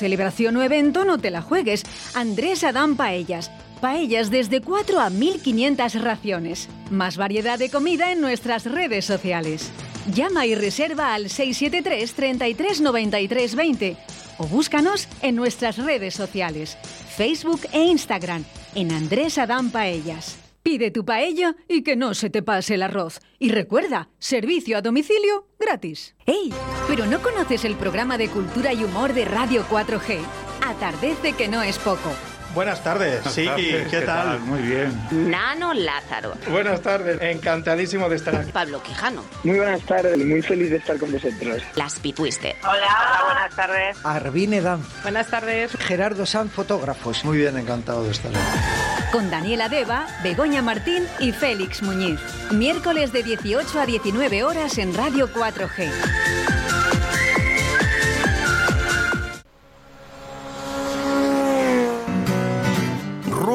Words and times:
Celebración 0.00 0.56
o 0.56 0.62
evento, 0.62 1.04
no 1.04 1.18
te 1.18 1.30
la 1.30 1.42
juegues. 1.42 1.84
Andrés 2.14 2.64
Adán 2.64 2.96
Paellas. 2.96 3.50
Paellas 3.82 4.30
desde 4.30 4.62
4 4.62 4.98
a 4.98 5.10
1500 5.10 6.00
raciones. 6.00 6.70
Más 6.90 7.18
variedad 7.18 7.58
de 7.58 7.68
comida 7.68 8.10
en 8.10 8.22
nuestras 8.22 8.64
redes 8.64 9.04
sociales. 9.04 9.70
Llama 10.14 10.46
y 10.46 10.54
reserva 10.54 11.12
al 11.12 11.28
673 11.28 12.14
33 12.14 12.80
93 12.80 13.54
20 13.54 13.96
o 14.38 14.46
búscanos 14.46 15.06
en 15.20 15.36
nuestras 15.36 15.76
redes 15.76 16.14
sociales, 16.14 16.78
Facebook 17.14 17.60
e 17.72 17.84
Instagram, 17.84 18.42
en 18.74 18.92
Andrés 18.92 19.36
Adán 19.36 19.70
Paellas. 19.70 20.39
Pide 20.62 20.90
tu 20.90 21.04
paella 21.04 21.56
y 21.68 21.82
que 21.82 21.96
no 21.96 22.14
se 22.14 22.30
te 22.30 22.42
pase 22.42 22.74
el 22.74 22.82
arroz. 22.82 23.20
Y 23.38 23.50
recuerda, 23.50 24.10
servicio 24.18 24.76
a 24.76 24.82
domicilio 24.82 25.48
gratis. 25.58 26.14
¡Ey! 26.26 26.52
¿Pero 26.86 27.06
no 27.06 27.22
conoces 27.22 27.64
el 27.64 27.76
programa 27.76 28.18
de 28.18 28.28
cultura 28.28 28.72
y 28.72 28.84
humor 28.84 29.14
de 29.14 29.24
Radio 29.24 29.64
4G? 29.64 30.18
Atardece 30.66 31.32
que 31.32 31.48
no 31.48 31.62
es 31.62 31.78
poco 31.78 32.10
Buenas 32.54 32.82
tardes, 32.82 33.22
sí, 33.30 33.48
¿qué, 33.90 34.02
tal? 34.04 34.40
Muy 34.40 34.60
bien. 34.62 35.30
Nano 35.30 35.72
Lázaro. 35.72 36.34
Buenas 36.48 36.80
tardes, 36.80 37.18
encantadísimo 37.20 38.08
de 38.08 38.16
estar 38.16 38.34
aquí. 38.34 38.50
Pablo 38.50 38.82
Quijano. 38.82 39.24
Muy 39.44 39.58
buenas 39.58 39.82
tardes, 39.82 40.18
muy 40.18 40.42
feliz 40.42 40.70
de 40.70 40.76
estar 40.78 40.98
con 40.98 41.12
vosotros. 41.12 41.62
Las 41.76 42.00
Pitwister. 42.00 42.56
Hola, 42.62 42.72
hola, 42.72 43.22
buenas 43.24 43.56
tardes. 43.56 43.96
Arvine 44.04 44.60
Dan. 44.60 44.82
Buenas 45.02 45.28
tardes. 45.28 45.72
Gerardo 45.78 46.26
San, 46.26 46.50
fotógrafos. 46.50 47.24
Muy 47.24 47.38
bien, 47.38 47.56
encantado 47.56 48.04
de 48.04 48.10
estar 48.10 48.30
aquí. 48.30 49.10
Con 49.12 49.30
Daniela 49.30 49.68
Deva, 49.68 50.06
Begoña 50.22 50.62
Martín 50.62 51.06
y 51.18 51.32
Félix 51.32 51.82
Muñiz. 51.82 52.20
Miércoles 52.50 53.12
de 53.12 53.22
18 53.22 53.80
a 53.80 53.86
19 53.86 54.42
horas 54.44 54.78
en 54.78 54.94
Radio 54.94 55.28
4G. 55.32 56.59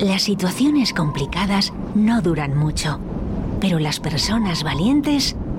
Las 0.00 0.22
situaciones 0.22 0.94
complicadas 0.94 1.74
no 1.94 2.22
duran 2.22 2.56
mucho, 2.56 2.98
pero 3.60 3.78
las 3.78 4.00
personas 4.00 4.62
valientes 4.64 5.36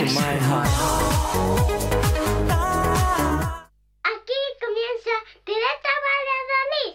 Aquí 0.00 0.08
comienza 4.58 5.12
Directo 5.44 5.90
Valladolid. 6.06 6.94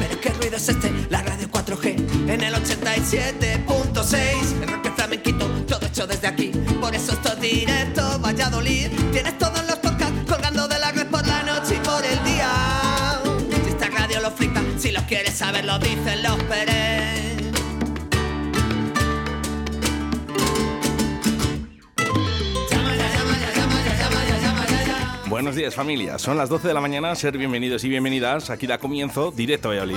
Pero 0.00 0.14
qué 0.20 0.30
ruido 0.30 0.56
es 0.56 0.68
este, 0.68 0.90
la 1.10 1.22
radio 1.22 1.48
4G 1.48 2.28
En 2.28 2.40
el 2.42 2.54
87.6 2.54 4.62
El 4.62 4.68
rock 4.68 4.92
flamenquito, 4.96 5.46
todo 5.68 5.86
hecho 5.86 6.08
desde 6.08 6.26
aquí. 6.26 6.50
Por 6.80 6.92
eso 6.92 7.12
esto 7.12 7.34
es 7.34 7.40
directo 7.40 8.18
Valladolid. 8.18 8.88
Tienes 9.12 9.38
todos 9.38 9.64
los 9.64 9.76
quieres 15.06 15.34
saber 15.34 15.64
lo 15.64 15.78
dicen 15.78 16.22
los 16.22 16.36
Pérez 16.44 17.34
Buenos 25.28 25.56
días 25.56 25.74
familia, 25.74 26.18
son 26.18 26.38
las 26.38 26.48
12 26.48 26.68
de 26.68 26.74
la 26.74 26.80
mañana, 26.80 27.12
ser 27.16 27.36
bienvenidos 27.36 27.82
y 27.82 27.88
bienvenidas, 27.88 28.50
aquí 28.50 28.68
da 28.68 28.78
comienzo, 28.78 29.32
directo 29.32 29.68
a 29.68 29.72
Valladolid. 29.72 29.96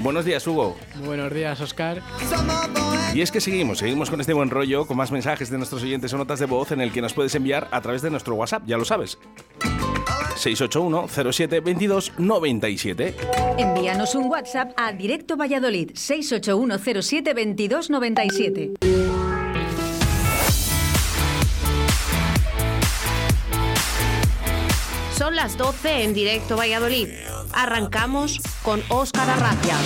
Buenos 0.00 0.24
días 0.24 0.44
Hugo. 0.46 0.76
Buenos 1.04 1.32
días 1.32 1.60
Oscar. 1.60 2.02
Y 3.14 3.20
es 3.20 3.30
que 3.30 3.40
seguimos, 3.40 3.78
seguimos 3.78 4.10
con 4.10 4.20
este 4.20 4.32
buen 4.32 4.50
rollo, 4.50 4.84
con 4.86 4.96
más 4.96 5.12
mensajes 5.12 5.48
de 5.48 5.58
nuestros 5.58 5.82
oyentes 5.84 6.12
o 6.12 6.18
notas 6.18 6.40
de 6.40 6.46
voz 6.46 6.72
en 6.72 6.80
el 6.80 6.90
que 6.92 7.00
nos 7.00 7.14
puedes 7.14 7.34
enviar 7.36 7.68
a 7.70 7.80
través 7.80 8.02
de 8.02 8.10
nuestro 8.10 8.34
WhatsApp, 8.34 8.64
ya 8.66 8.76
lo 8.76 8.84
sabes. 8.84 9.16
681 10.36 11.08
07 11.32 11.60
22 11.60 12.12
97. 12.18 13.14
Envíanos 13.58 14.14
un 14.14 14.30
WhatsApp 14.30 14.72
a 14.76 14.92
Directo 14.92 15.36
Valladolid 15.36 15.90
681 15.94 17.02
07 17.02 17.34
22 17.34 17.90
97. 17.90 18.72
Son 25.16 25.36
las 25.36 25.56
12 25.56 26.02
en 26.02 26.14
directo 26.14 26.56
Valladolid. 26.56 27.08
Arrancamos 27.52 28.40
con 28.62 28.82
Óscar 28.88 29.30
Arracia. 29.30 29.76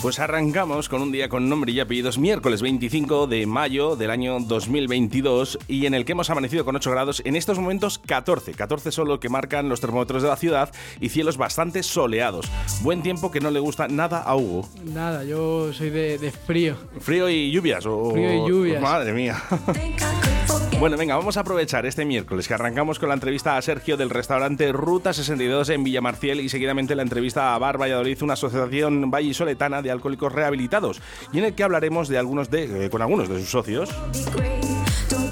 Pues 0.00 0.20
arrancamos 0.20 0.88
con 0.88 1.02
un 1.02 1.10
día 1.10 1.28
con 1.28 1.48
nombre 1.48 1.72
y 1.72 1.80
apellidos, 1.80 2.18
miércoles 2.18 2.62
25 2.62 3.26
de 3.26 3.46
mayo 3.46 3.96
del 3.96 4.10
año 4.10 4.38
2022 4.38 5.58
y 5.66 5.86
en 5.86 5.94
el 5.94 6.04
que 6.04 6.12
hemos 6.12 6.30
amanecido 6.30 6.64
con 6.64 6.76
8 6.76 6.90
grados, 6.92 7.20
en 7.24 7.34
estos 7.34 7.58
momentos 7.58 7.98
14, 7.98 8.52
14 8.52 8.92
son 8.92 9.08
lo 9.08 9.18
que 9.18 9.28
marcan 9.28 9.68
los 9.68 9.80
termómetros 9.80 10.22
de 10.22 10.28
la 10.28 10.36
ciudad 10.36 10.72
y 11.00 11.08
cielos 11.08 11.36
bastante 11.36 11.82
soleados. 11.82 12.46
Buen 12.82 13.02
tiempo 13.02 13.32
que 13.32 13.40
no 13.40 13.50
le 13.50 13.58
gusta 13.58 13.88
nada 13.88 14.22
a 14.22 14.36
Hugo. 14.36 14.68
Nada, 14.84 15.24
yo 15.24 15.72
soy 15.72 15.90
de, 15.90 16.16
de 16.18 16.30
frío. 16.30 16.76
¿Frío 17.00 17.28
y 17.28 17.50
lluvias? 17.50 17.84
O, 17.84 18.12
Frío 18.12 18.32
y 18.32 18.48
lluvias. 18.48 18.80
Madre 18.80 19.12
mía. 19.12 19.42
Bueno, 20.78 20.96
venga, 20.96 21.16
vamos 21.16 21.36
a 21.36 21.40
aprovechar 21.40 21.86
este 21.86 22.04
miércoles 22.04 22.46
que 22.46 22.54
arrancamos 22.54 23.00
con 23.00 23.08
la 23.08 23.14
entrevista 23.14 23.56
a 23.56 23.62
Sergio 23.62 23.96
del 23.96 24.10
restaurante 24.10 24.70
Ruta 24.70 25.12
62 25.12 25.70
en 25.70 25.82
Villamarciel 25.82 26.38
y 26.38 26.48
seguidamente 26.48 26.94
la 26.94 27.02
entrevista 27.02 27.54
a 27.54 27.58
Bar 27.58 27.80
Valladolid, 27.80 28.22
una 28.22 28.34
asociación 28.34 29.10
vallisoletana 29.10 29.82
de 29.82 29.90
alcohólicos 29.90 30.32
rehabilitados, 30.32 31.02
y 31.32 31.38
en 31.38 31.46
el 31.46 31.54
que 31.54 31.64
hablaremos 31.64 32.08
de 32.08 32.18
algunos 32.18 32.48
de, 32.50 32.86
eh, 32.86 32.90
con 32.90 33.02
algunos 33.02 33.28
de 33.28 33.40
sus 33.40 33.50
socios. 33.50 33.90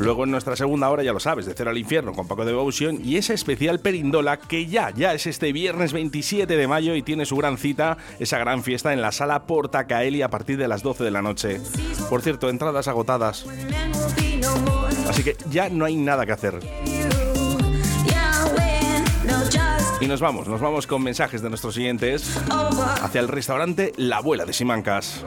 Luego 0.01 0.25
en 0.25 0.33
nuestra 0.33 0.57
segunda 0.57 0.91
hora, 0.91 1.05
ya 1.05 1.13
lo 1.13 1.21
sabes, 1.21 1.47
de 1.47 1.55
Cero 1.55 1.71
al 1.71 1.79
Infierno 1.79 2.13
con 2.13 2.27
Paco 2.27 2.45
Devotion 2.45 2.99
y 3.03 3.17
esa 3.17 3.33
especial 3.33 3.79
Perindola 3.79 4.39
que 4.39 4.67
ya, 4.67 4.91
ya 4.91 5.15
es 5.15 5.27
este 5.27 5.53
viernes 5.53 5.93
27 5.93 6.57
de 6.57 6.69
mayo 6.69 6.95
y 6.97 7.03
tiene 7.03 7.25
su 7.25 7.37
gran 7.37 7.57
cita, 7.57 7.97
esa 8.19 8.39
gran 8.39 8.63
fiesta 8.63 8.93
en 8.93 9.01
la 9.01 9.13
sala 9.13 9.47
Portacaeli 9.47 10.23
a 10.23 10.29
partir 10.29 10.59
de 10.59 10.69
las 10.69 10.83
12 10.83 11.05
de 11.05 11.11
la 11.11 11.23
noche. 11.23 11.61
Por 12.11 12.21
cierto, 12.21 12.51
entradas 12.51 12.89
agotadas. 12.89 13.47
Así 15.17 15.25
que 15.25 15.35
ya 15.49 15.71
no 15.71 15.87
hay 15.87 15.97
nada 15.97 16.27
que 16.27 16.33
hacer. 16.33 16.61
Y 19.99 20.07
nos 20.07 20.21
vamos, 20.21 20.47
nos 20.47 20.61
vamos 20.61 20.87
con 20.87 21.03
mensajes 21.03 21.41
de 21.41 21.49
nuestros 21.49 21.75
siguientes 21.75 22.39
hacia 23.01 23.23
el 23.23 23.29
restaurante 23.29 23.93
La 23.97 24.19
Abuela 24.19 24.45
de 24.45 24.53
Simancas. 24.53 25.25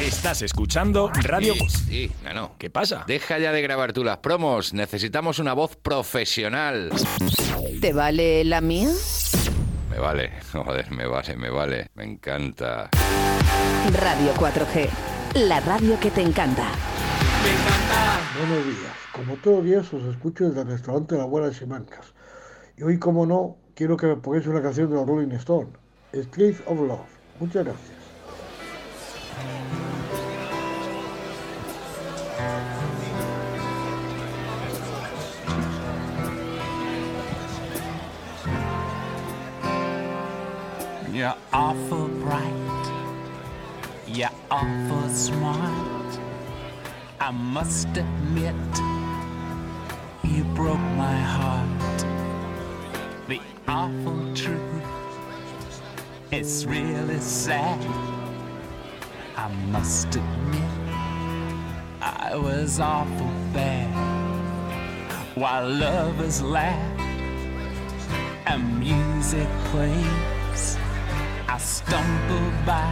Estás 0.00 0.42
escuchando 0.42 1.10
Radio... 1.24 1.54
Sí, 1.54 1.68
sí, 1.68 2.12
no, 2.32 2.52
¿Qué 2.58 2.70
pasa? 2.70 3.02
Deja 3.08 3.40
ya 3.40 3.50
de 3.50 3.60
grabar 3.60 3.92
tú 3.92 4.04
las 4.04 4.18
promos. 4.18 4.72
Necesitamos 4.72 5.40
una 5.40 5.52
voz 5.52 5.74
profesional. 5.74 6.92
¿Te 7.80 7.92
vale 7.92 8.44
la 8.44 8.60
mía? 8.60 8.90
Me 9.90 9.98
vale, 9.98 10.30
joder, 10.52 10.92
me 10.92 11.06
vale, 11.06 11.34
me 11.34 11.50
vale. 11.50 11.90
Me 11.96 12.04
encanta. 12.04 12.88
Radio 14.00 14.32
4G, 14.34 14.88
la 15.48 15.58
radio 15.58 15.98
que 15.98 16.12
te 16.12 16.20
encanta. 16.20 16.68
Buenos 18.38 18.66
días. 18.66 18.92
Como 19.12 19.36
todos 19.36 19.64
días 19.64 19.92
os 19.92 20.02
escucho 20.04 20.48
desde 20.48 20.62
el 20.62 20.68
restaurante 20.68 21.16
La 21.16 21.24
Buena 21.24 21.48
de 21.48 21.54
Simancas. 21.54 22.12
Y 22.76 22.82
hoy, 22.82 22.98
como 22.98 23.26
no, 23.26 23.56
quiero 23.74 23.96
que 23.96 24.06
me 24.06 24.16
pongáis 24.16 24.46
una 24.46 24.62
canción 24.62 24.88
de 24.90 24.96
los 24.96 25.06
Rolling 25.06 25.32
Stone, 25.32 25.68
Street 26.12 26.56
of 26.66 26.80
Love. 26.80 27.00
Muchas 27.38 27.64
gracias. 27.64 28.02
You're 41.12 41.34
awful 41.52 42.08
bright. 42.08 42.88
You're 44.08 44.30
awful 44.50 45.08
smart. 45.10 45.91
I 47.24 47.30
must 47.30 47.86
admit, 47.96 48.72
you 50.24 50.42
broke 50.56 50.86
my 50.98 51.16
heart. 51.16 51.98
The 53.28 53.40
awful 53.68 54.34
truth, 54.34 54.82
it's 56.32 56.64
really 56.64 57.20
sad. 57.20 57.78
I 59.36 59.46
must 59.70 60.16
admit, 60.16 60.70
I 62.00 62.34
was 62.34 62.80
awful 62.80 63.30
bad. 63.54 63.94
While 65.36 65.68
lovers 65.68 66.42
laugh 66.42 67.00
and 68.46 68.80
music 68.80 69.46
plays, 69.66 70.76
I 71.46 71.56
stumble 71.58 72.50
by 72.66 72.82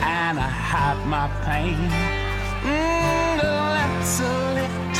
and 0.00 0.38
I 0.40 0.48
hide 0.48 1.06
my 1.06 1.28
pain. 1.44 2.33
Mm, 2.64 3.40
the 3.40 3.52
lamps 3.74 4.20
are 4.22 4.54
lit, 4.54 4.96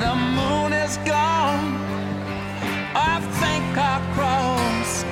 the 0.00 0.14
moon 0.36 0.72
is 0.72 0.96
gone. 0.98 1.68
I 2.94 3.20
think 3.40 3.78
I 3.78 4.00
crossed 4.14 5.06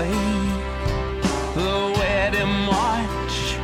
just 0.00 1.54
the 1.54 1.94
wedding 1.98 2.48
march 2.64 3.56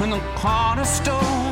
in 0.00 0.10
the 0.10 0.20
corner 0.36 0.84
store. 0.84 1.43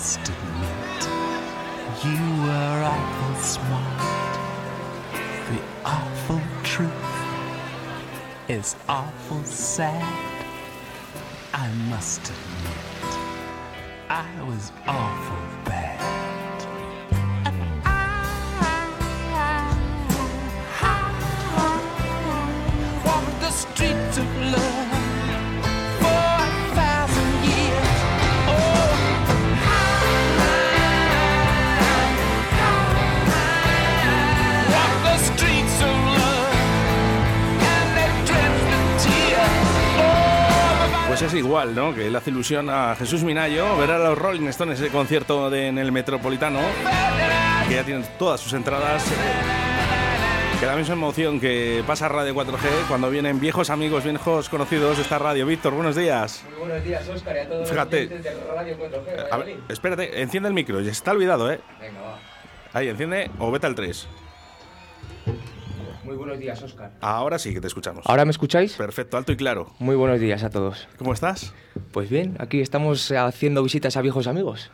Must 0.00 0.30
admit, 0.30 1.02
you 2.02 2.42
were 2.44 2.82
awful 2.88 3.34
smart. 3.42 4.32
The 5.50 5.60
awful 5.84 6.40
truth 6.62 6.90
is 8.48 8.76
awful 8.88 9.44
sad. 9.44 10.02
I 11.52 11.68
must 11.90 12.22
admit, 12.22 13.12
I 14.08 14.42
was 14.48 14.72
awful 14.86 15.39
Pues 41.20 41.34
es 41.34 41.38
igual, 41.38 41.74
¿no? 41.74 41.94
Que 41.94 42.10
le 42.10 42.16
hace 42.16 42.30
ilusión 42.30 42.70
a 42.70 42.96
Jesús 42.96 43.22
Minayo 43.24 43.76
ver 43.76 43.90
a 43.90 43.98
los 43.98 44.16
Rolling 44.16 44.46
Stones 44.48 44.80
ese 44.80 44.90
concierto 44.90 45.50
de- 45.50 45.66
en 45.66 45.76
el 45.76 45.92
Metropolitano, 45.92 46.60
que 47.68 47.74
ya 47.74 47.84
tienen 47.84 48.06
todas 48.18 48.40
sus 48.40 48.54
entradas. 48.54 49.04
Que 50.58 50.64
la 50.64 50.76
misma 50.76 50.94
emoción 50.94 51.38
que 51.38 51.84
pasa 51.86 52.08
Radio 52.08 52.34
4G 52.34 52.68
cuando 52.88 53.10
vienen 53.10 53.38
viejos 53.38 53.68
amigos, 53.68 54.02
viejos 54.04 54.48
conocidos 54.48 54.96
de 54.96 55.02
esta 55.02 55.18
radio. 55.18 55.44
Víctor, 55.44 55.74
buenos 55.74 55.94
días. 55.94 56.42
Muy 56.58 56.68
buenos 56.68 56.84
días, 56.84 57.06
Óscar, 57.06 57.36
y 57.36 57.40
a 57.40 57.48
todos 57.50 57.68
Fíjate. 57.68 58.06
los 58.06 58.22
de 58.22 58.30
Radio 58.54 58.78
4G. 58.78 59.28
A 59.30 59.36
ver, 59.36 59.56
espérate, 59.68 60.22
enciende 60.22 60.48
el 60.48 60.54
micro, 60.54 60.80
ya 60.80 60.90
está 60.90 61.10
olvidado, 61.12 61.52
¿eh? 61.52 61.60
Venga, 61.78 62.00
va. 62.00 62.18
Ahí, 62.72 62.88
enciende 62.88 63.30
o 63.38 63.50
vete 63.50 63.66
al 63.66 63.74
3. 63.74 64.08
Muy 66.10 66.16
buenos 66.16 66.40
días, 66.40 66.60
Óscar. 66.60 66.90
Ahora 67.02 67.38
sí 67.38 67.54
que 67.54 67.60
te 67.60 67.68
escuchamos. 67.68 68.04
¿Ahora 68.04 68.24
me 68.24 68.32
escucháis? 68.32 68.72
Perfecto, 68.72 69.16
alto 69.16 69.30
y 69.30 69.36
claro. 69.36 69.68
Muy 69.78 69.94
buenos 69.94 70.18
días 70.18 70.42
a 70.42 70.50
todos. 70.50 70.88
¿Cómo 70.98 71.12
estás? 71.12 71.54
Pues 71.92 72.10
bien, 72.10 72.34
aquí 72.40 72.60
estamos 72.60 73.12
haciendo 73.12 73.62
visitas 73.62 73.96
a 73.96 74.02
viejos 74.02 74.26
amigos. 74.26 74.72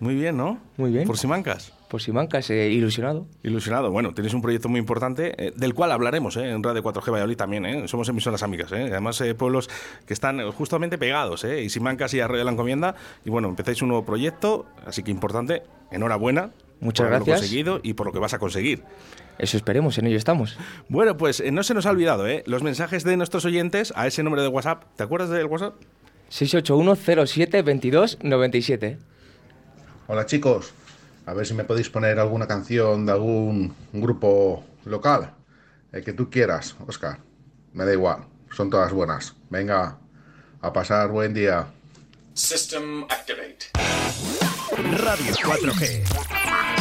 Muy 0.00 0.14
bien, 0.14 0.38
¿no? 0.38 0.58
Muy 0.78 0.90
bien. 0.90 1.06
Por 1.06 1.18
Simancas. 1.18 1.74
Por 1.90 2.00
Simancas, 2.00 2.48
eh, 2.48 2.70
ilusionado. 2.70 3.26
Ilusionado. 3.42 3.90
Bueno, 3.90 4.14
tienes 4.14 4.32
un 4.32 4.40
proyecto 4.40 4.70
muy 4.70 4.80
importante 4.80 5.34
eh, 5.36 5.52
del 5.54 5.74
cual 5.74 5.92
hablaremos 5.92 6.34
eh, 6.38 6.48
en 6.50 6.62
Radio 6.62 6.82
4G 6.82 7.10
Valladolid 7.12 7.36
también. 7.36 7.66
eh. 7.66 7.86
Somos 7.86 8.08
emisoras 8.08 8.42
amigas. 8.42 8.72
eh. 8.72 8.86
Además, 8.90 9.20
eh, 9.20 9.34
pueblos 9.34 9.68
que 10.06 10.14
están 10.14 10.50
justamente 10.52 10.96
pegados. 10.96 11.44
Eh. 11.44 11.62
Y 11.62 11.68
Simancas 11.68 12.14
y 12.14 12.20
Arroyo 12.20 12.38
de 12.38 12.44
la 12.46 12.52
Encomienda. 12.52 12.94
Y 13.26 13.28
bueno, 13.28 13.48
empezáis 13.48 13.82
un 13.82 13.88
nuevo 13.88 14.06
proyecto, 14.06 14.64
así 14.86 15.02
que 15.02 15.10
importante. 15.10 15.62
Enhorabuena. 15.90 16.52
Muchas 16.80 17.04
por 17.04 17.10
gracias. 17.16 17.40
conseguido 17.40 17.80
y 17.82 17.92
por 17.92 18.06
lo 18.06 18.12
que 18.14 18.18
vas 18.18 18.32
a 18.32 18.38
conseguir. 18.38 18.82
Eso 19.38 19.56
esperemos, 19.56 19.98
en 19.98 20.06
ello 20.06 20.16
estamos. 20.16 20.56
Bueno, 20.88 21.16
pues 21.16 21.40
eh, 21.40 21.50
no 21.50 21.62
se 21.62 21.74
nos 21.74 21.86
ha 21.86 21.90
olvidado, 21.90 22.26
¿eh? 22.26 22.44
Los 22.46 22.62
mensajes 22.62 23.04
de 23.04 23.16
nuestros 23.16 23.44
oyentes 23.44 23.92
a 23.96 24.06
ese 24.06 24.22
número 24.22 24.42
de 24.42 24.48
WhatsApp. 24.48 24.84
¿Te 24.96 25.02
acuerdas 25.02 25.30
del 25.30 25.46
WhatsApp? 25.46 25.74
681 26.28 27.26
07 27.26 27.62
22 27.62 28.18
97. 28.22 28.98
Hola 30.06 30.26
chicos, 30.26 30.72
A 31.26 31.32
ver 31.32 31.46
si 31.46 31.54
me 31.54 31.64
podéis 31.64 31.88
poner 31.88 32.18
alguna 32.18 32.46
canción 32.46 33.06
de 33.06 33.12
algún 33.12 33.74
grupo 33.92 34.64
local. 34.84 35.32
El 35.92 36.04
que 36.04 36.12
tú 36.12 36.28
quieras, 36.28 36.76
Oscar. 36.86 37.18
Me 37.72 37.84
da 37.84 37.92
igual. 37.92 38.24
Son 38.52 38.68
todas 38.68 38.92
buenas. 38.92 39.34
Venga, 39.50 39.98
a 40.60 40.72
pasar 40.72 41.10
buen 41.10 41.32
día. 41.34 41.66
System 42.34 43.04
Activate. 43.04 43.70
Radio 44.76 45.32
4G. 45.34 46.73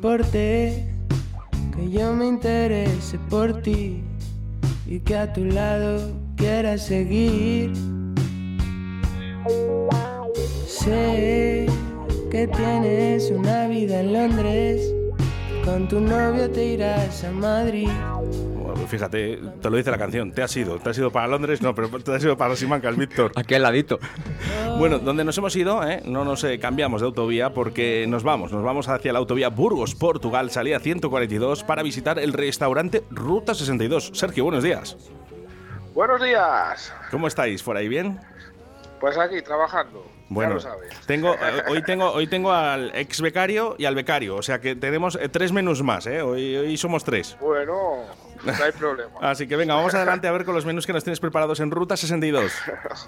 Importe, 0.00 0.82
que 1.76 1.90
yo 1.90 2.14
me 2.14 2.26
interese 2.26 3.18
por 3.28 3.60
ti 3.60 4.02
y 4.86 4.98
que 5.00 5.14
a 5.14 5.30
tu 5.30 5.44
lado 5.44 6.10
quiera 6.36 6.78
seguir. 6.78 7.70
Sé 10.66 11.66
que 12.30 12.46
tienes 12.46 13.30
una 13.30 13.68
vida 13.68 14.00
en 14.00 14.14
Londres, 14.14 14.90
con 15.66 15.86
tu 15.86 16.00
novio 16.00 16.50
te 16.50 16.64
irás 16.64 17.22
a 17.22 17.30
Madrid. 17.32 17.90
Fíjate, 18.88 19.38
te 19.60 19.70
lo 19.70 19.76
dice 19.76 19.90
la 19.90 19.98
canción, 19.98 20.32
te 20.32 20.42
has 20.42 20.56
ido. 20.56 20.78
Te 20.78 20.90
has 20.90 20.98
ido 20.98 21.10
para 21.10 21.28
Londres, 21.28 21.62
no, 21.62 21.74
pero 21.74 21.88
te 21.88 22.14
has 22.14 22.22
ido 22.22 22.36
para 22.36 22.56
Simancas, 22.56 22.96
Víctor. 22.96 23.32
Aquí 23.36 23.54
al 23.54 23.62
ladito. 23.62 23.98
Bueno, 24.78 24.98
donde 24.98 25.24
nos 25.24 25.36
hemos 25.38 25.54
ido, 25.56 25.86
¿eh? 25.86 26.02
no 26.04 26.24
nos 26.24 26.44
eh, 26.44 26.58
cambiamos 26.58 27.00
de 27.00 27.06
autovía 27.06 27.50
porque 27.50 28.06
nos 28.08 28.22
vamos, 28.22 28.52
nos 28.52 28.62
vamos 28.62 28.88
hacia 28.88 29.12
la 29.12 29.18
autovía 29.18 29.48
Burgos, 29.48 29.94
Portugal, 29.94 30.50
salida 30.50 30.80
142, 30.80 31.64
para 31.64 31.82
visitar 31.82 32.18
el 32.18 32.32
restaurante 32.32 33.04
Ruta 33.10 33.54
62. 33.54 34.10
Sergio, 34.14 34.44
buenos 34.44 34.62
días. 34.64 34.96
Buenos 35.94 36.22
días. 36.22 36.92
¿Cómo 37.10 37.26
estáis? 37.26 37.62
¿Por 37.62 37.76
ahí 37.76 37.88
bien? 37.88 38.20
Pues 39.00 39.18
aquí, 39.18 39.42
trabajando. 39.42 40.04
Bueno, 40.28 40.50
ya 40.50 40.54
lo 40.54 40.60
sabes. 40.60 41.06
tengo, 41.06 41.34
eh, 41.34 41.64
hoy, 41.68 41.82
tengo, 41.82 42.10
hoy 42.12 42.26
tengo 42.28 42.52
al 42.52 42.92
ex 42.94 43.20
becario 43.20 43.74
y 43.78 43.84
al 43.84 43.96
becario, 43.96 44.36
o 44.36 44.42
sea 44.42 44.60
que 44.60 44.76
tenemos 44.76 45.16
eh, 45.16 45.28
tres 45.28 45.52
menús 45.52 45.82
más, 45.82 46.06
¿eh? 46.06 46.22
Hoy, 46.22 46.56
hoy 46.56 46.76
somos 46.76 47.02
tres. 47.02 47.36
Bueno, 47.40 48.04
no 48.44 48.64
hay 48.64 48.72
problema. 48.72 49.18
Así 49.20 49.46
que 49.46 49.56
venga, 49.56 49.74
vamos 49.74 49.94
adelante 49.94 50.28
a 50.28 50.32
ver 50.32 50.44
con 50.44 50.54
los 50.54 50.64
menús 50.64 50.86
que 50.86 50.92
nos 50.92 51.04
tienes 51.04 51.20
preparados 51.20 51.60
en 51.60 51.70
Ruta 51.70 51.96
62. 51.96 52.52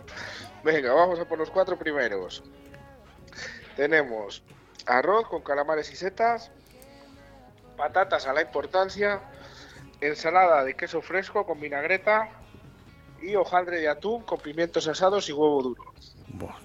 Venga, 0.65 0.93
vamos 0.93 1.19
a 1.19 1.25
por 1.25 1.39
los 1.39 1.51
cuatro 1.51 1.77
primeros. 1.77 2.45
Tenemos 3.75 4.45
arroz 4.87 5.27
con 5.29 5.43
calamares 5.43 5.91
y 5.91 5.97
setas, 5.97 6.53
patatas 7.77 8.27
a 8.27 8.33
la 8.33 8.43
importancia, 8.43 9.21
ensalada 10.01 10.63
de 10.63 10.75
queso 10.75 11.03
fresco 11.03 11.45
con 11.45 11.61
vinagreta 11.61 12.29
y 13.21 13.35
hojaldre 13.35 13.81
de 13.81 13.89
atún 13.89 14.23
con 14.23 14.39
pimientos 14.39 14.87
asados 14.87 15.29
y 15.29 15.33
huevo 15.33 15.63
duro. 15.63 15.83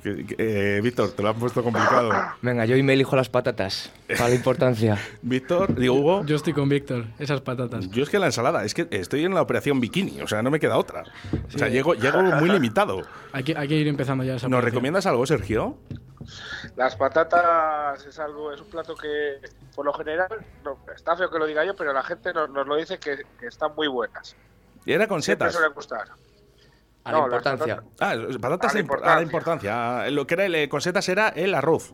Eh, 0.03 0.79
Víctor, 0.83 1.11
te 1.11 1.21
lo 1.23 1.29
han 1.29 1.35
puesto 1.35 1.63
complicado. 1.63 2.11
Venga, 2.41 2.65
yo 2.65 2.75
hoy 2.75 2.83
me 2.83 2.93
elijo 2.93 3.15
las 3.15 3.29
patatas, 3.29 3.91
para 4.07 4.29
la 4.29 4.35
importancia. 4.35 4.97
Víctor, 5.21 5.75
digo 5.75 5.95
Hugo. 5.95 6.25
Yo 6.25 6.35
estoy 6.35 6.53
con 6.53 6.69
Víctor, 6.69 7.05
esas 7.19 7.41
patatas. 7.41 7.89
Yo 7.89 8.03
es 8.03 8.09
que 8.09 8.19
la 8.19 8.27
ensalada, 8.27 8.63
es 8.65 8.73
que 8.73 8.87
estoy 8.91 9.25
en 9.25 9.33
la 9.33 9.41
operación 9.41 9.79
bikini, 9.79 10.21
o 10.21 10.27
sea, 10.27 10.41
no 10.41 10.51
me 10.51 10.59
queda 10.59 10.77
otra. 10.77 11.03
O 11.53 11.57
sea, 11.57 11.67
llego, 11.69 11.93
llego 11.93 12.21
muy 12.39 12.49
limitado. 12.49 13.01
Hay 13.33 13.43
que, 13.43 13.57
hay 13.57 13.67
que 13.67 13.75
ir 13.75 13.87
empezando 13.87 14.23
ya 14.23 14.35
esa 14.35 14.47
¿Nos 14.47 14.57
operación. 14.57 14.65
recomiendas 14.73 15.05
algo, 15.05 15.25
Sergio? 15.25 15.77
Las 16.75 16.95
patatas 16.95 18.05
es 18.05 18.19
algo, 18.19 18.51
es 18.51 18.59
un 18.61 18.69
plato 18.69 18.95
que 18.95 19.35
por 19.75 19.85
lo 19.85 19.93
general, 19.93 20.27
no, 20.63 20.77
está 20.95 21.15
feo 21.15 21.29
que 21.29 21.39
lo 21.39 21.45
diga 21.45 21.63
yo, 21.63 21.75
pero 21.75 21.93
la 21.93 22.03
gente 22.03 22.33
nos, 22.33 22.49
nos 22.49 22.67
lo 22.67 22.75
dice 22.75 22.97
que, 22.99 23.17
que 23.39 23.47
están 23.47 23.73
muy 23.75 23.87
buenas. 23.87 24.35
Era 24.85 25.07
con 25.07 25.21
Siempre 25.21 25.47
setas. 25.49 25.59
suele 25.59 25.73
gustar. 25.73 26.07
A 27.07 27.11
la 27.11 27.17
No, 27.19 27.23
importancia. 27.25 27.83
Ah, 27.99 28.15
patatas 28.41 28.75
A 28.75 28.79
la 29.05 29.17
a 29.17 29.21
importancia. 29.21 30.01
Ah, 30.01 30.09
Lo 30.09 30.27
que 30.27 30.33
era 30.33 30.45
el, 30.45 30.55
eh, 30.55 30.69
con 30.69 30.81
setas 30.81 31.07
era 31.09 31.29
el 31.29 31.53
arroz. 31.55 31.93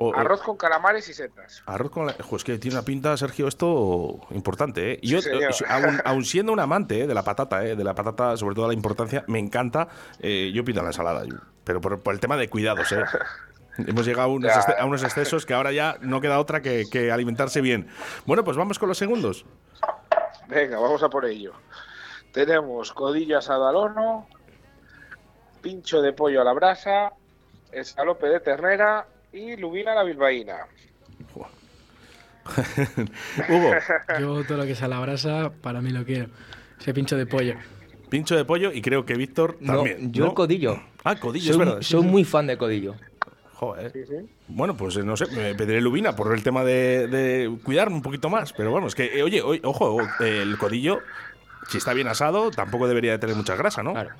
O- 0.00 0.14
Arroz 0.14 0.42
con 0.42 0.56
calamares 0.56 1.08
y 1.08 1.14
setas. 1.14 1.62
Arroz 1.66 1.90
con 1.90 2.06
la... 2.06 2.12
Es 2.12 2.44
que 2.44 2.56
tiene 2.58 2.76
una 2.76 2.84
pinta, 2.84 3.16
Sergio, 3.16 3.48
esto 3.48 4.20
importante, 4.30 4.92
¿eh? 4.92 4.98
Y 5.02 5.08
Yo, 5.08 5.20
Sí, 5.20 5.30
aun, 5.68 6.00
aun 6.04 6.24
siendo 6.24 6.52
un 6.52 6.60
amante 6.60 7.00
eh, 7.02 7.06
de 7.08 7.14
la 7.14 7.24
patata, 7.24 7.64
¿eh? 7.64 7.74
De 7.74 7.82
la 7.82 7.94
patata, 7.94 8.36
sobre 8.36 8.54
todo 8.54 8.68
la 8.68 8.74
importancia, 8.74 9.24
me 9.26 9.38
encanta. 9.40 9.88
eh, 10.20 10.52
yo 10.54 10.64
pido 10.64 10.82
la 10.82 10.88
ensalada, 10.90 11.24
pero 11.64 11.80
por, 11.80 12.00
por 12.00 12.14
el 12.14 12.20
tema 12.20 12.36
de 12.36 12.48
cuidados, 12.48 12.92
¿eh? 12.92 13.02
Hemos 13.78 14.06
llegado 14.06 14.28
a 14.28 14.32
unos, 14.32 14.52
a 14.56 14.84
unos 14.84 15.02
excesos 15.04 15.46
que 15.46 15.54
ahora 15.54 15.70
ya 15.72 15.96
no 16.00 16.20
queda 16.20 16.38
otra 16.40 16.62
que, 16.62 16.84
que 16.90 17.10
alimentarse 17.12 17.60
bien. 17.60 17.88
Bueno, 18.26 18.42
pues 18.44 18.56
vamos 18.56 18.76
con 18.78 18.88
los 18.88 18.98
segundos. 18.98 19.46
Venga, 20.48 20.78
vamos 20.80 21.02
a 21.02 21.08
por 21.08 21.24
ello. 21.24 21.52
Tenemos 22.32 22.92
codillo 22.92 23.38
asado 23.38 23.66
al 23.68 23.76
horno, 23.76 24.26
pincho 25.60 26.00
de 26.02 26.12
pollo 26.12 26.40
a 26.40 26.44
la 26.44 26.52
brasa, 26.52 27.12
escalope 27.72 28.26
de 28.28 28.40
ternera 28.40 29.06
y 29.32 29.56
lubina 29.56 29.92
a 29.92 29.96
la 29.96 30.02
bilbaína. 30.04 30.56
Hugo, 33.48 33.72
Yo 34.18 34.44
todo 34.44 34.58
lo 34.58 34.64
que 34.64 34.74
sea 34.74 34.88
la 34.88 35.00
brasa, 35.00 35.52
para 35.62 35.80
mí 35.82 35.90
lo 35.90 36.04
quiero. 36.04 36.28
Ese 36.80 36.94
pincho 36.94 37.16
de 37.16 37.26
pollo. 37.26 37.54
pincho 38.08 38.36
de 38.36 38.44
pollo 38.44 38.72
y 38.72 38.80
creo 38.80 39.04
que 39.04 39.14
Víctor 39.14 39.58
No, 39.60 39.76
también. 39.76 40.12
yo 40.12 40.24
¿no? 40.24 40.30
el 40.30 40.34
codillo. 40.34 40.80
Ah, 41.04 41.16
codillo, 41.16 41.52
soy, 41.52 41.52
es 41.52 41.58
verdad. 41.58 41.82
soy 41.82 42.02
muy 42.02 42.24
fan 42.24 42.46
de 42.46 42.56
codillo. 42.56 42.94
Joder. 43.54 43.92
Bueno, 44.46 44.76
pues 44.76 44.96
eh, 44.96 45.02
no 45.02 45.16
sé, 45.16 45.26
me 45.26 45.54
pediré 45.56 45.80
lubina 45.80 46.14
por 46.14 46.32
el 46.32 46.42
tema 46.44 46.62
de, 46.64 47.08
de 47.08 47.58
cuidarme 47.64 47.96
un 47.96 48.02
poquito 48.02 48.30
más. 48.30 48.52
Pero 48.52 48.70
bueno, 48.70 48.86
es 48.86 48.94
que, 48.94 49.18
eh, 49.18 49.22
oye, 49.22 49.42
oye, 49.42 49.60
ojo, 49.64 50.00
eh, 50.20 50.40
el 50.42 50.56
codillo, 50.56 51.00
si 51.68 51.78
está 51.78 51.92
bien 51.92 52.06
asado, 52.06 52.50
tampoco 52.52 52.86
debería 52.86 53.10
de 53.12 53.18
tener 53.18 53.34
mucha 53.36 53.56
grasa, 53.56 53.82
¿no? 53.82 53.92
Claro. 53.92 54.10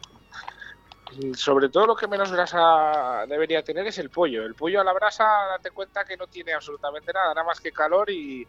Sobre 1.34 1.68
todo 1.68 1.86
lo 1.86 1.96
que 1.96 2.06
menos 2.06 2.30
grasa 2.30 3.24
debería 3.28 3.62
tener 3.62 3.86
es 3.86 3.98
el 3.98 4.10
pollo. 4.10 4.44
El 4.44 4.54
pollo 4.54 4.80
a 4.80 4.84
la 4.84 4.92
brasa, 4.92 5.24
date 5.50 5.70
cuenta 5.70 6.04
que 6.04 6.16
no 6.16 6.26
tiene 6.28 6.52
absolutamente 6.52 7.12
nada, 7.12 7.34
nada 7.34 7.44
más 7.44 7.60
que 7.60 7.72
calor 7.72 8.10
y, 8.10 8.48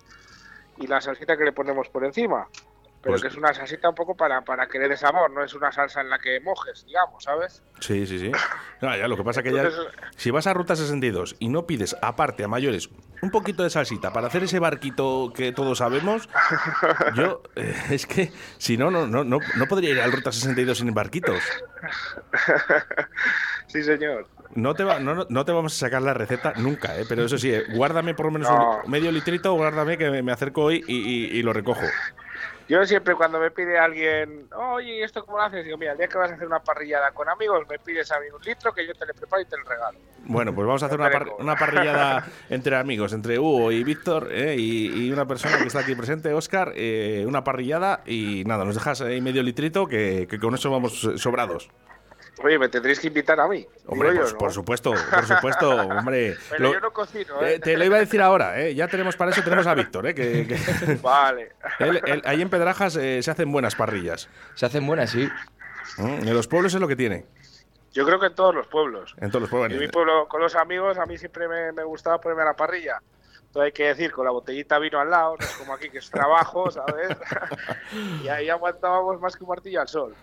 y 0.78 0.88
la 0.88 1.02
salsita 1.02 1.38
que 1.38 1.46
le 1.46 1.54
ponemos 1.54 1.90
por 1.90 2.06
encima. 2.06 2.48
Pero 3.02 3.14
Pues- 3.14 3.22
que 3.22 3.28
es 3.30 3.36
una 3.38 3.54
salsita 3.54 3.88
un 3.88 3.96
poco 3.96 4.16
para, 4.18 4.42
para 4.42 4.68
que 4.68 4.78
le 4.78 4.90
dé 4.90 4.98
sabor, 4.98 5.32
no 5.32 5.42
es 5.42 5.54
una 5.54 5.72
salsa 5.72 6.02
en 6.02 6.10
la 6.10 6.20
que 6.20 6.42
mojes, 6.42 6.86
digamos, 6.86 7.24
¿sabes? 7.24 7.64
Sí, 7.80 8.06
sí, 8.06 8.20
sí. 8.20 8.32
Ah, 8.82 8.96
ya, 8.98 9.08
lo 9.10 9.18
que 9.18 9.24
pasa 9.26 9.44
que 9.44 9.52
ya, 9.54 9.70
si 10.16 10.32
vas 10.32 10.48
a 10.48 10.54
Ruta 10.54 10.74
62 10.76 11.36
y 11.40 11.50
no 11.50 11.66
pides, 11.68 11.98
aparte, 12.02 12.46
a 12.46 12.48
mayores, 12.48 12.90
un 13.22 13.30
poquito 13.30 13.62
de 13.64 13.70
salsita 13.70 14.14
para 14.14 14.28
hacer 14.28 14.44
ese 14.44 14.58
barquito 14.60 15.34
que 15.36 15.52
todos 15.52 15.80
sabemos, 15.80 16.30
yo, 17.16 17.42
eh, 17.58 17.76
es 17.90 18.06
que, 18.06 18.32
si 18.58 18.78
no, 18.78 18.90
no, 18.90 19.06
no, 19.06 19.26
no, 19.26 19.40
no 19.58 19.66
podría 19.68 19.90
ir 19.92 20.00
al 20.02 20.12
Ruta 20.14 20.32
62 20.32 20.78
sin 20.78 20.94
barquitos. 20.94 21.42
sí, 23.68 23.84
señor. 23.84 24.28
No 24.56 24.74
te, 24.74 24.84
va- 24.84 25.00
no, 25.00 25.14
no- 25.14 25.28
no 25.30 25.46
te 25.46 25.52
vamos 25.52 25.76
a 25.76 25.78
sacar 25.80 26.02
la 26.02 26.14
receta 26.14 26.54
nunca, 26.58 26.98
¿eh? 26.98 27.04
pero 27.08 27.24
eso 27.26 27.38
sí, 27.38 27.54
eh, 27.54 27.64
guárdame 27.76 28.14
por 28.16 28.26
lo 28.28 28.32
menos 28.32 28.50
No. 28.50 28.82
un 28.84 28.92
medio 28.92 29.12
litrito, 29.12 29.54
guárdame 29.54 29.98
que 29.98 30.10
me, 30.10 30.24
me 30.24 30.32
acerco 30.32 30.64
hoy 30.64 30.84
y, 30.88 30.96
y- 30.96 31.38
y 31.38 31.44
lo 31.44 31.54
recojo. 31.54 31.82
Yo 32.70 32.86
siempre 32.86 33.16
cuando 33.16 33.40
me 33.40 33.50
pide 33.50 33.80
alguien, 33.80 34.48
oye, 34.56 35.00
¿y 35.00 35.02
¿esto 35.02 35.26
cómo 35.26 35.38
lo 35.40 35.44
haces? 35.44 35.66
Digo, 35.66 35.76
mira, 35.78 35.94
el 35.94 35.98
día 35.98 36.08
que 36.08 36.20
vas 36.20 36.30
a 36.32 36.36
hacer 36.36 36.46
una 36.46 36.60
parrillada 36.60 37.12
con 37.12 37.28
amigos, 37.28 37.66
me 37.68 37.80
pides 37.80 38.12
a 38.12 38.20
mí 38.20 38.28
un 38.34 38.40
litro 38.44 38.72
que 38.72 38.86
yo 38.86 38.94
te 38.94 39.08
le 39.08 39.14
preparo 39.16 39.42
y 39.42 39.46
te 39.46 39.58
lo 39.58 39.64
regalo. 39.64 39.98
Bueno, 40.26 40.54
pues 40.54 40.68
vamos 40.68 40.84
a 40.84 40.86
hacer 40.86 41.00
una, 41.00 41.10
par- 41.10 41.30
una 41.40 41.56
parrillada 41.56 42.28
entre 42.50 42.76
amigos, 42.76 43.12
entre 43.14 43.40
Hugo 43.40 43.72
y 43.72 43.84
Víctor, 43.84 44.28
¿eh? 44.32 44.56
y, 44.56 45.08
y 45.08 45.12
una 45.12 45.26
persona 45.28 45.58
que 45.58 45.64
está 45.66 45.80
aquí 45.80 45.96
presente, 45.96 46.32
Oscar, 46.32 46.72
eh, 46.76 47.26
una 47.28 47.44
parrillada 47.44 48.02
y 48.06 48.44
nada, 48.46 48.64
nos 48.66 48.76
dejas 48.76 49.02
ahí 49.02 49.20
medio 49.20 49.42
litrito 49.42 49.88
que, 49.88 50.28
que 50.30 50.38
con 50.38 50.54
eso 50.54 50.70
vamos 50.70 51.10
sobrados. 51.16 51.72
Oye, 52.42 52.58
me 52.58 52.70
tendréis 52.70 53.00
que 53.00 53.08
invitar 53.08 53.40
a 53.40 53.48
mí. 53.48 53.68
Hombre, 53.86 54.12
Digo 54.12 54.24
yo, 54.26 54.32
¿no? 54.32 54.38
por 54.38 54.52
supuesto, 54.54 54.94
por 55.12 55.26
supuesto, 55.26 55.70
hombre. 55.76 56.38
Pero 56.50 56.64
Lo- 56.64 56.74
yo 56.74 56.80
no 56.80 56.92
cocino, 56.92 57.42
eh, 57.42 57.56
¿eh? 57.56 57.60
te 57.60 57.76
lo 57.78 57.84
iba 57.84 57.98
a 57.98 58.00
decir 58.00 58.22
ahora, 58.22 58.60
¿eh? 58.62 58.74
ya 58.76 58.88
tenemos 58.88 59.16
para 59.18 59.32
eso, 59.32 59.44
tenemos 59.44 59.68
a 59.68 59.74
Víctor, 59.74 60.08
¿eh? 60.08 60.16
que, 60.16 60.48
que- 60.48 60.96
Vale. 61.02 61.52
él- 61.80 62.02
él- 62.06 62.22
ahí 62.26 62.42
en 62.42 62.50
Pedrajas 62.50 62.96
eh, 62.96 63.22
se 63.22 63.32
hacen 63.32 63.52
buenas 63.52 63.76
parrillas. 63.76 64.30
Se 64.56 64.66
hacen 64.66 64.86
buenas, 64.88 65.10
sí. 65.10 65.30
Mm, 65.98 66.28
En 66.28 66.34
los 66.34 66.48
pueblos 66.48 66.74
es 66.74 66.80
lo 66.80 66.88
que 66.88 66.96
tiene, 66.96 67.26
Yo 67.92 68.06
creo 68.06 68.20
que 68.20 68.28
en 68.28 68.36
todos 68.36 68.54
los 68.56 68.68
pueblos. 68.68 69.16
en 69.20 69.30
todos 69.30 69.42
los 69.42 69.50
pueblos. 69.50 69.74
En 69.74 69.80
mi 69.80 69.88
pueblo, 69.88 70.28
con 70.28 70.40
los 70.42 70.56
amigos, 70.56 70.98
a 70.98 71.06
mí 71.06 71.18
siempre 71.18 71.48
me, 71.48 71.72
me 71.74 71.84
gustaba 71.84 72.22
ponerme 72.22 72.44
a 72.44 72.46
la 72.46 72.56
parrilla. 72.56 73.02
Todo 73.52 73.64
hay 73.64 73.72
que 73.72 73.88
decir, 73.88 74.12
con 74.12 74.26
la 74.26 74.32
botellita 74.32 74.78
vino 74.78 75.00
al 75.00 75.10
lado, 75.10 75.36
no 75.40 75.44
es 75.44 75.52
como 75.56 75.74
aquí 75.74 75.90
que 75.90 75.98
es 75.98 76.10
trabajo, 76.12 76.70
¿sabes? 76.70 77.18
y 78.24 78.28
ahí 78.28 78.48
aguantábamos 78.48 79.20
más 79.20 79.36
que 79.36 79.44
un 79.44 79.50
martillo 79.50 79.82
al 79.82 79.88
sol. 79.88 80.16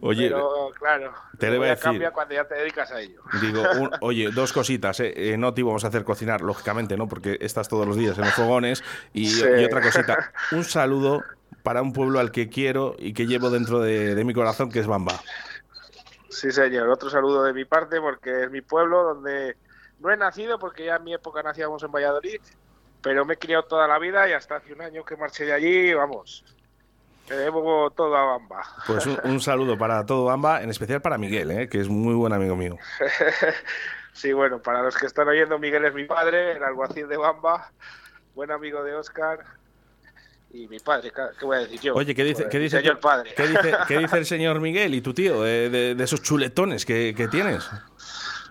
Oye, 0.00 0.28
Pero 0.28 0.70
claro, 0.78 1.12
te 1.38 1.48
lo 1.48 1.56
iba 1.56 1.66
a 1.66 1.68
decir. 1.70 1.84
cambia 1.84 2.10
cuando 2.10 2.34
ya 2.34 2.44
te 2.48 2.54
dedicas 2.54 2.90
a 2.90 3.00
ello. 3.00 3.20
Digo, 3.42 3.62
un- 3.78 3.90
oye, 4.00 4.30
dos 4.30 4.54
cositas. 4.54 4.98
eh, 5.00 5.12
eh, 5.14 5.36
no 5.36 5.52
te 5.52 5.60
íbamos 5.60 5.84
a 5.84 5.88
hacer 5.88 6.04
cocinar, 6.04 6.40
lógicamente, 6.40 6.96
¿no? 6.96 7.06
Porque 7.06 7.36
estás 7.42 7.68
todos 7.68 7.86
los 7.86 7.96
días 7.96 8.16
en 8.16 8.24
los 8.24 8.32
fogones. 8.34 8.82
Y, 9.12 9.26
Sí. 9.26 9.44
y 9.58 9.64
otra 9.66 9.82
cosita, 9.82 10.32
un 10.52 10.64
saludo 10.64 11.22
para 11.62 11.82
un 11.82 11.92
pueblo 11.92 12.18
al 12.18 12.32
que 12.32 12.48
quiero 12.48 12.94
y 12.98 13.12
que 13.12 13.26
llevo 13.26 13.50
dentro 13.50 13.80
de, 13.80 14.14
de 14.14 14.24
mi 14.24 14.32
corazón, 14.32 14.70
que 14.70 14.78
es 14.78 14.86
Bamba. 14.86 15.20
Sí, 16.30 16.50
señor. 16.50 16.88
Otro 16.88 17.10
saludo 17.10 17.42
de 17.42 17.52
mi 17.52 17.66
parte 17.66 18.00
porque 18.00 18.44
es 18.44 18.50
mi 18.50 18.62
pueblo 18.62 19.02
donde 19.02 19.56
no 19.98 20.10
he 20.10 20.16
nacido 20.16 20.58
porque 20.58 20.86
ya 20.86 20.96
en 20.96 21.04
mi 21.04 21.12
época 21.12 21.42
nacíamos 21.42 21.82
en 21.82 21.92
Valladolid, 21.92 22.40
pero 23.02 23.24
me 23.24 23.34
he 23.34 23.36
criado 23.38 23.64
toda 23.64 23.86
la 23.88 23.98
vida 23.98 24.28
y 24.28 24.32
hasta 24.32 24.56
hace 24.56 24.72
un 24.72 24.82
año 24.82 25.04
que 25.04 25.16
marché 25.16 25.44
de 25.44 25.52
allí, 25.52 25.94
vamos, 25.94 26.44
te 27.26 27.36
debo 27.36 27.90
todo 27.90 28.16
a 28.16 28.24
Bamba. 28.24 28.62
Pues 28.86 29.06
un, 29.06 29.18
un 29.24 29.40
saludo 29.40 29.78
para 29.78 30.04
todo 30.04 30.24
Bamba, 30.24 30.62
en 30.62 30.70
especial 30.70 31.00
para 31.00 31.16
Miguel, 31.18 31.50
¿eh? 31.50 31.68
que 31.68 31.80
es 31.80 31.88
muy 31.88 32.14
buen 32.14 32.32
amigo 32.32 32.56
mío. 32.56 32.76
sí, 34.12 34.32
bueno, 34.32 34.60
para 34.60 34.82
los 34.82 34.96
que 34.96 35.06
están 35.06 35.28
oyendo, 35.28 35.58
Miguel 35.58 35.84
es 35.84 35.94
mi 35.94 36.04
padre, 36.04 36.52
el 36.56 36.64
alguacil 36.64 37.08
de 37.08 37.16
Bamba, 37.16 37.70
buen 38.34 38.50
amigo 38.50 38.82
de 38.84 38.94
Oscar. 38.94 39.40
Y 40.52 40.66
mi 40.66 40.80
padre, 40.80 41.12
¿qué 41.38 41.44
voy 41.46 41.58
a 41.58 41.60
decir 41.60 41.78
yo? 41.80 41.94
Oye, 41.94 42.12
¿qué 42.12 42.24
dice, 42.24 42.48
¿qué 42.50 42.58
dice, 42.58 42.78
señor 42.78 42.98
padre? 42.98 43.32
¿qué 43.36 43.46
dice, 43.46 43.72
qué 43.86 43.98
dice 43.98 44.18
el 44.18 44.26
señor 44.26 44.60
Miguel 44.60 44.92
y 44.96 45.00
tu 45.00 45.14
tío 45.14 45.42
de, 45.42 45.70
de- 45.70 45.94
de 45.94 46.04
esos 46.04 46.20
chuletones 46.22 46.84
que, 46.84 47.14
que 47.16 47.28
tienes? 47.28 47.70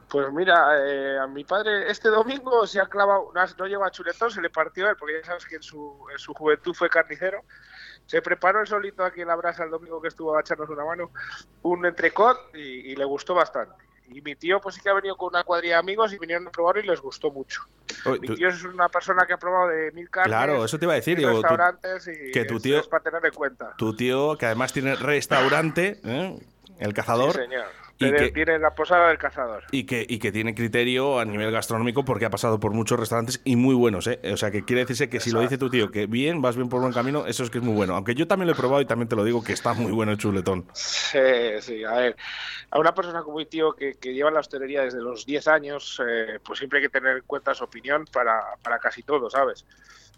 Pues 0.10 0.32
mira, 0.34 0.76
eh, 0.88 1.20
a 1.20 1.28
mi 1.28 1.44
padre 1.44 1.90
este 1.92 2.10
domingo 2.10 2.66
se 2.66 2.80
ha 2.80 2.88
clavado, 2.88 3.32
no, 3.34 3.66
lleva 3.68 3.92
chuletón, 3.92 4.32
se 4.32 4.42
le 4.42 4.50
partió 4.50 4.90
él, 4.90 4.96
porque 4.98 5.20
ya 5.22 5.26
sabes 5.26 5.46
que 5.46 5.58
en 5.58 5.62
su, 5.64 6.06
en 6.12 6.18
su 6.18 6.34
juventud 6.34 6.74
fue 6.74 6.90
carnicero. 6.90 7.42
Se 8.08 8.22
preparó 8.24 8.60
el 8.62 8.66
solito 8.68 9.04
aquí 9.04 9.22
en 9.22 9.28
la 9.28 9.36
brasa 9.36 9.64
el 9.66 9.70
domingo 9.70 10.02
que 10.02 10.08
estuvo 10.08 10.36
a 10.36 10.42
echarnos 10.42 10.68
una 10.70 10.84
mano, 10.84 11.12
un 11.62 11.86
entrecot 11.86 12.38
y, 12.56 12.92
y 12.92 12.96
le 12.96 13.06
gustó 13.06 13.36
bastante. 13.36 13.76
Y 14.08 14.22
mi 14.24 14.36
tío 14.36 14.60
pues 14.60 14.74
sí 14.74 14.82
que 14.82 14.90
ha 14.90 14.94
venido 14.94 15.16
con 15.16 15.28
una 15.30 15.44
cuadrilla 15.44 15.76
de 15.76 15.80
amigos 15.82 16.12
y 16.12 16.18
vinieron 16.18 16.48
a 16.48 16.52
probarlo 16.52 16.82
y 16.82 16.88
les 16.88 17.00
gustó 17.00 17.30
mucho. 17.30 17.62
Oye, 18.06 18.20
Mi 18.22 18.28
tú- 18.28 18.34
tío 18.36 18.50
es 18.50 18.64
una 18.64 18.90
persona 18.90 19.28
que 19.28 19.34
ha 19.34 19.38
probado 19.38 19.68
de 19.68 19.92
mil 19.92 20.10
carnes, 20.10 20.30
Claro, 20.32 20.66
eso 20.66 20.80
te 20.80 20.86
iba 20.86 20.94
a 20.94 20.96
decir, 20.96 21.22
tú- 21.22 21.28
restaurantes 21.28 22.08
y 22.08 22.32
que 22.32 22.46
tu 22.46 22.60
tío- 22.60 22.80
es 22.80 22.88
para 22.88 23.04
tener 23.04 23.24
en 23.24 23.34
cuenta. 23.34 23.76
Tu 23.78 23.96
tío, 23.96 24.36
que 24.40 24.48
además 24.48 24.74
tiene 24.74 24.96
restaurante, 24.96 26.00
¿eh? 26.04 26.40
el 26.80 26.94
cazador, 26.96 27.34
Sí, 27.36 27.42
señor. 27.42 27.66
Que- 28.00 28.32
tiene 28.32 28.58
la 28.60 28.74
posada 28.74 29.10
del 29.10 29.18
cazador. 29.18 29.64
y 29.72 29.86
que, 29.86 30.06
y 30.08 30.20
que 30.20 30.32
tiene 30.32 30.56
criterio 30.56 31.20
a 31.20 31.26
nivel 31.26 31.52
gastronómico 31.52 32.06
porque 32.06 32.26
ha 32.26 32.30
pasado 32.30 32.60
por 32.60 32.72
muchos 32.72 33.00
restaurantes 33.00 33.42
y 33.44 33.56
muy 33.56 33.76
buenos. 33.76 34.08
¿eh? 34.08 34.20
O 34.32 34.38
sea, 34.38 34.52
que 34.52 34.64
quiere 34.64 34.82
decirse 34.82 35.10
que 35.10 35.20
si 35.20 35.32
lo 35.32 35.42
dice 35.42 35.58
tu 35.58 35.70
tío 35.70 35.92
que 35.92 36.06
bien, 36.08 36.42
vas 36.42 36.56
bien 36.56 36.70
por 36.70 36.80
buen 36.82 36.94
camino, 36.94 37.26
eso 37.28 37.44
es 37.44 37.50
que 37.50 37.58
es 37.58 37.64
muy 37.64 37.74
bueno. 37.76 37.96
Aunque 37.96 38.16
yo 38.16 38.28
también 38.28 38.48
lo 38.48 38.54
he 38.54 38.58
probado 38.58 38.82
y 38.82 38.86
también 38.86 39.10
te 39.10 39.16
lo 39.16 39.24
digo 39.24 39.44
que 39.44 39.54
está 39.54 39.74
muy 39.74 39.92
bueno 39.92 40.12
el 40.14 40.18
chuletón. 40.18 40.66
Sí, 40.74 41.20
sí, 41.62 41.84
a 41.84 41.92
ver, 41.94 42.16
a 42.72 42.80
una 42.80 42.94
persona 42.96 43.22
como 43.24 43.38
mi 43.38 43.46
tío 43.46 43.74
que, 43.74 43.96
que 43.96 44.14
lleva 44.14 44.32
la 44.32 44.40
hostelería 44.40 44.84
desde 44.84 45.02
los 45.02 45.26
10 45.26 45.48
años, 45.48 46.02
eh, 46.08 46.40
pues 46.44 46.60
siempre 46.60 46.80
hay 46.80 46.84
que 46.86 46.90
tener 46.90 47.18
en 47.18 47.24
cuenta 47.26 47.54
su 47.54 47.64
opinión 47.66 48.06
para, 48.12 48.42
para 48.64 48.80
casi 48.80 49.04
todo, 49.04 49.30
¿sabes? 49.30 49.66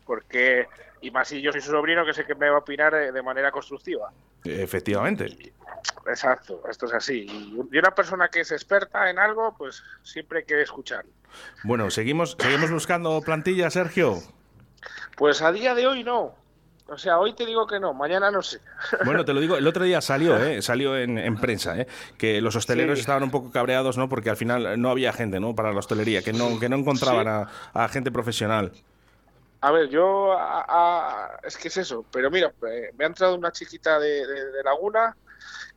Porque, 0.05 0.67
y 1.01 1.11
más 1.11 1.27
si 1.27 1.41
yo 1.41 1.51
soy 1.51 1.61
su 1.61 1.71
sobrino, 1.71 2.05
que 2.05 2.13
sé 2.13 2.25
que 2.25 2.35
me 2.35 2.49
va 2.49 2.57
a 2.57 2.59
opinar 2.59 2.93
eh, 2.93 3.11
de 3.11 3.21
manera 3.23 3.51
constructiva. 3.51 4.11
Efectivamente. 4.43 5.53
Exacto, 6.07 6.61
esto 6.69 6.85
es 6.85 6.93
así. 6.93 7.25
Y 7.29 7.59
y 7.71 7.77
una 7.77 7.91
persona 7.91 8.27
que 8.29 8.41
es 8.41 8.51
experta 8.51 9.09
en 9.09 9.19
algo, 9.19 9.55
pues 9.57 9.83
siempre 10.03 10.39
hay 10.39 10.45
que 10.45 10.61
escuchar. 10.61 11.05
Bueno, 11.63 11.89
seguimos, 11.89 12.35
seguimos 12.39 12.71
buscando 12.71 13.19
plantilla, 13.21 13.69
Sergio. 13.69 14.17
Pues 15.17 15.41
a 15.41 15.51
día 15.51 15.73
de 15.75 15.87
hoy 15.87 16.03
no. 16.03 16.35
O 16.87 16.97
sea, 16.97 17.19
hoy 17.19 17.33
te 17.33 17.45
digo 17.45 17.65
que 17.67 17.79
no, 17.79 17.93
mañana 17.93 18.31
no 18.31 18.41
sé. 18.41 18.59
Bueno, 19.05 19.23
te 19.23 19.33
lo 19.33 19.39
digo, 19.39 19.55
el 19.55 19.65
otro 19.65 19.85
día 19.85 20.01
salió, 20.01 20.35
¿eh? 20.43 20.61
salió 20.61 20.97
en, 20.97 21.17
en 21.17 21.37
prensa, 21.37 21.79
¿eh? 21.79 21.87
que 22.17 22.41
los 22.41 22.55
hosteleros 22.57 22.97
Sí. 22.97 23.01
estaban 23.01 23.23
un 23.23 23.31
poco 23.31 23.49
cabreados, 23.49 23.97
¿no? 23.97 24.09
Porque 24.09 24.29
al 24.29 24.35
final 24.35 24.79
no 24.81 24.89
había 24.89 25.13
gente, 25.13 25.39
¿no? 25.39 25.55
Para 25.55 25.71
la 25.71 25.79
hostelería, 25.79 26.21
que 26.21 26.33
no, 26.33 26.59
que 26.59 26.67
no 26.67 26.75
encontraban 26.75 27.25
Sí. 27.47 27.51
a, 27.73 27.83
a 27.85 27.87
gente 27.87 28.11
profesional. 28.11 28.73
A 29.61 29.71
ver, 29.71 29.89
yo 29.89 30.33
a- 30.33 30.65
a- 30.67 31.39
es 31.43 31.55
que 31.57 31.67
es 31.67 31.77
eso, 31.77 32.03
pero 32.11 32.31
mira, 32.31 32.51
eh, 32.67 32.91
me 32.97 33.05
ha 33.05 33.07
entrado 33.07 33.35
una 33.35 33.51
chiquita 33.51 33.99
de, 33.99 34.25
de- 34.25 34.51
de 34.51 34.63
Laguna 34.63 35.15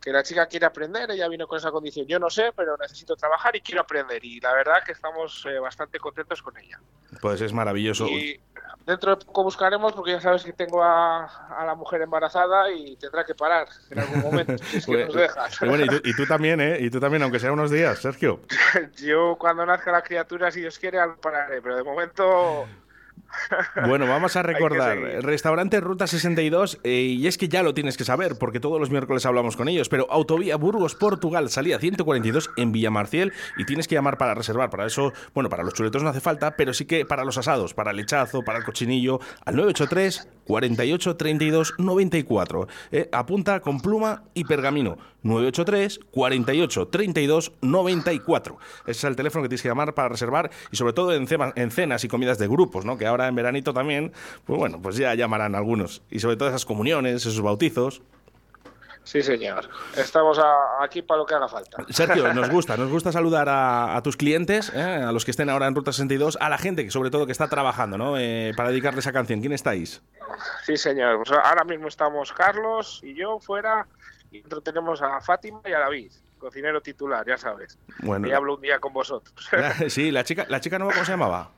que 0.01 0.11
la 0.11 0.21
chica 0.23 0.45
quiere 0.47 0.65
aprender, 0.65 1.09
ella 1.11 1.27
vino 1.27 1.47
con 1.47 1.57
esa 1.57 1.71
condición, 1.71 2.05
yo 2.07 2.19
no 2.19 2.29
sé, 2.29 2.51
pero 2.55 2.77
necesito 2.77 3.15
trabajar 3.15 3.55
y 3.55 3.61
quiero 3.61 3.81
aprender 3.81 4.23
y 4.23 4.39
la 4.39 4.53
verdad 4.53 4.83
que 4.85 4.91
estamos 4.91 5.43
eh, 5.49 5.57
bastante 5.59 5.99
contentos 5.99 6.41
con 6.41 6.55
ella. 6.57 6.79
Pues 7.21 7.41
es 7.41 7.53
maravilloso. 7.53 8.05
Y 8.07 8.39
dentro 8.85 9.15
de 9.15 9.25
poco 9.25 9.43
buscaremos 9.43 9.93
porque 9.93 10.11
ya 10.11 10.21
sabes 10.21 10.43
que 10.43 10.53
tengo 10.53 10.83
a, 10.83 11.25
a 11.25 11.65
la 11.65 11.73
mujer 11.75 12.01
embarazada 12.01 12.71
y 12.71 12.95
tendrá 12.97 13.23
que 13.23 13.33
parar 13.33 13.67
en 13.89 13.99
algún 13.99 14.19
momento, 14.21 14.57
si 14.63 14.77
es 14.77 14.85
que 14.85 14.91
Pues- 14.91 15.05
nos 15.07 15.15
deja. 15.15 15.47
y 15.61 15.67
bueno, 15.69 15.85
y 15.85 15.87
tú, 15.89 16.01
y 16.03 16.15
tú 16.15 16.25
también, 16.27 16.61
¿eh? 16.61 16.77
Y 16.81 16.89
tú 16.91 16.99
también, 16.99 17.23
aunque 17.23 17.39
sea 17.39 17.51
unos 17.51 17.71
días, 17.71 17.97
Sergio. 17.99 18.41
Yo 18.97 19.35
cuando 19.39 19.65
nazca 19.65 19.91
la 19.91 20.03
criatura, 20.03 20.51
si 20.51 20.61
Dios 20.61 20.77
quiere, 20.79 20.97
lo 21.05 21.17
pararé, 21.17 21.61
pero 21.61 21.75
de 21.75 21.83
momento... 21.83 22.67
Bueno, 23.87 24.07
vamos 24.07 24.35
a 24.35 24.43
recordar, 24.43 24.97
restaurante 25.23 25.79
Ruta 25.79 26.07
62, 26.07 26.79
eh, 26.83 26.91
y 26.91 27.27
es 27.27 27.37
que 27.37 27.47
ya 27.47 27.63
lo 27.63 27.73
tienes 27.73 27.97
que 27.97 28.03
saber, 28.03 28.37
porque 28.39 28.59
todos 28.59 28.79
los 28.79 28.89
miércoles 28.89 29.25
hablamos 29.25 29.55
con 29.55 29.67
ellos, 29.67 29.89
pero 29.89 30.07
Autovía 30.09 30.55
Burgos, 30.55 30.95
Portugal, 30.95 31.49
salida 31.49 31.79
142 31.79 32.51
en 32.57 32.71
Villamarciel, 32.71 33.33
y 33.57 33.65
tienes 33.65 33.87
que 33.87 33.95
llamar 33.95 34.17
para 34.17 34.33
reservar. 34.33 34.69
Para 34.69 34.85
eso, 34.85 35.13
bueno, 35.33 35.49
para 35.49 35.63
los 35.63 35.73
chuletos 35.73 36.03
no 36.03 36.09
hace 36.09 36.21
falta, 36.21 36.55
pero 36.55 36.73
sí 36.73 36.85
que 36.85 37.05
para 37.05 37.23
los 37.23 37.37
asados, 37.37 37.73
para 37.73 37.91
el 37.91 37.97
lechazo, 37.97 38.43
para 38.43 38.59
el 38.59 38.63
cochinillo, 38.63 39.19
al 39.45 39.55
983 39.55 40.27
48 40.45 41.17
32 41.17 41.73
94. 41.77 42.67
Eh, 42.91 43.09
apunta 43.11 43.59
con 43.59 43.81
pluma 43.81 44.23
y 44.33 44.45
pergamino. 44.45 44.97
983 45.25 45.99
48 46.11 46.87
32 46.87 47.51
94. 47.61 48.57
Ese 48.81 48.91
es 48.91 49.03
el 49.05 49.15
teléfono 49.15 49.41
que 49.43 49.49
tienes 49.49 49.63
que 49.63 49.67
llamar 49.69 49.93
para 49.95 50.07
reservar 50.07 50.51
y 50.71 50.75
sobre 50.77 50.93
todo 50.93 51.13
en, 51.13 51.27
cema- 51.27 51.51
en 51.55 51.71
cenas 51.71 52.03
y 52.03 52.07
comidas 52.07 52.37
de 52.37 52.47
grupos, 52.47 52.85
¿no? 52.85 52.97
Que 52.97 53.07
ahora 53.07 53.27
en 53.27 53.33
veranito 53.35 53.73
también, 53.73 54.13
pues 54.45 54.59
bueno, 54.59 54.79
pues 54.81 54.97
ya 54.97 55.13
llamarán 55.15 55.55
algunos. 55.55 56.03
Y 56.11 56.19
sobre 56.19 56.37
todo 56.37 56.49
esas 56.49 56.65
comuniones, 56.65 57.15
esos 57.25 57.41
bautizos. 57.41 58.01
Sí, 59.03 59.21
señor. 59.21 59.69
Estamos 59.97 60.39
a- 60.39 60.83
aquí 60.83 61.01
para 61.01 61.19
lo 61.19 61.25
que 61.25 61.33
haga 61.35 61.47
falta. 61.47 61.77
Sergio, 61.89 62.31
nos 62.33 62.49
gusta, 62.49 62.75
nos 62.77 62.89
gusta 62.91 63.11
saludar 63.11 63.49
a, 63.49 63.95
a 63.95 64.01
tus 64.03 64.17
clientes, 64.17 64.71
¿eh? 64.75 64.81
a 64.81 65.11
los 65.11 65.25
que 65.25 65.31
estén 65.31 65.49
ahora 65.49 65.67
en 65.67 65.75
Ruta 65.75 65.91
62, 65.91 66.37
a 66.39 66.49
la 66.49 66.57
gente 66.57 66.83
que 66.83 66.91
sobre 66.91 67.09
todo 67.11 67.25
que 67.25 67.31
está 67.31 67.47
trabajando, 67.47 67.97
¿no? 67.97 68.17
Eh, 68.17 68.51
para 68.57 68.69
dedicarle 68.69 68.99
esa 68.99 69.11
canción. 69.11 69.41
¿Quién 69.41 69.53
estáis? 69.53 70.01
Sí, 70.65 70.75
señor. 70.77 71.17
Pues 71.17 71.31
ahora 71.31 71.63
mismo 71.63 71.87
estamos 71.87 72.31
Carlos 72.33 72.99
y 73.03 73.13
yo 73.15 73.39
fuera 73.39 73.85
y 74.35 74.41
dentro 74.41 74.61
tenemos 74.61 75.01
a 75.01 75.21
Fátima 75.21 75.61
y 75.65 75.71
a 75.71 75.79
David, 75.79 76.11
cocinero 76.37 76.81
titular, 76.81 77.25
ya 77.25 77.37
sabes. 77.37 77.77
Bueno, 77.99 78.27
y 78.27 78.31
hablo 78.31 78.55
un 78.55 78.61
día 78.61 78.79
con 78.79 78.93
vosotros. 78.93 79.49
sí, 79.89 80.11
la 80.11 80.23
chica, 80.23 80.45
la 80.49 80.59
chica 80.59 80.77
nueva, 80.77 80.93
¿cómo 80.93 81.05
se 81.05 81.11
llamaba? 81.11 81.51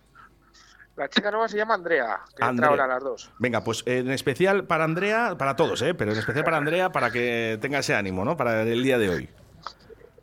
La 0.96 1.10
chica 1.10 1.30
nueva 1.30 1.48
se 1.48 1.58
llama 1.58 1.76
Andrea, 1.76 2.20
que 2.26 2.44
entra 2.44 2.48
Andrea. 2.48 2.70
ahora 2.70 2.84
a 2.86 2.88
las 2.88 3.04
dos. 3.04 3.32
Venga, 3.38 3.64
pues 3.64 3.84
en 3.86 4.10
especial 4.12 4.66
para 4.66 4.84
Andrea, 4.84 5.36
para 5.38 5.56
todos, 5.56 5.82
¿eh? 5.82 5.94
pero 5.94 6.12
en 6.12 6.18
especial 6.18 6.44
para 6.44 6.58
Andrea, 6.58 6.92
para 6.92 7.12
que 7.12 7.60
tenga 7.62 7.80
ese 7.80 7.94
ánimo, 7.94 8.26
¿no? 8.26 8.36
Para 8.36 8.64
el 8.64 8.84
día 8.84 8.98
de 8.98 9.10
hoy. 9.10 9.30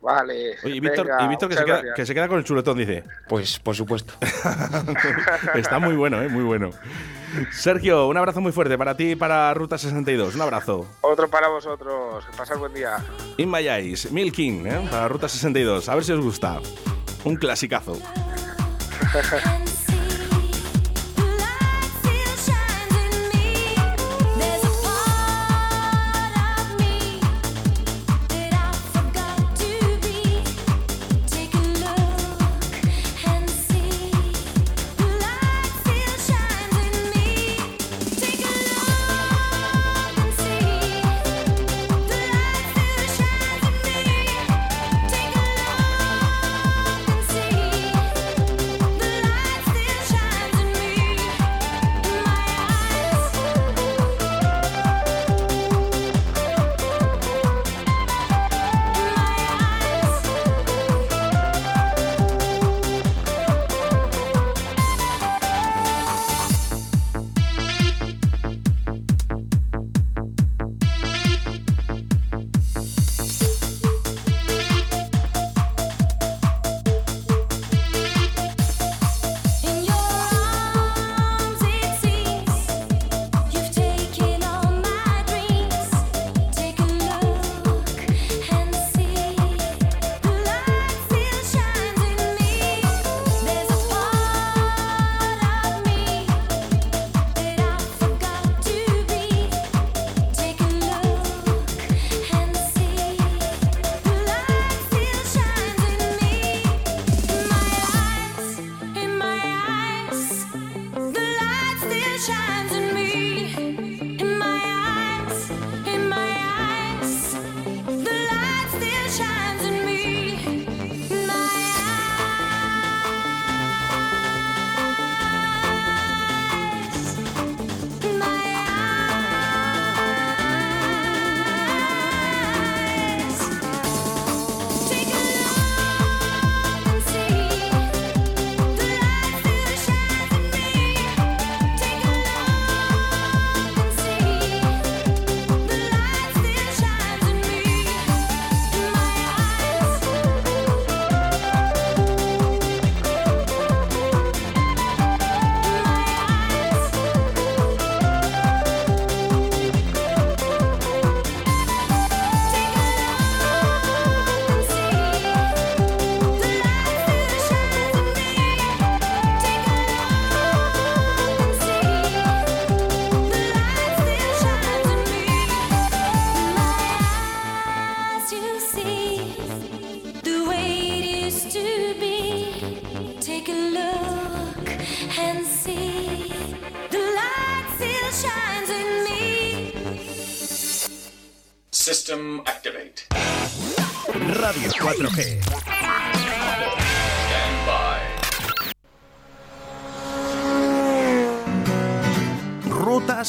Vale. 0.05 0.55
Oye, 0.63 0.75
y 0.75 0.79
Víctor, 0.79 1.07
venga, 1.07 1.23
y 1.23 1.27
Víctor 1.29 1.49
que, 1.49 1.55
se 1.55 1.65
queda, 1.65 1.81
que 1.95 2.05
se 2.05 2.13
queda 2.13 2.27
con 2.27 2.37
el 2.37 2.43
chuletón, 2.43 2.77
dice. 2.77 3.03
Pues 3.27 3.57
por 3.57 3.75
supuesto. 3.75 4.13
Está 5.55 5.79
muy 5.79 5.95
bueno, 5.95 6.21
¿eh? 6.21 6.29
Muy 6.29 6.43
bueno. 6.43 6.69
Sergio, 7.51 8.07
un 8.07 8.15
abrazo 8.15 8.39
muy 8.39 8.51
fuerte 8.51 8.77
para 8.77 8.95
ti 8.95 9.13
y 9.13 9.15
para 9.15 9.51
Ruta 9.55 9.79
62. 9.79 10.35
Un 10.35 10.41
abrazo. 10.41 10.85
Otro 11.01 11.27
para 11.27 11.47
vosotros. 11.47 12.23
Que 12.23 12.37
pasad 12.37 12.59
buen 12.59 12.75
día. 12.75 12.97
Inmayáis, 13.37 14.11
Milking, 14.11 14.67
¿eh? 14.67 14.87
para 14.91 15.07
Ruta 15.07 15.27
62. 15.27 15.89
A 15.89 15.95
ver 15.95 16.03
si 16.03 16.11
os 16.11 16.23
gusta. 16.23 16.59
Un 17.23 17.37
clasicazo. 17.37 17.97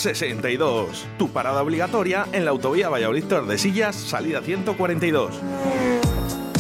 62. 0.07 1.05
Tu 1.19 1.31
parada 1.31 1.61
obligatoria 1.63 2.27
en 2.33 2.45
la 2.45 2.53
autovía 2.53 2.89
Valladolid 2.89 3.25
Tordesillas, 3.25 3.97
salida 3.97 4.41
142. 4.41 5.35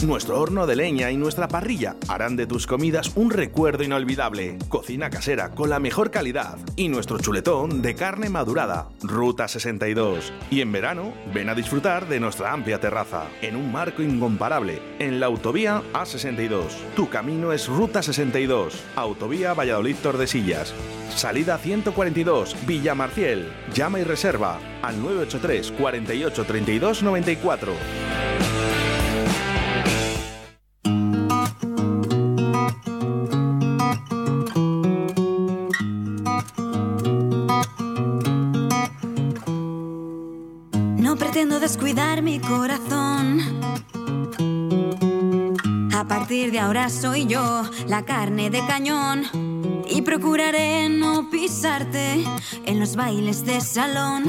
Nuestro 0.04 0.40
horno 0.40 0.66
de 0.66 0.74
leña 0.74 1.12
y 1.12 1.16
nuestra 1.16 1.46
parrilla 1.46 1.94
harán 2.09 2.35
de 2.35 2.48
tus 2.48 2.66
comidas 2.66 3.12
un 3.14 3.30
recuerdo 3.30 3.85
inolvidable. 3.85 4.59
Cocina 4.68 5.11
casera 5.11 5.50
con 5.50 5.70
la 5.70 5.78
mejor 5.78 6.11
calidad 6.11 6.59
y 6.74 6.88
nuestro 6.88 7.18
chuletón 7.18 7.82
de 7.82 7.94
carne 7.94 8.30
madurada. 8.30 8.88
Ruta 9.02 9.46
62. 9.46 10.32
Y 10.50 10.61
en 10.61 10.72
verano, 10.72 11.14
ven 11.32 11.48
a 11.48 11.54
disfrutar 11.54 12.09
de 12.09 12.18
nuestra 12.18 12.52
amplia 12.52 12.80
terraza, 12.80 13.28
en 13.42 13.54
un 13.54 13.70
marco 13.70 14.02
incomparable, 14.02 14.82
en 14.98 15.20
la 15.20 15.26
autovía 15.26 15.82
A62. 15.92 16.64
Tu 16.96 17.09
camino 17.09 17.52
es 17.52 17.68
Ruta 17.68 18.02
62. 18.02 18.82
Autovía 18.96 19.54
Valladolid 19.54 19.96
Tordesillas. 20.02 20.74
Salida 21.16 21.57
142, 21.57 22.55
Villa 22.66 22.94
Marciel. 22.94 23.50
Llama 23.72 23.98
y 23.98 24.05
reserva 24.05 24.61
al 24.83 25.00
983 25.00 25.72
48 25.72 26.44
32 26.44 27.02
94. 27.02 27.72
No 40.98 41.16
pretendo 41.16 41.61
descuidar 41.61 42.20
mi 42.20 42.40
corazón. 42.40 43.40
A 45.94 46.05
partir 46.07 46.52
de 46.52 46.59
ahora 46.61 46.90
soy 46.90 47.24
yo 47.24 47.62
la 47.88 48.05
carne 48.05 48.50
de 48.50 48.59
cañón. 48.66 49.45
Y 49.96 50.02
procuraré 50.02 50.90
no 50.90 51.30
pisarte 51.30 52.22
en 52.66 52.78
los 52.78 52.96
bailes 52.96 53.46
de 53.46 53.62
salón. 53.62 54.24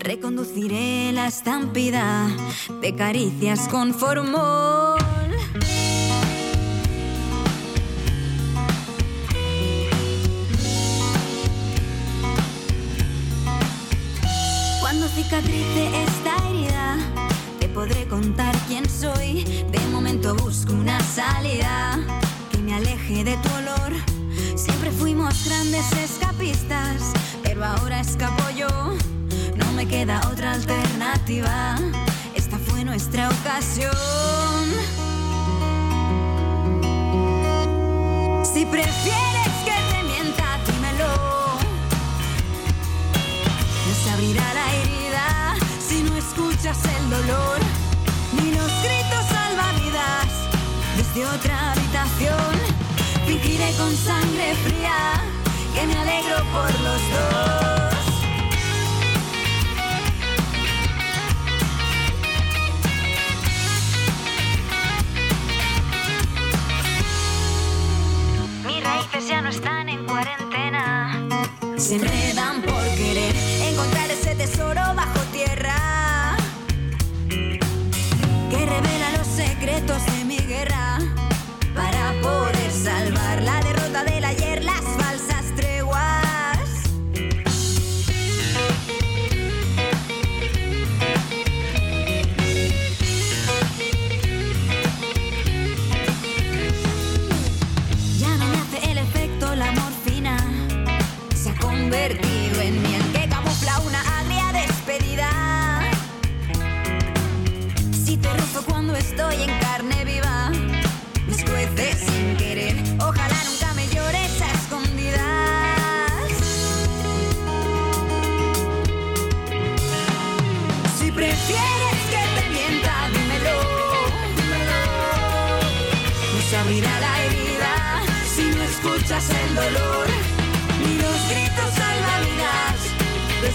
Reconduciré 0.00 1.10
la 1.10 1.28
estampida 1.28 2.28
de 2.82 2.94
caricias 2.94 3.66
con 3.68 3.94
formol. 3.94 4.98
Cuando 14.82 15.08
cicatrice 15.08 16.04
esta 16.04 16.36
herida, 16.46 16.98
te 17.58 17.70
podré 17.70 18.06
contar 18.06 18.54
quién 18.68 18.86
soy. 18.86 19.44
De 19.72 19.80
momento 19.90 20.34
busco 20.34 20.74
una 20.74 21.00
salida 21.00 21.98
que 22.52 22.58
me 22.58 22.74
aleje 22.74 23.24
de 23.24 23.34
tu 23.38 23.48
olor. 23.54 23.65
Siempre 24.78 24.98
fuimos 24.98 25.42
grandes 25.46 25.90
escapistas, 25.92 27.14
pero 27.42 27.64
ahora 27.64 27.98
escapo 27.98 28.42
yo. 28.50 28.68
No 29.56 29.72
me 29.72 29.88
queda 29.88 30.20
otra 30.30 30.52
alternativa. 30.52 31.76
Esta 32.34 32.58
fue 32.58 32.84
nuestra 32.84 33.30
ocasión. 33.30 33.90
Si 38.44 38.66
prefieres 38.66 39.52
que 39.64 39.72
te 39.92 40.02
mienta, 40.02 40.58
dímelo. 40.66 41.08
No 43.86 43.94
se 44.04 44.10
abrirá 44.10 44.44
la 44.52 44.74
herida 44.74 45.54
si 45.88 46.02
no 46.02 46.14
escuchas 46.16 46.76
el 46.84 47.08
dolor 47.08 47.60
ni 48.34 48.50
los 48.50 48.70
gritos 48.82 49.24
salvavidas 49.30 50.28
desde 50.98 51.26
otra 51.26 51.72
habitación. 51.72 52.65
Fingiré 53.26 53.72
con 53.76 53.94
sangre 53.96 54.54
fría 54.64 55.20
que 55.74 55.86
me 55.86 55.96
alegro 55.96 56.36
por 56.52 56.70
los 56.80 57.00
dos. 57.10 57.96
Mis 68.64 68.84
raíces 68.84 69.28
ya 69.28 69.42
no 69.42 69.48
están 69.48 69.88
en 69.88 70.06
cuarentena. 70.06 71.28
Se 71.76 71.96
enredan 71.96 72.62
por 72.62 72.82
querer 72.94 73.34
encontrar 73.68 74.08
ese 74.10 74.36
tesoro 74.36 74.82
bajo 74.94 75.18
tierra 75.32 76.36
que 77.28 78.56
revela 78.56 79.10
los 79.18 79.26
secretos 79.26 80.06
de 80.06 80.15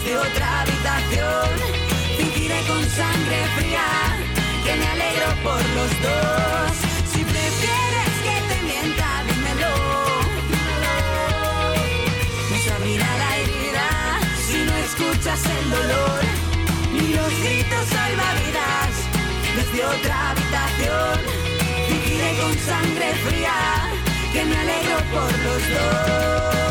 desde 0.04 0.18
otra 0.18 0.62
habitación. 0.62 1.50
Fingiré 2.18 2.62
con 2.68 2.84
sangre 2.90 3.46
fría 3.58 4.18
que 4.64 4.76
me 4.76 4.88
alegro 4.88 5.28
por 5.44 5.62
los 5.78 5.92
dos. 6.02 6.72
Si 7.12 7.24
prefieres 7.24 8.14
que 8.26 8.36
te 8.50 8.62
mienta, 8.64 9.24
dímelo. 9.28 9.76
No 12.50 12.76
abrirá 12.76 13.18
la 13.18 13.38
herida 13.38 14.20
si 14.48 14.58
no 14.66 14.76
escuchas 14.78 15.40
el 15.46 15.70
dolor. 15.70 16.22
Ni 16.94 17.14
los 17.14 17.32
gritos 17.44 17.86
salvavidas 17.90 18.92
desde 19.56 19.86
otra 19.86 20.30
habitación. 20.32 21.20
Fingiré 21.88 22.38
con 22.42 22.58
sangre 22.58 23.14
fría 23.26 23.90
que 24.34 24.46
me 24.46 24.58
alegro 24.58 24.98
por 25.12 25.32
los 25.40 25.70
dos. 25.70 26.71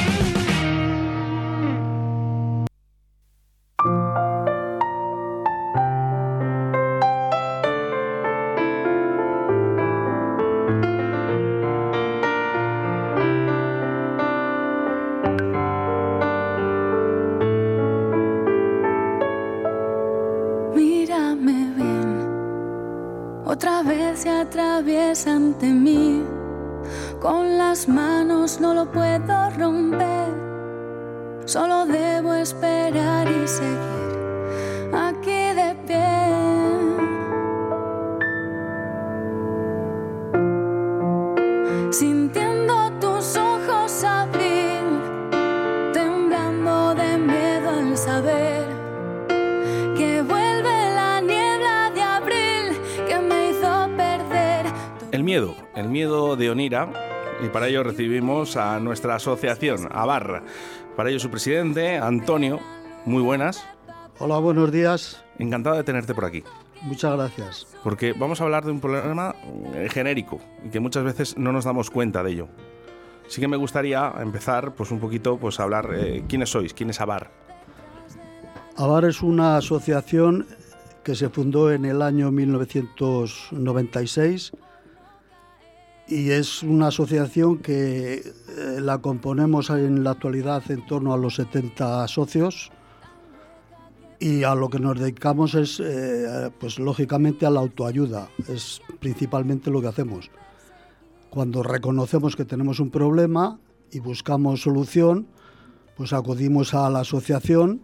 Y 57.41 57.49
para 57.49 57.67
ello 57.67 57.83
recibimos 57.83 58.55
a 58.55 58.79
nuestra 58.79 59.15
asociación, 59.15 59.89
Abarra. 59.91 60.43
Para 60.95 61.09
ello 61.09 61.19
su 61.19 61.31
presidente, 61.31 61.97
Antonio. 61.97 62.59
Muy 63.05 63.23
buenas. 63.23 63.65
Hola, 64.19 64.37
buenos 64.37 64.71
días. 64.71 65.23
Encantado 65.39 65.75
de 65.75 65.83
tenerte 65.83 66.13
por 66.13 66.25
aquí. 66.25 66.43
Muchas 66.83 67.13
gracias. 67.13 67.65
Porque 67.83 68.13
vamos 68.13 68.41
a 68.41 68.43
hablar 68.43 68.63
de 68.63 68.69
un 68.71 68.79
problema 68.79 69.33
eh, 69.73 69.89
genérico 69.91 70.39
y 70.63 70.69
que 70.69 70.79
muchas 70.79 71.03
veces 71.03 71.35
no 71.37 71.51
nos 71.51 71.65
damos 71.65 71.89
cuenta 71.89 72.21
de 72.21 72.31
ello. 72.31 72.47
Sí 73.27 73.41
que 73.41 73.47
me 73.47 73.57
gustaría 73.57 74.13
empezar 74.19 74.75
pues 74.75 74.91
un 74.91 74.99
poquito 74.99 75.37
pues 75.37 75.59
a 75.59 75.63
hablar 75.63 75.89
eh, 75.95 76.23
quiénes 76.27 76.51
sois, 76.51 76.75
quién 76.75 76.91
es 76.91 77.01
Abar. 77.01 77.31
ABAR 78.75 79.05
es 79.05 79.23
una 79.23 79.57
asociación 79.57 80.45
que 81.03 81.15
se 81.15 81.29
fundó 81.29 81.71
en 81.71 81.85
el 81.85 82.03
año 82.03 82.29
1996 82.31 84.51
y 86.11 86.31
es 86.31 86.61
una 86.61 86.87
asociación 86.87 87.59
que 87.59 88.15
eh, 88.15 88.81
la 88.81 88.97
componemos 88.97 89.69
en 89.69 90.03
la 90.03 90.11
actualidad 90.11 90.69
en 90.69 90.85
torno 90.85 91.13
a 91.13 91.17
los 91.17 91.35
70 91.35 92.05
socios 92.09 92.69
y 94.19 94.43
a 94.43 94.53
lo 94.53 94.69
que 94.69 94.77
nos 94.77 94.99
dedicamos 94.99 95.55
es, 95.55 95.79
eh, 95.79 96.51
pues 96.59 96.79
lógicamente, 96.79 97.45
a 97.45 97.49
la 97.49 97.61
autoayuda. 97.61 98.27
Es 98.49 98.81
principalmente 98.99 99.71
lo 99.71 99.79
que 99.79 99.87
hacemos. 99.87 100.29
Cuando 101.29 101.63
reconocemos 101.63 102.35
que 102.35 102.43
tenemos 102.43 102.81
un 102.81 102.91
problema 102.91 103.57
y 103.89 103.99
buscamos 103.99 104.63
solución, 104.63 105.27
pues 105.95 106.11
acudimos 106.11 106.73
a 106.73 106.89
la 106.89 106.99
asociación 106.99 107.79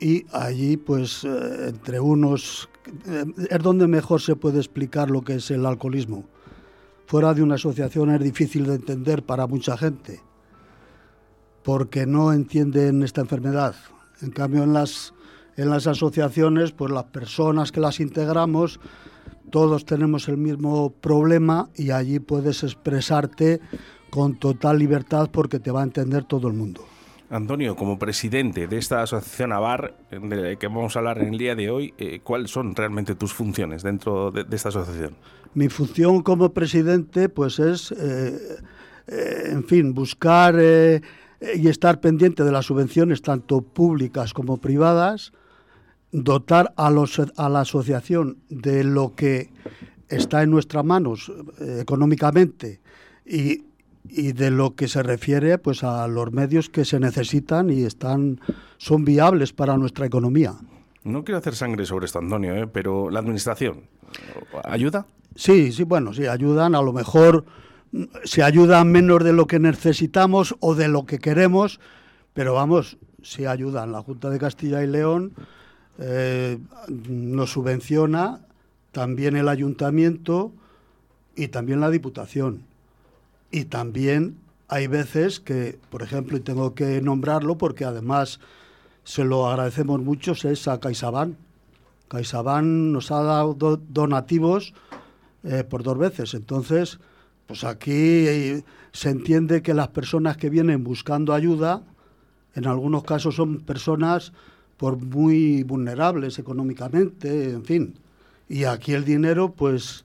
y 0.00 0.26
allí, 0.32 0.76
pues, 0.76 1.22
eh, 1.22 1.68
entre 1.68 2.00
unos, 2.00 2.68
es 3.48 3.58
donde 3.62 3.86
mejor 3.86 4.20
se 4.20 4.34
puede 4.34 4.58
explicar 4.58 5.12
lo 5.12 5.22
que 5.22 5.34
es 5.34 5.48
el 5.52 5.64
alcoholismo. 5.64 6.24
Fuera 7.10 7.34
de 7.34 7.42
una 7.42 7.56
asociación 7.56 8.10
es 8.10 8.20
difícil 8.20 8.66
de 8.66 8.76
entender 8.76 9.24
para 9.24 9.48
mucha 9.48 9.76
gente, 9.76 10.20
porque 11.64 12.06
no 12.06 12.32
entienden 12.32 13.02
esta 13.02 13.20
enfermedad. 13.20 13.74
En 14.22 14.30
cambio, 14.30 14.62
en 14.62 14.72
las, 14.72 15.12
en 15.56 15.70
las 15.70 15.88
asociaciones, 15.88 16.70
pues 16.70 16.92
las 16.92 17.06
personas 17.06 17.72
que 17.72 17.80
las 17.80 17.98
integramos, 17.98 18.78
todos 19.50 19.86
tenemos 19.86 20.28
el 20.28 20.36
mismo 20.36 20.90
problema 21.00 21.68
y 21.74 21.90
allí 21.90 22.20
puedes 22.20 22.62
expresarte 22.62 23.60
con 24.10 24.38
total 24.38 24.78
libertad 24.78 25.30
porque 25.32 25.58
te 25.58 25.72
va 25.72 25.80
a 25.80 25.84
entender 25.90 26.22
todo 26.26 26.46
el 26.46 26.54
mundo. 26.54 26.89
Antonio, 27.30 27.76
como 27.76 27.96
presidente 27.96 28.66
de 28.66 28.76
esta 28.76 29.02
asociación 29.02 29.52
ABAR, 29.52 29.96
de 30.10 30.36
la 30.36 30.56
que 30.56 30.66
vamos 30.66 30.96
a 30.96 30.98
hablar 30.98 31.18
en 31.18 31.32
el 31.32 31.38
día 31.38 31.54
de 31.54 31.70
hoy, 31.70 31.94
eh, 31.96 32.20
¿cuáles 32.24 32.50
son 32.50 32.74
realmente 32.74 33.14
tus 33.14 33.32
funciones 33.32 33.84
dentro 33.84 34.32
de, 34.32 34.44
esta 34.50 34.70
asociación? 34.70 35.14
Mi 35.54 35.68
función 35.68 36.22
como 36.22 36.52
presidente, 36.52 37.28
pues 37.28 37.60
es, 37.60 37.92
eh, 37.92 38.56
eh, 39.06 39.42
en 39.46 39.62
fin, 39.62 39.94
buscar 39.94 40.56
y 40.56 41.68
estar 41.68 42.00
pendiente 42.00 42.42
de 42.42 42.50
las 42.50 42.66
subvenciones, 42.66 43.22
tanto 43.22 43.62
públicas 43.62 44.34
como 44.34 44.56
privadas, 44.56 45.32
dotar 46.10 46.74
a, 46.76 46.90
los, 46.90 47.20
a 47.36 47.48
la 47.48 47.60
asociación 47.60 48.38
de 48.48 48.82
lo 48.82 49.14
que 49.14 49.50
está 50.08 50.42
en 50.42 50.50
nuestras 50.50 50.84
manos 50.84 51.32
económicamente 51.60 52.80
y, 53.24 53.69
y 54.08 54.32
de 54.32 54.50
lo 54.50 54.74
que 54.74 54.88
se 54.88 55.02
refiere 55.02 55.58
pues 55.58 55.84
a 55.84 56.08
los 56.08 56.32
medios 56.32 56.68
que 56.68 56.84
se 56.84 56.98
necesitan 57.00 57.70
y 57.70 57.82
están 57.82 58.40
son 58.78 59.04
viables 59.04 59.52
para 59.52 59.76
nuestra 59.76 60.06
economía. 60.06 60.54
No 61.04 61.24
quiero 61.24 61.38
hacer 61.38 61.54
sangre 61.54 61.86
sobre 61.86 62.06
esto, 62.06 62.18
Antonio, 62.18 62.54
¿eh? 62.54 62.66
pero 62.66 63.10
la 63.10 63.20
administración 63.20 63.84
ayuda. 64.64 65.06
Sí, 65.34 65.72
sí, 65.72 65.84
bueno, 65.84 66.12
sí, 66.12 66.26
ayudan. 66.26 66.74
A 66.74 66.82
lo 66.82 66.92
mejor 66.92 67.44
mm, 67.92 68.04
se 68.24 68.42
ayudan 68.42 68.90
menos 68.90 69.24
de 69.24 69.32
lo 69.32 69.46
que 69.46 69.58
necesitamos 69.58 70.56
o 70.60 70.74
de 70.74 70.88
lo 70.88 71.06
que 71.06 71.18
queremos, 71.18 71.80
pero 72.32 72.54
vamos, 72.54 72.98
sí 73.22 73.46
ayudan. 73.46 73.92
La 73.92 74.02
Junta 74.02 74.30
de 74.30 74.38
Castilla 74.38 74.82
y 74.82 74.86
León 74.86 75.32
eh, 75.98 76.58
nos 76.88 77.52
subvenciona, 77.52 78.40
también 78.92 79.36
el 79.36 79.48
ayuntamiento 79.48 80.52
y 81.36 81.48
también 81.48 81.80
la 81.80 81.90
Diputación. 81.90 82.64
Y 83.50 83.64
también 83.64 84.36
hay 84.68 84.86
veces 84.86 85.40
que, 85.40 85.78
por 85.90 86.02
ejemplo, 86.02 86.36
y 86.36 86.40
tengo 86.40 86.74
que 86.74 87.00
nombrarlo 87.02 87.58
porque 87.58 87.84
además 87.84 88.40
se 89.04 89.24
lo 89.24 89.48
agradecemos 89.48 90.00
mucho, 90.00 90.32
es 90.32 90.68
a 90.68 90.78
CaixaBank. 90.78 91.34
CaixaBank 92.08 92.64
nos 92.64 93.10
ha 93.10 93.22
dado 93.22 93.54
do- 93.54 93.80
donativos 93.88 94.74
eh, 95.42 95.64
por 95.64 95.82
dos 95.82 95.98
veces. 95.98 96.34
Entonces, 96.34 96.98
pues 97.46 97.64
aquí 97.64 97.92
eh, 97.92 98.64
se 98.92 99.10
entiende 99.10 99.62
que 99.62 99.74
las 99.74 99.88
personas 99.88 100.36
que 100.36 100.50
vienen 100.50 100.84
buscando 100.84 101.32
ayuda, 101.34 101.82
en 102.54 102.66
algunos 102.66 103.02
casos 103.04 103.34
son 103.36 103.60
personas 103.60 104.32
por 104.76 104.96
muy 104.96 105.62
vulnerables 105.64 106.38
económicamente, 106.38 107.50
en 107.50 107.64
fin. 107.64 107.94
Y 108.48 108.64
aquí 108.64 108.92
el 108.92 109.04
dinero, 109.04 109.52
pues, 109.52 110.04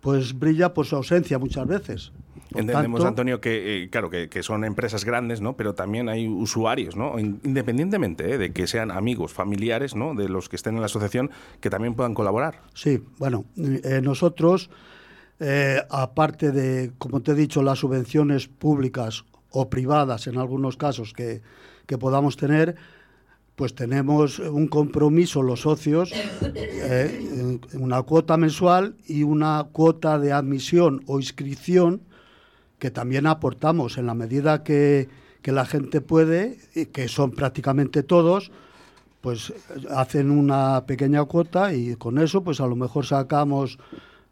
pues 0.00 0.38
brilla 0.38 0.74
por 0.74 0.86
su 0.86 0.96
ausencia 0.96 1.38
muchas 1.38 1.66
veces. 1.66 2.12
Por 2.50 2.60
Entendemos, 2.62 3.00
tanto, 3.00 3.08
Antonio, 3.08 3.40
que 3.40 3.82
eh, 3.84 3.90
claro 3.90 4.08
que, 4.10 4.28
que 4.28 4.42
son 4.42 4.64
empresas 4.64 5.04
grandes, 5.04 5.40
¿no? 5.40 5.56
Pero 5.56 5.74
también 5.74 6.08
hay 6.08 6.26
usuarios, 6.28 6.96
¿no? 6.96 7.18
In- 7.18 7.40
Independientemente 7.44 8.32
¿eh? 8.32 8.38
de 8.38 8.52
que 8.52 8.66
sean 8.66 8.90
amigos, 8.90 9.32
familiares, 9.32 9.94
¿no? 9.94 10.14
De 10.14 10.28
los 10.28 10.48
que 10.48 10.56
estén 10.56 10.74
en 10.74 10.80
la 10.80 10.86
asociación, 10.86 11.30
que 11.60 11.68
también 11.70 11.94
puedan 11.94 12.14
colaborar. 12.14 12.62
Sí, 12.74 13.02
bueno, 13.18 13.44
eh, 13.56 14.00
nosotros, 14.02 14.70
aparte 15.90 16.50
de, 16.52 16.92
como 16.98 17.20
te 17.20 17.32
he 17.32 17.34
dicho, 17.34 17.62
las 17.62 17.78
subvenciones 17.78 18.48
públicas 18.48 19.24
o 19.50 19.68
privadas 19.70 20.26
en 20.26 20.38
algunos 20.38 20.76
casos 20.76 21.12
que, 21.12 21.42
que 21.86 21.96
podamos 21.98 22.36
tener, 22.36 22.76
pues 23.56 23.74
tenemos 23.74 24.38
un 24.38 24.68
compromiso 24.68 25.42
los 25.42 25.62
socios, 25.62 26.12
eh, 26.54 27.58
una 27.74 28.02
cuota 28.02 28.36
mensual 28.36 28.96
y 29.06 29.22
una 29.22 29.66
cuota 29.72 30.18
de 30.18 30.32
admisión 30.32 31.02
o 31.06 31.18
inscripción 31.18 32.02
que 32.78 32.90
también 32.90 33.26
aportamos 33.26 33.98
en 33.98 34.06
la 34.06 34.14
medida 34.14 34.62
que, 34.62 35.08
que 35.42 35.52
la 35.52 35.66
gente 35.66 36.00
puede, 36.00 36.58
y 36.74 36.86
que 36.86 37.08
son 37.08 37.32
prácticamente 37.32 38.02
todos, 38.02 38.50
pues 39.20 39.52
hacen 39.90 40.30
una 40.30 40.86
pequeña 40.86 41.24
cuota 41.24 41.74
y 41.74 41.96
con 41.96 42.18
eso 42.18 42.44
pues 42.44 42.60
a 42.60 42.66
lo 42.66 42.76
mejor 42.76 43.04
sacamos 43.04 43.78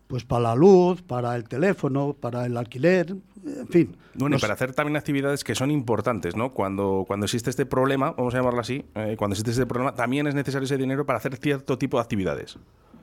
pues 0.07 0.25
para 0.25 0.43
la 0.43 0.55
luz, 0.55 1.03
para 1.03 1.35
el 1.35 1.49
teléfono, 1.49 2.15
para 2.19 2.47
el 2.47 2.57
alquiler, 2.57 3.17
en 3.45 3.69
fin. 3.69 3.97
Bueno, 4.15 4.37
y 4.37 4.39
para 4.39 4.55
hacer 4.55 4.73
también 4.73 4.97
actividades 4.97 5.43
que 5.43 5.55
son 5.57 5.71
importantes, 5.71 6.37
¿no? 6.37 6.53
Cuando, 6.53 7.05
cuando 7.07 7.27
existe 7.27 7.51
este 7.51 7.67
problema, 7.67 8.13
vamos 8.13 8.33
a 8.35 8.39
llamarlo 8.39 8.61
así, 8.61 8.85
eh, 8.95 9.17
cuando 9.19 9.35
existe 9.35 9.51
este 9.51 9.67
problema, 9.67 9.95
también 9.95 10.29
es 10.29 10.35
necesario 10.35 10.65
ese 10.65 10.77
dinero 10.77 11.05
para 11.05 11.19
hacer 11.19 11.37
cierto 11.37 11.77
tipo 11.77 11.97
de 11.97 12.03
actividades. 12.03 12.57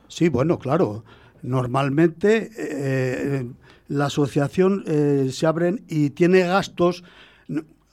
Sí, 0.08 0.30
bueno, 0.30 0.60
claro. 0.60 1.04
Normalmente 1.42 2.50
eh, 2.58 3.46
la 3.88 4.06
asociación 4.06 4.84
eh, 4.88 5.30
se 5.32 5.46
abren 5.46 5.84
y 5.88 6.12
tiene 6.12 6.42
gastos 6.42 7.04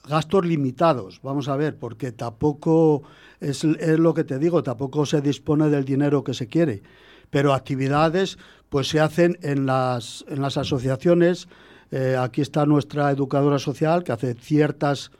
gastos 0.07 0.45
limitados. 0.45 1.19
Vamos 1.23 1.47
a 1.47 1.55
ver, 1.55 1.77
porque 1.77 2.11
tampoco 2.11 3.03
es, 3.39 3.63
es 3.63 3.99
lo 3.99 4.13
que 4.13 4.23
te 4.23 4.39
digo, 4.39 4.63
tampoco 4.63 5.05
se 5.05 5.21
dispone 5.21 5.69
del 5.69 5.85
dinero 5.85 6.23
que 6.23 6.33
se 6.33 6.47
quiere. 6.47 6.81
Pero 7.29 7.53
actividades 7.53 8.37
pues 8.69 8.87
se 8.87 8.99
hacen 8.99 9.37
en 9.41 9.65
las, 9.65 10.25
en 10.27 10.41
las 10.41 10.57
asociaciones. 10.57 11.47
Eh, 11.91 12.15
aquí 12.17 12.41
está 12.41 12.65
nuestra 12.65 13.11
educadora 13.11 13.59
social 13.59 14.03
que 14.03 14.13
hace 14.13 14.33
ciertas 14.33 15.11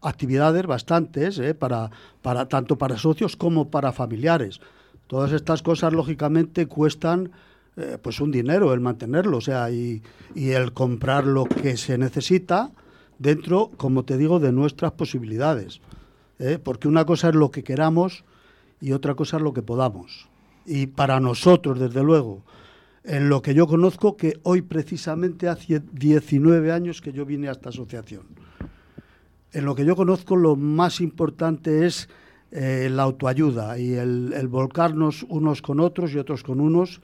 actividades, 0.00 0.66
bastantes, 0.66 1.38
eh, 1.38 1.54
para, 1.54 1.90
para, 2.22 2.46
tanto 2.48 2.76
para 2.76 2.96
socios 2.96 3.36
como 3.36 3.70
para 3.70 3.92
familiares. 3.92 4.60
Todas 5.06 5.32
estas 5.32 5.62
cosas, 5.62 5.92
lógicamente, 5.92 6.66
cuestan 6.66 7.30
eh, 7.76 7.98
pues 8.00 8.20
un 8.20 8.30
dinero 8.30 8.72
el 8.72 8.80
mantenerlo, 8.80 9.38
o 9.38 9.40
sea, 9.40 9.70
y, 9.70 10.02
y 10.34 10.50
el 10.50 10.72
comprar 10.72 11.26
lo 11.26 11.44
que 11.44 11.76
se 11.76 11.98
necesita 11.98 12.70
dentro, 13.18 13.70
como 13.76 14.04
te 14.04 14.16
digo, 14.16 14.40
de 14.40 14.52
nuestras 14.52 14.92
posibilidades. 14.92 15.80
¿eh? 16.38 16.58
Porque 16.62 16.88
una 16.88 17.04
cosa 17.04 17.30
es 17.30 17.34
lo 17.34 17.50
que 17.50 17.64
queramos 17.64 18.24
y 18.80 18.92
otra 18.92 19.14
cosa 19.14 19.38
es 19.38 19.42
lo 19.42 19.52
que 19.52 19.62
podamos. 19.62 20.28
Y 20.66 20.86
para 20.86 21.20
nosotros, 21.20 21.78
desde 21.78 22.02
luego, 22.02 22.42
en 23.02 23.28
lo 23.28 23.42
que 23.42 23.54
yo 23.54 23.66
conozco, 23.66 24.16
que 24.16 24.38
hoy 24.42 24.62
precisamente 24.62 25.48
hace 25.48 25.82
19 25.92 26.72
años 26.72 27.00
que 27.00 27.12
yo 27.12 27.26
vine 27.26 27.48
a 27.48 27.52
esta 27.52 27.68
asociación. 27.68 28.22
En 29.52 29.64
lo 29.64 29.74
que 29.74 29.84
yo 29.84 29.94
conozco, 29.94 30.36
lo 30.36 30.56
más 30.56 31.00
importante 31.00 31.86
es 31.86 32.08
eh, 32.50 32.88
la 32.90 33.04
autoayuda 33.04 33.78
y 33.78 33.94
el, 33.94 34.32
el 34.34 34.48
volcarnos 34.48 35.24
unos 35.28 35.62
con 35.62 35.80
otros 35.80 36.12
y 36.12 36.18
otros 36.18 36.42
con 36.42 36.60
unos. 36.60 37.00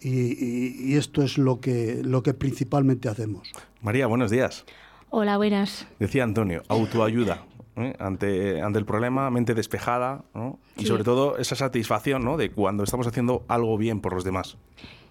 Y, 0.00 0.08
y- 0.08 0.76
y 0.92 0.96
esto 0.96 1.22
es 1.22 1.38
lo 1.38 1.60
que, 1.60 2.00
lo 2.04 2.22
que 2.22 2.34
principalmente 2.34 3.08
hacemos. 3.08 3.50
María, 3.82 4.06
buenos 4.06 4.30
días. 4.30 4.64
Hola, 5.10 5.36
buenas. 5.36 5.86
Decía 5.98 6.24
Antonio, 6.24 6.62
autoayuda. 6.68 7.44
¿eh? 7.76 7.94
Ante, 7.98 8.60
ante 8.60 8.78
el 8.78 8.84
problema, 8.84 9.30
mente 9.30 9.54
despejada, 9.54 10.24
¿no? 10.34 10.58
Y 10.76 10.82
Sí. 10.82 10.86
sobre 10.88 11.04
todo 11.04 11.38
esa 11.38 11.54
satisfacción, 11.56 12.24
¿no? 12.24 12.36
De 12.36 12.50
cuando 12.50 12.84
estamos 12.84 13.06
haciendo 13.06 13.44
algo 13.48 13.76
bien 13.78 14.00
por 14.00 14.12
los 14.14 14.24
demás. 14.24 14.56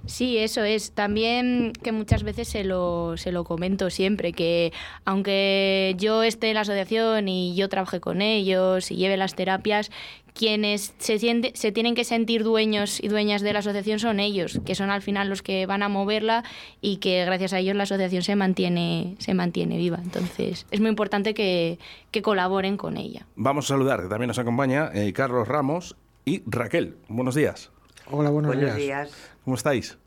Sí, 0.06 0.38
eso 0.38 0.64
es. 0.64 0.92
También 0.92 1.72
que 1.82 1.92
muchas 1.92 2.24
veces 2.24 2.48
se 2.48 2.64
lo, 2.64 3.16
se 3.16 3.32
lo 3.32 3.44
comento 3.46 3.90
siempre, 3.90 4.34
que 4.34 4.74
aunque 5.06 5.96
yo 5.98 6.24
esté 6.24 6.50
en 6.50 6.56
la 6.56 6.62
asociación 6.62 7.28
y 7.28 7.56
yo 7.56 7.70
trabaje 7.70 8.00
con 8.00 8.22
ellos 8.22 8.92
y 8.92 8.96
lleve 8.98 9.16
las 9.16 9.36
terapias, 9.36 9.92
quienes 10.34 10.94
se, 10.98 11.20
siente, 11.20 11.52
se 11.56 11.72
tienen 11.72 11.96
que 11.96 12.04
sentir 12.04 12.44
dueños 12.44 13.02
y 13.02 13.08
dueñas 13.08 13.42
de 13.42 13.54
la 13.54 13.60
asociación 13.60 14.00
son 14.00 14.20
ellos, 14.20 14.60
que 14.66 14.76
son 14.76 14.90
al 14.90 15.02
final 15.02 15.30
los 15.30 15.42
que 15.42 15.66
van 15.66 15.84
a 15.84 15.90
moverla 15.90 16.44
y 16.82 16.98
que 16.98 17.24
gracias 17.24 17.54
a 17.54 17.60
ellos 17.60 17.76
la 17.76 17.84
asociación 17.84 18.24
se 18.24 18.36
mantiene, 18.36 19.16
se 19.20 19.34
mantiene 19.34 19.78
viva. 19.78 20.00
Entonces 20.04 20.66
es 20.72 20.80
muy 20.82 20.90
importante 20.90 21.34
que, 21.34 21.80
que 22.12 22.22
colaboren 22.22 22.78
con 22.78 22.98
ella. 22.98 23.26
Vamos 23.36 23.66
a 23.66 23.68
saludar, 23.70 24.02
que 24.02 24.10
también 24.10 24.28
nos 24.28 24.40
acompaña 24.40 24.90
eh, 24.94 25.14
Carlos 25.14 25.48
Ramos 25.48 25.96
y 26.26 26.42
Raquel. 26.46 26.98
Buenos 27.08 27.36
días. 27.36 27.72
Hola, 28.10 28.32
buenos, 28.32 28.54
Buenos 28.54 28.76
días. 28.76 29.08
días. 29.10 29.33
¿Cómo 29.44 29.56
estáis? 29.56 29.98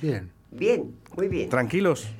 Bien. 0.00 0.30
Bien, 0.50 0.94
muy 1.16 1.28
bien. 1.28 1.48
¿Tranquilos? 1.48 2.08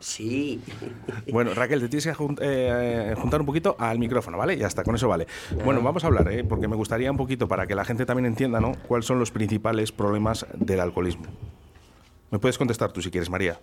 Sí. 0.00 0.62
Bueno, 1.32 1.52
Raquel, 1.54 1.80
te 1.80 1.88
tienes 1.88 2.06
que 2.06 2.14
jun- 2.14 2.38
eh, 2.40 3.14
juntar 3.16 3.40
un 3.40 3.46
poquito 3.46 3.74
al 3.80 3.98
micrófono, 3.98 4.38
¿vale? 4.38 4.56
Ya 4.56 4.68
está, 4.68 4.84
con 4.84 4.94
eso 4.94 5.08
vale. 5.08 5.26
Bueno, 5.64 5.82
vamos 5.82 6.04
a 6.04 6.06
hablar, 6.06 6.30
¿eh? 6.32 6.44
porque 6.44 6.68
me 6.68 6.76
gustaría 6.76 7.10
un 7.10 7.16
poquito 7.16 7.48
para 7.48 7.66
que 7.66 7.74
la 7.74 7.84
gente 7.84 8.06
también 8.06 8.26
entienda, 8.26 8.60
¿no? 8.60 8.72
¿Cuáles 8.86 9.06
son 9.06 9.18
los 9.18 9.32
principales 9.32 9.90
problemas 9.90 10.46
del 10.54 10.78
alcoholismo? 10.78 11.24
¿Me 12.30 12.38
puedes 12.38 12.56
contestar 12.58 12.92
tú 12.92 13.02
si 13.02 13.10
quieres, 13.10 13.28
María? 13.28 13.58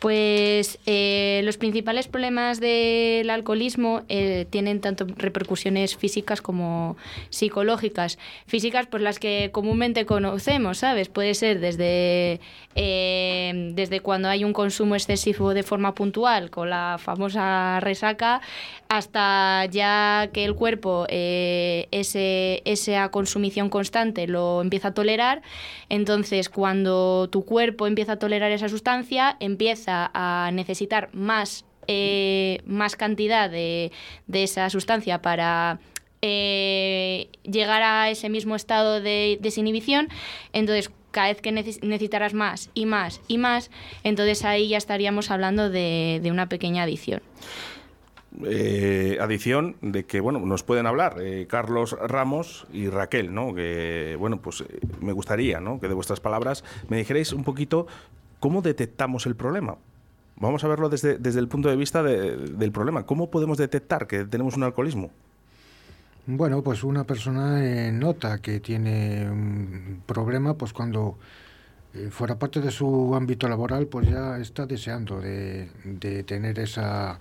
Pues 0.00 0.78
eh, 0.86 1.42
los 1.44 1.58
principales 1.58 2.08
problemas 2.08 2.58
del 2.58 3.28
alcoholismo 3.28 4.00
eh, 4.08 4.46
tienen 4.48 4.80
tanto 4.80 5.06
repercusiones 5.14 5.94
físicas 5.94 6.40
como 6.40 6.96
psicológicas. 7.28 8.18
Físicas, 8.46 8.86
pues 8.86 9.02
las 9.02 9.18
que 9.18 9.50
comúnmente 9.52 10.06
conocemos, 10.06 10.78
¿sabes? 10.78 11.10
Puede 11.10 11.34
ser 11.34 11.60
desde, 11.60 12.40
eh, 12.76 13.72
desde 13.74 14.00
cuando 14.00 14.30
hay 14.30 14.42
un 14.42 14.54
consumo 14.54 14.94
excesivo 14.94 15.52
de 15.52 15.62
forma 15.62 15.94
puntual, 15.94 16.48
con 16.48 16.70
la 16.70 16.96
famosa 16.98 17.78
resaca, 17.80 18.40
hasta 18.88 19.66
ya 19.66 20.30
que 20.32 20.46
el 20.46 20.54
cuerpo 20.54 21.04
eh, 21.10 21.88
ese, 21.90 22.62
esa 22.64 23.10
consumición 23.10 23.68
constante 23.68 24.26
lo 24.26 24.62
empieza 24.62 24.88
a 24.88 24.94
tolerar. 24.94 25.42
Entonces, 25.90 26.48
cuando 26.48 27.28
tu 27.30 27.44
cuerpo 27.44 27.86
empieza 27.86 28.12
a 28.12 28.18
tolerar 28.18 28.50
esa 28.50 28.70
sustancia, 28.70 29.36
empieza 29.40 29.89
a 29.90 30.50
necesitar 30.52 31.10
más, 31.12 31.64
eh, 31.86 32.60
más 32.66 32.96
cantidad 32.96 33.50
de, 33.50 33.92
de 34.26 34.42
esa 34.42 34.70
sustancia 34.70 35.20
para 35.22 35.78
eh, 36.22 37.28
llegar 37.42 37.82
a 37.82 38.10
ese 38.10 38.28
mismo 38.28 38.56
estado 38.56 39.00
de 39.00 39.38
desinhibición. 39.40 40.08
Entonces, 40.52 40.90
cada 41.10 41.28
vez 41.28 41.40
que 41.40 41.50
neces- 41.50 41.82
necesitarás 41.82 42.34
más 42.34 42.70
y 42.74 42.86
más 42.86 43.20
y 43.26 43.38
más, 43.38 43.70
entonces 44.04 44.44
ahí 44.44 44.68
ya 44.68 44.78
estaríamos 44.78 45.30
hablando 45.30 45.70
de, 45.70 46.20
de 46.22 46.30
una 46.30 46.48
pequeña 46.48 46.84
adicción. 46.84 47.22
Eh, 48.46 49.18
adición 49.20 49.74
de 49.80 50.04
que, 50.04 50.20
bueno, 50.20 50.38
nos 50.38 50.62
pueden 50.62 50.86
hablar 50.86 51.16
Carlos 51.48 51.96
Ramos 52.00 52.64
y 52.72 52.88
Raquel, 52.88 53.34
¿no? 53.34 53.52
Que, 53.52 54.14
bueno, 54.20 54.40
pues 54.40 54.62
me 55.00 55.12
gustaría, 55.12 55.58
¿no? 55.58 55.80
Que 55.80 55.88
de 55.88 55.94
vuestras 55.94 56.20
palabras 56.20 56.62
me 56.88 56.98
dijerais 56.98 57.32
un 57.32 57.42
poquito 57.42 57.88
cómo 58.40 58.62
detectamos 58.62 59.26
el 59.26 59.36
problema. 59.36 59.76
Vamos 60.36 60.64
a 60.64 60.68
verlo 60.68 60.88
desde, 60.88 61.18
desde 61.18 61.38
el 61.40 61.48
punto 61.48 61.68
de 61.68 61.76
vista 61.76 62.02
de- 62.02 62.36
del 62.36 62.72
problema. 62.72 63.04
¿Cómo 63.04 63.30
podemos 63.30 63.58
detectar 63.58 64.06
que 64.06 64.24
tenemos 64.24 64.56
un 64.56 64.62
alcoholismo? 64.64 65.10
Bueno, 66.26 66.62
pues 66.62 66.82
una 66.84 67.04
persona 67.04 67.64
eh, 67.64 67.92
nota 67.92 68.38
que 68.38 68.60
tiene 68.60 69.28
un 69.30 70.02
problema, 70.06 70.54
pues 70.54 70.72
cuando 70.72 71.18
eh, 71.92 72.08
fuera 72.10 72.38
parte 72.38 72.60
de 72.60 72.70
su 72.70 73.14
ámbito 73.14 73.48
laboral, 73.48 73.86
pues 73.86 74.08
ya 74.08 74.38
está 74.38 74.64
deseando 74.66 75.20
de, 75.20 75.70
de 75.84 76.22
tener 76.22 76.58
esa, 76.60 77.18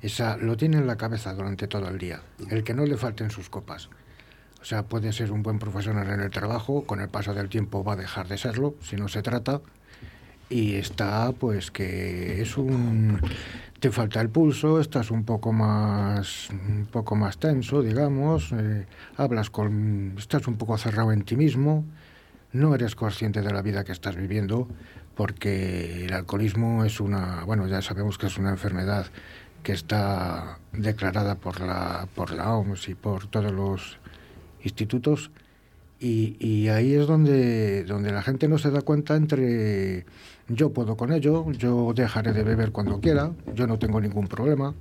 esa... 0.00 0.36
Lo 0.38 0.56
tiene 0.56 0.78
en 0.78 0.86
la 0.86 0.96
cabeza 0.96 1.34
durante 1.34 1.68
todo 1.68 1.88
el 1.88 1.98
día, 1.98 2.22
el 2.50 2.64
que 2.64 2.72
no 2.74 2.84
le 2.86 2.96
falten 2.96 3.30
sus 3.30 3.50
copas. 3.50 3.90
O 4.60 4.64
sea, 4.64 4.84
puede 4.84 5.12
ser 5.12 5.30
un 5.30 5.42
buen 5.42 5.58
profesional 5.58 6.08
en 6.10 6.20
el 6.20 6.30
trabajo, 6.30 6.84
con 6.84 7.00
el 7.00 7.08
paso 7.08 7.34
del 7.34 7.48
tiempo 7.48 7.84
va 7.84 7.92
a 7.92 7.96
dejar 7.96 8.26
de 8.26 8.38
serlo, 8.38 8.74
si 8.80 8.96
no 8.96 9.06
se 9.08 9.22
trata. 9.22 9.60
Y 10.48 10.74
está 10.74 11.32
pues 11.32 11.70
que 11.70 12.40
es 12.40 12.56
un 12.56 13.20
te 13.80 13.90
falta 13.90 14.20
el 14.20 14.30
pulso, 14.30 14.80
estás 14.80 15.10
un 15.10 15.24
poco 15.24 15.52
más 15.52 16.48
un 16.50 16.86
poco 16.86 17.14
más 17.16 17.38
tenso, 17.38 17.82
digamos, 17.82 18.52
eh, 18.52 18.86
hablas 19.16 19.50
con 19.50 20.14
estás 20.16 20.46
un 20.46 20.56
poco 20.56 20.78
cerrado 20.78 21.12
en 21.12 21.22
ti 21.22 21.36
mismo, 21.36 21.84
no 22.52 22.74
eres 22.74 22.94
consciente 22.94 23.42
de 23.42 23.52
la 23.52 23.62
vida 23.62 23.84
que 23.84 23.92
estás 23.92 24.16
viviendo 24.16 24.68
porque 25.14 26.04
el 26.06 26.12
alcoholismo 26.12 26.84
es 26.84 27.00
una, 27.00 27.44
bueno, 27.44 27.66
ya 27.66 27.80
sabemos 27.82 28.18
que 28.18 28.26
es 28.26 28.38
una 28.38 28.50
enfermedad 28.50 29.06
que 29.62 29.72
está 29.72 30.58
declarada 30.72 31.34
por 31.36 31.60
la 31.60 32.08
por 32.14 32.32
la 32.32 32.54
OMS 32.54 32.88
y 32.88 32.94
por 32.94 33.26
todos 33.26 33.52
los 33.52 33.98
institutos 34.62 35.30
y, 35.98 36.36
y 36.38 36.68
ahí 36.68 36.94
es 36.94 37.06
donde, 37.06 37.84
donde 37.84 38.12
la 38.12 38.22
gente 38.22 38.48
no 38.48 38.58
se 38.58 38.70
da 38.70 38.82
cuenta 38.82 39.16
entre 39.16 40.04
yo 40.48 40.72
puedo 40.72 40.96
con 40.96 41.12
ello, 41.12 41.50
yo 41.52 41.92
dejaré 41.94 42.32
de 42.32 42.42
beber 42.42 42.72
cuando 42.72 43.00
quiera, 43.00 43.32
yo 43.54 43.66
no 43.66 43.78
tengo 43.78 44.00
ningún 44.00 44.28
problema. 44.28 44.74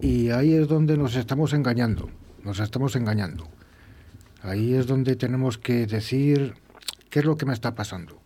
Y 0.00 0.30
ahí 0.30 0.54
es 0.54 0.68
donde 0.68 0.96
nos 0.96 1.16
estamos 1.16 1.52
engañando, 1.52 2.10
nos 2.44 2.60
estamos 2.60 2.96
engañando. 2.96 3.48
Ahí 4.42 4.74
es 4.74 4.86
donde 4.86 5.16
tenemos 5.16 5.56
que 5.56 5.86
decir 5.86 6.54
qué 7.08 7.20
es 7.20 7.24
lo 7.24 7.36
que 7.36 7.46
me 7.46 7.52
está 7.52 7.74
pasando. 7.74 8.20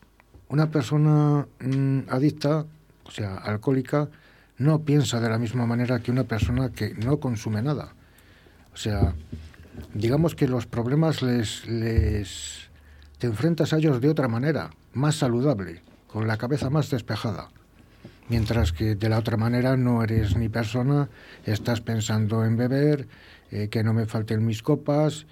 Una 0.48 0.70
persona 0.70 1.46
mm, 1.60 2.08
adicta, 2.08 2.66
o 3.04 3.10
sea, 3.10 3.36
alcohólica, 3.36 4.08
no 4.58 4.82
piensa 4.82 5.20
de 5.20 5.28
la 5.28 5.38
misma 5.38 5.66
manera 5.66 6.00
que 6.00 6.10
una 6.10 6.24
persona 6.24 6.70
que 6.70 6.94
no 6.94 7.18
consume 7.20 7.62
nada. 7.62 7.92
O 8.72 8.76
sea, 8.76 9.14
digamos 9.92 10.34
que 10.34 10.48
los 10.48 10.66
problemas 10.66 11.22
les, 11.22 11.66
les 11.66 12.70
te 13.18 13.26
enfrentas 13.26 13.72
a 13.72 13.76
ellos 13.78 14.00
de 14.00 14.08
otra 14.08 14.28
manera, 14.28 14.70
más 14.94 15.16
saludable, 15.16 15.82
con 16.16 16.26
la 16.26 16.38
cabeza 16.38 16.70
más 16.70 16.88
despejada. 16.88 17.50
Mientras 18.30 18.72
que 18.72 18.94
de 18.94 19.10
la 19.10 19.18
otra 19.18 19.36
manera 19.36 19.76
no 19.76 20.02
eres 20.02 20.34
ni 20.34 20.48
persona, 20.48 21.10
estás 21.44 21.82
pensando 21.82 22.42
en 22.46 22.56
beber, 22.56 23.06
eh, 23.50 23.68
que 23.68 23.84
no 23.84 23.92
me 23.92 24.06
falten 24.06 24.46
mis 24.46 24.62
copas. 24.62 25.26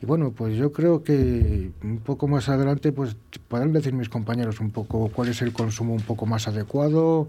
Y 0.00 0.06
bueno, 0.06 0.30
pues 0.30 0.56
yo 0.56 0.72
creo 0.72 1.04
que 1.04 1.72
un 1.82 1.98
poco 1.98 2.26
más 2.26 2.48
adelante 2.48 2.90
pues 2.90 3.18
podrán 3.48 3.74
decir 3.74 3.92
mis 3.92 4.08
compañeros 4.08 4.60
un 4.60 4.70
poco 4.70 5.10
cuál 5.14 5.28
es 5.28 5.42
el 5.42 5.52
consumo 5.52 5.92
un 5.92 6.00
poco 6.00 6.24
más 6.24 6.48
adecuado 6.48 7.28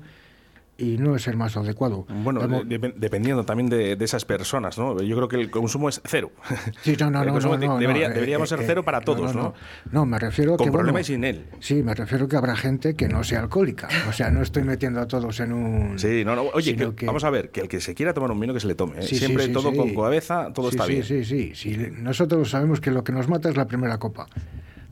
y 0.78 0.98
no 0.98 1.16
es 1.16 1.28
el 1.28 1.38
más 1.38 1.56
adecuado. 1.56 2.06
Bueno, 2.10 2.46
de- 2.66 2.94
dependiendo 2.98 3.46
también 3.46 3.70
de, 3.70 3.96
de 3.96 4.06
esas 4.06 4.26
personas, 4.26 4.78
¿no? 4.78 5.02
Yo 5.02 5.16
creo 5.16 5.28
que 5.30 5.38
el 5.38 5.50
consumo 5.50 5.88
es 5.90 6.02
cero. 6.06 6.32
Sí, 6.82 6.96
no, 7.00 7.10
no, 7.10 7.22
El 7.22 7.28
no, 7.28 7.34
consumo 7.34 7.58
no, 7.58 7.66
no, 7.68 7.78
debería- 7.80 8.08
no, 8.08 8.12
eh, 8.12 8.16
deberíamos 8.16 8.52
eh, 8.52 8.58
ser 8.58 8.66
cero 8.68 8.82
eh, 8.82 8.84
para 8.84 9.02
todos, 9.02 9.34
¿no? 9.34 9.54
No, 9.92 10.06
me 10.06 10.20
refiero 10.20 10.58
Con 10.58 10.66
que 10.68 10.72
problema 10.72 10.92
bueno, 10.94 11.02
y 11.02 11.04
sin 11.06 11.24
él. 11.24 11.46
Sí, 11.60 11.82
me 11.82 11.94
refiero 11.94 12.28
que 12.28 12.36
habrá 12.36 12.56
gente 12.56 12.94
que 12.96 13.08
no 13.08 13.24
sea 13.24 13.40
alcohólica. 13.40 13.88
O 14.10 14.12
sea, 14.14 14.30
no 14.32 14.42
estoy 14.42 14.64
metiendo 14.64 15.00
a 15.00 15.08
todos 15.08 15.40
en 15.40 15.54
un. 15.54 15.98
Sí, 15.98 16.24
no, 16.26 16.36
no. 16.36 16.44
Oye, 16.54 16.72
sino 16.72 16.90
que- 16.92 16.96
que- 16.98 17.06
vamos 17.06 17.24
a 17.24 17.30
ver, 17.30 17.52
que 17.52 17.62
el 17.62 17.68
que 17.70 17.80
se 17.80 17.96
quiera 17.96 18.14
tomar 18.14 18.32
un 18.32 18.40
vino 18.40 18.54
que 18.54 18.60
se 18.60 18.68
le 18.68 18.76
tome. 18.76 19.00
¿eh? 19.00 19.04
Sí, 19.04 19.16
Siempre 19.18 19.46
sí, 19.46 19.54
todo 19.54 19.72
sí. 19.72 19.78
con 19.78 19.96
cabeza, 19.96 20.52
todo 20.54 20.70
está 20.70 20.86
bien. 20.86 21.04
Sí, 21.04 21.24
sí, 21.24 21.52
sí. 21.56 21.78
Nosotros 21.98 22.50
sabemos 22.50 22.82
que 22.82 22.92
lo 22.92 23.04
que 23.04 23.12
nos 23.14 23.30
mata 23.30 23.50
es 23.50 23.56
la 23.56 23.66
primera 23.66 23.98
copa. 23.98 24.28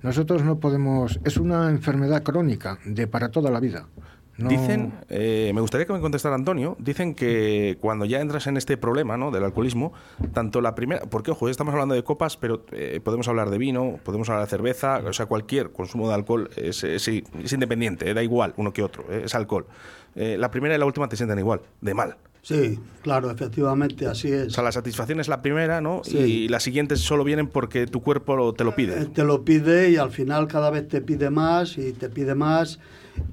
Nosotros 0.01 0.43
no 0.43 0.59
podemos. 0.59 1.19
Es 1.23 1.37
una 1.37 1.69
enfermedad 1.69 2.23
crónica 2.23 2.79
de 2.85 3.07
para 3.07 3.29
toda 3.29 3.51
la 3.51 3.59
vida. 3.59 3.87
No- 4.35 4.49
Dicen, 4.49 4.93
eh, 5.09 5.51
me 5.53 5.61
gustaría 5.61 5.85
que 5.85 5.93
me 5.93 5.99
contestara 5.99 6.33
Antonio, 6.33 6.75
dicen 6.79 7.13
que 7.13 7.77
cuando 7.79 8.05
ya 8.05 8.19
entras 8.19 8.47
en 8.47 8.57
este 8.57 8.77
problema 8.77 9.15
¿no? 9.15 9.29
del 9.29 9.43
alcoholismo, 9.43 9.93
tanto 10.33 10.59
la 10.59 10.73
primera, 10.73 11.01
porque 11.05 11.29
ojo, 11.29 11.49
estamos 11.49 11.71
hablando 11.73 11.93
de 11.93 12.03
copas, 12.03 12.35
pero 12.35 12.65
eh, 12.71 12.99
podemos 13.03 13.27
hablar 13.27 13.51
de 13.51 13.59
vino, 13.59 13.99
podemos 14.03 14.27
hablar 14.29 14.45
de 14.45 14.49
cerveza, 14.49 15.01
o 15.07 15.13
sea, 15.13 15.27
cualquier 15.27 15.71
consumo 15.71 16.07
de 16.07 16.15
alcohol 16.15 16.49
es, 16.55 16.83
es- 16.83 17.07
es 17.07 17.53
independiente, 17.53 18.09
eh, 18.09 18.13
da 18.15 18.23
igual 18.23 18.55
uno 18.57 18.73
que 18.73 18.81
otro, 18.81 19.05
eh, 19.11 19.21
es 19.25 19.35
alcohol. 19.35 19.67
Eh, 20.15 20.35
la 20.39 20.49
primera 20.49 20.73
y 20.75 20.79
la 20.79 20.85
última 20.87 21.07
te 21.07 21.15
sienten 21.15 21.37
igual, 21.37 21.61
de 21.81 21.93
mal. 21.93 22.15
Sí, 22.41 22.77
claro, 23.03 23.29
efectivamente, 23.31 24.05
así 24.07 24.29
es. 24.31 24.47
O 24.47 24.49
sea, 24.49 24.63
la 24.63 24.71
satisfacción 24.71 25.19
es 25.19 25.27
la 25.27 25.41
primera, 25.41 25.79
¿no? 25.79 26.01
Sí. 26.03 26.17
Y 26.17 26.47
las 26.49 26.63
siguientes 26.63 26.99
solo 26.99 27.23
vienen 27.23 27.47
porque 27.47 27.85
tu 27.87 28.01
cuerpo 28.01 28.53
te 28.53 28.63
lo 28.63 28.75
pide. 28.75 29.05
Te 29.05 29.23
lo 29.23 29.45
pide 29.45 29.91
y 29.91 29.95
al 29.97 30.11
final 30.11 30.47
cada 30.47 30.69
vez 30.69 30.87
te 30.87 30.99
pide 31.01 31.29
más 31.29 31.77
y 31.77 31.93
te 31.93 32.09
pide 32.09 32.35
más. 32.35 32.79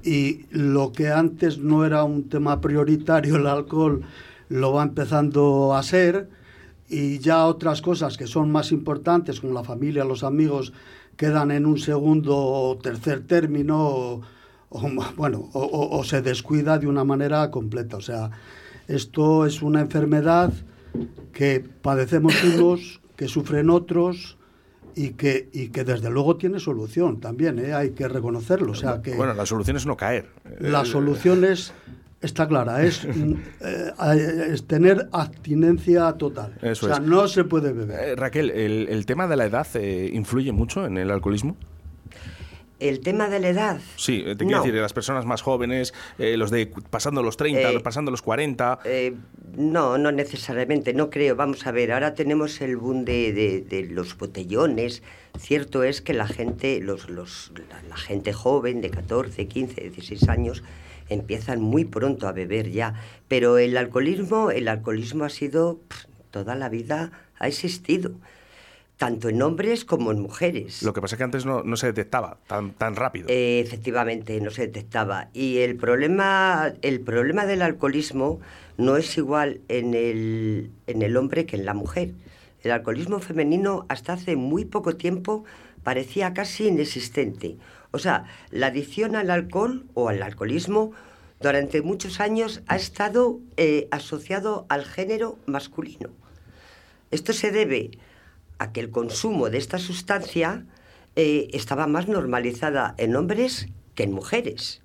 Y 0.03 0.45
lo 0.51 0.91
que 0.91 1.09
antes 1.09 1.57
no 1.57 1.85
era 1.85 2.03
un 2.03 2.29
tema 2.29 2.61
prioritario, 2.61 3.35
el 3.35 3.47
alcohol, 3.47 4.01
lo 4.49 4.73
va 4.73 4.83
empezando 4.83 5.75
a 5.75 5.83
ser. 5.83 6.29
Y 6.89 7.19
ya 7.19 7.45
otras 7.45 7.81
cosas 7.81 8.17
que 8.17 8.27
son 8.27 8.51
más 8.51 8.71
importantes, 8.71 9.39
como 9.39 9.53
la 9.53 9.63
familia, 9.63 10.03
los 10.03 10.23
amigos, 10.23 10.73
quedan 11.15 11.51
en 11.51 11.65
un 11.65 11.77
segundo 11.77 12.37
o 12.37 12.77
tercer 12.77 13.25
término. 13.25 14.21
O, 14.69 14.89
bueno, 15.15 15.49
o 15.53 16.03
se 16.03 16.21
descuida 16.21 16.79
de 16.79 16.87
una 16.87 17.03
manera 17.03 17.49
completa. 17.51 17.97
O 17.97 18.01
sea, 18.01 18.31
esto 18.87 19.45
es 19.45 19.61
una 19.61 19.81
enfermedad 19.81 20.53
que 21.33 21.59
padecemos 21.59 22.33
unos, 22.43 23.01
que 23.15 23.27
sufren 23.27 23.69
otros 23.69 24.37
y 24.95 25.11
que, 25.11 25.49
y 25.53 25.69
que 25.69 25.83
desde 25.83 26.09
luego 26.09 26.37
tiene 26.37 26.59
solución 26.59 27.19
también, 27.19 27.59
¿eh? 27.59 27.73
hay 27.73 27.91
que 27.91 28.07
reconocerlo. 28.07 28.71
O 28.71 28.75
sea 28.75 29.01
que 29.01 29.15
Bueno, 29.15 29.33
la 29.33 29.45
solución 29.45 29.77
es 29.77 29.85
no 29.85 29.97
caer. 29.97 30.27
la 30.59 30.85
solución 30.85 31.43
es, 31.43 31.73
está 32.21 32.47
clara, 32.47 32.83
es, 32.83 33.05
mm, 33.15 33.33
eh, 33.61 34.47
es 34.51 34.65
tener 34.67 35.09
abstinencia 35.11 36.11
total. 36.13 36.53
Eso 36.61 36.85
o 36.85 36.89
sea, 36.89 36.97
es. 36.97 37.03
no 37.03 37.27
se 37.27 37.43
puede 37.43 37.73
beber. 37.73 37.99
Eh, 37.99 38.15
Raquel, 38.15 38.51
el, 38.51 38.87
el 38.89 39.05
tema 39.05 39.27
de 39.27 39.35
la 39.35 39.45
edad 39.45 39.67
eh, 39.75 40.09
influye 40.13 40.51
mucho 40.51 40.85
en 40.85 40.97
el 40.97 41.11
alcoholismo? 41.11 41.55
El 42.81 42.99
tema 42.99 43.29
de 43.29 43.39
la 43.39 43.49
edad. 43.49 43.79
Sí, 43.95 44.23
te 44.25 44.35
quiero 44.37 44.57
No. 44.57 44.63
decir, 44.63 44.73
las 44.81 44.91
personas 44.91 45.23
más 45.25 45.43
jóvenes, 45.43 45.93
eh, 46.17 46.35
los 46.35 46.49
de 46.49 46.65
pasando 46.89 47.21
los 47.21 47.37
30, 47.37 47.71
Eh, 47.73 47.79
pasando 47.79 48.09
los 48.09 48.23
40. 48.23 48.79
Eh, 48.85 49.13
no, 49.55 49.99
no 49.99 50.11
necesariamente, 50.11 50.93
no 50.95 51.11
creo. 51.11 51.35
Vamos 51.35 51.67
a 51.67 51.71
ver, 51.71 51.91
ahora 51.91 52.15
tenemos 52.15 52.59
el 52.59 52.77
boom 52.77 53.05
de, 53.05 53.33
de- 53.33 53.61
de 53.61 53.83
los 53.83 54.17
botellones. 54.17 55.03
Cierto 55.37 55.83
es 55.83 56.01
que 56.01 56.13
la 56.13 56.25
gente, 56.27 56.79
los, 56.81 57.07
los, 57.09 57.51
la, 57.69 57.81
la 57.87 57.97
gente 57.97 58.33
joven 58.33 58.81
de 58.81 58.89
14, 58.89 59.47
15, 59.47 59.81
16 59.81 60.27
años 60.27 60.63
empiezan 61.07 61.61
muy 61.61 61.85
pronto 61.85 62.27
a 62.27 62.31
beber 62.31 62.71
ya. 62.71 62.95
Pero 63.27 63.59
el 63.59 63.77
alcoholismo, 63.77 64.49
el 64.49 64.67
alcoholismo 64.67 65.23
ha 65.25 65.29
sido 65.29 65.79
pff, 65.87 66.05
toda 66.31 66.55
la 66.55 66.67
vida 66.69 67.11
ha 67.37 67.47
existido, 67.47 68.11
tanto 69.01 69.29
en 69.29 69.41
hombres 69.41 69.83
como 69.83 70.11
en 70.11 70.21
mujeres. 70.21 70.83
Lo 70.83 70.93
que 70.93 71.01
pasa 71.01 71.15
es 71.15 71.17
que 71.17 71.23
antes 71.23 71.43
no, 71.43 71.63
no 71.63 71.75
se 71.75 71.87
detectaba 71.87 72.37
tan, 72.45 72.73
tan 72.73 72.95
rápido. 72.95 73.25
Eh, 73.29 73.59
efectivamente, 73.59 74.39
no 74.41 74.51
se 74.51 74.67
detectaba. 74.67 75.29
Y 75.33 75.57
el 75.57 75.75
problema, 75.75 76.71
el 76.83 77.01
problema 77.01 77.47
del 77.47 77.63
alcoholismo 77.63 78.39
no 78.77 78.97
es 78.97 79.17
igual 79.17 79.61
en 79.69 79.95
el, 79.95 80.69
en 80.85 81.01
el 81.01 81.17
hombre 81.17 81.47
que 81.47 81.55
en 81.55 81.65
la 81.65 81.73
mujer. 81.73 82.11
El 82.61 82.69
alcoholismo 82.69 83.19
femenino 83.19 83.87
hasta 83.89 84.13
hace 84.13 84.35
muy 84.35 84.65
poco 84.65 84.95
tiempo 84.95 85.45
parecía 85.81 86.35
casi 86.35 86.67
inexistente. 86.67 87.57
O 87.89 87.97
sea, 87.97 88.25
la 88.51 88.67
adicción 88.67 89.15
al 89.15 89.31
alcohol 89.31 89.83
o 89.95 90.09
al 90.09 90.21
alcoholismo 90.21 90.91
durante 91.39 91.81
muchos 91.81 92.19
años 92.19 92.61
ha 92.67 92.75
estado 92.75 93.39
eh, 93.57 93.87
asociado 93.89 94.67
al 94.69 94.85
género 94.85 95.39
masculino. 95.47 96.11
Esto 97.09 97.33
se 97.33 97.49
debe 97.49 97.89
a 98.61 98.71
que 98.71 98.79
el 98.79 98.91
consumo 98.91 99.49
de 99.49 99.57
esta 99.57 99.79
sustancia 99.79 100.65
eh, 101.15 101.47
estaba 101.51 101.87
más 101.87 102.07
normalizada 102.07 102.93
en 102.97 103.15
hombres 103.15 103.67
que 103.95 104.03
en 104.03 104.11
mujeres. 104.11 104.81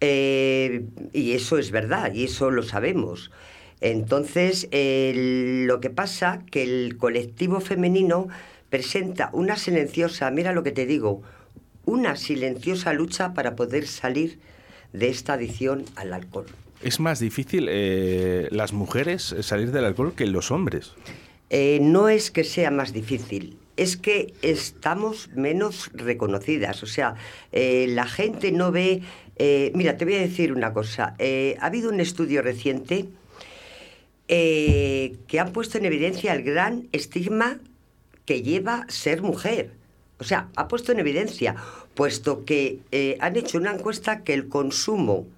Eh, 0.00 0.86
y 1.12 1.32
eso 1.32 1.58
es 1.58 1.70
verdad, 1.70 2.14
y 2.14 2.24
eso 2.24 2.50
lo 2.50 2.62
sabemos. 2.62 3.30
Entonces, 3.82 4.68
lo 4.72 5.80
que 5.80 5.90
pasa 5.90 6.42
que 6.50 6.62
el 6.62 6.96
colectivo 6.96 7.60
femenino 7.60 8.28
presenta 8.70 9.28
una 9.34 9.56
silenciosa, 9.56 10.30
mira 10.30 10.52
lo 10.52 10.62
que 10.62 10.72
te 10.72 10.86
digo, 10.86 11.22
una 11.84 12.16
silenciosa 12.16 12.94
lucha 12.94 13.34
para 13.34 13.54
poder 13.54 13.86
salir 13.86 14.38
de 14.92 15.08
esta 15.08 15.34
adicción 15.34 15.84
al 15.96 16.14
alcohol. 16.14 16.46
Es 16.82 17.00
más 17.00 17.20
difícil 17.20 17.68
eh, 17.70 18.48
las 18.50 18.72
mujeres 18.72 19.34
salir 19.40 19.72
del 19.72 19.84
alcohol 19.84 20.14
que 20.14 20.26
los 20.26 20.50
hombres. 20.50 20.92
Eh, 21.48 21.78
no 21.80 22.08
es 22.08 22.30
que 22.30 22.42
sea 22.42 22.70
más 22.70 22.92
difícil, 22.92 23.56
es 23.76 23.96
que 23.96 24.34
estamos 24.42 25.30
menos 25.34 25.90
reconocidas. 25.94 26.82
O 26.82 26.86
sea, 26.86 27.14
eh, 27.52 27.86
la 27.88 28.06
gente 28.06 28.50
no 28.50 28.72
ve... 28.72 29.02
eh, 29.36 29.70
mira, 29.74 29.96
te 29.96 30.04
voy 30.04 30.14
a 30.14 30.20
decir 30.20 30.52
una 30.52 30.72
cosa. 30.72 31.14
Eh, 31.18 31.56
ha 31.60 31.66
habido 31.66 31.90
un 31.90 32.00
estudio 32.00 32.42
reciente 32.42 33.06
que 34.28 35.38
ha 35.40 35.52
puesto 35.52 35.78
en 35.78 35.84
evidencia 35.84 36.32
el 36.32 36.42
gran 36.42 36.88
estigma 36.90 37.60
que 38.24 38.42
lleva 38.42 38.84
ser 38.88 39.22
mujer. 39.22 39.70
O 40.18 40.24
sea, 40.24 40.48
ha 40.56 40.66
puesto 40.66 40.90
en 40.90 40.98
evidencia, 40.98 41.54
puesto 41.94 42.44
que 42.44 42.80
han 43.20 43.36
hecho 43.36 43.58
una 43.58 43.72
encuesta 43.72 44.24
que 44.24 44.34
el 44.34 44.48
consumo 44.48 45.28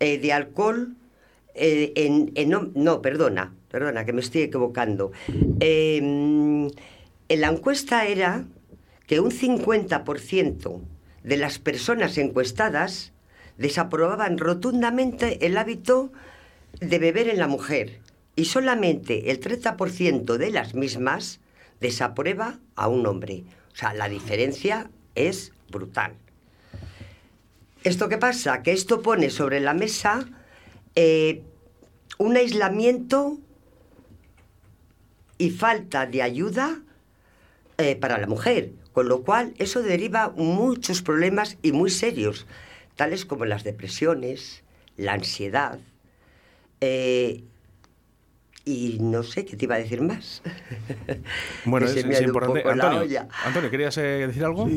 de 0.00 0.32
alcohol 0.32 0.96
en, 1.54 2.32
en 2.34 2.50
hom- 2.50 2.72
no, 2.74 3.00
perdona, 3.00 3.54
perdona, 3.70 4.04
que 4.04 4.12
me 4.12 4.20
estoy 4.20 4.42
equivocando. 4.42 5.12
Eh, 5.60 5.98
en 5.98 7.40
la 7.40 7.48
encuesta 7.48 8.06
era 8.06 8.44
que 9.06 9.20
un 9.20 9.30
50% 9.30 10.80
de 11.22 11.36
las 11.36 11.58
personas 11.58 12.18
encuestadas 12.18 13.12
desaprobaban 13.58 14.38
rotundamente 14.38 15.46
el 15.46 15.56
hábito 15.56 16.12
de 16.80 16.98
beber 16.98 17.28
en 17.28 17.38
la 17.38 17.46
mujer 17.46 18.00
y 18.36 18.46
solamente 18.46 19.30
el 19.30 19.40
30% 19.40 20.36
de 20.36 20.50
las 20.50 20.74
mismas 20.74 21.40
desaprueba 21.80 22.58
a 22.74 22.88
un 22.88 23.06
hombre. 23.06 23.44
O 23.72 23.76
sea, 23.76 23.94
la 23.94 24.08
diferencia 24.08 24.90
es 25.14 25.52
brutal. 25.70 26.14
¿Esto 27.84 28.08
qué 28.08 28.18
pasa? 28.18 28.62
Que 28.62 28.72
esto 28.72 29.02
pone 29.02 29.30
sobre 29.30 29.60
la 29.60 29.74
mesa 29.74 30.26
eh, 30.94 31.42
un 32.18 32.36
aislamiento 32.36 33.38
y 35.40 35.48
falta 35.48 36.04
de 36.04 36.20
ayuda 36.20 36.82
eh, 37.78 37.96
para 37.96 38.18
la 38.18 38.26
mujer, 38.26 38.72
con 38.92 39.08
lo 39.08 39.22
cual 39.22 39.54
eso 39.56 39.80
deriva 39.82 40.34
muchos 40.36 41.00
problemas 41.00 41.56
y 41.62 41.72
muy 41.72 41.88
serios, 41.88 42.46
tales 42.94 43.24
como 43.24 43.46
las 43.46 43.64
depresiones, 43.64 44.62
la 44.98 45.14
ansiedad, 45.14 45.78
eh, 46.82 47.42
y 48.66 48.98
no 49.00 49.22
sé 49.22 49.46
qué 49.46 49.56
te 49.56 49.64
iba 49.64 49.76
a 49.76 49.78
decir 49.78 50.02
más. 50.02 50.42
Bueno, 51.64 51.86
es, 51.86 52.20
importante. 52.20 52.68
Antonio. 52.68 53.26
Antonio, 53.46 53.70
¿querías 53.70 53.96
eh, 53.96 54.26
decir 54.26 54.44
algo? 54.44 54.68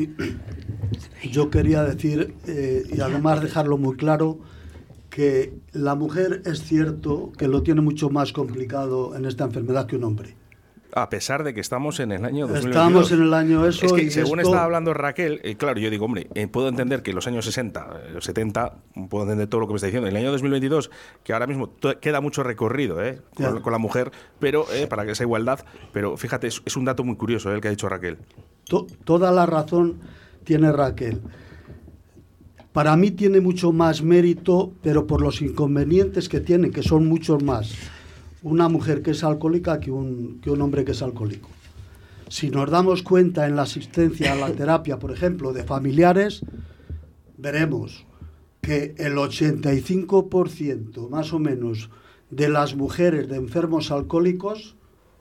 Yo 1.30 1.50
quería 1.50 1.84
decir, 1.84 2.34
eh, 2.46 2.84
y 2.90 3.00
además 3.02 3.42
dejarlo 3.42 3.76
muy 3.76 3.96
claro, 3.96 4.38
que 5.10 5.52
la 5.72 5.94
mujer 5.94 6.40
es 6.46 6.62
cierto 6.62 7.32
que 7.36 7.48
lo 7.48 7.62
tiene 7.62 7.82
mucho 7.82 8.08
más 8.08 8.32
complicado 8.32 9.14
en 9.14 9.26
esta 9.26 9.44
enfermedad 9.44 9.86
que 9.86 9.96
un 9.96 10.04
hombre. 10.04 10.34
A 10.96 11.10
pesar 11.10 11.42
de 11.42 11.52
que 11.54 11.60
estamos 11.60 11.98
en 11.98 12.12
el 12.12 12.24
año 12.24 12.46
2022. 12.46 12.70
Estamos 12.70 13.12
en 13.12 13.22
el 13.22 13.34
año 13.34 13.66
eso 13.66 13.84
Es 13.86 13.92
que 13.92 14.02
y 14.04 14.10
según 14.12 14.38
esto- 14.38 14.50
estaba 14.50 14.64
hablando 14.64 14.94
Raquel, 14.94 15.40
eh, 15.42 15.56
claro, 15.56 15.80
yo 15.80 15.90
digo, 15.90 16.04
hombre, 16.04 16.28
eh, 16.34 16.46
puedo 16.46 16.68
entender 16.68 17.02
que 17.02 17.10
en 17.10 17.16
los 17.16 17.26
años 17.26 17.44
60, 17.44 18.00
eh, 18.14 18.16
70, 18.20 18.76
puedo 19.10 19.24
entender 19.24 19.48
todo 19.48 19.60
lo 19.62 19.66
que 19.66 19.72
me 19.72 19.76
está 19.76 19.86
diciendo. 19.88 20.06
En 20.08 20.14
el 20.16 20.22
año 20.22 20.30
2022, 20.30 20.90
que 21.24 21.32
ahora 21.32 21.48
mismo 21.48 21.72
queda 22.00 22.20
mucho 22.20 22.44
recorrido 22.44 23.02
eh, 23.04 23.20
con, 23.34 23.72
la 23.72 23.78
mujer, 23.78 24.12
pero 24.38 24.66
eh, 24.72 24.86
para 24.86 25.04
que 25.04 25.10
esa 25.12 25.24
igualdad. 25.24 25.60
Pero 25.92 26.16
fíjate, 26.16 26.46
es, 26.46 26.62
es 26.64 26.76
un 26.76 26.84
dato 26.84 27.02
muy 27.02 27.16
curioso 27.16 27.50
eh, 27.50 27.56
el 27.56 27.60
que 27.60 27.68
ha 27.68 27.72
dicho 27.72 27.88
Raquel. 27.88 28.18
To- 28.68 28.86
toda 29.04 29.32
la 29.32 29.46
razón 29.46 29.98
tiene 30.44 30.70
Raquel. 30.70 31.20
Para 32.72 32.96
mí 32.96 33.10
tiene 33.10 33.40
mucho 33.40 33.72
más 33.72 34.02
mérito, 34.02 34.72
pero 34.82 35.06
por 35.06 35.22
los 35.22 35.40
inconvenientes 35.42 36.28
que 36.28 36.40
tiene, 36.40 36.70
que 36.70 36.82
son 36.82 37.06
muchos 37.06 37.42
más, 37.42 37.72
una 38.44 38.68
mujer 38.68 39.02
que 39.02 39.12
es 39.12 39.24
alcohólica 39.24 39.80
que 39.80 39.90
un, 39.90 40.38
que 40.40 40.50
un 40.50 40.60
hombre 40.60 40.84
que 40.84 40.92
es 40.92 41.02
alcohólico. 41.02 41.48
Si 42.28 42.50
nos 42.50 42.70
damos 42.70 43.02
cuenta 43.02 43.46
en 43.46 43.56
la 43.56 43.62
asistencia 43.62 44.32
a 44.32 44.36
la 44.36 44.52
terapia, 44.52 44.98
por 44.98 45.10
ejemplo, 45.10 45.52
de 45.52 45.64
familiares, 45.64 46.42
veremos 47.38 48.06
que 48.60 48.94
el 48.98 49.14
85% 49.14 51.08
más 51.08 51.32
o 51.32 51.38
menos 51.38 51.90
de 52.30 52.48
las 52.48 52.76
mujeres 52.76 53.28
de 53.28 53.36
enfermos 53.36 53.90
alcohólicos 53.90 54.76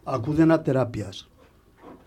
acuden 0.06 0.52
a 0.52 0.64
terapias. 0.64 1.28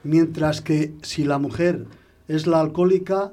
Mientras 0.03 0.61
que 0.61 0.95
si 1.03 1.25
la 1.25 1.39
mujer 1.39 1.87
es 2.29 2.47
la 2.47 2.61
alcohólica, 2.61 3.33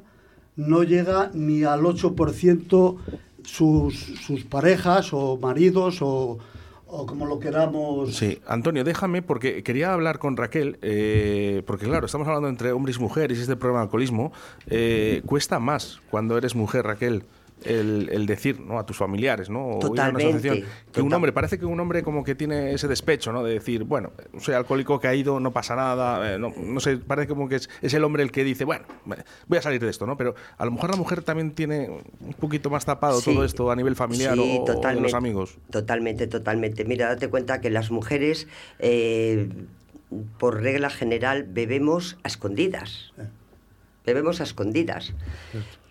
no 0.56 0.84
llega 0.84 1.32
ni 1.34 1.64
al 1.64 1.82
8% 1.82 2.98
sus, 3.44 3.96
sus 4.26 4.46
parejas 4.46 5.10
o 5.12 5.38
maridos 5.38 5.98
o, 6.02 6.40
o 6.96 7.06
como 7.08 7.26
lo 7.26 7.40
queramos. 7.40 8.16
Sí, 8.16 8.40
Antonio, 8.48 8.84
déjame, 8.84 9.24
porque 9.24 9.64
quería 9.64 9.94
hablar 9.94 10.20
con 10.20 10.38
Raquel, 10.38 10.78
eh, 10.84 11.64
porque 11.66 11.86
claro, 11.86 12.06
estamos 12.06 12.28
hablando 12.28 12.50
entre 12.50 12.72
hombres 12.72 12.98
y 12.98 13.00
mujeres 13.00 13.40
y 13.40 13.42
este 13.42 13.56
problema 13.56 13.80
de 13.80 13.84
alcoholismo. 13.86 14.32
eh, 14.68 15.24
cuesta 15.26 15.60
más 15.60 16.02
cuando 16.12 16.38
eres 16.38 16.56
mujer, 16.56 16.86
Raquel, 16.86 17.24
el, 17.66 18.10
el 18.12 18.26
decir 18.26 18.60
¿no? 18.60 18.80
a 18.80 18.86
tus 18.86 18.98
familiares, 18.98 19.50
¿no? 19.50 19.66
O 19.66 19.70
ir 19.70 19.74
a 19.74 19.78
una 19.78 19.88
Totalmente, 19.90 20.30
asociación, 20.30 20.66
que 20.92 21.02
un 21.02 21.14
hombre, 21.14 21.32
parece 21.32 21.58
que 21.60 21.66
un 21.66 21.80
hombre 21.80 22.04
como 22.04 22.24
que 22.24 22.36
tiene 22.36 22.74
ese 22.74 22.88
despecho, 22.88 23.32
¿no? 23.32 23.44
De 23.44 23.54
decir, 23.54 23.84
bueno, 23.84 24.12
soy 24.40 24.54
alcohólico, 24.56 25.00
que 25.00 25.08
ha 25.08 25.16
ido, 25.16 25.40
no 25.40 25.52
pasa 25.52 25.76
nada, 25.76 26.34
eh, 26.36 26.40
no, 26.40 26.54
no 26.58 26.80
sé, 26.80 26.98
parece 26.98 27.28
como 27.28 27.48
que 27.50 27.56
es, 27.56 27.70
es 27.82 27.94
el 27.94 28.04
hombre 28.04 28.24
el 28.24 28.32
que 28.32 28.44
dice, 28.44 28.66
bueno, 28.66 28.86
voy 29.48 29.58
a 29.58 29.62
salir 29.62 29.82
de 29.82 29.90
esto, 29.90 30.06
¿no? 30.06 30.18
Pero 30.18 30.36
a 30.58 30.66
lo 30.66 30.72
mejor 30.72 30.90
la 30.92 30.98
mujer 30.98 31.24
también 31.24 31.52
tiene 31.54 31.90
un 31.90 32.34
poquito 32.40 32.70
más 32.70 32.86
tapado 32.86 33.20
Sí. 33.22 33.34
todo 33.34 33.44
esto 33.46 33.72
a 33.72 33.76
nivel 33.76 33.96
familiar 33.96 34.34
Sí, 34.36 34.40
o- 34.40 34.64
o, 34.64 34.66
de 34.66 34.74
totalmente. 34.74 35.04
los 35.04 35.14
amigos. 35.14 35.58
Totalmente, 35.70 36.28
totalmente. 36.28 36.86
Mira, 36.86 37.08
date 37.08 37.28
cuenta 37.30 37.62
que 37.62 37.70
las 37.70 37.92
mujeres, 37.92 38.48
eh, 38.80 39.50
por 40.38 40.62
regla 40.62 40.90
general, 40.90 41.44
bebemos 41.44 42.18
a 42.24 42.28
escondidas. 42.28 43.14
Bebemos 44.06 44.42
a 44.42 44.44
escondidas. 44.44 45.14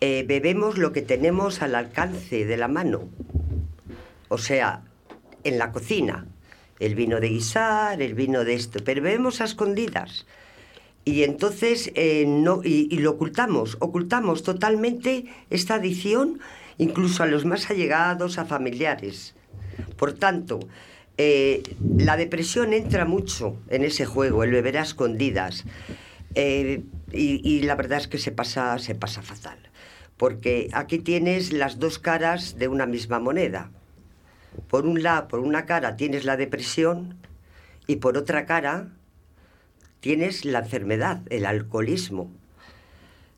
Eh, 0.00 0.24
bebemos 0.26 0.78
lo 0.78 0.92
que 0.92 1.02
tenemos 1.02 1.62
al 1.62 1.74
alcance 1.74 2.44
de 2.44 2.56
la 2.56 2.68
mano. 2.68 3.08
O 4.28 4.38
sea, 4.38 4.82
en 5.44 5.58
la 5.58 5.72
cocina. 5.72 6.26
El 6.78 6.94
vino 6.94 7.20
de 7.20 7.28
guisar, 7.28 8.02
el 8.02 8.14
vino 8.14 8.44
de 8.44 8.54
esto. 8.54 8.80
Pero 8.84 9.02
bebemos 9.02 9.40
a 9.40 9.44
escondidas. 9.44 10.26
Y 11.04 11.24
entonces 11.24 11.90
eh, 11.94 12.24
no, 12.26 12.60
y, 12.62 12.96
lo 12.98 13.10
ocultamos, 13.12 13.76
ocultamos 13.80 14.44
totalmente 14.44 15.24
esta 15.50 15.74
adicción, 15.74 16.38
incluso 16.78 17.24
a 17.24 17.26
los 17.26 17.44
más 17.44 17.70
allegados, 17.70 18.38
a 18.38 18.44
familiares. 18.44 19.34
Por 19.96 20.12
tanto, 20.12 20.60
eh, 21.18 21.62
la 21.96 22.16
depresión 22.16 22.72
entra 22.72 23.04
mucho 23.04 23.56
en 23.68 23.82
ese 23.82 24.06
juego, 24.06 24.44
el 24.44 24.52
beber 24.52 24.78
a 24.78 24.82
escondidas. 24.82 25.64
Y, 27.12 27.40
y 27.48 27.62
la 27.62 27.74
verdad 27.74 27.98
es 27.98 28.08
que 28.08 28.18
se 28.18 28.32
pasa, 28.32 28.78
se 28.78 28.94
pasa 28.94 29.22
fatal. 29.22 29.58
Porque 30.16 30.68
aquí 30.72 30.98
tienes 30.98 31.52
las 31.52 31.78
dos 31.78 31.98
caras 31.98 32.58
de 32.58 32.68
una 32.68 32.86
misma 32.86 33.18
moneda. 33.18 33.70
Por 34.68 34.86
un 34.86 35.02
lado, 35.02 35.28
por 35.28 35.40
una 35.40 35.66
cara 35.66 35.96
tienes 35.96 36.24
la 36.24 36.36
depresión 36.36 37.16
y 37.86 37.96
por 37.96 38.16
otra 38.16 38.46
cara 38.46 38.88
tienes 40.00 40.44
la 40.44 40.60
enfermedad, 40.60 41.22
el 41.30 41.46
alcoholismo. 41.46 42.30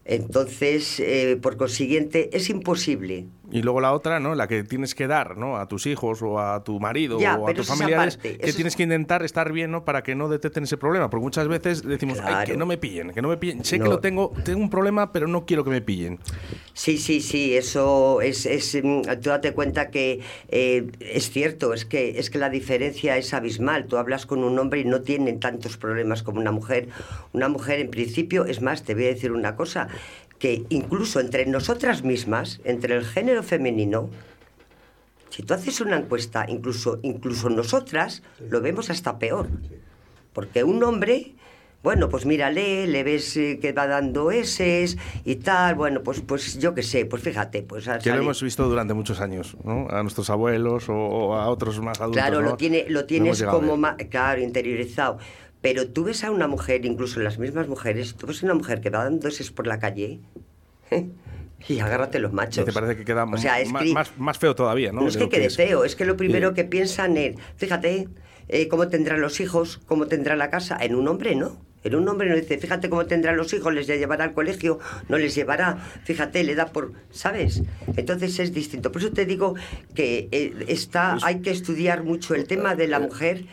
Entonces, 0.04 1.00
eh, 1.00 1.38
por 1.40 1.56
consiguiente, 1.56 2.36
es 2.36 2.50
imposible. 2.50 3.26
Y 3.54 3.62
luego 3.62 3.80
la 3.80 3.92
otra, 3.92 4.18
¿no? 4.18 4.34
La 4.34 4.48
que 4.48 4.64
tienes 4.64 4.96
que 4.96 5.06
dar, 5.06 5.36
¿no? 5.36 5.56
A 5.58 5.68
tus 5.68 5.86
hijos 5.86 6.20
o 6.22 6.40
a 6.40 6.64
tu 6.64 6.80
marido 6.80 7.20
Ya, 7.20 7.36
o 7.38 7.48
a 7.48 7.54
tus 7.54 7.68
familiares, 7.68 8.16
que 8.16 8.30
eso 8.40 8.56
tienes 8.56 8.72
es- 8.72 8.76
que 8.76 8.82
intentar 8.82 9.22
estar 9.24 9.52
bien, 9.52 9.70
¿no? 9.70 9.84
Para 9.84 10.02
que 10.02 10.16
no 10.16 10.28
detecten 10.28 10.64
ese 10.64 10.76
problema. 10.76 11.08
Porque 11.08 11.22
muchas 11.22 11.46
veces 11.46 11.82
decimos, 11.84 12.18
Ay, 12.24 12.46
que 12.46 12.56
no 12.56 12.66
me 12.66 12.78
pillen, 12.78 13.12
que 13.12 13.22
no 13.22 13.28
me 13.28 13.36
pillen. 13.36 13.64
Sé 13.64 13.78
que 13.78 13.84
lo 13.84 14.00
tengo, 14.00 14.32
tengo 14.44 14.58
un 14.60 14.70
problema, 14.70 15.12
pero 15.12 15.28
no 15.28 15.46
quiero 15.46 15.62
que 15.62 15.70
me 15.70 15.80
pillen. 15.80 16.18
Sí, 16.72 16.98
sí, 16.98 17.20
sí, 17.20 17.56
eso 17.56 18.20
es, 18.20 18.44
es 18.44 18.76
mm, 18.82 19.02
tú 19.22 19.30
date 19.30 19.52
cuenta 19.52 19.90
que 19.90 20.18
eh, 20.48 20.90
es 20.98 21.30
cierto, 21.30 21.72
es 21.74 21.84
que, 21.84 22.18
es 22.18 22.30
que 22.30 22.38
la 22.38 22.50
diferencia 22.50 23.16
es 23.16 23.32
abismal. 23.32 23.86
Tú 23.86 23.98
hablas 23.98 24.26
con 24.26 24.42
un 24.42 24.58
hombre 24.58 24.80
y 24.80 24.84
no 24.84 25.02
tienen 25.02 25.38
tantos 25.38 25.76
problemas 25.76 26.24
como 26.24 26.40
una 26.40 26.50
mujer. 26.50 26.88
Una 27.32 27.48
mujer, 27.48 27.78
en 27.78 27.90
principio, 27.90 28.46
es 28.46 28.60
más, 28.60 28.82
te 28.82 28.94
voy 28.94 29.04
a 29.04 29.08
decir 29.08 29.30
una 29.30 29.54
cosa, 29.54 29.86
que 30.44 30.66
incluso 30.68 31.20
entre 31.20 31.46
nosotras 31.46 32.04
mismas, 32.04 32.60
entre 32.64 32.94
el 32.96 33.06
género 33.06 33.42
femenino, 33.42 34.10
si 35.30 35.42
tú 35.42 35.54
haces 35.54 35.80
una 35.80 35.96
encuesta, 35.96 36.44
incluso, 36.46 36.98
incluso 37.02 37.48
nosotras 37.48 38.22
lo 38.50 38.60
vemos 38.60 38.90
hasta 38.90 39.18
peor. 39.18 39.48
Porque 40.34 40.62
un 40.62 40.84
hombre, 40.84 41.32
bueno, 41.82 42.10
pues 42.10 42.26
mírale, 42.26 42.86
le 42.86 43.02
ves 43.04 43.34
eh, 43.38 43.58
que 43.58 43.72
va 43.72 43.86
dando 43.86 44.30
eses 44.30 44.98
y 45.24 45.36
tal, 45.36 45.76
bueno, 45.76 46.02
pues, 46.02 46.20
pues 46.20 46.58
yo 46.58 46.74
qué 46.74 46.82
sé, 46.82 47.06
pues 47.06 47.22
fíjate, 47.22 47.62
pues 47.62 47.88
Que 48.02 48.10
lo 48.10 48.16
hemos 48.16 48.42
visto 48.42 48.68
durante 48.68 48.92
muchos 48.92 49.22
años, 49.22 49.56
¿no? 49.64 49.88
A 49.88 50.02
nuestros 50.02 50.28
abuelos 50.28 50.90
o, 50.90 50.94
o 50.94 51.34
a 51.36 51.48
otros 51.48 51.80
más 51.80 51.98
adultos. 52.02 52.22
Claro, 52.22 52.42
¿no? 52.42 52.50
lo, 52.50 52.56
tiene, 52.58 52.84
lo 52.90 53.06
tienes 53.06 53.42
como, 53.44 53.78
ma- 53.78 53.96
claro, 53.96 54.42
interiorizado. 54.42 55.16
Pero 55.64 55.88
tú 55.88 56.04
ves 56.04 56.22
a 56.24 56.30
una 56.30 56.46
mujer, 56.46 56.84
incluso 56.84 57.20
las 57.20 57.38
mismas 57.38 57.68
mujeres, 57.68 58.16
tú 58.16 58.26
ves 58.26 58.42
a 58.42 58.44
una 58.44 58.54
mujer 58.54 58.82
que 58.82 58.90
va 58.90 59.04
dando 59.04 59.28
eses 59.28 59.50
por 59.50 59.66
la 59.66 59.78
calle 59.78 60.20
y 61.68 61.78
agárrate 61.80 62.18
los 62.18 62.34
machos. 62.34 62.66
Te 62.66 62.72
parece 62.72 62.96
que 62.96 63.04
queda 63.06 63.24
O 63.24 63.38
sea, 63.38 63.60
es 63.60 63.72
que- 63.72 63.94
más, 63.94 64.12
más 64.18 64.38
feo 64.38 64.54
todavía, 64.54 64.92
¿no? 64.92 65.00
No, 65.00 65.08
es 65.08 65.16
que 65.16 65.30
quede 65.30 65.46
es. 65.46 65.56
feo, 65.56 65.84
es 65.86 65.96
que 65.96 66.04
lo 66.04 66.18
primero 66.18 66.50
Eh, 66.50 66.54
que 66.54 66.64
piensan 66.64 67.16
es, 67.16 67.36
fíjate, 67.56 68.08
eh, 68.48 68.68
cómo 68.68 68.88
tendrán 68.88 69.22
los 69.22 69.40
hijos, 69.40 69.80
cómo 69.86 70.06
tendrá 70.06 70.36
la 70.36 70.50
casa. 70.50 70.76
En 70.78 70.94
un 70.94 71.08
hombre 71.08 71.34
no. 71.34 71.64
En 71.82 71.94
un 71.94 72.06
hombre 72.08 72.28
no 72.28 72.36
dice, 72.36 72.58
fíjate 72.58 72.90
cómo 72.90 73.06
tendrán 73.06 73.36
los 73.38 73.52
hijos, 73.54 73.72
les 73.72 73.86
llevará 73.86 74.24
al 74.24 74.32
colegio, 74.34 74.78
no 75.08 75.16
les 75.18 75.34
llevará, 75.34 75.76
fíjate, 76.04 76.44
le 76.44 76.54
da 76.54 76.66
por, 76.66 76.92
¿sabes? 77.10 77.62
Entonces 77.96 78.38
es 78.38 78.52
distinto. 78.52 78.92
Por 78.92 79.00
eso 79.02 79.12
te 79.12 79.24
digo 79.26 79.54
que 79.94 80.28
eh, 80.30 80.64
está, 80.68 81.16
hay 81.22 81.40
que 81.40 81.50
estudiar 81.50 82.02
mucho 82.02 82.34
el 82.34 82.46
tema 82.46 82.74
de 82.74 82.88
la 82.88 83.00
mujer, 83.00 83.44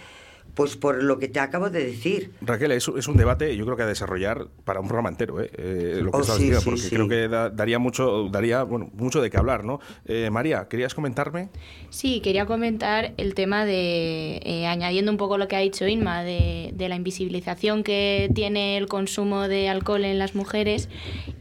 pues 0.54 0.76
por 0.76 1.02
lo 1.04 1.18
que 1.20 1.28
te 1.28 1.39
acabo 1.39 1.70
de 1.70 1.86
decir. 1.86 2.32
Raquel, 2.41 2.72
es, 2.72 2.88
es 2.88 3.08
un 3.08 3.18
debate, 3.18 3.56
yo 3.56 3.66
creo 3.66 3.78
que 3.78 3.84
a 3.84 3.88
desarrollar 3.88 4.47
para 4.66 4.80
un 4.80 4.88
programa 4.88 5.10
entero, 5.10 5.41
¿eh? 5.41 5.49
Eh, 5.58 5.99
lo 6.04 6.12
que 6.12 6.18
Oh, 6.18 6.24
sí, 6.24 6.32
diciendo, 6.43 6.60
sí, 6.60 6.66
porque 6.66 6.82
sí. 6.82 6.89
creo 6.95 7.08
que 7.08 7.28
da- 7.28 7.49
daría 7.49 7.80
mucho, 7.80 8.28
daría 8.30 8.64
bueno, 8.64 8.89
mucho 8.93 9.22
de 9.22 9.30
qué 9.30 9.38
hablar, 9.38 9.64
¿no? 9.64 9.80
Eh, 10.06 10.30
María, 10.32 10.68
¿querías 10.70 10.93
comentarme? 10.93 11.49
Sí, 11.89 12.20
quería 12.22 12.45
comentar 12.45 13.14
el 13.18 13.34
tema 13.34 13.66
de, 13.66 14.41
eh, 14.43 14.68
añadiendo 14.68 15.12
un 15.12 15.18
poco 15.18 15.38
lo 15.38 15.47
que 15.47 15.56
ha 15.56 15.60
dicho 15.60 15.88
Inma, 15.88 16.24
de, 16.24 16.72
de 16.74 16.89
la 16.89 16.95
invisibilización 16.95 17.84
que 17.84 18.30
tiene 18.36 18.78
el 18.78 18.88
consumo 18.88 19.47
de 19.47 19.70
alcohol 19.70 20.06
en 20.06 20.20
las 20.20 20.36
mujeres, 20.36 20.89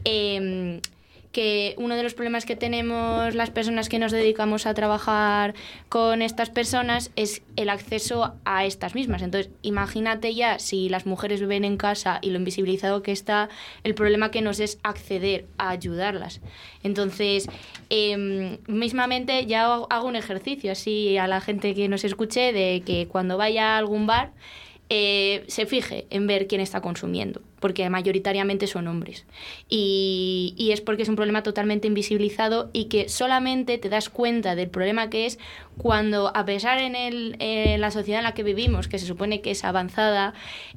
eh, 0.05 0.79
que 1.31 1.75
uno 1.77 1.95
de 1.95 2.03
los 2.03 2.13
problemas 2.13 2.45
que 2.45 2.55
tenemos 2.55 3.35
las 3.35 3.49
personas 3.49 3.89
que 3.89 3.99
nos 3.99 4.11
dedicamos 4.11 4.65
a 4.65 4.73
trabajar 4.73 5.53
con 5.89 6.21
estas 6.21 6.49
personas 6.49 7.11
es 7.15 7.41
el 7.55 7.69
acceso 7.69 8.33
a 8.43 8.65
estas 8.65 8.95
mismas. 8.95 9.21
Entonces, 9.21 9.51
imagínate 9.61 10.35
ya 10.35 10.59
si 10.59 10.89
las 10.89 11.05
mujeres 11.05 11.39
viven 11.39 11.63
en 11.63 11.77
casa 11.77 12.19
y 12.21 12.31
lo 12.31 12.37
invisibilizado 12.37 13.01
que 13.01 13.11
está, 13.11 13.49
el 13.83 13.95
problema 13.95 14.31
que 14.31 14.41
nos 14.41 14.59
es 14.59 14.79
acceder 14.83 15.45
a 15.57 15.69
ayudarlas. 15.69 16.41
Entonces, 16.83 17.47
em, 17.89 18.57
mismamente 18.67 19.45
ya 19.45 19.63
hago 19.63 20.07
un 20.07 20.15
ejercicio 20.15 20.71
así 20.71 21.17
a 21.17 21.27
la 21.27 21.41
gente 21.41 21.73
que 21.73 21.87
nos 21.87 22.03
escuche 22.03 22.51
de 22.51 22.83
que 22.85 23.07
cuando 23.07 23.37
vaya 23.37 23.75
a 23.75 23.77
algún 23.77 24.07
bar 24.07 24.31
eh, 24.89 25.45
se 25.47 25.65
fije 25.65 26.05
en 26.09 26.27
ver 26.27 26.47
quién 26.47 26.59
está 26.59 26.81
consumiendo, 26.81 27.41
porque 27.61 27.89
mayoritariamente 27.89 28.67
son 28.67 28.89
hombres. 28.89 29.25
Y, 29.69 30.69
es 30.73 30.81
porque 30.81 31.03
es 31.03 31.09
un 31.09 31.15
problema 31.15 31.43
totalmente 31.43 31.87
invisibilizado 31.87 32.69
y 32.73 32.85
que 32.85 33.07
solamente 33.07 33.77
te 33.77 33.89
das 33.89 34.09
cuenta 34.09 34.55
del 34.55 34.69
problema 34.69 35.09
que 35.09 35.25
es 35.25 35.37
cuando, 35.77 36.35
a 36.35 36.45
pesar 36.45 36.79
en, 36.79 36.95
en 36.95 37.81
la 37.81 37.91
sociedad 37.91 38.19
en 38.19 38.23
la 38.23 38.33
que 38.33 38.43
vivimos, 38.43 38.87
que 38.87 38.99
se 38.99 39.05
supone 39.05 39.41
que 39.41 39.51
es 39.51 39.63
avanzada, 39.63 40.33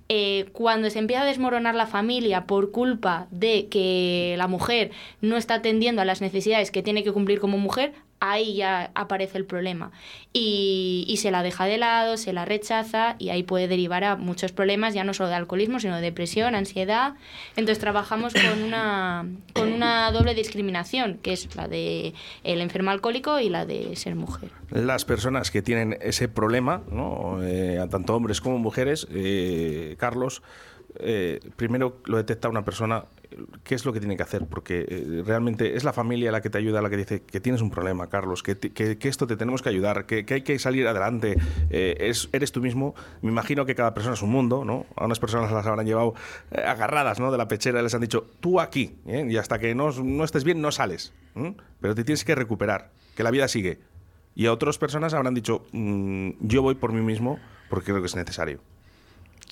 eh, 0.09 0.47
cuando 0.53 0.91
se 0.91 0.99
empieza 0.99 1.22
a 1.22 1.26
desmoronar 1.26 1.74
la 1.74 1.87
familia 1.87 2.47
por 2.47 2.70
culpa 2.70 3.26
de 3.30 3.68
que 3.68 4.35
la 4.37 4.47
mujer 4.47 4.91
no 5.22 5.37
está 5.37 5.55
atendiendo 5.55 6.03
a 6.03 6.05
las 6.05 6.20
necesidades 6.20 6.70
que 6.70 6.82
tiene 6.82 7.03
que 7.03 7.12
cumplir 7.12 7.41
como 7.41 7.57
mujer, 7.57 7.95
ahí 8.31 8.55
ya 8.55 8.91
aparece 8.95 9.39
el 9.39 9.45
problema. 9.45 9.91
Y, 10.33 11.05
y 11.09 11.18
se 11.18 11.31
la 11.31 11.43
deja 11.43 11.66
de 11.66 11.79
lado, 11.79 12.16
se 12.16 12.33
la 12.33 12.45
rechaza 12.45 13.16
y 13.18 13.31
ahí 13.31 13.43
puede 13.43 13.68
derivar 13.68 14.05
a 14.05 14.16
muchos 14.16 14.53
problemas, 14.53 14.95
ya 14.95 15.05
no 15.05 15.14
solo 15.14 15.29
de 15.29 15.37
alcoholismo, 15.37 15.81
sino 15.81 15.97
de 15.97 16.03
depresión, 16.03 16.55
ansiedad. 16.55 17.14
Entonces 17.57 17.79
trabajamos 17.79 18.33
con 18.35 18.62
una, 18.62 19.27
con 19.53 19.72
una 19.72 20.11
doble 20.11 20.35
discriminación, 20.35 21.18
que 21.22 21.33
es 21.33 21.55
la 21.57 21.68
de 21.68 22.14
el 22.43 22.61
enfermo 22.61 22.91
alcohólico 22.91 23.41
y 23.41 23.49
la 23.49 23.66
de 23.66 23.95
ser 23.97 24.14
mujer. 24.14 24.51
Las 24.70 25.05
personas 25.05 25.51
que 25.51 25.62
tienen 25.62 25.97
ese 26.01 26.29
problema, 26.29 26.83
¿no? 26.91 27.39
Eh, 27.43 27.85
tanto 27.91 28.14
hombres 28.16 28.41
como 28.41 28.59
mujeres, 28.59 29.07
eh, 29.11 29.97
Carlos, 29.99 30.43
eh, 30.99 31.40
primero 31.57 31.99
lo 32.07 32.16
detecta 32.16 32.49
una 32.49 32.64
persona, 32.64 33.05
¿qué 33.62 33.74
es 33.74 33.84
lo 33.84 33.92
que 33.92 34.01
tiene 34.01 34.16
que 34.16 34.22
hacer? 34.22 34.47
Porque 34.47 34.86
eh, 34.88 35.22
realmente 35.24 35.76
es 35.76 35.84
la 35.84 35.92
familia 35.92 36.30
la 36.30 36.40
que 36.40 36.51
te 36.51 36.59
ayuda, 36.59 36.80
la 36.82 36.90
que 36.90 36.97
dice 36.97 37.22
que 37.22 37.40
tienes 37.40 37.62
un 37.62 37.70
problema, 37.70 38.09
Carlos, 38.09 38.42
que, 38.42 38.57
esto 39.01 39.26
te 39.26 39.36
tenemos 39.36 39.62
que 39.62 39.68
ayudar, 39.68 40.07
que, 40.07 40.24
hay 40.28 40.42
que 40.42 40.59
salir 40.59 40.86
adelante, 40.86 41.36
eh, 41.70 41.97
es, 42.01 42.28
eres 42.32 42.53
tú 42.53 42.61
mismo. 42.61 42.95
Me 43.22 43.30
imagino 43.30 43.66
que 43.66 43.74
cada 43.74 43.95
persona 43.95 44.14
es 44.14 44.22
un 44.22 44.30
mundo, 44.30 44.64
¿no? 44.64 44.86
A 44.97 45.05
unas 45.05 45.18
personas 45.18 45.51
las 45.51 45.66
habrán 45.66 45.86
llevado 45.86 46.14
agarradas 46.53 47.18
¿no? 47.18 47.32
de 47.32 47.38
la 47.38 47.49
pechera 47.49 47.80
y 47.80 47.82
les 47.82 47.95
han 47.95 48.01
dicho, 48.01 48.26
tú 48.40 48.61
aquí, 48.61 48.97
y 49.07 49.36
hasta 49.36 49.59
que 49.59 49.74
no, 49.74 49.90
estés 50.24 50.45
bien 50.45 50.61
no 50.61 50.70
sales, 50.72 51.12
pero 51.80 51.95
te 51.95 52.05
tienes 52.05 52.24
que 52.24 52.34
recuperar, 52.34 52.90
que 53.16 53.22
la 53.22 53.30
vida 53.30 53.49
sigue. 53.49 53.78
Y 54.36 54.47
a 54.47 54.53
otras 54.53 54.78
personas 54.78 55.14
habrán 55.14 55.34
dicho, 55.34 55.64
"Mm, 55.72 56.30
yo 56.40 56.62
voy 56.62 56.74
por 56.74 56.92
mí 56.92 57.01
mismo 57.01 57.38
porque 57.68 57.86
creo 57.86 58.01
que 58.01 58.07
es 58.07 58.16
necesario. 58.16 58.61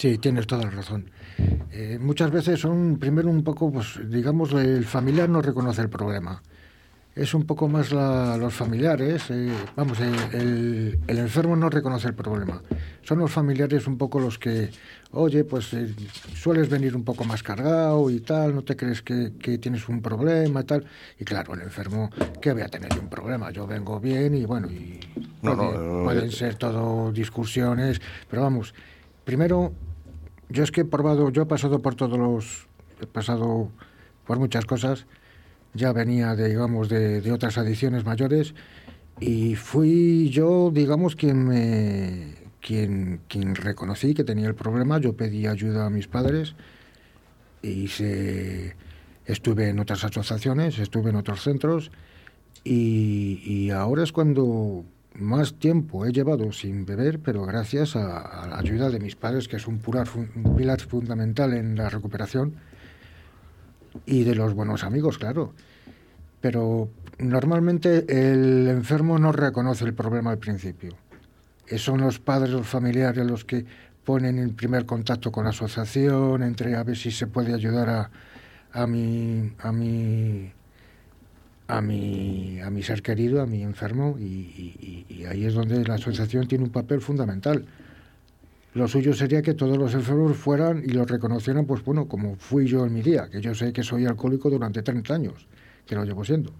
Sí, 0.02 0.18
tienes 0.18 0.48
toda 0.48 0.64
la 0.64 0.70
razón. 0.72 1.04
Eh, 1.70 1.96
muchas 2.00 2.32
veces 2.32 2.58
son, 2.58 2.98
primero 2.98 3.30
un 3.30 3.44
poco, 3.44 3.70
pues 3.70 4.00
digamos, 4.10 4.52
el 4.52 4.84
familiar 4.84 5.28
no 5.28 5.40
reconoce 5.40 5.80
el 5.80 5.88
problema. 5.90 6.42
Es 7.14 7.34
un 7.34 7.44
poco 7.44 7.68
más 7.68 7.92
la- 7.92 8.36
los 8.36 8.52
familiares, 8.52 9.22
eh, 9.30 9.52
vamos, 9.76 10.00
el, 10.00 10.98
el 11.06 11.18
enfermo 11.18 11.54
no 11.54 11.70
reconoce 11.70 12.08
el 12.08 12.14
problema. 12.14 12.60
Son 13.02 13.20
los 13.20 13.30
familiares 13.30 13.86
un 13.86 13.96
poco 13.96 14.18
los 14.18 14.40
que, 14.40 14.70
oye, 15.12 15.44
pues 15.44 15.72
eh, 15.72 15.94
sueles 16.34 16.68
venir 16.68 16.96
un 16.96 17.04
poco 17.04 17.22
más 17.22 17.44
cargado 17.44 18.10
y 18.10 18.18
tal, 18.18 18.56
no 18.56 18.62
te 18.62 18.74
crees 18.74 19.02
que, 19.02 19.34
que 19.38 19.58
tienes 19.58 19.88
un 19.88 20.02
problema 20.02 20.62
y 20.62 20.64
tal. 20.64 20.84
Y 21.20 21.24
claro, 21.24 21.54
el 21.54 21.60
enfermo, 21.60 22.10
¿qué 22.40 22.52
voy 22.52 22.62
a 22.62 22.68
tener 22.68 22.90
un 22.98 23.08
problema? 23.08 23.52
Yo 23.52 23.68
vengo 23.68 24.00
bien 24.00 24.34
y 24.34 24.46
bueno, 24.46 24.66
y 24.68 24.98
No, 25.42 25.54
no, 25.54 25.56
puede- 25.70 25.78
no, 25.78 26.02
pueden 26.02 26.28
eh, 26.28 26.32
ser 26.32 26.56
todo 26.56 27.12
discusiones, 27.12 28.00
pero 28.28 28.42
vamos, 28.42 28.74
primero, 29.24 29.72
yo 30.52 30.62
es 30.62 30.70
que 30.70 30.82
he 30.82 30.84
probado, 30.84 31.30
yo 31.30 31.42
he 31.42 31.46
pasado 31.46 31.80
por 31.80 31.94
todos 31.94 32.18
los, 32.18 32.68
he 33.00 33.06
pasado 33.06 33.70
por 34.26 34.38
muchas 34.38 34.64
cosas, 34.64 35.06
ya 35.74 35.92
venía, 35.92 36.34
de, 36.36 36.48
digamos, 36.48 36.88
de, 36.88 37.20
de 37.20 37.32
otras 37.32 37.58
adicciones 37.58 38.04
mayores 38.04 38.54
y 39.20 39.54
fui 39.56 40.30
yo, 40.30 40.70
digamos, 40.72 41.16
quien 41.16 41.44
me, 41.46 42.34
quien, 42.60 43.20
quien 43.28 43.54
reconocí 43.54 44.14
que 44.14 44.24
tenía 44.24 44.46
el 44.46 44.54
problema, 44.54 44.98
yo 44.98 45.16
pedí 45.16 45.46
ayuda 45.46 45.86
a 45.86 45.90
mis 45.90 46.06
padres 46.06 46.54
y 47.62 47.88
se, 47.88 48.76
estuve 49.26 49.70
en 49.70 49.78
otras 49.80 50.04
asociaciones, 50.04 50.78
estuve 50.78 51.10
en 51.10 51.16
otros 51.16 51.42
centros 51.42 51.90
y 52.64 53.70
ahora 53.70 54.04
es 54.04 54.12
cuando 54.12 54.84
más 55.14 55.54
tiempo 55.54 56.06
he 56.06 56.12
llevado 56.12 56.52
sin 56.52 56.84
beber, 56.86 57.20
pero 57.20 57.44
gracias 57.44 57.96
a, 57.96 58.46
la 58.48 58.58
ayuda 58.58 58.90
de 58.90 59.00
mis 59.00 59.16
padres, 59.16 59.48
que 59.48 59.56
es 59.56 59.66
un, 59.66 59.78
pular 59.78 60.08
un 60.14 60.56
pilar 60.56 60.80
fundamental 60.80 61.52
en 61.54 61.76
la 61.76 61.88
recuperación, 61.88 62.54
y 64.06 64.24
de 64.24 64.34
los 64.34 64.54
buenos 64.54 64.84
amigos, 64.84 65.18
claro. 65.18 65.52
Pero 66.40 66.88
normalmente 67.18 68.04
el 68.08 68.68
enfermo 68.68 69.18
no 69.18 69.32
reconoce 69.32 69.84
el 69.84 69.94
problema 69.94 70.30
al 70.30 70.38
principio. 70.38 70.96
Son 71.76 72.00
los 72.00 72.18
padres, 72.18 72.50
los 72.50 72.66
familiares 72.66 73.24
los 73.24 73.44
que 73.44 73.64
ponen 74.04 74.38
el 74.38 74.52
primer 74.52 74.84
contacto 74.84 75.30
con 75.30 75.44
la 75.44 75.50
asociación, 75.50 76.42
entre 76.42 76.74
a 76.74 76.82
ver 76.82 76.96
si 76.96 77.10
se 77.10 77.26
puede 77.26 77.54
ayudar 77.54 77.88
a, 77.88 78.10
a 78.72 78.86
mi, 78.86 79.52
a 79.58 79.72
mi 79.72 80.52
a 81.68 81.80
mi, 81.80 82.60
a 82.60 82.70
mi 82.70 82.82
ser 82.82 83.02
querido, 83.02 83.40
a 83.42 83.46
mi 83.46 83.62
enfermo, 83.62 84.16
y, 84.18 85.24
ahí 85.28 85.44
es 85.44 85.54
donde 85.54 85.84
la 85.84 85.94
asociación 85.94 86.46
tiene 86.48 86.64
un 86.64 86.70
papel 86.70 87.00
fundamental. 87.00 87.64
Lo 88.74 88.88
suyo 88.88 89.12
sería 89.12 89.42
que 89.42 89.54
todos 89.54 89.76
los 89.76 89.94
enfermos 89.94 90.36
fueran 90.36 90.82
y 90.84 90.88
lo 90.88 91.04
reconocieran, 91.04 91.66
pues 91.66 91.84
bueno, 91.84 92.08
como 92.08 92.36
fui 92.36 92.66
yo 92.66 92.84
en 92.86 92.94
mi 92.94 93.02
día, 93.02 93.28
que 93.30 93.40
yo 93.40 93.54
sé 93.54 93.72
que 93.72 93.82
soy 93.82 94.06
alcohólico 94.06 94.50
durante 94.50 94.82
30 94.82 95.14
años, 95.14 95.46
que 95.86 95.94
lo 95.94 96.04
llevo 96.04 96.24
siendo. 96.24 96.52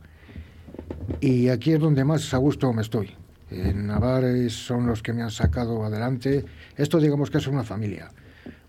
Y 1.20 1.48
aquí 1.48 1.72
es 1.72 1.80
donde 1.80 2.05
más 2.05 2.32
a 2.34 2.36
gusto 2.36 2.72
me 2.72 2.82
estoy. 2.82 3.11
En 3.50 3.86
Navares 3.86 4.53
son 4.53 4.86
los 4.86 5.03
que 5.03 5.12
me 5.12 5.22
han 5.22 5.30
sacado 5.30 5.84
adelante. 5.84 6.44
Esto 6.76 6.98
digamos 6.98 7.30
que 7.30 7.38
es 7.38 7.46
una 7.46 7.64
familia. 7.64 8.11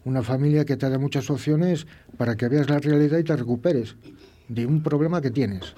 Una 0.06 0.22
familia 0.22 0.66
que 0.66 0.76
te 0.76 0.90
da 0.90 0.98
muchas 0.98 1.30
opciones 1.30 1.88
para 2.18 2.36
que 2.36 2.50
veas 2.50 2.70
la 2.70 2.80
realidad 2.80 3.18
y 3.18 3.24
te 3.24 3.36
recuperes 3.36 3.96
de 4.50 4.66
un 4.66 4.84
problema 4.84 5.22
que 5.22 5.32
tienes. 5.32 5.74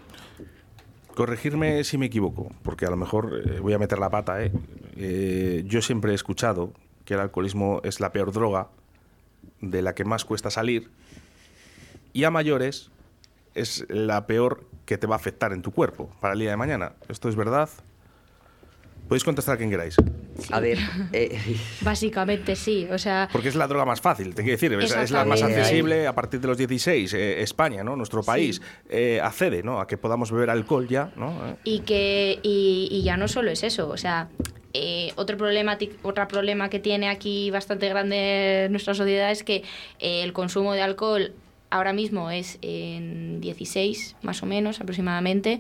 Corregirme 1.16 1.84
si 1.86 1.98
me 1.98 2.08
equivoco, 2.08 2.52
porque 2.62 2.86
a 2.86 2.90
lo 2.90 2.98
mejor 2.98 3.42
eh, 3.46 3.60
voy 3.62 3.74
a 3.74 3.80
meter 3.80 4.00
la 4.00 4.10
pata. 4.10 4.44
¿eh? 4.44 4.52
Eh, 4.98 5.64
yo 5.66 5.82
siempre 5.82 6.12
he 6.12 6.16
escuchado 6.16 6.74
que 7.06 7.14
el 7.14 7.22
alcoholismo 7.22 7.80
es 7.84 8.02
la 8.02 8.12
peor 8.12 8.34
droga, 8.34 8.68
de 9.62 9.82
la 9.82 9.96
que 9.96 10.04
más 10.04 10.26
cuesta 10.26 10.52
salir, 10.52 10.90
y 12.12 12.26
a 12.26 12.32
mayores 12.32 12.92
es 13.54 13.86
la 13.90 14.28
peor 14.28 14.66
que 14.86 14.98
te 14.98 15.08
va 15.08 15.16
a 15.16 15.18
afectar 15.18 15.54
en 15.54 15.62
tu 15.62 15.72
cuerpo 15.72 16.10
para 16.20 16.34
el 16.34 16.40
día 16.40 16.50
de 16.50 16.58
mañana. 16.58 16.94
¿Esto 17.08 17.30
es 17.30 17.36
verdad? 17.38 17.70
Podéis 19.08 19.24
contestar 19.24 19.56
a 19.56 19.58
quien 19.58 19.70
queráis. 19.70 19.96
A 20.52 20.60
ver, 20.60 20.78
eh, 21.14 21.38
Básicamente 21.82 22.56
sí, 22.56 22.88
o 22.92 22.98
sea... 22.98 23.30
Porque 23.32 23.50
es 23.50 23.56
la 23.56 23.68
droga 23.68 23.86
más 23.86 24.02
fácil, 24.02 24.34
te 24.34 24.44
quiero 24.44 24.58
decir, 24.58 24.74
es, 24.74 24.96
es 24.96 25.12
la 25.12 25.26
más 25.26 25.42
accesible 25.42 26.08
a 26.08 26.14
partir 26.14 26.40
de 26.42 26.48
los 26.48 26.58
16. 26.58 27.14
eh, 27.14 27.42
España, 27.42 27.84
¿no? 27.84 27.96
Nuestro 27.96 28.24
país 28.24 28.62
eh, 28.90 29.20
accede 29.22 29.64
¿no? 29.64 29.80
a 29.80 29.88
que 29.88 29.98
podamos 29.98 30.32
beber 30.32 30.50
alcohol 30.50 30.88
ya, 30.88 31.12
¿no? 31.16 31.30
Eh, 31.48 31.56
Y 31.64 31.80
que 31.82 32.40
y, 32.42 32.88
y 32.92 33.04
ya 33.04 33.18
no 33.18 33.28
solo 33.28 33.52
es 33.52 33.64
eso, 33.64 33.90
o 33.90 33.98
sea, 33.98 34.30
eh, 34.78 35.14
otro 35.16 35.38
problema 35.38 35.78
otro 36.04 36.28
problema 36.28 36.70
que 36.70 36.80
tiene 36.80 37.08
aquí 37.08 37.50
bastante 37.50 37.88
grande 37.88 38.68
nuestra 38.72 38.94
sociedad 38.94 39.32
es 39.32 39.44
que 39.44 39.64
eh, 40.00 40.22
el 40.24 40.34
consumo 40.34 40.74
de 40.74 40.82
alcohol 40.82 41.34
ahora 41.70 41.94
mismo 41.94 42.30
es 42.30 42.58
en 42.62 43.40
16 43.40 44.18
más 44.22 44.44
o 44.44 44.46
menos 44.46 44.82
aproximadamente 44.82 45.60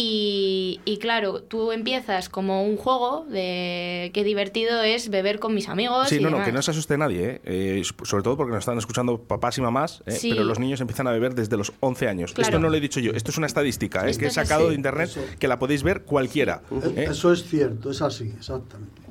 y, 0.00 0.80
y 0.84 0.98
claro, 0.98 1.42
tú 1.42 1.72
empiezas 1.72 2.28
como 2.28 2.62
un 2.62 2.76
juego 2.76 3.26
de 3.28 4.12
qué 4.14 4.22
divertido 4.22 4.80
es 4.84 5.08
beber 5.08 5.40
con 5.40 5.56
mis 5.56 5.68
amigos. 5.68 6.08
Sí, 6.08 6.18
y 6.18 6.20
no, 6.20 6.30
no, 6.30 6.44
que 6.44 6.52
no 6.52 6.62
se 6.62 6.70
asuste 6.70 6.96
nadie, 6.96 7.24
¿eh? 7.24 7.40
Eh, 7.42 7.82
sobre 8.04 8.22
todo 8.22 8.36
porque 8.36 8.52
nos 8.52 8.60
están 8.60 8.78
escuchando 8.78 9.20
papás 9.20 9.58
y 9.58 9.60
mamás, 9.60 10.04
¿eh? 10.06 10.12
Sí. 10.12 10.30
pero 10.30 10.44
los 10.44 10.60
niños 10.60 10.80
empiezan 10.80 11.08
a 11.08 11.10
beber 11.10 11.34
desde 11.34 11.56
los 11.56 11.72
11 11.80 12.06
años. 12.06 12.32
Claro. 12.32 12.46
Esto 12.48 12.60
no 12.60 12.68
lo 12.68 12.76
he 12.76 12.80
dicho 12.80 13.00
yo, 13.00 13.10
esto 13.10 13.32
es 13.32 13.38
una 13.38 13.48
estadística 13.48 14.06
¿eh? 14.06 14.10
Esto 14.10 14.20
que 14.20 14.26
he 14.26 14.28
es 14.28 14.34
sacado 14.34 14.66
así. 14.66 14.68
de 14.68 14.74
internet, 14.76 15.08
Eso. 15.10 15.20
que 15.36 15.48
la 15.48 15.58
podéis 15.58 15.82
ver 15.82 16.02
cualquiera. 16.02 16.62
¿eh? 16.94 17.06
Eso 17.10 17.32
es 17.32 17.42
cierto, 17.42 17.90
es 17.90 18.00
así, 18.00 18.32
exactamente. 18.38 19.02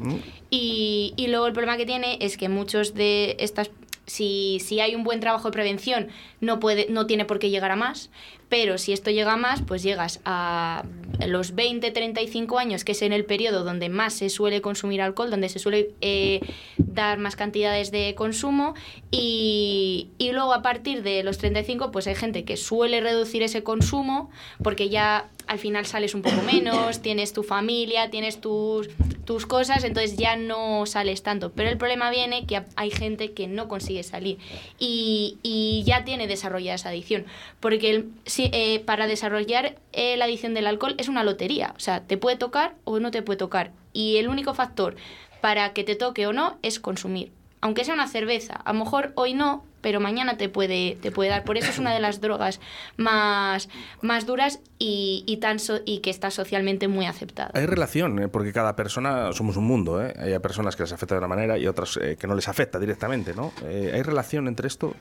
Y, 0.49 1.13
y 1.17 1.27
luego 1.27 1.47
el 1.47 1.53
problema 1.53 1.75
que 1.75 1.85
tiene 1.85 2.17
es 2.21 2.37
que 2.37 2.47
muchos 2.47 2.93
de 2.93 3.35
estas, 3.39 3.71
si, 4.05 4.61
si 4.63 4.79
hay 4.79 4.95
un 4.95 5.03
buen 5.03 5.19
trabajo 5.19 5.49
de 5.49 5.51
prevención, 5.51 6.07
no, 6.39 6.61
puede, 6.61 6.87
no 6.89 7.07
tiene 7.07 7.25
por 7.25 7.39
qué 7.39 7.49
llegar 7.49 7.71
a 7.71 7.75
más, 7.75 8.09
Pero 8.49 8.77
si 8.77 8.93
esto 8.93 9.11
llega 9.11 9.33
a 9.33 9.37
más, 9.37 9.61
pues 9.61 9.83
llegas 9.83 10.21
a 10.23 10.83
los 11.27 11.53
20, 11.55 11.91
35 11.91 12.59
años, 12.59 12.83
que 12.85 12.93
es 12.93 13.01
en 13.01 13.11
el 13.11 13.25
periodo 13.25 13.63
donde 13.63 13.89
más 13.89 14.13
se 14.13 14.29
suele 14.29 14.61
consumir 14.61 15.01
alcohol, 15.01 15.29
donde 15.31 15.49
se 15.49 15.59
suele 15.59 15.89
eh, 16.01 16.41
dar 16.77 17.17
más 17.17 17.35
cantidades 17.35 17.91
de 17.91 18.13
consumo 18.15 18.73
y, 19.11 20.09
y 20.17 20.31
luego 20.31 20.53
a 20.53 20.61
partir 20.61 21.03
de 21.03 21.23
los 21.23 21.37
35 21.37 21.91
pues 21.91 22.07
hay 22.07 22.15
gente 22.15 22.43
que 22.45 22.55
suele 22.57 23.01
reducir 23.01 23.41
ese 23.43 23.63
consumo 23.63 24.29
porque 24.63 24.89
ya 24.89 25.29
al 25.47 25.59
final 25.59 25.85
sales 25.85 26.13
un 26.13 26.21
poco 26.21 26.41
menos, 26.43 27.01
tienes 27.01 27.31
tu 27.33 27.41
familia, 27.41 28.09
tienes 28.09 28.41
tus, 28.41 28.89
tus 29.23 29.45
cosas, 29.45 29.83
entonces 29.85 30.17
ya 30.17 30.35
no 30.35 30.85
sales 30.85 31.23
tanto. 31.23 31.53
Pero 31.53 31.69
el 31.69 31.77
problema 31.77 32.09
viene 32.09 32.45
que 32.45 32.61
hay 32.75 32.91
gente 32.91 33.31
que 33.31 33.47
no 33.47 33.69
consigue 33.69 34.03
salir 34.03 34.37
y, 34.77 35.37
y 35.43 35.83
ya 35.85 36.03
tiene 36.03 36.27
desarrollada 36.27 36.75
esa 36.75 36.89
adicción. 36.89 37.25
Porque 37.61 37.89
el- 37.91 38.09
si, 38.37 38.51
eh, 38.53 38.83
para 38.85 39.07
desarrollar 39.07 39.77
eh, 39.93 40.15
la 40.15 40.25
adicción 40.25 40.53
del 40.53 40.67
alcohol 40.67 40.93
es 40.99 41.07
una 41.07 41.23
lotería, 41.23 41.73
o 41.75 41.79
sea, 41.79 42.01
te 42.05 42.17
puede 42.17 42.37
tocar 42.37 42.75
o 42.83 42.99
no 42.99 43.09
te 43.09 43.23
puede 43.23 43.37
tocar. 43.37 43.71
Y 43.93 44.17
el 44.17 44.27
único 44.27 44.53
factor 44.53 44.95
para 45.41 45.73
que 45.73 45.83
te 45.83 45.95
toque 45.95 46.27
o 46.27 46.33
no 46.33 46.59
es 46.61 46.79
consumir. 46.79 47.31
Aunque 47.61 47.83
sea 47.83 47.95
una 47.95 48.07
cerveza, 48.07 48.53
a 48.53 48.73
lo 48.73 48.77
mejor 48.79 49.11
hoy 49.15 49.33
no, 49.33 49.65
pero 49.81 49.99
mañana 49.99 50.37
te 50.37 50.49
puede, 50.49 50.97
te 51.01 51.09
puede 51.11 51.31
dar. 51.31 51.43
Por 51.45 51.57
eso 51.57 51.71
es 51.71 51.79
una 51.79 51.91
de 51.91 51.99
las 51.99 52.21
drogas 52.21 52.59
más, 52.97 53.69
más 54.01 54.27
duras 54.27 54.59
y, 54.77 55.37
tan 55.41 55.57
so- 55.57 55.83
que 55.83 56.09
está 56.11 56.29
socialmente 56.29 56.87
muy 56.87 57.07
aceptada. 57.07 57.49
Hay 57.55 57.65
relación, 57.65 58.19
¿eh? 58.21 58.27
porque 58.27 58.53
cada 58.53 58.75
persona 58.75 59.33
somos 59.33 59.57
un 59.57 59.65
mundo. 59.65 59.99
¿eh? 60.05 60.13
Hay 60.19 60.37
personas 60.37 60.75
que 60.75 60.83
les 60.83 60.91
afecta 60.93 61.15
de 61.15 61.19
una 61.19 61.27
manera 61.27 61.57
y 61.57 61.65
otras 61.65 61.97
que 62.19 62.27
no 62.27 62.35
les 62.35 62.47
afecta 62.47 62.77
directamente. 62.77 63.33
¿no? 63.33 63.51
¿Hay 63.65 64.03
relación 64.03 64.47
entre 64.47 64.67
esto? 64.67 64.93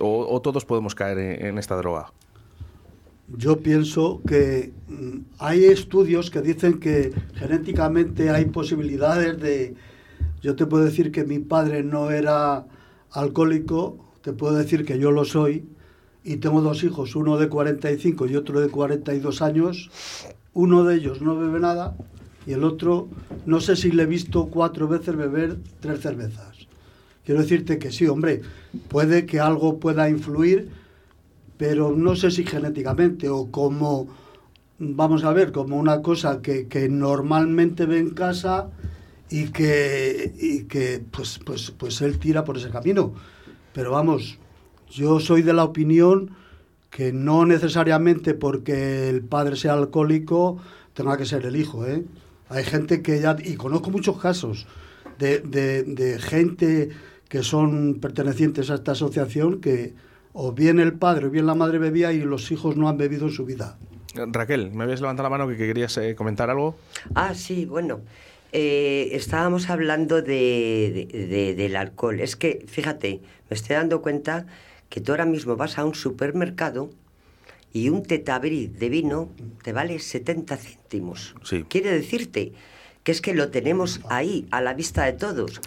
¿O, 0.00 0.26
o 0.28 0.42
todos 0.42 0.64
podemos 0.64 0.96
caer 0.96 1.18
en 1.18 1.58
esta 1.58 1.76
droga? 1.76 2.10
Yo 3.36 3.60
pienso 3.60 4.20
que 4.26 4.72
mm, 4.88 5.18
hay 5.38 5.64
estudios 5.64 6.30
que 6.30 6.40
dicen 6.40 6.80
que 6.80 7.12
genéticamente 7.34 8.30
hay 8.30 8.46
posibilidades 8.46 9.40
de... 9.40 9.74
Yo 10.42 10.56
te 10.56 10.66
puedo 10.66 10.84
decir 10.84 11.12
que 11.12 11.24
mi 11.24 11.38
padre 11.38 11.82
no 11.82 12.10
era 12.10 12.66
alcohólico, 13.10 13.98
te 14.22 14.32
puedo 14.32 14.54
decir 14.54 14.84
que 14.84 14.98
yo 14.98 15.10
lo 15.10 15.24
soy, 15.24 15.64
y 16.24 16.36
tengo 16.36 16.60
dos 16.60 16.82
hijos, 16.84 17.16
uno 17.16 17.38
de 17.38 17.48
45 17.48 18.26
y 18.26 18.36
otro 18.36 18.60
de 18.60 18.68
42 18.68 19.42
años. 19.42 19.90
Uno 20.52 20.84
de 20.84 20.96
ellos 20.96 21.22
no 21.22 21.38
bebe 21.38 21.60
nada 21.60 21.96
y 22.46 22.52
el 22.52 22.64
otro, 22.64 23.08
no 23.46 23.60
sé 23.60 23.76
si 23.76 23.92
le 23.92 24.04
he 24.04 24.06
visto 24.06 24.46
cuatro 24.46 24.88
veces 24.88 25.16
beber 25.16 25.58
tres 25.80 26.00
cervezas. 26.00 26.56
Quiero 27.24 27.42
decirte 27.42 27.78
que 27.78 27.92
sí, 27.92 28.06
hombre, 28.06 28.42
puede 28.88 29.26
que 29.26 29.40
algo 29.40 29.78
pueda 29.78 30.08
influir, 30.08 30.70
pero 31.60 31.92
no 31.94 32.16
sé 32.16 32.30
si 32.30 32.46
genéticamente 32.46 33.28
o 33.28 33.50
como, 33.50 34.08
vamos 34.78 35.24
a 35.24 35.32
ver, 35.34 35.52
como 35.52 35.76
una 35.76 36.00
cosa 36.00 36.40
que, 36.40 36.68
que 36.68 36.88
normalmente 36.88 37.84
ve 37.84 37.98
en 37.98 38.14
casa 38.14 38.70
y 39.28 39.48
que, 39.48 40.32
y 40.40 40.64
que 40.64 41.04
pues, 41.10 41.38
pues, 41.44 41.70
pues 41.72 42.00
él 42.00 42.18
tira 42.18 42.44
por 42.44 42.56
ese 42.56 42.70
camino. 42.70 43.12
Pero 43.74 43.90
vamos, 43.90 44.38
yo 44.90 45.20
soy 45.20 45.42
de 45.42 45.52
la 45.52 45.64
opinión 45.64 46.30
que 46.88 47.12
no 47.12 47.44
necesariamente 47.44 48.32
porque 48.32 49.10
el 49.10 49.20
padre 49.20 49.56
sea 49.56 49.74
alcohólico 49.74 50.56
tenga 50.94 51.18
que 51.18 51.26
ser 51.26 51.44
el 51.44 51.56
hijo. 51.56 51.84
¿eh? 51.86 52.06
Hay 52.48 52.64
gente 52.64 53.02
que 53.02 53.20
ya, 53.20 53.36
y 53.38 53.56
conozco 53.56 53.90
muchos 53.90 54.18
casos 54.18 54.66
de, 55.18 55.40
de, 55.40 55.82
de 55.82 56.18
gente 56.20 56.88
que 57.28 57.42
son 57.42 57.98
pertenecientes 58.00 58.70
a 58.70 58.76
esta 58.76 58.92
asociación 58.92 59.60
que 59.60 59.92
o 60.32 60.52
bien 60.52 60.78
el 60.80 60.92
padre 60.94 61.26
o 61.26 61.30
bien 61.30 61.46
la 61.46 61.54
madre 61.54 61.78
bebía 61.78 62.12
y 62.12 62.20
los 62.20 62.50
hijos 62.52 62.76
no 62.76 62.88
han 62.88 62.96
bebido 62.96 63.26
en 63.26 63.32
su 63.32 63.44
vida. 63.44 63.78
Raquel, 64.14 64.72
me 64.72 64.84
habías 64.84 65.00
levantado 65.00 65.28
la 65.28 65.36
mano 65.38 65.48
que 65.48 65.56
querías 65.56 65.96
eh, 65.98 66.14
comentar 66.16 66.50
algo. 66.50 66.76
Ah, 67.14 67.34
sí, 67.34 67.64
bueno. 67.64 68.00
eh, 68.52 69.10
estábamos 69.12 69.70
hablando 69.70 70.22
de, 70.22 71.06
de- 71.12 71.26
de- 71.28 71.54
del 71.54 71.76
alcohol. 71.76 72.18
Es 72.20 72.34
que, 72.34 72.64
fíjate, 72.66 73.20
me 73.48 73.54
estoy 73.54 73.76
dando 73.76 74.02
cuenta 74.02 74.46
que 74.88 75.00
tú 75.00 75.12
ahora 75.12 75.24
mismo 75.26 75.54
vas 75.56 75.78
a 75.78 75.84
un 75.84 75.94
supermercado 75.94 76.90
y 77.72 77.88
un 77.90 78.02
tetabrí 78.02 78.66
de 78.66 78.88
vino 78.88 79.28
te 79.62 79.72
vale 79.72 80.00
70 80.00 80.56
céntimos. 80.56 81.36
Sí. 81.44 81.64
Quiere 81.68 81.92
decirte 81.92 82.52
que 83.04 83.12
es 83.12 83.20
que 83.20 83.32
lo 83.34 83.50
tenemos 83.50 84.00
ahí, 84.10 84.48
a 84.50 84.60
la 84.60 84.74
vista 84.74 85.04
de 85.04 85.12
todos. 85.12 85.60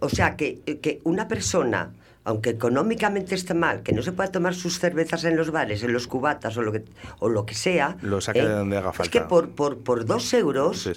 O 0.00 0.08
sea, 0.08 0.36
que, 0.36 0.60
que 0.80 1.00
una 1.04 1.28
persona, 1.28 1.92
aunque 2.30 2.50
económicamente 2.50 3.34
esté 3.34 3.54
mal, 3.54 3.82
que 3.82 3.92
no 3.92 4.02
se 4.02 4.12
pueda 4.12 4.30
tomar 4.30 4.54
sus 4.54 4.78
cervezas 4.78 5.24
en 5.24 5.36
los 5.36 5.50
bares, 5.50 5.82
en 5.82 5.92
los 5.92 6.06
cubatas 6.06 6.56
o 6.56 6.62
lo 6.62 6.72
que, 6.72 6.84
o 7.18 7.28
lo 7.28 7.44
que 7.44 7.54
sea... 7.54 7.96
Lo 8.02 8.20
saque 8.20 8.40
¿eh? 8.40 8.48
de 8.48 8.54
donde 8.54 8.76
haga 8.76 8.90
Es 8.90 9.08
que 9.08 9.20
falta. 9.20 9.28
por, 9.28 9.50
por, 9.50 9.78
por 9.78 10.04
dos 10.04 10.32
euros... 10.32 10.90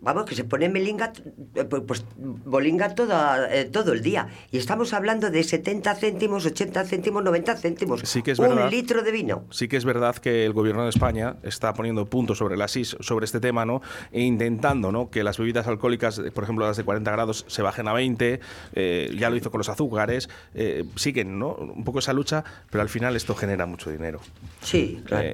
Vamos, 0.00 0.26
que 0.26 0.34
se 0.34 0.44
pone 0.44 0.68
melinga, 0.68 1.12
eh, 1.54 1.64
pu- 1.64 1.84
pues 1.86 2.04
bolinga 2.16 2.94
toda, 2.94 3.48
eh, 3.52 3.64
todo 3.64 3.92
el 3.94 4.02
día. 4.02 4.28
Y 4.52 4.58
estamos 4.58 4.92
hablando 4.92 5.30
de 5.30 5.42
70 5.42 5.94
céntimos, 5.94 6.44
80 6.44 6.84
céntimos, 6.84 7.24
90 7.24 7.56
céntimos. 7.56 8.00
Sí 8.04 8.22
que 8.22 8.32
es 8.32 8.38
un 8.38 8.50
verdad. 8.50 8.70
litro 8.70 9.02
de 9.02 9.10
vino. 9.10 9.44
Sí 9.50 9.66
que 9.66 9.78
es 9.78 9.84
verdad 9.86 10.14
que 10.16 10.44
el 10.44 10.52
gobierno 10.52 10.82
de 10.84 10.90
España 10.90 11.36
está 11.42 11.72
poniendo 11.72 12.04
puntos 12.06 12.36
sobre 12.38 12.56
las 12.58 12.76
is 12.76 12.96
sobre 13.00 13.24
este 13.24 13.40
tema, 13.40 13.64
¿no? 13.64 13.80
E 14.12 14.20
intentando, 14.22 14.92
¿no? 14.92 15.08
Que 15.10 15.24
las 15.24 15.38
bebidas 15.38 15.66
alcohólicas, 15.66 16.18
eh, 16.18 16.30
por 16.30 16.44
ejemplo, 16.44 16.66
las 16.66 16.76
de 16.76 16.84
40 16.84 17.10
grados, 17.10 17.46
se 17.48 17.62
bajen 17.62 17.88
a 17.88 17.94
20. 17.94 18.40
eh, 18.74 19.10
ya 19.18 19.30
lo 19.30 19.36
hizo 19.36 19.50
con 19.50 19.58
los 19.58 19.70
azúcares. 19.70 20.28
eh, 20.54 20.84
siguen, 20.96 21.38
¿no? 21.38 21.48
Un 21.54 21.82
poco 21.84 21.98
esa 22.00 22.12
lucha, 22.12 22.44
pero 22.70 22.82
al 22.82 22.88
final 22.90 23.16
esto 23.16 23.34
genera 23.34 23.64
mucho 23.66 23.90
dinero. 23.90 24.20
Sí, 24.60 25.02
claro. 25.06 25.30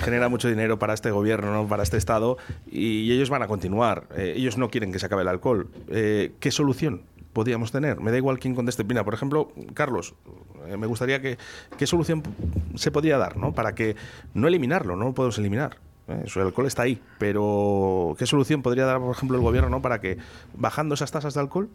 Genera 0.00 0.28
mucho 0.28 0.48
dinero 0.48 0.78
para 0.78 0.94
este 0.94 1.10
gobierno, 1.10 1.52
¿no? 1.52 1.66
para 1.68 1.82
este 1.82 1.96
Estado, 1.96 2.38
y 2.70 3.10
ellos 3.12 3.28
van 3.28 3.42
a 3.42 3.48
continuar. 3.48 3.73
Eh, 4.16 4.34
ellos 4.36 4.58
no 4.58 4.70
quieren 4.70 4.92
que 4.92 4.98
se 4.98 5.06
acabe 5.06 5.22
el 5.22 5.28
alcohol. 5.28 5.68
Eh, 5.88 6.32
¿Qué 6.40 6.50
solución 6.50 7.02
podríamos 7.32 7.72
tener? 7.72 8.00
Me 8.00 8.10
da 8.10 8.16
igual 8.16 8.38
quién 8.38 8.54
conteste. 8.54 8.84
Mira, 8.84 9.04
por 9.04 9.14
ejemplo, 9.14 9.52
Carlos, 9.74 10.14
eh, 10.66 10.76
me 10.76 10.86
gustaría 10.86 11.20
que 11.20 11.38
qué 11.76 11.86
solución 11.86 12.22
se 12.74 12.90
podría 12.90 13.18
dar, 13.18 13.36
¿no? 13.36 13.52
Para 13.52 13.74
que 13.74 13.96
no 14.34 14.48
eliminarlo, 14.48 14.96
no 14.96 15.06
lo 15.06 15.14
podemos 15.14 15.38
eliminar. 15.38 15.78
¿eh? 16.08 16.24
El 16.34 16.42
alcohol 16.42 16.66
está 16.66 16.82
ahí, 16.82 17.00
pero 17.18 18.14
¿qué 18.18 18.26
solución 18.26 18.62
podría 18.62 18.84
dar, 18.84 19.00
por 19.00 19.14
ejemplo, 19.14 19.36
el 19.36 19.42
gobierno, 19.42 19.70
¿no? 19.70 19.82
Para 19.82 20.00
que 20.00 20.18
bajando 20.54 20.94
esas 20.94 21.10
tasas 21.10 21.34
de 21.34 21.40
alcohol 21.40 21.68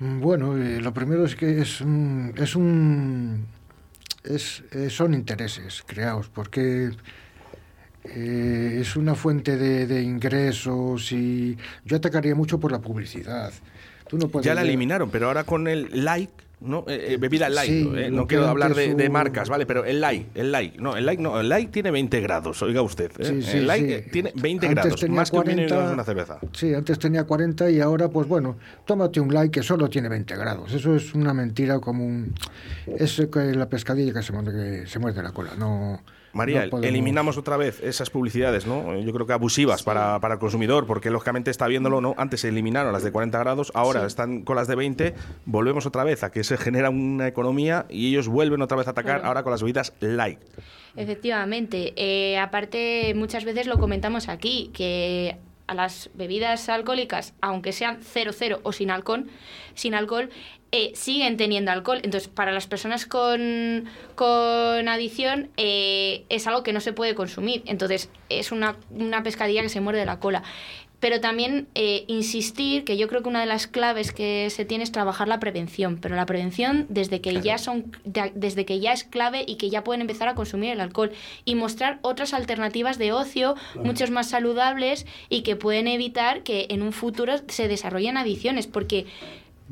Mm, 0.00 0.20
Bueno, 0.20 0.54
lo 0.54 0.92
primero 0.92 1.24
es 1.24 1.36
que 1.36 1.60
es 1.60 1.80
es 2.36 2.56
un 2.56 3.46
es, 4.24 4.64
son 4.88 5.14
intereses 5.14 5.82
creados 5.86 6.28
porque 6.28 6.90
eh, 8.04 8.78
es 8.80 8.96
una 8.96 9.14
fuente 9.14 9.56
de, 9.56 9.86
de 9.86 10.02
ingresos 10.02 11.10
y 11.12 11.56
yo 11.84 11.96
atacaría 11.96 12.34
mucho 12.34 12.58
por 12.60 12.70
la 12.72 12.78
publicidad. 12.80 13.52
Tú 14.08 14.18
no 14.18 14.28
puedes 14.28 14.44
ya 14.46 14.54
la 14.54 14.60
ver- 14.62 14.68
eliminaron, 14.70 15.10
pero 15.10 15.26
ahora 15.28 15.44
con 15.44 15.66
el 15.66 16.04
like, 16.04 16.32
¿no? 16.60 16.84
Eh, 16.86 17.14
eh, 17.14 17.16
bebida 17.16 17.48
light, 17.48 17.70
Sí, 17.70 17.90
¿eh? 17.96 18.10
no 18.10 18.26
que 18.26 18.36
quiero 18.36 18.48
hablar 18.50 18.74
de, 18.74 19.08
marcas, 19.08 19.48
¿vale? 19.48 19.64
Pero 19.66 19.84
el 19.86 20.00
like, 20.00 20.26
el 20.34 20.52
like, 20.52 20.78
no, 20.78 20.96
el 20.96 21.06
like 21.06 21.22
no, 21.22 21.40
el 21.40 21.48
like 21.48 21.72
tiene 21.72 21.90
20 21.90 22.20
grados, 22.20 22.62
oiga 22.62 22.82
usted, 22.82 23.10
¿eh? 23.18 23.24
Sí, 23.24 23.42
sí, 23.42 23.56
el 23.58 23.66
like 23.66 23.94
eh, 23.96 24.06
tiene 24.12 24.32
20 24.34 24.66
Antes 24.66 24.82
grados, 24.84 25.00
tenía 25.00 25.16
más 25.16 25.30
que 25.30 25.38
un 25.38 25.44
vino 25.44 25.62
y 25.62 25.66
40. 25.68 25.92
una 25.94 26.04
cerveza. 26.04 26.38
Sí, 26.52 26.74
antes 26.74 26.98
tenía 26.98 27.24
40 27.24 27.70
y 27.70 27.80
ahora, 27.80 28.08
pues 28.08 28.28
bueno, 28.28 28.56
tómate 28.84 29.20
un 29.20 29.32
like 29.32 29.58
que 29.60 29.62
solo 29.66 29.88
tiene 29.88 30.08
20 30.10 30.36
grados. 30.36 30.72
Eso 30.74 30.94
es 30.94 31.14
una 31.14 31.32
mentira 31.32 31.78
como 31.80 32.06
un... 32.06 32.34
Es 32.98 33.20
que 33.32 33.40
la 33.54 33.68
pescadilla 33.68 34.12
que 34.12 34.22
se 34.22 34.32
muerde, 34.34 34.82
que 34.82 34.86
se 34.86 34.98
muerde 34.98 35.22
la 35.22 35.32
cola. 35.32 35.52
No, 35.58 36.02
María, 36.34 36.64
no 36.64 36.70
podemos- 36.70 36.88
eliminamos 36.88 37.38
otra 37.38 37.56
vez 37.56 37.80
esas 37.82 38.10
publicidades, 38.10 38.66
¿no? 38.66 38.98
Yo 38.98 39.12
creo 39.12 39.26
que 39.26 39.32
abusivas 39.32 39.82
para, 39.82 40.18
para 40.20 40.34
el 40.34 40.40
consumidor, 40.40 40.86
porque 40.86 41.10
lógicamente 41.10 41.50
está 41.50 41.66
viéndolo, 41.66 42.00
¿no? 42.00 42.14
Antes 42.18 42.40
se 42.42 42.48
eliminaron 42.48 42.92
las 42.92 43.02
de 43.02 43.12
40 43.12 43.38
grados, 43.38 43.70
ahora 43.74 44.00
Sí. 44.00 44.06
están 44.06 44.42
con 44.42 44.56
las 44.56 44.68
de 44.68 44.74
20, 44.74 45.14
volvemos 45.46 45.86
otra 45.86 46.04
vez 46.04 46.22
a 46.24 46.30
que 46.30 46.44
se 46.44 46.56
genera 46.56 46.90
una 46.90 47.26
economía 47.28 47.86
y 47.88 48.08
ellos 48.10 48.28
vuelven 48.28 48.60
otra 48.62 48.76
vez 48.76 48.86
a 48.88 48.90
atacar 48.90 49.16
Claro. 49.16 49.28
ahora 49.28 49.42
con 49.42 49.52
las 49.52 49.62
bebidas 49.62 49.92
light. 50.00 50.38
Efectivamente. 50.96 51.92
Eh, 51.96 52.38
aparte, 52.38 53.12
muchas 53.16 53.44
veces 53.44 53.66
lo 53.66 53.78
comentamos 53.78 54.28
aquí, 54.28 54.70
que 54.72 55.36
a 55.66 55.74
las 55.74 56.10
bebidas 56.14 56.68
alcohólicas, 56.68 57.34
aunque 57.40 57.72
sean 57.72 58.00
0,0 58.00 58.60
o 58.62 58.72
sin 58.72 58.90
alcohol, 58.90 59.26
sin 59.74 59.94
alcohol 59.94 60.30
eh, 60.72 60.92
siguen 60.94 61.36
teniendo 61.36 61.70
alcohol. 61.70 62.00
Entonces, 62.02 62.28
para 62.28 62.50
las 62.50 62.66
personas 62.66 63.06
con, 63.06 63.84
con 64.16 64.88
adicción 64.88 65.50
eh, 65.56 66.24
es 66.28 66.46
algo 66.46 66.62
que 66.62 66.72
no 66.72 66.80
se 66.80 66.92
puede 66.92 67.14
consumir. 67.14 67.62
Entonces, 67.66 68.10
es 68.28 68.50
una, 68.50 68.76
una 68.90 69.22
pescadilla 69.22 69.62
que 69.62 69.68
se 69.68 69.80
muerde 69.80 70.04
la 70.04 70.18
cola. 70.18 70.42
Pero 71.00 71.20
también 71.20 71.68
eh, 71.74 72.04
insistir, 72.06 72.84
que 72.84 72.96
yo 72.96 73.08
creo 73.08 73.22
que 73.22 73.28
una 73.28 73.40
de 73.40 73.46
las 73.46 73.66
claves 73.66 74.10
que 74.12 74.48
se 74.48 74.64
tiene 74.64 74.84
es 74.84 74.92
trabajar 74.92 75.28
la 75.28 75.38
prevención, 75.38 75.98
pero 76.00 76.16
la 76.16 76.24
prevención 76.24 76.86
desde 76.88 77.20
que 77.20 77.40
ya 77.42 77.58
son 77.58 77.92
de- 78.04 78.32
desde 78.34 78.64
que 78.64 78.80
ya 78.80 78.92
es 78.94 79.04
clave 79.04 79.44
y 79.46 79.56
que 79.56 79.68
ya 79.68 79.84
pueden 79.84 80.00
empezar 80.00 80.28
a 80.28 80.34
consumir 80.34 80.70
el 80.70 80.80
alcohol 80.80 81.12
y 81.44 81.56
mostrar 81.56 81.98
otras 82.02 82.32
alternativas 82.32 82.96
de 82.96 83.12
ocio 83.12 83.54
Claro. 83.72 83.84
muchos 83.86 84.10
más 84.10 84.30
saludables 84.30 85.04
y 85.28 85.42
que 85.42 85.56
pueden 85.56 85.88
evitar 85.88 86.42
que 86.42 86.68
en 86.70 86.80
un 86.80 86.92
futuro 86.92 87.34
se 87.48 87.68
desarrollen 87.68 88.16
adicciones, 88.16 88.66
porque 88.66 89.04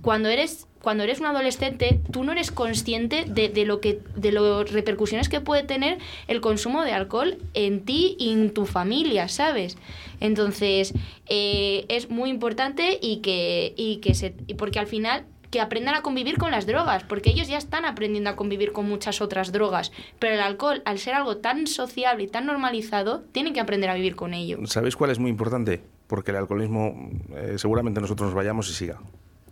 cuando 0.03 0.29
eres 0.29 0.66
cuando 0.83 1.05
eres 1.05 1.20
un 1.20 1.26
adolescente, 1.26 2.01
tú 2.11 2.24
no 2.24 2.33
eres 2.33 2.51
consciente 2.51 3.24
de, 3.26 3.49
de 3.49 3.64
lo 3.64 3.80
que, 3.80 4.01
de 4.16 4.33
las 4.33 4.70
repercusiones 4.70 5.28
que 5.28 5.41
puede 5.41 5.62
tener 5.62 5.99
el 6.26 6.41
consumo 6.41 6.83
de 6.83 6.93
alcohol 6.93 7.39
en 7.55 7.85
ti 7.85 8.16
y 8.18 8.33
en 8.33 8.53
tu 8.53 8.66
familia, 8.66 9.28
¿sabes? 9.28 9.78
Entonces, 10.20 10.93
eh, 11.28 11.87
es 11.89 12.11
muy 12.11 12.30
importante 12.30 12.99
y 13.01 13.18
que, 13.18 13.74
y 13.76 13.99
que 13.99 14.14
se, 14.14 14.35
y 14.47 14.55
porque 14.55 14.80
al 14.80 14.89
final 14.89 15.24
que 15.53 15.61
aprendan 15.61 15.95
a 15.95 16.03
convivir 16.03 16.39
con 16.39 16.51
las 16.51 16.66
drogas, 16.66 17.05
porque 17.05 17.30
ellos 17.30 17.47
ya 17.47 17.59
están 17.59 17.85
aprendiendo 17.85 18.30
a 18.30 18.37
convivir 18.37 18.72
con 18.72 18.89
muchas 18.89 19.20
otras 19.20 19.53
drogas, 19.53 19.93
pero 20.18 20.35
el 20.35 20.41
alcohol, 20.41 20.83
al 20.87 20.99
ser 20.99 21.14
algo 21.14 21.37
tan 21.37 21.66
sociable 21.66 22.24
y 22.24 22.26
tan 22.26 22.47
normalizado, 22.47 23.20
tienen 23.33 23.53
que 23.53 23.61
aprender 23.61 23.91
a 23.91 23.95
vivir 23.95 24.16
con 24.16 24.33
ello. 24.33 24.59
¿Sabéis 24.66 24.97
cuál 24.97 25.11
es 25.11 25.18
muy 25.18 25.30
importante? 25.30 25.83
Porque 26.07 26.30
el 26.30 26.39
alcoholismo 26.39 27.11
eh, 27.37 27.57
seguramente 27.59 28.01
nosotros 28.01 28.28
nos 28.28 28.35
vayamos 28.35 28.68
y 28.70 28.72
siga. 28.72 28.99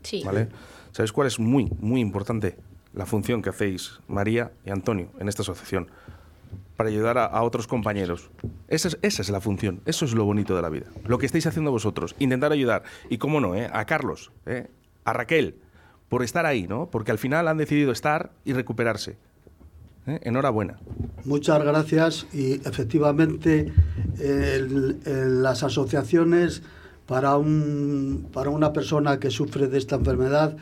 Sí. 0.02 0.22
¿Vale? 0.24 0.48
¿Sabéis 0.92 1.12
cuál 1.12 1.26
es 1.26 1.38
muy, 1.38 1.70
muy 1.80 2.00
importante? 2.00 2.56
La 2.92 3.06
función 3.06 3.42
que 3.42 3.50
hacéis 3.50 4.00
María 4.08 4.52
y 4.64 4.70
Antonio 4.70 5.10
en 5.20 5.28
esta 5.28 5.42
asociación 5.42 5.88
para 6.80 6.88
ayudar 6.88 7.18
a, 7.18 7.42
otros 7.42 7.66
compañeros. 7.66 8.30
Esa 8.68 8.88
es, 8.88 8.98
esa 9.02 9.20
es 9.20 9.28
la 9.28 9.42
función, 9.42 9.82
eso 9.84 10.06
es 10.06 10.14
lo 10.14 10.24
bonito 10.24 10.56
de 10.56 10.62
la 10.62 10.70
vida. 10.70 10.86
Lo 11.06 11.18
que 11.18 11.26
estáis 11.26 11.46
haciendo 11.46 11.70
vosotros, 11.70 12.16
intentar 12.18 12.52
ayudar. 12.52 12.84
Y 13.10 13.18
cómo 13.18 13.38
no, 13.38 13.54
¿eh? 13.54 13.68
a 13.70 13.84
Carlos, 13.84 14.32
¿eh? 14.46 14.68
a 15.04 15.12
Raquel, 15.12 15.56
por 16.08 16.22
estar 16.22 16.46
ahí, 16.46 16.66
¿no? 16.66 16.88
Porque 16.90 17.10
al 17.10 17.18
final 17.18 17.48
han 17.48 17.58
decidido 17.58 17.92
estar 17.92 18.30
y 18.46 18.54
recuperarse. 18.54 19.18
¿eh? 20.06 20.20
Enhorabuena. 20.22 20.78
Muchas 21.26 21.62
gracias 21.62 22.26
y 22.32 22.54
efectivamente 22.66 23.70
las 24.16 25.62
asociaciones 25.62 26.62
para, 27.06 27.36
un, 27.36 28.26
para 28.32 28.48
una 28.48 28.72
persona 28.72 29.20
que 29.20 29.30
sufre 29.30 29.66
de 29.68 29.76
esta 29.76 29.96
enfermedad 29.96 30.56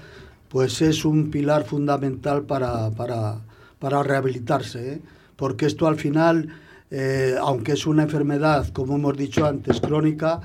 pues 0.49 0.80
es 0.82 1.05
un 1.05 1.30
pilar 1.30 1.64
fundamental 1.64 2.42
para, 2.42 2.90
para, 2.90 3.40
para 3.78 4.03
rehabilitarse, 4.03 4.94
¿eh? 4.94 5.01
porque 5.36 5.66
esto 5.66 5.86
al 5.86 5.96
final, 5.96 6.49
eh, 6.90 7.36
aunque 7.40 7.72
es 7.72 7.86
una 7.86 8.05
enfermedad, 8.05 8.68
como 8.72 8.96
hemos 8.96 9.16
dicho 9.16 9.46
antes, 9.46 9.80
crónica, 9.80 10.40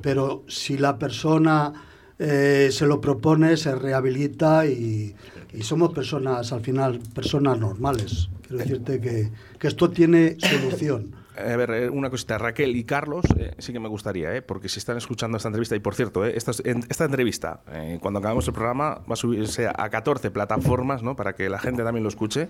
pero 0.00 0.44
si 0.48 0.78
la 0.78 0.98
persona 0.98 1.72
eh, 2.18 2.68
se 2.70 2.86
lo 2.86 3.00
propone, 3.00 3.56
se 3.56 3.74
rehabilita 3.74 4.66
y, 4.66 5.14
y 5.52 5.62
somos 5.62 5.92
personas, 5.92 6.52
al 6.52 6.60
final, 6.60 7.00
personas 7.14 7.58
normales. 7.58 8.28
Quiero 8.42 8.58
decirte 8.58 9.00
que, 9.00 9.30
que 9.58 9.68
esto 9.68 9.90
tiene 9.90 10.36
solución. 10.38 11.19
A 11.40 11.56
ver, 11.56 11.70
eh, 11.70 11.90
una 11.90 12.10
cosita, 12.10 12.38
Raquel 12.38 12.76
y 12.76 12.84
Carlos, 12.84 13.24
eh, 13.38 13.54
sí 13.58 13.72
que 13.72 13.80
me 13.80 13.88
gustaría, 13.88 14.34
¿eh? 14.34 14.42
porque 14.42 14.68
si 14.68 14.78
están 14.78 14.96
escuchando 14.96 15.36
esta 15.36 15.48
entrevista, 15.48 15.74
y 15.76 15.80
por 15.80 15.94
cierto, 15.94 16.24
esta, 16.24 16.52
en- 16.64 16.84
esta 16.88 17.04
entrevista, 17.04 17.60
cuando 18.00 18.18
acabemos 18.20 18.46
el 18.48 18.54
programa, 18.54 18.96
va 19.08 19.12
a 19.14 19.16
subirse 19.16 19.68
a 19.68 19.88
14 19.90 20.30
plataformas, 20.30 21.02
¿no? 21.02 21.16
Para 21.16 21.34
que 21.34 21.48
la 21.48 21.58
gente 21.58 21.82
también 21.82 22.02
lo 22.02 22.08
escuche, 22.08 22.48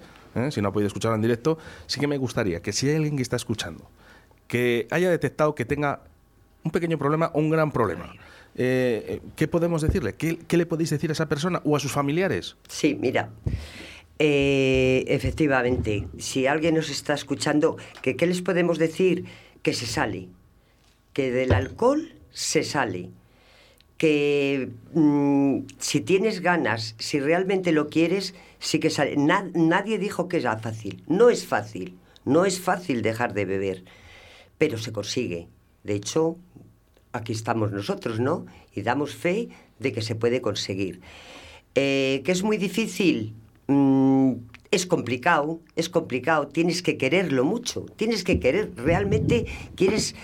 si 0.50 0.60
no 0.60 0.68
ha 0.68 0.72
podido 0.72 0.88
escucharlo 0.88 1.16
en 1.16 1.22
directo, 1.22 1.58
sí 1.86 2.00
que 2.00 2.06
me 2.06 2.18
gustaría 2.18 2.60
que 2.60 2.72
si 2.72 2.88
hay 2.88 2.96
alguien 2.96 3.16
que 3.16 3.22
está 3.22 3.36
escuchando, 3.36 3.90
que 4.48 4.86
haya 4.90 5.10
detectado 5.10 5.54
que 5.54 5.64
tenga 5.64 6.00
un 6.64 6.70
pequeño 6.70 6.98
problema 6.98 7.30
o 7.34 7.38
un 7.38 7.50
gran 7.50 7.70
problema, 7.72 8.12
¿qué 8.54 9.48
podemos 9.50 9.82
decirle? 9.82 10.14
¿Qué, 10.14 10.38
qué 10.46 10.56
le 10.56 10.66
podéis 10.66 10.90
decir 10.90 11.10
a 11.10 11.12
esa 11.12 11.28
persona 11.28 11.60
o 11.64 11.76
a 11.76 11.80
sus 11.80 11.92
familiares? 11.92 12.56
Sí, 12.68 12.96
mira. 13.00 13.30
Eh, 14.20 15.04
efectivamente, 15.08 16.06
si 16.18 16.46
alguien 16.46 16.74
nos 16.76 16.90
está 16.90 17.14
escuchando, 17.14 17.76
que 18.02 18.16
¿qué 18.16 18.26
les 18.26 18.42
podemos 18.42 18.78
decir? 18.78 19.24
Que 19.62 19.72
se 19.72 19.86
sale. 19.86 20.28
Que 21.14 21.30
del 21.32 21.52
alcohol 21.52 22.12
se 22.30 22.62
sale. 22.62 23.08
Que 23.96 24.68
mm, 24.94 25.60
si 25.78 26.00
tienes 26.02 26.40
ganas, 26.40 26.94
si 26.98 27.18
realmente 27.18 27.72
lo 27.72 27.88
quieres, 27.88 28.34
sí 28.58 28.78
que 28.78 28.90
sale. 28.90 29.16
Na- 29.16 29.50
nadie 29.54 29.98
dijo 29.98 30.28
que 30.28 30.36
era 30.36 30.58
fácil. 30.58 31.02
No 31.08 31.30
es 31.30 31.46
fácil. 31.46 31.96
No 32.24 32.44
es 32.44 32.60
fácil 32.60 33.02
dejar 33.02 33.32
de 33.34 33.46
beber. 33.46 33.84
Pero 34.58 34.76
se 34.78 34.92
consigue. 34.92 35.48
De 35.84 35.94
hecho, 35.94 36.36
aquí 37.12 37.32
estamos 37.32 37.72
nosotros, 37.72 38.20
¿no? 38.20 38.44
Y 38.74 38.82
damos 38.82 39.14
fe 39.14 39.48
de 39.78 39.92
que 39.92 40.02
se 40.02 40.14
puede 40.14 40.42
conseguir. 40.42 41.00
Eh, 41.74 42.20
que 42.24 42.32
es 42.32 42.42
muy 42.42 42.58
difícil, 42.58 43.32
es 44.70 44.86
complicado, 44.86 45.60
es 45.76 45.88
complicado, 45.88 46.48
tienes 46.48 46.82
que 46.82 46.96
quererlo 46.96 47.44
mucho, 47.44 47.86
tienes 47.96 48.22
que 48.24 48.38
querer, 48.38 48.70
realmente 48.76 49.46
quieres 49.74 50.14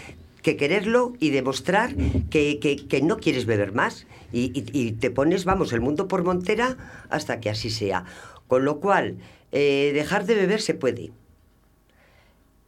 que 0.43 0.57
quererlo 0.57 1.15
y 1.19 1.31
demostrar 1.31 1.97
que, 2.31 2.61
que- 2.61 3.03
no 3.03 3.17
quieres 3.19 3.47
beber 3.47 3.73
más 3.73 4.07
y 4.33 4.93
te 4.93 5.11
pones, 5.11 5.45
vamos, 5.45 5.73
el 5.73 5.81
mundo 5.81 6.07
por 6.09 6.23
montera 6.23 6.77
hasta 7.11 7.41
que 7.41 7.51
así 7.51 7.71
sea. 7.71 8.05
Con 8.47 8.65
lo 8.65 8.79
cual, 8.81 9.17
eh, 9.51 9.91
dejar 9.95 10.27
de 10.27 10.35
beber 10.35 10.61
se 10.61 10.75
puede. 10.75 11.11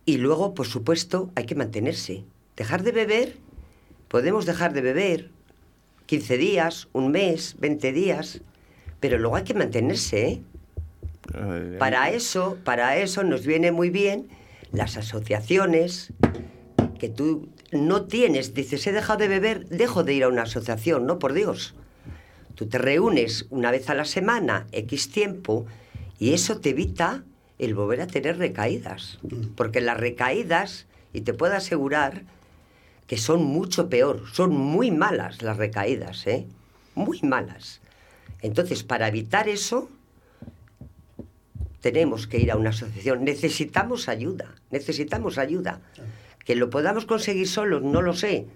Y 0.05 0.17
luego, 0.17 0.55
por 0.55 0.67
supuesto, 0.67 1.31
hay 1.37 1.45
que 1.45 1.55
mantenerse. 1.55 2.25
Dejar 2.57 2.83
de 2.83 2.93
beber, 2.93 3.37
podemos 4.09 4.47
dejar 4.47 4.73
de 4.73 4.81
beber 4.81 5.31
15 6.07 6.39
días, 6.39 6.89
un 6.93 7.11
mes, 7.13 7.57
20 7.61 7.93
días, 7.93 8.41
pero 8.99 9.19
luego 9.19 9.37
hay 9.37 9.45
que 9.45 9.55
mantenerse, 9.55 10.27
¿eh? 10.29 10.43
Para 11.79 12.11
eso, 12.11 12.59
para 12.65 12.97
eso 12.97 13.23
nos 13.23 13.45
viene 13.45 13.71
muy 13.73 13.91
bien 13.91 14.29
las 14.73 14.97
asociaciones 14.97 16.13
que 16.99 17.09
tú 17.09 17.49
no 17.71 18.07
tienes, 18.07 18.55
dices, 18.55 18.87
he 18.87 18.93
dejado 18.93 19.21
de 19.21 19.29
beber, 19.29 19.67
dejo 19.69 20.05
de 20.05 20.15
ir 20.15 20.25
a 20.25 20.29
una 20.29 20.43
asociación, 20.43 21.07
no 21.07 21.19
por 21.19 21.33
Dios. 21.33 21.75
Tú 22.55 22.67
te 22.67 22.79
reúnes 22.79 23.47
una 23.51 23.71
vez 23.71 23.89
a 23.89 23.95
la 23.95 24.05
semana, 24.05 24.67
X 24.73 25.11
tiempo, 25.11 25.67
y 26.19 26.33
eso 26.33 26.59
te 26.59 26.71
evita 26.71 27.23
el 27.59 27.75
volver 27.75 28.01
a 28.01 28.07
tener 28.07 28.39
recaídas. 28.39 29.19
Porque 29.55 29.81
las 29.81 29.97
recaídas, 29.97 30.87
y 31.13 31.21
te 31.21 31.35
puedo 31.35 31.55
asegurar 31.55 32.23
que 33.07 33.17
son 33.17 33.45
mucho 33.45 33.89
peor, 33.89 34.25
son 34.33 34.57
muy 34.57 34.91
malas 34.91 35.43
las 35.43 35.57
recaídas, 35.57 36.27
¿eh? 36.27 36.47
Muy 36.95 37.21
malas. 37.23 37.81
Entonces, 38.43 38.83
para 38.83 39.09
evitar 39.09 39.49
eso, 39.49 39.89
tenemos 41.81 42.27
que 42.27 42.39
ir 42.39 42.51
a 42.51 42.57
una 42.57 42.71
asociación. 42.71 43.25
Necesitamos 43.25 44.09
ayuda, 44.09 44.55
necesitamos 44.71 45.39
ayuda. 45.39 45.81
Que 46.45 46.55
lo 46.55 46.71
podamos 46.71 47.05
conseguir 47.05 47.49
solos, 47.49 47.83
no 47.83 48.03
lo 48.03 48.15
sé. 48.15 48.47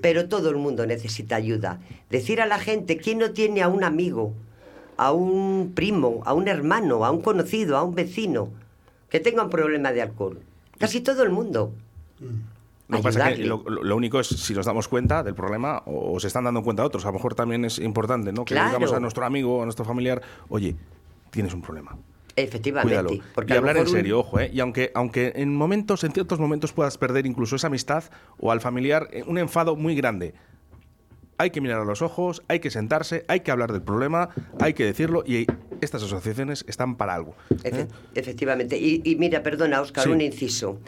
Pero 0.00 0.28
todo 0.28 0.50
el 0.50 0.56
mundo 0.56 0.86
necesita 0.86 1.36
ayuda. 1.36 1.80
Decir 2.10 2.40
a 2.40 2.46
la 2.46 2.58
gente, 2.58 2.98
¿quién 2.98 3.18
no 3.18 3.32
tiene 3.32 3.62
a 3.62 3.68
un 3.68 3.84
amigo, 3.84 4.32
a 4.96 5.12
un 5.12 5.72
primo, 5.74 6.22
a 6.24 6.34
un 6.34 6.46
hermano, 6.46 7.04
a 7.04 7.10
un 7.10 7.22
conocido, 7.22 7.76
a 7.76 7.82
un 7.82 7.94
vecino 7.94 8.50
que 9.08 9.18
tenga 9.18 9.42
un 9.42 9.50
problema 9.50 9.92
de 9.92 10.02
alcohol? 10.02 10.40
Casi 10.78 11.00
todo 11.00 11.22
el 11.22 11.30
mundo. 11.30 11.72
Lo 12.88 12.98
que 12.98 13.02
pasa 13.02 13.32
que 13.32 13.44
lo, 13.44 13.96
único 13.96 14.20
es 14.20 14.28
si 14.28 14.54
nos 14.54 14.66
damos 14.66 14.86
cuenta 14.86 15.22
del 15.22 15.34
problema 15.34 15.82
o, 15.86 16.12
o 16.12 16.20
se 16.20 16.26
están 16.26 16.44
dando 16.44 16.62
cuenta 16.62 16.84
otros. 16.84 17.04
A 17.06 17.08
lo 17.08 17.14
mejor 17.14 17.34
también 17.34 17.64
es 17.64 17.78
importante, 17.78 18.32
¿no? 18.32 18.44
Que 18.44 18.54
Claro. 18.54 18.68
digamos 18.68 18.92
a 18.92 19.00
nuestro 19.00 19.24
amigo, 19.24 19.62
a 19.62 19.64
nuestro 19.64 19.84
familiar, 19.84 20.20
oye, 20.50 20.76
tienes 21.30 21.54
un 21.54 21.62
problema. 21.62 21.96
Efectivamente. 22.36 23.02
Cuídalo. 23.02 23.24
Porque 23.34 23.54
y 23.54 23.56
hablar 23.56 23.76
en 23.76 23.82
mejor 23.82 23.94
un- 23.94 24.00
serio, 24.00 24.18
ojo, 24.20 24.40
¿eh? 24.40 24.50
Y 24.52 24.60
aunque, 24.60 24.90
aunque 24.94 25.32
en 25.36 25.54
momentos, 25.54 26.04
en 26.04 26.12
ciertos 26.12 26.38
momentos 26.40 26.72
puedas 26.72 26.96
perder 26.98 27.26
incluso 27.26 27.56
esa 27.56 27.66
amistad 27.66 28.04
o 28.38 28.52
al 28.52 28.60
familiar, 28.60 29.08
eh, 29.12 29.22
un 29.26 29.38
enfado 29.38 29.76
muy 29.76 29.94
grande. 29.94 30.34
Hay 31.38 31.50
que 31.50 31.60
mirar 31.60 31.80
a 31.80 31.84
los 31.84 32.02
ojos, 32.02 32.42
hay 32.48 32.60
que 32.60 32.70
sentarse, 32.70 33.24
hay 33.26 33.40
que 33.40 33.50
hablar 33.50 33.72
del 33.72 33.82
problema, 33.82 34.28
hay 34.60 34.74
que 34.74 34.84
decirlo 34.84 35.24
y 35.26 35.46
estas 35.80 36.02
asociaciones 36.02 36.64
están 36.68 36.96
para 36.96 37.14
algo. 37.14 37.34
¿eh? 37.64 37.70
Efe- 37.70 37.88
Efectivamente. 38.14 38.78
Y, 38.78 39.00
y 39.04 39.16
mira, 39.16 39.42
perdona, 39.42 39.80
Oscar, 39.80 40.04
Sí. 40.04 40.10
un 40.10 40.20
inciso. 40.20 40.78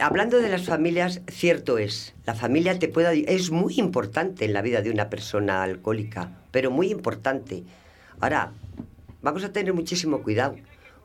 Hablando 0.00 0.38
de 0.40 0.48
las 0.48 0.64
familias, 0.64 1.22
cierto 1.28 1.78
es, 1.78 2.14
la 2.26 2.34
familia 2.34 2.78
te 2.78 2.88
puede 2.88 3.32
es 3.32 3.50
muy 3.50 3.74
importante 3.78 4.44
en 4.44 4.52
la 4.52 4.62
vida 4.62 4.80
de 4.80 4.90
una 4.90 5.10
persona 5.10 5.62
alcohólica, 5.62 6.38
pero 6.50 6.70
muy 6.70 6.90
importante. 6.90 7.64
Ahora, 8.20 8.52
vamos 9.22 9.44
a 9.44 9.52
tener 9.52 9.72
muchísimo 9.72 10.22
cuidado, 10.22 10.56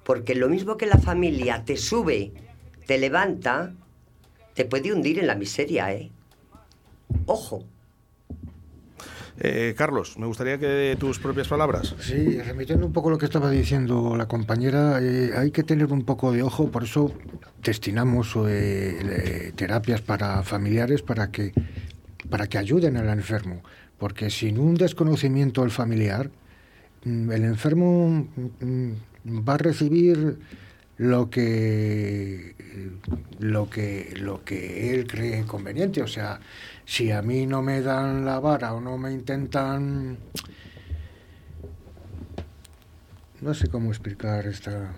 porque 0.03 0.36
lo 0.36 0.49
mismo 0.49 0.78
que 0.78 0.86
la 0.86 0.97
familia 0.97 1.64
te 1.66 1.78
sube, 1.78 2.32
te 2.86 2.97
levanta, 2.97 3.74
te 4.53 4.66
puede 4.66 4.93
hundir 4.93 5.20
en 5.20 5.28
la 5.28 5.36
miseria, 5.36 5.93
¿eh? 5.93 6.11
Ojo. 7.26 7.64
Eh, 9.39 9.74
Carlos, 9.76 10.18
me 10.20 10.28
gustaría 10.28 10.59
que 10.59 10.68
de 10.68 10.95
tus 10.95 11.18
propias 11.18 11.47
palabras. 11.47 11.95
Sí, 11.99 12.39
remitiendo 12.39 12.86
un 12.86 12.93
poco 12.93 13.09
lo 13.09 13.18
que 13.18 13.26
estaba 13.26 13.49
diciendo 13.49 14.16
la 14.16 14.28
compañera, 14.28 14.99
eh, 15.01 15.32
hay 15.36 15.49
que 15.51 15.64
tener 15.64 15.91
un 15.91 16.03
poco 16.03 16.32
de 16.32 16.43
ojo, 16.43 16.70
por 16.70 16.84
eso 16.84 17.11
destinamos 17.64 18.36
eh, 18.47 19.51
terapias 19.55 20.01
para 20.01 20.43
familiares 20.43 21.01
para 21.01 21.32
que, 21.32 21.51
para 22.30 22.47
que 22.47 22.59
ayuden 22.59 22.95
al 22.95 23.09
enfermo, 23.09 23.64
porque 23.97 24.30
sin 24.30 24.59
un 24.59 24.76
desconocimiento 24.76 25.61
del 25.61 25.72
familiar, 25.72 26.30
el 27.06 27.43
enfermo 27.43 28.28
mm, 28.60 28.91
va 29.47 29.56
a 29.56 29.58
recibir 29.58 30.39
lo 30.97 31.30
que 31.30 32.56
lo 33.39 33.70
que 33.70 34.14
lo 34.18 34.43
que 34.43 34.93
él 34.93 35.08
cree 35.08 35.45
conveniente. 35.45 36.01
O 36.01 36.08
sea 36.08 36.39
si 36.86 37.12
a 37.12 37.22
mí 37.22 37.45
no 37.45 37.62
me 37.62 37.82
dan 37.82 38.26
la 38.26 38.39
vara 38.39 38.74
o 38.74 38.82
no 38.82 38.97
me 38.97 39.12
intentan 39.12 40.18
no 43.43 43.54
sé 43.54 43.68
cómo 43.68 43.89
explicar 43.89 44.47
esta... 44.47 44.93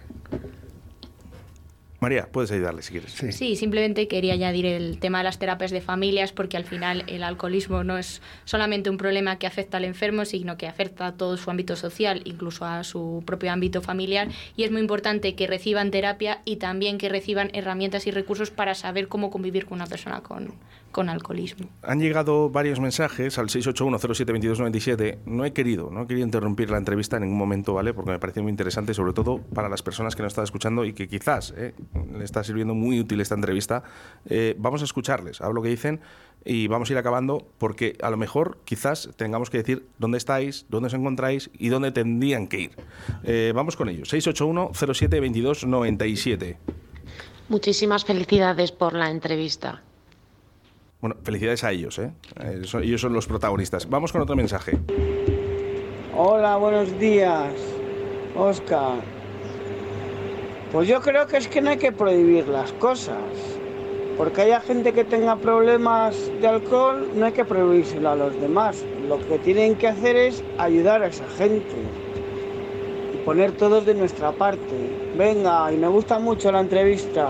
María, 1.99 2.27
puedes 2.31 2.51
ayudarle 2.51 2.81
si 2.81 2.91
quieres. 2.91 3.13
Sí, 3.13 3.55
simplemente 3.55 4.07
quería 4.07 4.33
añadir 4.33 4.65
el 4.65 4.99
tema 4.99 5.19
de 5.19 5.23
las 5.23 5.39
terapias 5.39 5.71
de 5.71 5.81
familias 5.81 6.33
porque 6.33 6.57
al 6.57 6.65
final 6.65 7.03
el 7.07 7.23
alcoholismo 7.23 7.83
no 7.83 7.97
es 7.97 8.21
solamente 8.43 8.89
un 8.89 8.97
problema 8.97 9.39
que 9.39 9.47
afecta 9.47 9.77
al 9.77 9.85
enfermo, 9.85 10.25
sino 10.25 10.57
que 10.57 10.67
afecta 10.67 11.07
a 11.07 11.11
todo 11.13 11.37
su 11.37 11.49
ámbito 11.49 11.75
social, 11.75 12.21
incluso 12.25 12.65
a 12.65 12.83
su 12.83 13.23
propio 13.25 13.51
ámbito 13.51 13.81
familiar 13.81 14.27
y 14.57 14.63
es 14.63 14.71
muy 14.71 14.81
importante 14.81 15.35
que 15.35 15.47
reciban 15.47 15.89
terapia 15.89 16.41
y 16.43 16.57
también 16.57 16.97
que 16.97 17.09
reciban 17.09 17.49
herramientas 17.53 18.07
y 18.07 18.11
recursos 18.11 18.51
para 18.51 18.75
saber 18.75 19.07
cómo 19.07 19.31
convivir 19.31 19.65
con 19.65 19.77
una 19.77 19.87
persona 19.87 20.21
con, 20.21 20.53
con 20.95 21.09
alcoholismo. 21.09 21.67
Han 21.81 21.99
llegado 21.99 22.49
varios 22.49 22.79
mensajes 22.79 23.37
al 23.37 23.47
681072297. 23.47 25.17
No 25.25 25.43
he 25.43 25.51
querido, 25.51 25.89
no 25.91 26.03
he 26.03 26.07
querido 26.07 26.25
interrumpir 26.25 26.69
la 26.69 26.77
entrevista 26.77 27.17
en 27.17 27.23
ningún 27.23 27.37
momento, 27.37 27.73
¿vale? 27.73 27.93
Porque 27.93 28.11
me 28.11 28.19
parece 28.19 28.41
muy 28.41 28.49
interesante, 28.49 28.93
sobre 28.93 29.11
todo 29.11 29.41
para 29.53 29.67
las 29.67 29.83
personas 29.83 30.15
que 30.15 30.23
nos 30.23 30.31
están 30.31 30.45
escuchando 30.45 30.85
y 30.85 30.93
que 30.93 31.09
quizás 31.09 31.53
eh, 31.57 31.73
le 32.17 32.23
está 32.23 32.45
sirviendo 32.45 32.75
muy 32.75 33.01
útil 33.01 33.19
esta 33.19 33.35
entrevista. 33.35 33.83
Eh, 34.25 34.55
vamos 34.57 34.83
a 34.83 34.85
escucharles, 34.85 35.41
a 35.41 35.47
ver 35.47 35.55
lo 35.55 35.61
que 35.61 35.67
dicen 35.67 35.99
y 36.45 36.67
vamos 36.67 36.89
a 36.89 36.93
ir 36.93 36.97
acabando 36.97 37.45
porque 37.57 37.97
a 38.01 38.09
lo 38.09 38.15
mejor 38.15 38.59
quizás 38.63 39.09
tengamos 39.17 39.49
que 39.49 39.57
decir 39.57 39.89
dónde 39.97 40.17
estáis, 40.17 40.65
dónde 40.69 40.87
os 40.87 40.93
encontráis 40.93 41.49
y 41.59 41.67
dónde 41.67 41.91
tendrían 41.91 42.47
que 42.47 42.61
ir. 42.61 42.71
Eh, 43.25 43.51
vamos 43.53 43.75
con 43.75 43.89
ellos. 43.89 44.13
681072297. 44.13 46.55
Muchísimas 47.49 48.05
felicidades 48.05 48.71
por 48.71 48.93
la 48.93 49.11
entrevista. 49.11 49.83
Bueno, 51.05 51.21
felicidades 51.21 51.63
a 51.63 51.71
ellos, 51.71 51.99
¿eh? 51.99 52.11
Eh, 52.39 52.63
ellos 52.81 52.99
son 52.99 53.13
los 53.13 53.27
protagonistas. 53.27 53.87
Vamos 53.87 54.11
con 54.11 54.21
otro 54.21 54.35
mensaje. 54.35 54.75
Hola, 56.17 56.57
buenos 56.57 56.97
días, 56.97 57.53
Oscar. 58.35 59.01
Pues 60.71 60.87
yo 60.87 61.01
creo 61.01 61.27
que 61.27 61.37
es 61.37 61.47
que 61.47 61.61
no 61.61 61.69
hay 61.69 61.77
que 61.77 61.91
prohibir 61.91 62.47
las 62.47 62.73
cosas. 62.73 63.21
Porque 64.17 64.41
haya 64.41 64.61
gente 64.61 64.93
que 64.93 65.03
tenga 65.03 65.35
problemas 65.35 66.15
de 66.41 66.47
alcohol, 66.47 67.07
no 67.13 67.27
hay 67.27 67.33
que 67.33 67.45
prohibírselo 67.45 68.09
a 68.09 68.15
los 68.15 68.41
demás. 68.41 68.83
Lo 69.07 69.19
que 69.27 69.37
tienen 69.37 69.75
que 69.75 69.89
hacer 69.89 70.15
es 70.15 70.43
ayudar 70.57 71.03
a 71.03 71.07
esa 71.09 71.27
gente. 71.37 71.75
Y 73.13 73.17
poner 73.17 73.51
todos 73.51 73.85
de 73.85 73.93
nuestra 73.93 74.31
parte. 74.31 75.13
Venga, 75.15 75.71
y 75.71 75.77
me 75.77 75.87
gusta 75.87 76.17
mucho 76.17 76.51
la 76.51 76.61
entrevista. 76.61 77.29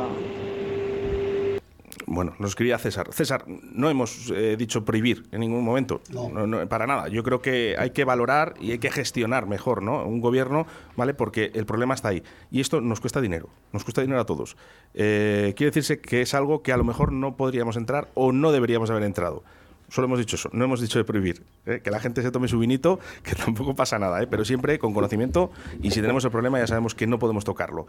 Bueno, 2.15 2.33
nos 2.39 2.51
escribía 2.51 2.77
César. 2.77 3.09
César, 3.11 3.43
no 3.45 3.89
hemos 3.89 4.31
eh, 4.33 4.55
dicho 4.57 4.85
prohibir 4.85 5.25
en 5.33 5.41
ningún 5.41 5.65
momento. 5.65 5.99
No, 6.13 6.29
no, 6.47 6.65
para 6.69 6.87
nada. 6.87 7.09
Yo 7.09 7.23
creo 7.23 7.41
que 7.41 7.75
hay 7.77 7.89
que 7.89 8.05
valorar 8.05 8.53
y 8.61 8.71
hay 8.71 8.79
que 8.79 8.89
gestionar 8.89 9.47
mejor, 9.47 9.83
¿no? 9.83 10.05
Un 10.05 10.21
gobierno, 10.21 10.65
¿vale? 10.95 11.13
Porque 11.13 11.51
el 11.53 11.65
problema 11.65 11.93
está 11.93 12.07
ahí. 12.09 12.23
Y 12.51 12.61
esto 12.61 12.79
nos 12.79 13.01
cuesta 13.01 13.19
dinero. 13.19 13.49
Nos 13.73 13.83
cuesta 13.83 13.99
dinero 13.99 14.21
a 14.21 14.25
todos. 14.25 14.55
Eh, 14.93 15.53
quiere 15.57 15.71
decirse 15.71 15.99
que 15.99 16.21
es 16.21 16.33
algo 16.33 16.63
que 16.63 16.71
a 16.71 16.77
lo 16.77 16.85
mejor 16.85 17.11
no 17.11 17.35
podríamos 17.35 17.75
entrar 17.75 18.07
o 18.13 18.31
no 18.31 18.53
deberíamos 18.53 18.89
haber 18.89 19.03
entrado. 19.03 19.43
Solo 19.89 20.05
hemos 20.05 20.19
dicho 20.19 20.35
eso, 20.35 20.49
no 20.53 20.65
hemos 20.65 20.81
dicho 20.81 20.99
de 20.99 21.05
prohibir. 21.05 21.43
¿eh? 21.65 21.81
Que 21.83 21.91
la 21.91 21.99
gente 21.99 22.21
se 22.21 22.31
tome 22.31 22.47
su 22.47 22.59
vinito, 22.59 22.99
que 23.23 23.35
tampoco 23.45 23.75
pasa 23.75 23.99
nada, 23.99 24.21
¿eh? 24.21 24.27
pero 24.27 24.45
siempre 24.45 24.79
con 24.79 24.93
conocimiento 24.93 25.51
y 25.81 25.91
si 25.91 26.01
tenemos 26.01 26.25
el 26.25 26.31
problema 26.31 26.59
ya 26.59 26.67
sabemos 26.67 26.95
que 26.95 27.07
no 27.07 27.19
podemos 27.19 27.43
tocarlo. 27.43 27.87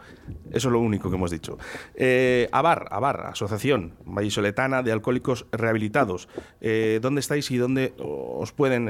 Eso 0.51 0.67
es 0.69 0.71
lo 0.71 0.79
único 0.79 1.09
que 1.09 1.15
hemos 1.15 1.31
dicho. 1.31 1.57
Eh, 1.95 2.49
ABAR, 2.51 2.87
ABAR, 2.91 3.27
Asociación 3.27 3.93
Vallisoletana 4.05 4.83
de 4.83 4.91
Alcohólicos 4.91 5.45
Rehabilitados. 5.51 6.27
Eh, 6.61 6.99
¿Dónde 7.01 7.21
estáis 7.21 7.49
y 7.51 7.57
dónde 7.57 7.93
os 7.97 8.51
pueden 8.51 8.89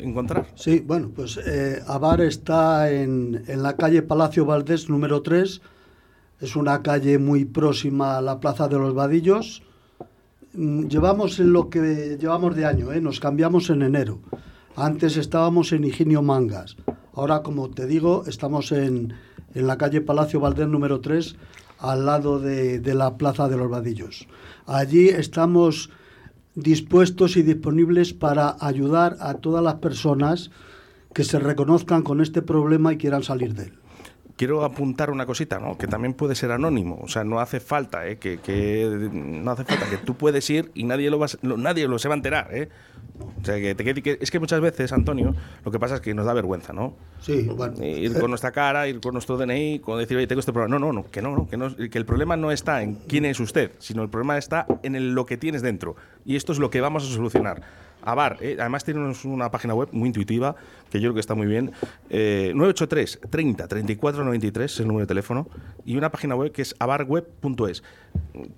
encontrar? 0.00 0.46
Sí, 0.54 0.82
bueno, 0.84 1.10
pues 1.14 1.40
Abar 1.86 2.20
está 2.20 2.90
en, 2.90 3.44
en 3.46 3.62
la 3.62 3.76
calle 3.76 4.02
Palacio 4.02 4.44
Valdés 4.44 4.88
número 4.88 5.22
3. 5.22 5.60
Es 6.40 6.56
una 6.56 6.82
calle 6.82 7.18
muy 7.18 7.44
próxima 7.44 8.18
a 8.18 8.22
la 8.22 8.40
Plaza 8.40 8.66
de 8.68 8.78
los 8.78 8.94
Vadillos. 8.94 9.62
Mm, 10.54 10.88
Llevamos 10.88 11.40
en 11.40 11.52
lo 11.52 11.70
que 11.70 12.18
llevamos 12.20 12.54
de 12.54 12.66
año, 12.66 12.92
¿eh? 12.92 13.00
nos 13.00 13.20
cambiamos 13.20 13.70
en 13.70 13.82
enero. 13.82 14.20
Antes 14.76 15.16
estábamos 15.16 15.72
en 15.72 15.84
Higinio 15.84 16.22
Mangas. 16.22 16.76
Ahora, 17.14 17.42
como 17.42 17.70
te 17.70 17.86
digo, 17.86 18.24
estamos 18.26 18.72
en, 18.72 19.14
en 19.54 19.66
la 19.66 19.78
calle 19.78 20.00
Palacio 20.00 20.40
Valdés 20.40 20.68
número 20.68 21.00
3, 21.00 21.36
al 21.78 22.06
lado 22.06 22.38
de, 22.38 22.80
de 22.80 22.94
la 22.94 23.16
Plaza 23.16 23.48
de 23.48 23.56
los 23.56 23.70
Vadillos. 23.70 24.28
Allí 24.66 25.08
estamos 25.08 25.90
dispuestos 26.54 27.36
y 27.36 27.42
disponibles 27.42 28.12
para 28.12 28.56
ayudar 28.60 29.16
a 29.20 29.34
todas 29.34 29.64
las 29.64 29.76
personas 29.76 30.50
que 31.14 31.24
se 31.24 31.38
reconozcan 31.38 32.02
con 32.02 32.20
este 32.20 32.42
problema 32.42 32.92
y 32.92 32.98
quieran 32.98 33.22
salir 33.22 33.54
de 33.54 33.64
él. 33.64 33.81
Quiero 34.36 34.64
apuntar 34.64 35.10
una 35.10 35.26
cosita, 35.26 35.58
¿no? 35.58 35.76
Que 35.76 35.86
también 35.86 36.14
puede 36.14 36.34
ser 36.34 36.50
anónimo. 36.52 36.98
O 37.02 37.08
sea, 37.08 37.22
no 37.22 37.38
hace 37.40 37.60
falta, 37.60 38.06
¿eh? 38.08 38.16
Que, 38.18 38.38
que- 38.38 39.08
no 39.12 39.50
hace 39.50 39.64
falta 39.64 39.88
que 39.88 39.98
tú 39.98 40.14
puedes 40.14 40.48
ir 40.50 40.70
y 40.74 40.84
nadie 40.84 41.10
lo 41.10 41.18
va, 41.18 41.26
nadie 41.42 41.86
lo 41.86 41.98
se 41.98 42.08
va 42.08 42.14
a 42.14 42.16
enterar, 42.16 42.48
¿eh? 42.52 42.68
O 43.40 43.44
sea, 43.44 43.56
que, 43.60 43.74
que- 43.76 44.18
es 44.20 44.30
que 44.30 44.40
muchas 44.40 44.60
veces, 44.60 44.90
Antonio, 44.92 45.34
lo 45.64 45.70
que 45.70 45.78
pasa 45.78 45.96
es 45.96 46.00
que 46.00 46.14
nos 46.14 46.24
da 46.26 46.32
vergüenza, 46.32 46.72
¿no? 46.72 46.96
Sí, 47.20 47.42
bueno. 47.54 47.74
Ir 47.84 48.18
con 48.18 48.30
nuestra 48.30 48.50
cara, 48.52 48.88
ir 48.88 49.00
con 49.00 49.12
nuestro 49.12 49.36
DNI, 49.36 49.80
con 49.80 49.98
decir, 49.98 50.16
oye, 50.16 50.26
tengo 50.26 50.40
este 50.40 50.52
problema. 50.52 50.78
No, 50.78 50.86
no, 50.86 50.92
no, 50.92 51.10
que 51.10 51.20
no, 51.22 51.36
no, 51.36 51.46
que, 51.48 51.56
no, 51.56 51.76
que 51.76 51.98
el 51.98 52.06
problema 52.06 52.36
no 52.36 52.50
está 52.50 52.82
en 52.82 52.94
quién 52.94 53.26
es 53.26 53.38
usted, 53.38 53.72
sino 53.78 54.02
el 54.02 54.08
problema 54.08 54.38
está 54.38 54.66
en 54.82 54.96
el- 54.96 55.12
lo 55.14 55.26
que 55.26 55.36
tienes 55.36 55.62
dentro. 55.62 55.94
Y 56.24 56.36
esto 56.36 56.52
es 56.52 56.58
lo 56.58 56.70
que 56.70 56.80
vamos 56.80 57.04
a 57.04 57.14
solucionar. 57.14 57.62
Avar, 58.02 58.38
eh, 58.40 58.56
además 58.58 58.84
tenemos 58.84 59.24
una 59.24 59.50
página 59.50 59.74
web 59.74 59.88
muy 59.92 60.08
intuitiva, 60.08 60.56
que 60.90 61.00
yo 61.00 61.08
creo 61.08 61.14
que 61.14 61.20
está 61.20 61.34
muy 61.34 61.46
bien. 61.46 61.72
Eh, 62.10 62.52
983 62.54 63.20
30 63.30 63.68
34 63.68 64.24
93 64.24 64.72
es 64.72 64.80
el 64.80 64.88
número 64.88 65.04
de 65.04 65.08
teléfono. 65.08 65.48
Y 65.84 65.96
una 65.96 66.10
página 66.10 66.34
web 66.34 66.52
que 66.52 66.62
es 66.62 66.74
avarweb.es. 66.78 67.82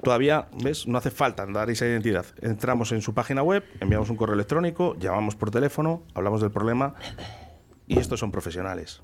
Todavía, 0.03 0.49
¿ves? 0.63 0.87
No 0.87 0.99
hace 0.99 1.11
falta 1.11 1.47
dar 1.47 1.71
esa 1.71 1.87
identidad. 1.87 2.27
Entramos 2.41 2.93
en 2.93 3.03
su 3.03 3.15
página 3.15 3.43
web, 3.43 3.65
enviamos 3.81 4.11
un 4.11 4.17
correo 4.17 4.35
electrónico, 4.35 4.97
llamamos 4.99 5.37
por 5.37 5.51
teléfono, 5.51 6.03
hablamos 6.15 6.41
del 6.41 6.51
problema. 6.51 6.95
Y 7.87 7.99
estos 7.99 8.21
son 8.21 8.31
profesionales. 8.31 9.03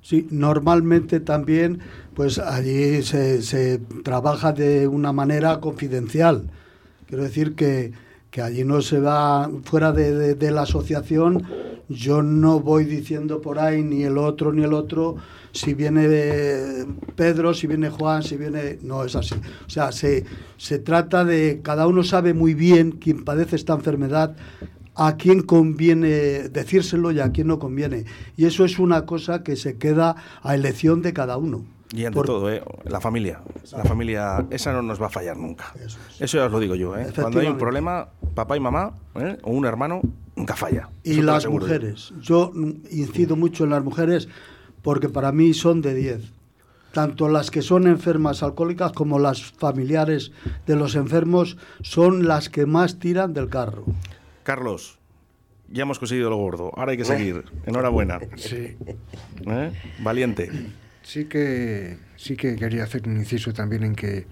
Sí, 0.00 0.26
normalmente 0.30 1.20
también, 1.20 1.80
pues 2.14 2.38
allí 2.38 3.02
se, 3.02 3.42
se 3.42 3.78
trabaja 4.04 4.52
de 4.52 4.86
una 4.86 5.12
manera 5.12 5.60
confidencial. 5.60 6.50
Quiero 7.06 7.24
decir 7.24 7.54
que, 7.54 7.92
que 8.38 8.42
allí 8.42 8.62
no 8.62 8.80
se 8.82 9.00
va 9.00 9.50
fuera 9.64 9.90
de, 9.90 10.50
la 10.52 10.62
asociación. 10.62 11.42
Yo 11.88 12.22
no 12.22 12.60
voy 12.60 12.84
diciendo 12.84 13.40
por 13.40 13.58
ahí 13.58 13.82
ni 13.82 14.04
el 14.04 14.16
otro 14.16 14.52
ni 14.52 14.62
el 14.62 14.74
otro. 14.74 15.16
Si 15.50 15.74
viene 15.74 16.06
eh, 16.08 16.86
Pedro, 17.16 17.52
si 17.52 17.66
viene 17.66 17.90
Juan, 17.90 18.22
si 18.22 18.36
viene. 18.36 18.78
No 18.82 19.02
es 19.02 19.16
así. 19.16 19.34
O 19.66 19.70
sea, 19.70 19.90
se, 19.90 20.24
se 20.56 20.78
trata 20.78 21.24
de. 21.24 21.62
Cada 21.64 21.88
uno 21.88 22.04
sabe 22.04 22.32
muy 22.32 22.54
bien 22.54 22.92
quién 22.92 23.24
padece 23.24 23.56
esta 23.56 23.72
enfermedad, 23.72 24.36
a 24.98 25.16
quién 25.16 25.42
conviene 25.42 26.48
decírselo 26.50 27.12
y 27.12 27.20
a 27.20 27.30
quién 27.30 27.46
no 27.46 27.58
conviene. 27.58 28.04
Y 28.36 28.46
eso 28.46 28.64
es 28.64 28.78
una 28.80 29.06
cosa 29.06 29.42
que 29.44 29.54
se 29.56 29.78
queda 29.78 30.16
a 30.42 30.54
elección 30.56 31.02
de 31.02 31.12
cada 31.12 31.36
uno. 31.36 31.64
Y 31.92 32.04
ante 32.04 32.16
Por- 32.16 32.26
todo, 32.26 32.52
¿eh? 32.52 32.62
la 32.84 33.00
familia. 33.00 33.40
La 33.72 33.84
familia, 33.84 34.44
esa 34.50 34.72
no 34.72 34.82
nos 34.82 35.00
va 35.00 35.06
a 35.06 35.10
fallar 35.10 35.36
nunca. 35.38 35.72
Eso, 36.20 36.36
ya 36.36 36.46
os 36.46 36.52
lo 36.52 36.60
digo 36.60 36.74
yo. 36.74 36.96
¿eh? 36.98 37.06
Cuando 37.14 37.40
hay 37.40 37.46
un 37.46 37.56
problema, 37.56 38.08
papá 38.34 38.56
y 38.56 38.60
mamá, 38.60 38.92
¿eh? 39.14 39.38
o 39.42 39.52
un 39.52 39.64
hermano, 39.64 40.02
nunca 40.36 40.54
falla. 40.56 40.90
Y 41.04 41.12
Eso 41.12 41.22
las 41.22 41.44
yo. 41.44 41.50
mujeres. 41.52 42.12
Yo 42.20 42.52
incido 42.90 43.36
mucho 43.36 43.64
en 43.64 43.70
las 43.70 43.82
mujeres 43.84 44.28
porque 44.82 45.08
para 45.08 45.32
mí 45.32 45.54
son 45.54 45.80
de 45.80 45.94
10. 45.94 46.32
Tanto 46.92 47.28
las 47.28 47.50
que 47.50 47.62
son 47.62 47.86
enfermas 47.86 48.42
alcohólicas 48.42 48.92
como 48.92 49.18
las 49.18 49.42
familiares 49.44 50.32
de 50.66 50.74
los 50.76 50.94
enfermos 50.94 51.56
son 51.82 52.26
las 52.26 52.48
que 52.48 52.66
más 52.66 52.98
tiran 52.98 53.32
del 53.32 53.48
carro. 53.48 53.84
Carlos, 54.52 54.98
ya 55.68 55.82
hemos 55.82 55.98
conseguido 55.98 56.30
lo 56.30 56.38
gordo. 56.38 56.72
Ahora 56.74 56.92
hay 56.92 56.96
que 56.96 57.04
seguir. 57.04 57.44
Enhorabuena. 57.66 58.18
Sí. 58.36 58.78
¿Eh? 59.46 59.72
Valiente. 59.98 60.50
Sí 61.02 61.26
que, 61.26 61.98
sí 62.16 62.34
que 62.34 62.56
quería 62.56 62.84
hacer 62.84 63.06
un 63.06 63.18
inciso 63.18 63.52
también 63.52 63.82
en 63.82 63.94
que, 63.94 64.26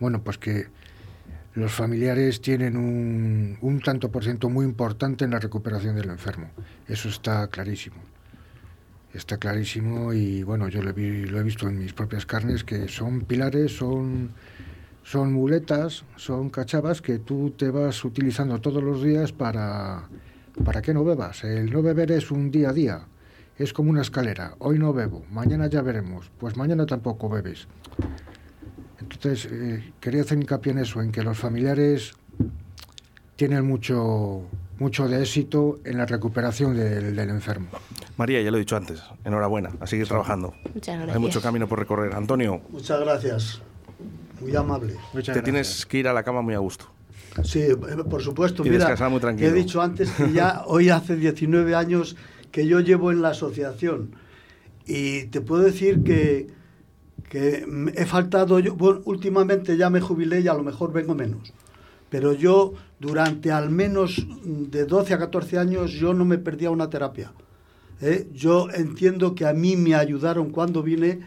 bueno, 0.00 0.20
pues 0.24 0.36
que 0.36 0.66
los 1.54 1.70
familiares 1.70 2.40
tienen 2.40 2.76
un, 2.76 3.56
un 3.60 3.80
tanto 3.80 4.10
por 4.10 4.24
ciento 4.24 4.48
muy 4.50 4.64
importante 4.64 5.24
en 5.26 5.30
la 5.30 5.38
recuperación 5.38 5.94
del 5.94 6.10
enfermo. 6.10 6.50
Eso 6.88 7.08
está 7.08 7.46
clarísimo. 7.46 7.98
Está 9.14 9.36
clarísimo 9.38 10.12
y 10.12 10.42
bueno, 10.42 10.66
yo 10.66 10.82
lo 10.82 10.90
he, 10.90 10.92
vi- 10.92 11.26
lo 11.26 11.38
he 11.38 11.44
visto 11.44 11.68
en 11.68 11.78
mis 11.78 11.92
propias 11.92 12.26
carnes 12.26 12.64
que 12.64 12.88
son 12.88 13.20
pilares, 13.20 13.76
son, 13.76 14.32
son 15.02 15.32
muletas, 15.32 16.04
son 16.16 16.50
cachavas 16.50 17.02
que 17.02 17.18
tú 17.18 17.50
te 17.50 17.70
vas 17.70 18.04
utilizando 18.04 18.60
todos 18.60 18.82
los 18.82 19.02
días 19.02 19.32
para, 19.32 20.04
para 20.64 20.80
que 20.82 20.94
no 20.94 21.04
bebas. 21.04 21.44
El 21.44 21.72
no 21.72 21.82
beber 21.82 22.12
es 22.12 22.30
un 22.30 22.50
día 22.50 22.70
a 22.70 22.72
día. 22.72 23.00
Es 23.58 23.72
como 23.72 23.90
una 23.90 24.02
escalera. 24.02 24.54
Hoy 24.58 24.78
no 24.78 24.92
bebo, 24.92 25.24
mañana 25.30 25.66
ya 25.66 25.82
veremos. 25.82 26.30
Pues 26.38 26.56
mañana 26.56 26.86
tampoco 26.86 27.28
bebes. 27.28 27.68
Entonces, 29.00 29.48
eh, 29.52 29.92
quería 30.00 30.22
hacer 30.22 30.38
hincapié 30.38 30.72
en 30.72 30.78
eso, 30.78 31.02
en 31.02 31.12
que 31.12 31.22
los 31.22 31.36
familiares 31.38 32.12
tienen 33.36 33.66
mucho, 33.66 34.42
mucho 34.78 35.08
de 35.08 35.20
éxito 35.20 35.80
en 35.84 35.98
la 35.98 36.06
recuperación 36.06 36.76
del, 36.76 37.14
del 37.16 37.30
enfermo. 37.30 37.68
María, 38.16 38.40
ya 38.40 38.50
lo 38.50 38.56
he 38.56 38.60
dicho 38.60 38.76
antes, 38.76 39.02
enhorabuena, 39.24 39.70
a 39.80 39.86
seguir 39.86 40.06
trabajando. 40.06 40.54
Muchas 40.74 40.88
Hay 40.94 40.96
gracias. 41.02 41.20
mucho 41.20 41.42
camino 41.42 41.66
por 41.68 41.78
recorrer. 41.80 42.14
Antonio, 42.14 42.62
Muchas 42.70 43.00
gracias. 43.00 43.62
Muy 44.42 44.56
amable. 44.56 44.96
te 45.12 45.42
tienes 45.42 45.86
que 45.86 45.98
ir 45.98 46.08
a 46.08 46.12
la 46.12 46.22
cama 46.22 46.42
muy 46.42 46.54
a 46.54 46.58
gusto. 46.58 46.86
Sí, 47.44 47.60
eh, 47.60 47.76
por 48.08 48.22
supuesto. 48.22 48.62
Y 48.62 48.70
Mira, 48.70 48.80
descansar 48.80 49.10
muy 49.10 49.20
tranquilo. 49.20 49.48
He 49.48 49.52
dicho 49.52 49.80
antes 49.80 50.10
que 50.10 50.32
ya 50.32 50.64
hoy 50.66 50.90
hace 50.90 51.16
19 51.16 51.74
años 51.74 52.16
que 52.50 52.66
yo 52.66 52.80
llevo 52.80 53.10
en 53.10 53.22
la 53.22 53.28
asociación 53.28 54.14
y 54.86 55.24
te 55.26 55.40
puedo 55.40 55.62
decir 55.62 56.02
que, 56.02 56.48
que 57.30 57.64
he 57.94 58.04
faltado, 58.04 58.58
yo, 58.58 58.74
bueno, 58.74 59.00
últimamente 59.04 59.76
ya 59.76 59.88
me 59.88 60.00
jubilé 60.00 60.40
y 60.40 60.48
a 60.48 60.54
lo 60.54 60.62
mejor 60.62 60.92
vengo 60.92 61.14
menos, 61.14 61.54
pero 62.10 62.32
yo 62.32 62.74
durante 63.00 63.50
al 63.50 63.70
menos 63.70 64.26
de 64.44 64.84
12 64.84 65.14
a 65.14 65.18
14 65.18 65.58
años 65.58 65.92
yo 65.92 66.12
no 66.12 66.24
me 66.24 66.36
perdía 66.36 66.70
una 66.70 66.90
terapia. 66.90 67.32
¿eh? 68.02 68.28
Yo 68.34 68.68
entiendo 68.70 69.34
que 69.34 69.46
a 69.46 69.52
mí 69.54 69.76
me 69.76 69.94
ayudaron 69.94 70.50
cuando 70.50 70.82
vine 70.82 71.20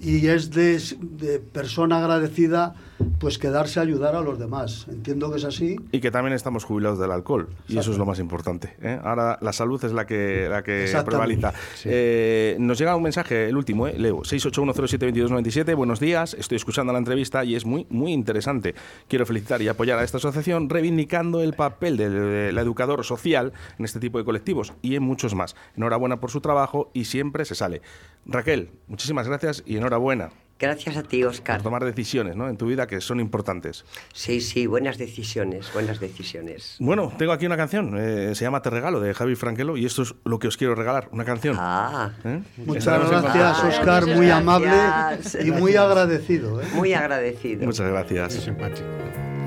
y 0.00 0.26
es 0.26 0.50
de, 0.50 0.80
de 1.00 1.38
persona 1.38 1.98
agradecida 1.98 2.74
pues 3.18 3.38
quedarse 3.38 3.80
a 3.80 3.82
ayudar 3.82 4.14
a 4.16 4.20
los 4.20 4.38
demás. 4.38 4.86
Entiendo 4.88 5.30
que 5.30 5.38
es 5.38 5.44
así. 5.44 5.76
Y 5.92 6.00
que 6.00 6.10
también 6.10 6.34
estamos 6.34 6.64
jubilados 6.64 6.98
del 6.98 7.10
alcohol. 7.10 7.48
Y 7.68 7.78
eso 7.78 7.92
es 7.92 7.98
lo 7.98 8.06
más 8.06 8.18
importante. 8.18 8.76
¿eh? 8.82 8.98
Ahora 9.02 9.38
la 9.40 9.52
salud 9.52 9.82
es 9.84 9.92
la 9.92 10.06
que, 10.06 10.48
la 10.48 10.62
que 10.62 10.92
prevaliza. 11.04 11.52
Eh, 11.84 12.56
nos 12.58 12.78
llega 12.78 12.96
un 12.96 13.02
mensaje, 13.02 13.48
el 13.48 13.56
último, 13.56 13.86
¿eh? 13.86 13.94
Leo, 13.98 14.18
681072297. 14.22 15.74
Buenos 15.74 16.00
días, 16.00 16.34
estoy 16.34 16.56
escuchando 16.56 16.92
la 16.92 16.98
entrevista 16.98 17.44
y 17.44 17.54
es 17.54 17.64
muy, 17.64 17.86
muy 17.90 18.12
interesante. 18.12 18.74
Quiero 19.08 19.26
felicitar 19.26 19.60
y 19.62 19.68
apoyar 19.68 19.98
a 19.98 20.04
esta 20.04 20.18
asociación 20.18 20.68
reivindicando 20.68 21.40
el 21.40 21.54
papel 21.54 21.96
del 21.96 22.56
educador 22.58 23.04
social 23.04 23.52
en 23.78 23.84
este 23.84 24.00
tipo 24.00 24.18
de 24.18 24.24
colectivos 24.24 24.72
y 24.82 24.96
en 24.96 25.02
muchos 25.02 25.34
más. 25.34 25.56
Enhorabuena 25.76 26.20
por 26.20 26.30
su 26.30 26.40
trabajo 26.40 26.90
y 26.92 27.04
siempre 27.04 27.44
se 27.44 27.54
sale. 27.54 27.82
Raquel, 28.26 28.70
muchísimas 28.88 29.28
gracias 29.28 29.62
y 29.66 29.76
enhorabuena. 29.76 30.30
Gracias 30.58 30.96
a 30.96 31.02
ti, 31.02 31.24
Oscar. 31.24 31.56
Por 31.56 31.64
tomar 31.64 31.84
decisiones 31.84 32.36
¿no? 32.36 32.48
en 32.48 32.56
tu 32.56 32.66
vida 32.66 32.86
que 32.86 33.00
son 33.00 33.20
importantes. 33.20 33.84
Sí, 34.12 34.40
sí, 34.40 34.66
buenas 34.66 34.98
decisiones, 34.98 35.72
buenas 35.72 35.98
decisiones. 36.00 36.76
Bueno, 36.78 37.12
tengo 37.18 37.32
aquí 37.32 37.46
una 37.46 37.56
canción, 37.56 37.96
eh, 37.98 38.34
se 38.34 38.44
llama 38.44 38.62
Te 38.62 38.70
Regalo, 38.70 39.00
de 39.00 39.14
Javi 39.14 39.34
Franquelo, 39.34 39.76
y 39.76 39.84
esto 39.84 40.02
es 40.02 40.14
lo 40.24 40.38
que 40.38 40.48
os 40.48 40.56
quiero 40.56 40.74
regalar, 40.74 41.08
una 41.12 41.24
canción. 41.24 41.56
Ah. 41.58 42.12
Muchas 42.56 42.86
Estaremos 42.86 43.12
en 43.12 43.22
gracias. 43.22 43.64
Oscar, 43.64 44.06
muy 44.06 44.30
amable 44.30 44.68
Gracias. 44.68 45.44
y 45.44 45.50
muy 45.50 45.76
agradecido. 45.76 46.60
¿eh? 46.60 46.66
Muy 46.74 46.94
agradecido. 46.94 47.66
Muchas 47.66 47.90
gracias. 47.90 48.46
No 48.46 49.43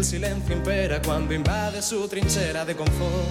el 0.00 0.06
silencio 0.06 0.56
impera 0.56 1.02
cuando 1.02 1.34
invade 1.34 1.82
su 1.82 2.08
trinchera 2.08 2.64
de 2.64 2.74
confort. 2.74 3.28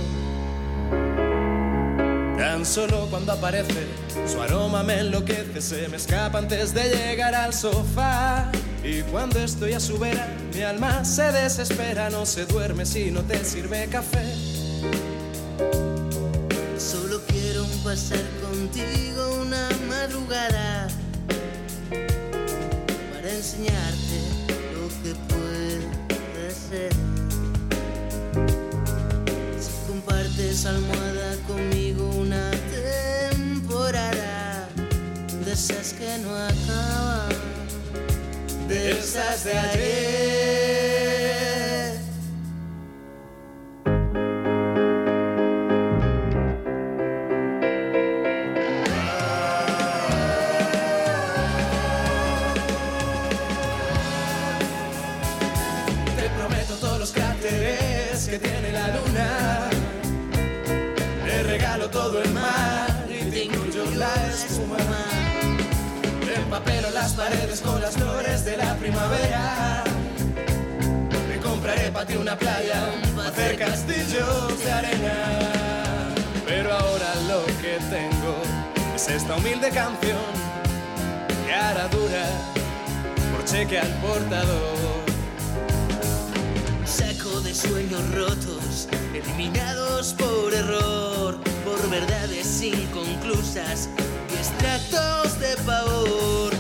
Tan 2.38 2.64
solo 2.64 3.08
cuando 3.10 3.32
aparece, 3.32 3.88
su 4.28 4.40
aroma 4.40 4.84
me 4.84 5.00
enloquece, 5.00 5.62
se 5.62 5.88
me 5.88 5.98
escapa 5.98 6.38
antes 6.38 6.76
de 6.76 6.84
llegar 6.84 7.34
al 7.34 7.56
sofá. 7.56 8.52
Y 8.84 9.02
cuando 9.02 9.40
estoy 9.40 9.74
a 9.74 9.80
su 9.80 9.98
vera, 9.98 10.28
mi 10.54 10.62
alma 10.62 11.04
se 11.04 11.32
desespera, 11.32 12.12
no 12.12 12.28
se 12.28 12.46
duerme 12.46 12.86
si 12.86 13.10
no 13.10 13.24
te 13.24 13.44
sirve 13.44 13.88
café. 13.88 14.32
Solo 16.78 17.20
quiero 17.30 17.66
pasar 17.84 18.24
contigo 18.44 19.42
una 19.42 19.70
madrugada 19.90 20.88
para 23.12 23.32
enseñarte 23.32 24.09
compartes 30.50 30.66
almohada 30.66 31.38
conmigo 31.48 32.10
una 32.18 32.52
temporada 33.32 34.68
de 35.46 35.52
esas 35.52 35.94
que 35.94 36.18
no 36.24 36.36
acaban, 36.36 37.30
de 38.68 38.92
esas 38.92 39.44
de 39.44 39.54
ayer. 39.54 40.59
Las 67.02 67.14
paredes 67.14 67.62
con 67.62 67.80
las 67.80 67.96
flores 67.96 68.44
de 68.44 68.58
la 68.58 68.76
primavera. 68.76 69.84
Te 71.30 71.40
compraré 71.40 71.92
para 71.92 72.06
ti 72.06 72.16
una 72.18 72.38
playa, 72.38 72.90
hacer 73.26 73.58
castillos 73.58 74.60
de 74.62 74.70
arena. 74.70 75.16
Pero 76.46 76.74
ahora 76.74 77.10
lo 77.30 77.46
que 77.62 77.78
tengo 77.96 78.36
es 78.94 79.08
esta 79.08 79.38
humilde 79.38 79.70
canción 79.70 80.28
que 81.46 81.54
hará 81.54 81.88
dura 81.88 82.26
por 83.32 83.46
cheque 83.46 83.80
al 83.80 83.94
portador. 84.02 85.00
Saco 86.84 87.40
de 87.40 87.54
sueños 87.56 88.04
rotos, 88.14 88.90
eliminados 89.14 90.14
por 90.16 90.54
error, 90.54 91.40
por 91.64 91.90
verdades 91.90 92.62
inconclusas 92.62 93.88
y 94.32 94.38
extractos 94.38 95.40
de 95.40 95.56
pavor. 95.66 96.59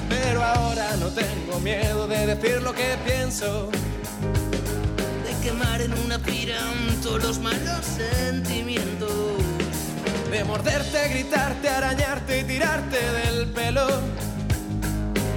No 1.09 1.15
tengo 1.15 1.59
miedo 1.61 2.07
de 2.07 2.27
decir 2.27 2.61
lo 2.61 2.71
que 2.71 2.95
pienso. 3.03 3.71
De 5.25 5.33
quemar 5.43 5.81
en 5.81 5.91
una 6.05 6.19
pira 6.19 6.59
todos 7.01 7.23
los 7.23 7.39
malos 7.39 7.83
sentimientos. 7.83 9.09
De 10.29 10.43
morderte, 10.43 11.07
gritarte, 11.09 11.67
arañarte 11.67 12.41
y 12.41 12.43
tirarte 12.43 12.99
del 12.99 13.47
pelo. 13.47 13.87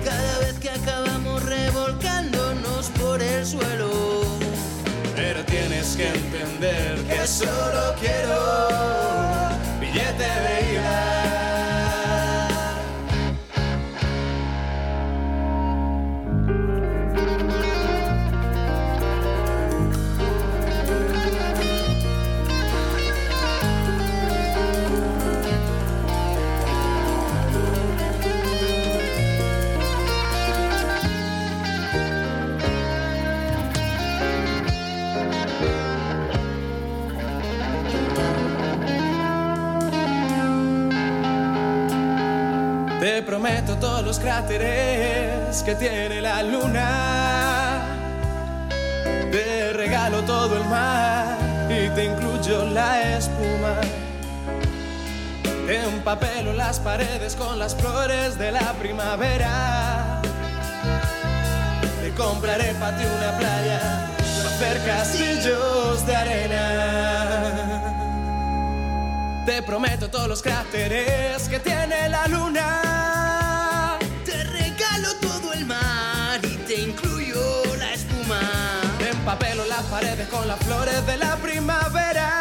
Cada 0.04 0.38
vez 0.40 0.58
que 0.58 0.68
acabamos 0.68 1.42
revolcándonos 1.42 2.90
por 3.00 3.22
el 3.22 3.46
suelo. 3.46 3.90
Pero 5.16 5.42
tienes 5.46 5.96
que 5.96 6.06
entender 6.06 7.02
que 7.04 7.26
solo 7.26 7.94
quiero 7.98 9.31
los 44.12 44.20
cráteres 44.20 45.62
que 45.62 45.74
tiene 45.74 46.20
la 46.20 46.42
luna. 46.42 47.80
Te 49.30 49.72
regalo 49.72 50.20
todo 50.24 50.58
el 50.58 50.66
mar 50.66 51.38
y 51.70 51.88
te 51.94 52.04
incluyo 52.04 52.66
la 52.66 53.16
espuma. 53.16 53.80
Te 55.66 55.82
empapelo 55.82 56.52
las 56.52 56.78
paredes 56.78 57.34
con 57.36 57.58
las 57.58 57.74
flores 57.74 58.36
de 58.38 58.52
la 58.52 58.74
primavera. 58.74 60.20
Te 62.02 62.10
compraré 62.12 62.74
para 62.74 62.98
ti 62.98 63.04
una 63.06 63.38
playa 63.38 64.10
para 64.42 64.54
hacer 64.54 64.84
castillos 64.84 66.04
de 66.06 66.16
arena. 66.16 66.64
Te 69.46 69.62
prometo 69.62 70.10
todos 70.10 70.28
los 70.28 70.42
cráteres 70.42 71.48
que 71.48 71.58
tiene 71.60 72.10
la 72.10 72.28
luna. 72.28 72.81
Paredes 79.90 80.28
con 80.28 80.46
las 80.48 80.58
flores 80.60 81.06
de 81.06 81.16
la 81.16 81.36
primavera. 81.36 82.40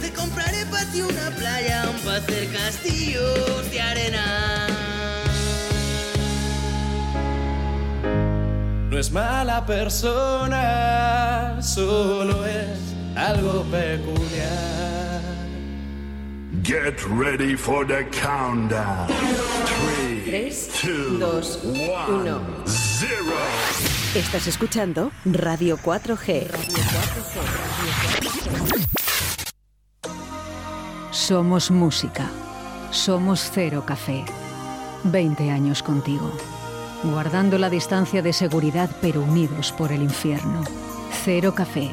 Te 0.00 0.12
compraré 0.12 0.66
para 0.66 0.84
ti 0.86 1.00
una 1.02 1.30
playa 1.36 1.84
para 2.04 2.18
hacer 2.18 2.52
castillos 2.52 3.70
de 3.70 3.80
arena. 3.80 4.66
No 8.90 8.98
es 8.98 9.10
mala 9.12 9.64
persona, 9.66 11.58
solo 11.60 12.44
es 12.46 12.78
algo 13.16 13.62
peculiar. 13.64 15.20
Get 16.62 17.00
ready 17.08 17.54
for 17.56 17.86
the 17.86 18.04
countdown. 18.10 19.06
Three, 19.06 20.22
3, 20.24 20.68
two, 20.80 21.18
2, 21.18 21.58
1. 21.64 22.66
zero. 22.66 23.95
Estás 24.14 24.46
escuchando 24.46 25.10
Radio 25.24 25.76
4G. 25.76 26.46
Somos 31.10 31.70
música. 31.70 32.30
Somos 32.90 33.50
Cero 33.52 33.84
Café. 33.86 34.24
20 35.04 35.50
años 35.50 35.82
contigo. 35.82 36.32
Guardando 37.04 37.58
la 37.58 37.68
distancia 37.68 38.22
de 38.22 38.32
seguridad 38.32 38.88
pero 39.02 39.22
unidos 39.22 39.72
por 39.72 39.92
el 39.92 40.02
infierno. 40.02 40.64
Cero 41.24 41.54
Café. 41.54 41.90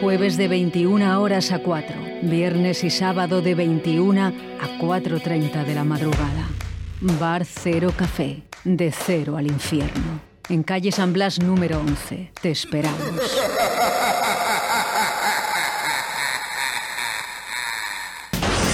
Jueves 0.00 0.36
de 0.36 0.48
21 0.48 1.20
horas 1.20 1.50
a 1.50 1.60
4. 1.60 1.96
Viernes 2.22 2.84
y 2.84 2.90
sábado 2.90 3.42
de 3.42 3.54
21 3.54 4.26
a 4.26 4.32
4.30 4.78 5.64
de 5.64 5.74
la 5.74 5.84
madrugada. 5.84 6.48
Bar 7.00 7.44
Cero 7.44 7.92
Café. 7.96 8.42
De 8.64 8.92
cero 8.92 9.36
al 9.36 9.46
infierno. 9.46 10.33
En 10.48 10.62
calle 10.62 10.92
San 10.92 11.12
Blas 11.14 11.40
número 11.40 11.80
11. 11.80 12.30
Te 12.40 12.50
esperamos. 12.50 13.00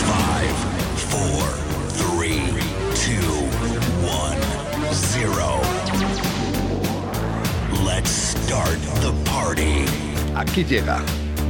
Five, 0.05 0.55
four, 1.09 1.47
three, 1.95 2.43
two, 2.95 3.47
one, 4.05 4.37
zero. 4.93 5.61
Let's 7.85 8.11
start 8.11 8.79
the 9.01 9.13
party. 9.31 9.85
Aquí 10.35 10.65
llega 10.65 11.01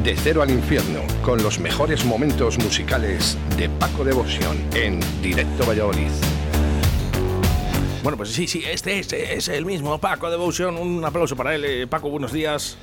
De 0.05 0.15
Cero 0.17 0.43
al 0.43 0.51
Infierno 0.51 1.01
con 1.23 1.43
los 1.43 1.59
mejores 1.59 2.05
momentos 2.05 2.59
musicales 2.59 3.39
de 3.57 3.71
Paco 3.71 4.05
Devoción 4.05 4.59
en 4.75 5.01
Directo 5.23 5.65
Valladolid. 5.67 6.11
Bueno, 8.03 8.17
pues 8.17 8.31
sí, 8.31 8.47
sí, 8.47 8.65
este 8.67 8.99
es, 8.99 9.13
es 9.13 9.49
el 9.49 9.67
mismo 9.67 9.99
Paco 9.99 10.31
Devotion. 10.31 10.77
Un 10.79 11.05
aplauso 11.05 11.37
para 11.37 11.55
él. 11.55 11.65
Eh, 11.67 11.87
Paco, 11.87 12.09
buenos 12.09 12.33
días. 12.33 12.79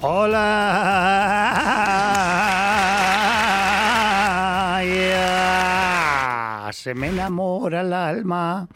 Hola. 0.00 0.40
Se 6.72 6.94
me 6.94 7.08
enamora 7.08 7.80
el 7.80 7.92
alma. 7.92 8.68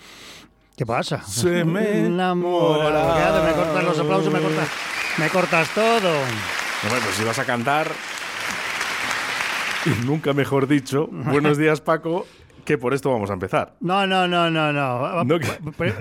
¿Qué 0.76 0.84
pasa? 0.84 1.22
Se 1.22 1.64
me 1.64 2.06
enamora. 2.06 3.42
Me 3.42 3.52
cortas 3.52 3.84
los 3.84 3.98
aplausos, 3.98 4.32
me 4.32 4.40
cortas, 4.40 4.68
me 5.18 5.28
cortas 5.28 5.68
todo. 5.74 6.12
Bueno, 6.82 7.04
pues 7.04 7.16
si 7.16 7.24
vas 7.24 7.38
a 7.38 7.44
cantar. 7.44 7.90
Y 9.86 9.90
nunca 10.04 10.32
mejor 10.32 10.66
dicho. 10.66 11.08
Buenos 11.10 11.56
días, 11.56 11.80
Paco. 11.80 12.26
Que 12.66 12.76
por 12.78 12.92
esto 12.92 13.10
vamos 13.10 13.30
a 13.30 13.32
empezar. 13.34 13.74
No, 13.80 14.06
no, 14.06 14.26
no, 14.28 14.50
no, 14.50 14.72
no. 14.72 15.24
No, 15.24 15.38
que- 15.38 15.46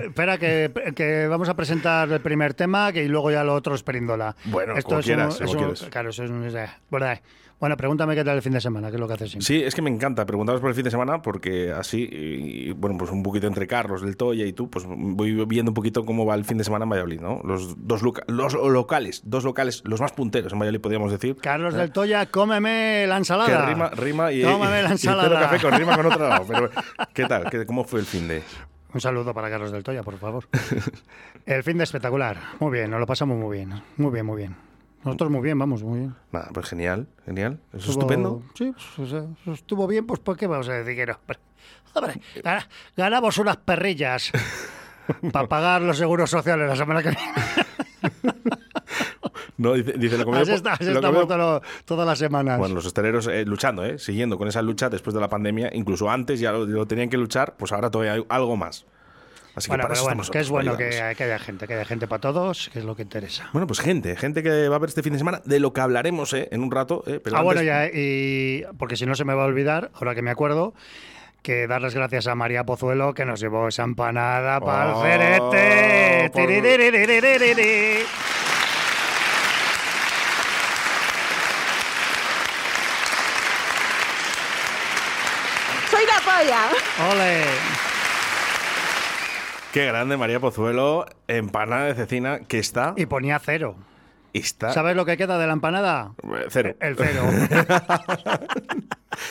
Espera, 0.04 0.36
que, 0.36 0.70
que 0.94 1.26
vamos 1.28 1.48
a 1.48 1.54
presentar 1.54 2.10
el 2.10 2.20
primer 2.20 2.54
tema 2.54 2.92
que 2.92 3.04
y 3.04 3.08
luego 3.08 3.30
ya 3.30 3.44
lo 3.44 3.54
otro 3.54 3.74
es 3.74 3.82
Perindola. 3.82 4.36
Bueno, 4.46 4.74
como 4.82 5.00
quieras, 5.00 5.40
un- 5.40 5.46
como 5.46 5.52
un- 5.52 5.58
quieras. 5.74 5.90
Claro, 5.90 6.10
eso 6.10 6.24
es 6.24 6.30
un- 6.30 6.42
verdad. 6.90 7.20
Bueno, 7.58 7.74
pregúntame 7.78 8.14
qué 8.14 8.22
tal 8.22 8.36
el 8.36 8.42
fin 8.42 8.52
de 8.52 8.60
semana, 8.60 8.88
que 8.90 8.96
es 8.96 9.00
lo 9.00 9.08
que 9.08 9.14
haces 9.14 9.30
siempre. 9.30 9.46
Sí, 9.46 9.62
es 9.62 9.74
que 9.74 9.80
me 9.80 9.88
encanta 9.88 10.26
preguntaros 10.26 10.60
por 10.60 10.68
el 10.68 10.74
fin 10.76 10.84
de 10.84 10.90
semana 10.90 11.22
porque 11.22 11.72
así, 11.72 12.06
y, 12.10 12.72
bueno, 12.72 12.98
pues 12.98 13.10
un 13.10 13.22
poquito 13.22 13.46
entre 13.46 13.66
Carlos 13.66 14.02
del 14.02 14.16
Toya 14.18 14.44
y 14.44 14.52
tú, 14.52 14.68
pues 14.68 14.84
voy 14.86 15.32
viendo 15.46 15.70
un 15.70 15.74
poquito 15.74 16.04
cómo 16.04 16.26
va 16.26 16.34
el 16.34 16.44
fin 16.44 16.58
de 16.58 16.64
semana 16.64 16.82
en 16.84 16.90
Valladolid, 16.90 17.20
¿no? 17.20 17.40
Los 17.44 17.74
dos 17.86 18.02
loca- 18.02 18.24
los 18.28 18.52
locales, 18.52 19.22
dos 19.24 19.42
locales, 19.44 19.82
los 19.86 20.02
más 20.02 20.12
punteros 20.12 20.52
en 20.52 20.58
Valladolid, 20.58 20.80
podríamos 20.82 21.10
decir. 21.10 21.36
Carlos 21.40 21.74
¿Eh? 21.74 21.78
del 21.78 21.92
Toya, 21.92 22.26
cómeme 22.26 23.06
la 23.06 23.16
ensalada. 23.16 23.46
Que 23.66 23.72
rima, 23.72 23.88
rima 23.88 24.32
y, 24.32 24.42
Cómeme 24.42 24.82
la 24.82 24.88
y- 24.88 24.90
y 24.90 24.92
ensalada. 24.92 25.40
café 25.40 25.58
con 25.58 25.72
rima 25.78 25.96
con 25.96 26.06
otro 26.06 26.28
lado. 26.28 26.44
Pero, 26.46 26.70
¿qué 27.14 27.24
tal? 27.24 27.48
¿Qué- 27.48 27.64
¿Cómo 27.64 27.84
fue 27.84 28.00
el 28.00 28.06
fin 28.06 28.28
de...? 28.28 28.42
Un 28.92 29.00
saludo 29.00 29.32
para 29.32 29.48
Carlos 29.48 29.72
del 29.72 29.82
Toya, 29.82 30.02
por 30.02 30.18
favor. 30.18 30.44
el 31.46 31.62
fin 31.62 31.78
de 31.78 31.84
espectacular. 31.84 32.38
Muy 32.60 32.70
bien, 32.72 32.90
nos 32.90 33.00
lo 33.00 33.06
pasamos 33.06 33.38
muy 33.38 33.56
bien. 33.56 33.82
Muy 33.96 34.10
bien, 34.10 34.26
muy 34.26 34.36
bien. 34.36 34.65
Nosotros 35.06 35.30
muy 35.30 35.40
bien, 35.40 35.58
vamos, 35.58 35.82
muy 35.82 36.00
bien. 36.00 36.14
Pues 36.52 36.66
genial, 36.68 37.06
genial. 37.24 37.58
Eso 37.68 37.76
es 37.78 37.82
Estuvo- 37.84 37.92
estupendo. 38.00 38.42
Sí, 38.54 38.72
pues, 38.72 38.98
o 38.98 39.06
sea, 39.06 39.52
estuvo 39.54 39.86
bien, 39.86 40.06
pues 40.06 40.20
¿por 40.20 40.36
qué 40.36 40.46
vamos 40.46 40.68
a 40.68 40.74
decir 40.74 40.94
que 40.96 41.06
no? 41.06 41.18
Hombre, 41.94 42.20
ganamos 42.96 43.38
unas 43.38 43.56
perrillas 43.56 44.30
para 45.32 45.48
pagar 45.48 45.80
los 45.82 45.96
seguros 45.96 46.28
sociales 46.28 46.68
la 46.68 46.76
semana 46.76 47.02
que 47.02 47.10
viene. 47.10 47.32
No, 49.58 49.72
dice, 49.72 49.92
dice 49.94 50.18
que 50.18 50.24
veo 50.26 50.34
Así, 50.34 50.52
está- 50.52 50.76
que 50.76 50.92
estamos 50.92 51.26
todo- 51.26 51.62
todas 51.86 52.06
las 52.06 52.18
semanas. 52.18 52.58
Bueno, 52.58 52.74
los 52.74 52.84
hosteleros 52.84 53.26
eh, 53.28 53.42
luchando, 53.46 53.86
¿eh? 53.86 53.98
siguiendo 53.98 54.36
con 54.36 54.48
esa 54.48 54.60
lucha 54.60 54.90
después 54.90 55.14
de 55.14 55.20
la 55.20 55.30
pandemia, 55.30 55.70
incluso 55.72 56.10
antes 56.10 56.40
ya 56.40 56.52
lo, 56.52 56.66
lo 56.66 56.86
tenían 56.86 57.08
que 57.08 57.16
luchar, 57.16 57.56
pues 57.56 57.72
ahora 57.72 57.90
todavía 57.90 58.12
hay 58.12 58.24
algo 58.28 58.54
más. 58.58 58.84
Así 59.56 59.68
bueno, 59.68 59.84
que 59.84 59.94
pero 59.94 60.02
bueno, 60.04 60.22
que 60.22 60.38
es 60.38 60.50
bueno 60.50 60.76
que, 60.76 61.00
haya 61.00 61.38
gente, 61.38 61.66
que 61.66 61.72
haya 61.72 61.86
gente 61.86 62.06
para 62.06 62.20
todos, 62.20 62.68
que 62.70 62.78
es 62.78 62.84
lo 62.84 62.94
que 62.94 63.00
interesa. 63.00 63.48
Bueno, 63.54 63.66
pues 63.66 63.80
gente, 63.80 64.14
gente 64.14 64.42
que 64.42 64.68
va 64.68 64.76
a 64.76 64.78
ver 64.78 64.90
este 64.90 65.02
fin 65.02 65.14
de 65.14 65.18
semana, 65.18 65.40
de 65.46 65.60
lo 65.60 65.72
que 65.72 65.80
hablaremos 65.80 66.34
eh, 66.34 66.48
en 66.52 66.62
un 66.62 66.70
rato. 66.70 67.02
Eh, 67.06 67.22
ah, 67.32 67.40
bueno, 67.40 67.62
ya, 67.62 67.86
y 67.86 68.64
porque 68.78 68.96
si 68.96 69.06
no 69.06 69.14
se 69.14 69.24
me 69.24 69.32
va 69.32 69.44
a 69.44 69.46
olvidar, 69.46 69.90
ahora 69.94 70.14
que 70.14 70.20
me 70.20 70.30
acuerdo, 70.30 70.74
que 71.40 71.66
dar 71.66 71.80
las 71.80 71.94
gracias 71.94 72.26
a 72.26 72.34
María 72.34 72.64
Pozuelo 72.64 73.14
que 73.14 73.24
nos 73.24 73.40
llevó 73.40 73.68
esa 73.68 73.84
empanada 73.84 74.60
para 74.60 74.90
el 74.90 74.96
cerete. 75.00 76.30
¡Soy 85.90 86.04
la 86.04 86.20
polla! 86.20 86.68
¡Ole! 87.10 87.85
Qué 89.72 89.86
grande 89.86 90.16
María 90.16 90.40
Pozuelo, 90.40 91.06
empanada 91.28 91.84
de 91.86 91.94
cecina, 91.94 92.40
que 92.40 92.58
está... 92.58 92.94
Y 92.96 93.06
ponía 93.06 93.38
cero. 93.38 93.76
Está... 94.32 94.72
¿Sabes 94.72 94.96
lo 94.96 95.04
que 95.04 95.16
queda 95.16 95.38
de 95.38 95.46
la 95.46 95.52
empanada? 95.52 96.12
Eh, 96.22 96.46
Cero. 96.50 96.74
El 96.80 96.96
cero. 96.96 97.22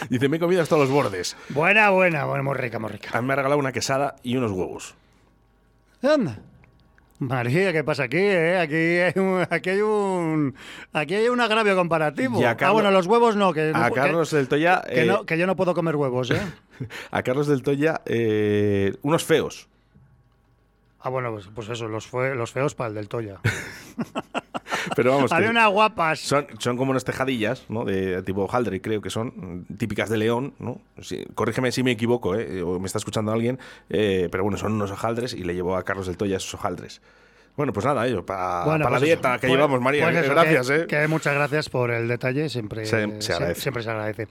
Dice, 0.09 0.29
me 0.29 0.37
he 0.37 0.39
comido 0.39 0.61
hasta 0.61 0.77
los 0.77 0.89
bordes. 0.89 1.35
buena, 1.49 1.89
buena, 1.91 2.25
buena, 2.25 2.43
muy 2.43 2.55
rica, 2.55 2.79
muy 2.79 2.89
rica. 2.91 3.09
A 3.15 3.21
mí 3.21 3.27
me 3.27 3.33
ha 3.33 3.35
regalado 3.35 3.59
una 3.59 3.71
quesada 3.71 4.15
y 4.23 4.35
unos 4.37 4.51
huevos. 4.51 4.95
Anda. 6.01 6.39
María, 7.19 7.71
¿qué 7.71 7.83
pasa 7.83 8.03
aquí? 8.03 8.17
eh? 8.17 8.57
Aquí, 8.59 8.75
hay 8.75 9.13
un, 9.15 9.45
aquí 9.49 9.69
hay 9.69 9.81
un 9.81 10.53
aquí 10.91 11.15
hay 11.15 11.29
un 11.29 11.39
agravio 11.39 11.75
comparativo. 11.75 12.41
Ah, 12.45 12.71
bueno, 12.71 12.91
los 12.91 13.05
huevos 13.07 13.35
no, 13.35 13.53
que, 13.53 13.71
A 13.73 13.89
que- 13.89 13.95
Carlos 13.95 14.31
del 14.31 14.47
Toya... 14.47 14.81
que, 14.81 15.03
eh, 15.03 15.05
no, 15.05 15.25
que 15.25 15.37
yo 15.37 15.47
no 15.47 15.55
puedo 15.55 15.73
comer 15.73 15.95
huevos, 15.95 16.31
¿eh? 16.31 16.41
A 17.11 17.23
Carlos 17.23 17.47
del 17.47 17.61
Toya, 17.63 18.01
eh, 18.05 18.95
unos 19.03 19.23
feos. 19.23 19.69
Ah, 21.05 21.09
bueno, 21.09 21.31
pues, 21.31 21.47
pues 21.53 21.69
eso, 21.69 21.87
los, 21.87 22.07
fue, 22.07 22.33
los 22.33 22.51
feos 22.51 22.73
para 22.73 22.87
el 22.87 22.95
del 22.95 23.07
Toya. 23.07 23.39
Pero 24.95 25.11
vamos, 25.11 25.31
Había 25.31 25.51
unas 25.51 25.69
guapas. 25.69 26.19
son, 26.19 26.47
son 26.57 26.77
como 26.77 26.89
unas 26.89 27.03
tejadillas, 27.03 27.65
¿no? 27.69 27.85
De 27.85 28.23
tipo 28.23 28.41
hojaldre, 28.41 28.81
creo 28.81 29.01
que 29.01 29.11
son, 29.11 29.67
típicas 29.77 30.09
de 30.09 30.17
León, 30.17 30.55
¿no? 30.57 30.81
Corrígeme 31.35 31.71
si 31.71 31.83
me 31.83 31.91
equivoco, 31.91 32.33
¿eh? 32.35 32.63
O 32.63 32.79
me 32.79 32.87
está 32.87 32.97
escuchando 32.97 33.31
alguien, 33.31 33.59
eh, 33.91 34.29
pero 34.31 34.43
bueno, 34.43 34.57
son 34.57 34.73
unos 34.73 34.89
hojaldres 34.89 35.33
y 35.35 35.43
le 35.43 35.53
llevó 35.53 35.75
a 35.75 35.83
Carlos 35.83 36.07
del 36.07 36.17
Toya 36.17 36.37
esos 36.37 36.55
hojaldres. 36.55 37.03
Bueno, 37.57 37.71
pues 37.71 37.85
nada, 37.85 38.05
ello, 38.05 38.25
para 38.25 38.65
Bueno, 38.65 38.83
la 38.83 38.89
pues 38.89 39.01
dieta 39.03 39.31
eso. 39.35 39.41
que 39.41 39.47
Pues- 39.47 39.57
llevamos, 39.57 39.79
María. 39.81 40.03
pues 40.03 40.15
eh, 40.17 40.19
eso, 40.21 40.31
gracias, 40.31 40.67
que, 40.67 40.75
¿eh? 40.75 40.87
que 40.87 41.07
muchas 41.07 41.33
gracias 41.35 41.69
por 41.69 41.89
el 41.91 42.07
detalle, 42.09 42.49
siempre 42.49 42.85
Se- 42.85 43.21
se 43.21 43.33
agradece. 43.33 43.61
siempre 43.61 43.81
se 43.81 43.89
agradece. 43.91 44.27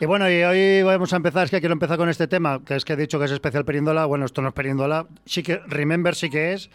Y 0.00 0.06
bueno, 0.06 0.30
y 0.30 0.42
hoy 0.42 0.82
vamos 0.82 1.12
a 1.12 1.16
empezar, 1.16 1.44
es 1.44 1.50
que 1.50 1.60
quiero 1.60 1.74
empezar 1.74 1.98
con 1.98 2.08
este 2.08 2.26
tema, 2.26 2.62
que 2.64 2.76
es 2.76 2.84
que 2.86 2.94
he 2.94 2.96
dicho 2.96 3.18
que 3.18 3.26
es 3.26 3.32
especial 3.32 3.64
Perindola, 3.66 4.06
bueno, 4.06 4.24
esto 4.24 4.40
no 4.40 4.48
es 4.48 4.54
Perindola, 4.54 5.06
sí 5.26 5.42
que 5.42 5.60
Remember 5.66 6.14
sí 6.14 6.30
que 6.30 6.54
es, 6.54 6.70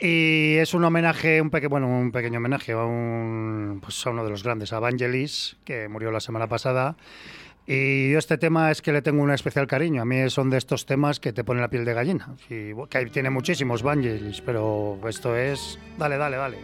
y 0.00 0.56
es 0.56 0.74
un 0.74 0.82
homenaje, 0.82 1.40
un 1.40 1.50
peque, 1.50 1.68
bueno, 1.68 1.86
un 1.86 2.10
pequeño 2.10 2.38
homenaje 2.38 2.72
a, 2.72 2.78
un, 2.84 3.78
pues 3.82 4.04
a 4.06 4.10
uno 4.10 4.24
de 4.24 4.30
los 4.30 4.42
grandes, 4.42 4.72
a 4.72 4.80
Vangelis, 4.80 5.58
que 5.64 5.88
murió 5.88 6.10
la 6.10 6.20
semana 6.20 6.48
pasada. 6.48 6.96
Y 7.72 8.10
yo 8.10 8.18
este 8.18 8.36
tema 8.36 8.72
es 8.72 8.82
que 8.82 8.92
le 8.92 9.00
tengo 9.00 9.22
un 9.22 9.30
especial 9.30 9.68
cariño. 9.68 10.02
A 10.02 10.04
mí 10.04 10.28
son 10.28 10.50
de 10.50 10.58
estos 10.58 10.86
temas 10.86 11.20
que 11.20 11.32
te 11.32 11.44
ponen 11.44 11.60
la 11.60 11.70
piel 11.70 11.84
de 11.84 11.94
gallina. 11.94 12.34
Que 12.48 12.74
tiene 13.12 13.30
muchísimos 13.30 13.84
Vangelis, 13.84 14.40
pero 14.40 14.98
esto 15.06 15.36
es... 15.36 15.78
Dale, 15.96 16.16
dale, 16.16 16.36
dale. 16.36 16.58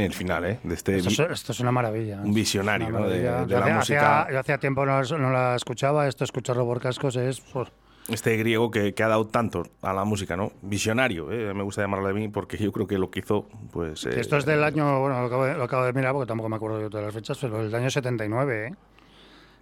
Ni 0.00 0.06
el 0.06 0.14
final, 0.14 0.44
¿eh? 0.44 0.58
De 0.64 0.74
este 0.74 0.96
Esto 0.96 1.10
es, 1.10 1.18
esto 1.30 1.52
es 1.52 1.60
una 1.60 1.72
maravilla. 1.72 2.20
un 2.22 2.34
visionario, 2.34 2.88
Una 2.88 3.00
¿no? 3.00 3.08
De, 3.08 3.22
maravilla. 3.22 3.44
de 3.44 3.52
Yo 3.52 3.58
la 3.58 3.64
hacía- 3.64 3.76
música. 3.76 4.20
hacía- 4.22 4.32
yo 4.34 4.40
hacía 4.40 4.58
tiempo 4.58 4.84
no, 4.86 5.02
no 5.02 5.30
la 5.30 5.54
escuchaba, 5.56 6.08
esto 6.08 6.24
escucharlo 6.24 6.64
por 6.64 6.80
cascos 6.80 7.16
es... 7.16 7.40
pues, 7.40 7.68
Este 8.08 8.36
griego 8.36 8.70
que, 8.70 8.92
que 8.94 9.02
ha 9.02 9.08
dado 9.08 9.26
tanto 9.26 9.62
a 9.82 9.92
la 9.92 10.04
música, 10.04 10.36
¿no? 10.36 10.52
Visionario, 10.62 11.30
¿eh? 11.30 11.54
me 11.54 11.62
gusta 11.62 11.82
llamarlo 11.82 12.08
de 12.08 12.14
mí, 12.14 12.28
porque 12.28 12.56
yo 12.58 12.72
creo 12.72 12.86
que 12.86 12.98
lo 12.98 13.10
que 13.10 13.20
hizo, 13.20 13.46
pues... 13.72 14.04
eh, 14.06 14.18
esto 14.20 14.36
es 14.36 14.44
del 14.44 14.64
año, 14.64 15.00
bueno, 15.00 15.20
lo 15.20 15.26
acabo, 15.26 15.44
de, 15.44 15.54
lo 15.56 15.64
acabo 15.64 15.84
de 15.84 15.92
mirar 15.92 16.12
porque 16.12 16.26
tampoco 16.28 16.48
me 16.48 16.56
acuerdo 16.56 16.78
yo 16.78 16.84
de 16.84 16.90
todas 16.90 17.06
las 17.06 17.14
fechas, 17.14 17.38
pero 17.40 17.62
del 17.62 17.74
año 17.74 17.88
79, 17.90 18.66
¿eh? 18.68 18.74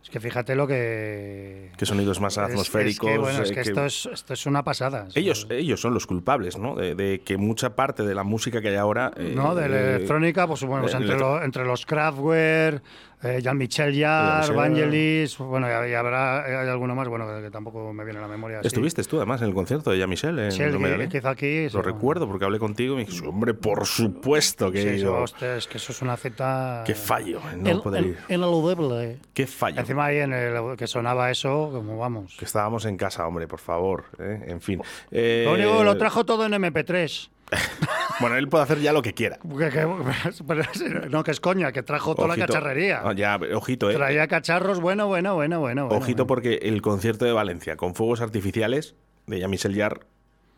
Es 0.02 0.10
que 0.10 0.20
fíjate 0.20 0.54
lo 0.54 0.66
que... 0.66 1.70
Qué 1.76 1.84
sonidos 1.84 2.18
más 2.20 2.32
es- 2.34 2.38
es 2.44 2.44
atmosféricos. 2.50 3.10
que, 3.10 3.18
bueno, 3.18 3.42
es 3.42 3.50
eh, 3.50 3.54
que, 3.54 3.60
esto, 3.60 3.84
es, 3.84 4.06
esto 4.06 4.32
es 4.32 4.46
una 4.46 4.64
pasada. 4.64 5.06
Ellos, 5.14 5.46
ellos 5.50 5.80
son 5.80 5.92
los 5.92 6.06
culpables, 6.06 6.56
¿no? 6.56 6.74
De, 6.76 6.94
de 6.94 7.20
que 7.20 7.36
mucha 7.36 7.76
parte 7.76 8.02
de 8.04 8.14
la 8.14 8.22
música 8.24 8.62
que 8.62 8.68
hay 8.68 8.76
ahora... 8.76 9.12
eh, 9.16 9.32
¿no? 9.36 9.54
De 9.54 9.68
la 9.68 9.76
eh, 9.76 9.94
electrónica, 9.96 10.46
pues 10.46 10.62
bueno, 10.64 10.82
pues 10.82 10.94
entre, 10.94 11.08
electro- 11.14 11.38
lo- 11.38 11.44
entre 11.44 11.64
los 11.66 11.84
Kraftwerk, 11.84 12.82
eh, 13.22 13.40
Jean-Michel 13.42 13.98
Jarre. 14.00 14.54
Vangelis, 14.54 15.38
bueno, 15.38 15.66
y, 15.66 15.90
y 15.90 15.94
habrá 15.94 16.44
hay 16.62 16.68
alguno 16.68 16.94
más, 16.94 17.08
bueno, 17.08 17.26
que 17.40 17.50
tampoco 17.50 17.92
me 17.92 18.04
viene 18.04 18.18
a 18.18 18.22
la 18.22 18.28
memoria. 18.28 18.60
Estuviste 18.62 19.02
tú 19.04 19.16
además 19.16 19.42
en 19.42 19.48
el 19.48 19.54
concierto 19.54 19.90
de 19.90 19.98
Jean-Michel 19.98 20.38
en 20.38 20.52
Sí, 20.52 20.62
el 20.62 20.76
que- 20.78 21.02
¿eh? 21.04 21.08
que 21.08 21.18
hizo 21.18 21.28
aquí. 21.28 21.68
Lo 21.70 21.82
recuerdo 21.82 22.26
porque 22.28 22.44
hablé 22.44 22.58
contigo 22.58 22.94
y 22.94 22.96
me 22.98 23.04
dijiste, 23.04 23.26
hombre, 23.26 23.54
por 23.54 23.86
supuesto 23.86 24.70
que 24.70 24.82
Sí, 24.82 24.88
sí, 24.90 24.94
ido". 24.96 25.16
hostia, 25.22 25.56
es 25.56 25.66
que 25.66 25.78
eso 25.78 25.92
es 25.92 26.02
una 26.02 26.16
Z... 26.16 26.82
Qué 26.86 26.94
fallo 26.94 27.40
en 27.52 27.62
no 27.62 27.70
El- 27.70 27.80
poder 27.80 28.04
el- 28.04 28.10
ir. 28.10 28.18
Ineludible. 28.28 29.18
Qué 29.34 29.46
fallo. 29.46 29.80
Encima 29.80 30.06
ahí 30.06 30.18
en 30.18 30.32
el 30.32 30.76
que 30.76 30.86
sonaba 30.86 31.30
eso, 31.30 31.70
como 31.72 31.98
vamos. 31.98 32.36
Que 32.38 32.44
estábamos 32.44 32.84
en 32.86 32.96
casa, 32.96 33.26
hombre, 33.26 33.46
por 33.46 33.58
favor. 33.60 34.04
¿eh? 34.18 34.44
En 34.48 34.60
fin. 34.60 34.80
Eh, 35.10 35.42
Lo 35.46 35.54
único 35.54 35.84
lo 35.84 35.96
trajo 35.96 36.24
todo 36.24 36.44
en 36.46 36.52
MP3. 36.54 37.30
Bueno, 38.20 38.36
él 38.36 38.48
puede 38.48 38.64
hacer 38.64 38.80
ya 38.80 38.92
lo 38.92 39.00
que 39.00 39.14
quiera. 39.14 39.38
No, 41.10 41.22
que 41.24 41.30
es 41.30 41.40
coña, 41.40 41.70
que 41.72 41.82
trajo 41.82 42.14
toda 42.14 42.28
la 42.28 42.36
cacharrería. 42.36 43.00
Ah, 43.04 43.12
ya, 43.14 43.38
ojito, 43.54 43.90
¿eh? 43.90 43.94
Traía 43.94 44.26
cacharros, 44.26 44.80
bueno, 44.80 45.06
bueno, 45.06 45.34
bueno, 45.34 45.60
bueno. 45.60 45.86
bueno, 45.86 46.02
Ojito 46.02 46.26
porque 46.26 46.54
el 46.62 46.82
concierto 46.82 47.24
de 47.24 47.32
Valencia 47.32 47.76
con 47.76 47.94
fuegos 47.94 48.20
artificiales 48.20 48.96
de 49.26 49.38
Jean-Michel 49.40 49.76
Jarre 49.76 50.00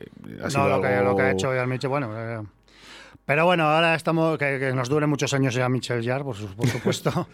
eh, 0.00 0.06
No, 0.54 0.68
lo 0.68 0.80
que, 0.80 0.88
algo- 0.88 1.10
lo 1.10 1.16
que 1.16 1.22
ha 1.22 1.30
hecho 1.32 1.50
Jan 1.52 1.68
Michel, 1.68 1.90
bueno. 1.90 2.10
eh, 2.16 2.42
Pero 3.26 3.44
bueno, 3.44 3.64
ahora 3.64 3.94
estamos, 3.94 4.38
que, 4.38 4.58
que 4.58 4.72
nos 4.72 4.88
dure 4.88 5.06
muchos 5.06 5.34
años 5.34 5.52
ya 5.54 5.68
Michel 5.68 6.02
Jarre, 6.04 6.24
por, 6.24 6.36
por 6.56 6.66
supuesto. 6.68 7.28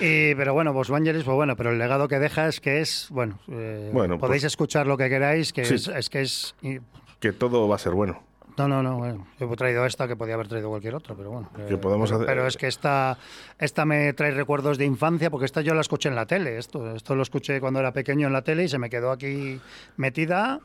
y, 0.00 0.34
pero 0.36 0.54
bueno, 0.54 0.72
pues 0.72 0.88
Vangelis, 0.88 1.24
pues 1.24 1.34
bueno, 1.34 1.56
pero 1.56 1.70
el 1.72 1.78
legado 1.78 2.06
que 2.06 2.18
deja 2.20 2.46
es 2.46 2.60
que 2.60 2.80
es, 2.80 3.08
bueno, 3.10 3.40
eh, 3.50 3.90
Bueno, 3.92 4.18
podéis 4.18 4.42
pues- 4.42 4.52
escuchar 4.52 4.86
lo 4.86 4.96
que 4.96 5.08
queráis, 5.08 5.52
que 5.52 5.64
Sí. 5.64 5.74
es, 5.74 5.88
es 5.88 6.08
que 6.10 6.20
es... 6.22 6.54
y- 6.62 6.78
Que 7.18 7.32
todo 7.32 7.66
va 7.68 7.74
a 7.74 7.78
ser 7.78 7.92
bueno. 7.92 8.22
No, 8.56 8.68
no, 8.68 8.82
no, 8.82 8.98
bueno, 8.98 9.26
yo 9.40 9.52
he 9.52 9.56
traído 9.56 9.84
esta 9.86 10.06
que 10.08 10.16
podía 10.16 10.34
haber 10.34 10.48
traído 10.48 10.68
cualquier 10.68 10.94
otra, 10.94 11.14
pero 11.14 11.30
bueno. 11.30 11.48
Que 11.56 11.74
eh, 11.74 11.76
podemos 11.76 12.10
pero, 12.10 12.22
hacer- 12.22 12.26
pero 12.34 12.46
es 12.46 12.56
que 12.56 12.66
esta, 12.68 13.18
esta 13.58 13.84
me 13.84 14.12
trae 14.12 14.30
recuerdos 14.30 14.78
de 14.78 14.84
infancia, 14.84 15.28
porque 15.30 15.46
esta 15.46 15.60
yo 15.60 15.74
la 15.74 15.80
escuché 15.80 16.08
en 16.08 16.14
la 16.14 16.26
tele, 16.26 16.58
esto, 16.58 16.94
esto 16.94 17.16
lo 17.16 17.22
escuché 17.22 17.60
cuando 17.60 17.80
era 17.80 17.92
pequeño 17.92 18.28
en 18.28 18.32
la 18.32 18.42
tele 18.42 18.64
y 18.64 18.68
se 18.68 18.78
me 18.78 18.88
quedó 18.90 19.10
aquí 19.10 19.60
metida 19.96 20.60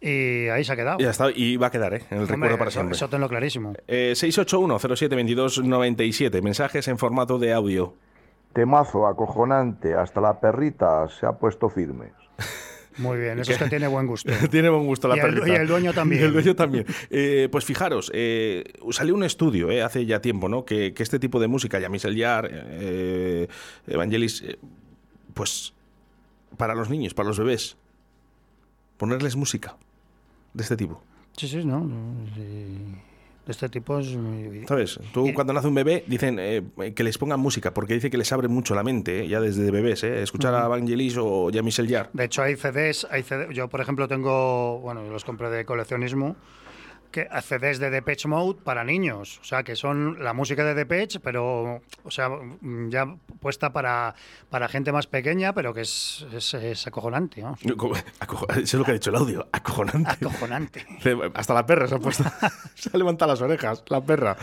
y 0.00 0.48
ahí 0.48 0.64
se 0.64 0.72
ha 0.72 0.76
quedado. 0.76 0.98
Ya 0.98 1.10
está, 1.10 1.30
y 1.30 1.58
va 1.58 1.66
a 1.66 1.70
quedar, 1.70 1.92
¿eh? 1.92 2.02
En 2.10 2.18
el 2.18 2.22
Hombre, 2.24 2.36
recuerdo 2.36 2.58
para 2.58 2.68
eso- 2.70 2.78
siempre. 2.80 2.96
Eso 2.96 3.08
tenlo 3.10 3.28
clarísimo. 3.28 3.74
Eh, 3.86 4.12
681-07-2297. 4.16 6.40
Mensajes 6.42 6.88
en 6.88 6.96
formato 6.98 7.38
de 7.38 7.52
audio. 7.52 7.94
Temazo 8.54 9.06
acojonante, 9.06 9.94
hasta 9.94 10.20
la 10.20 10.40
perrita 10.40 11.06
se 11.08 11.26
ha 11.26 11.32
puesto 11.32 11.68
firme. 11.68 12.12
Muy 13.00 13.18
bien, 13.18 13.38
eso 13.38 13.52
es 13.52 13.58
que 13.58 13.68
tiene 13.68 13.86
buen 13.88 14.06
gusto. 14.06 14.30
Tiene 14.50 14.68
buen 14.68 14.86
gusto 14.86 15.08
la 15.08 15.16
Y 15.16 15.20
el- 15.20 15.48
y 15.48 15.50
el 15.52 15.66
dueño 15.66 15.92
también. 15.92 16.20
Y 16.22 16.24
el 16.26 16.32
dueño 16.32 16.54
también. 16.54 16.84
Eh, 17.10 17.48
pues 17.50 17.64
fijaros, 17.64 18.10
eh, 18.14 18.64
salió 18.90 19.14
un 19.14 19.24
estudio 19.24 19.70
eh, 19.70 19.82
hace 19.82 20.04
ya 20.06 20.20
tiempo, 20.20 20.48
¿no? 20.48 20.64
Que, 20.64 20.92
que 20.94 21.02
este 21.02 21.18
tipo 21.18 21.40
de 21.40 21.48
música, 21.48 21.78
Yamisel 21.80 22.14
Yar, 22.16 22.48
eh, 22.52 23.48
Evangelis, 23.86 24.44
pues 25.34 25.72
para 26.56 26.74
los 26.74 26.90
niños, 26.90 27.14
para 27.14 27.28
los 27.28 27.38
bebés, 27.38 27.76
ponerles 28.98 29.36
música 29.36 29.76
de 30.54 30.62
este 30.62 30.76
tipo. 30.76 31.02
Sí, 31.36 31.48
sí, 31.48 31.64
no. 31.64 31.80
no, 31.80 32.26
sí. 32.34 32.76
De 33.46 33.52
este 33.52 33.68
tipo 33.68 33.98
es 33.98 34.14
muy... 34.14 34.66
¿Sabes? 34.66 35.00
Tú 35.12 35.32
cuando 35.34 35.52
nace 35.52 35.66
un 35.66 35.74
bebé 35.74 36.04
dicen 36.06 36.38
eh, 36.38 36.62
que 36.94 37.02
les 37.02 37.16
pongan 37.16 37.40
música 37.40 37.72
porque 37.72 37.94
dice 37.94 38.10
que 38.10 38.18
les 38.18 38.30
abre 38.32 38.48
mucho 38.48 38.74
la 38.74 38.82
mente, 38.82 39.24
eh, 39.24 39.28
ya 39.28 39.40
desde 39.40 39.70
bebés, 39.70 40.04
eh, 40.04 40.22
escuchar 40.22 40.54
a 40.54 40.66
Evangelis 40.66 41.16
o 41.18 41.50
Yamisel 41.50 41.88
Yar. 41.88 42.10
De 42.12 42.24
hecho, 42.24 42.42
hay 42.42 42.56
CDs, 42.56 43.06
hay 43.10 43.22
CD 43.22 43.52
yo 43.54 43.68
por 43.68 43.80
ejemplo 43.80 44.08
tengo, 44.08 44.78
bueno, 44.80 45.08
los 45.10 45.24
compré 45.24 45.48
de 45.50 45.64
coleccionismo, 45.64 46.36
que 47.10 47.28
CDs 47.42 47.78
de 47.78 47.90
Depeche 47.90 48.28
Mode 48.28 48.60
para 48.62 48.84
niños, 48.84 49.38
o 49.40 49.44
sea, 49.44 49.62
que 49.62 49.76
son 49.76 50.22
la 50.22 50.32
música 50.32 50.64
de 50.64 50.74
Depeche, 50.74 51.20
pero, 51.20 51.80
o 52.04 52.10
sea, 52.10 52.28
ya 52.88 53.06
puesta 53.40 53.72
para, 53.72 54.14
para 54.48 54.68
gente 54.68 54.92
más 54.92 55.06
pequeña, 55.06 55.52
pero 55.52 55.74
que 55.74 55.80
es, 55.82 56.26
es, 56.32 56.54
es 56.54 56.86
acojonante, 56.86 57.42
¿no? 57.42 57.56
Aco- 58.20 58.46
Eso 58.52 58.60
es 58.62 58.74
lo 58.74 58.84
que 58.84 58.90
ha 58.92 58.94
dicho 58.94 59.10
el 59.10 59.16
audio, 59.16 59.46
acojonante. 59.52 60.10
Acojonante. 60.10 60.86
Hasta 61.34 61.54
la 61.54 61.66
perra 61.66 61.86
se 61.88 61.94
ha 61.94 61.98
puesto, 61.98 62.24
se 62.74 62.90
ha 62.92 62.96
levantado 62.98 63.30
las 63.32 63.40
orejas, 63.40 63.82
la 63.88 64.00
perra. 64.00 64.36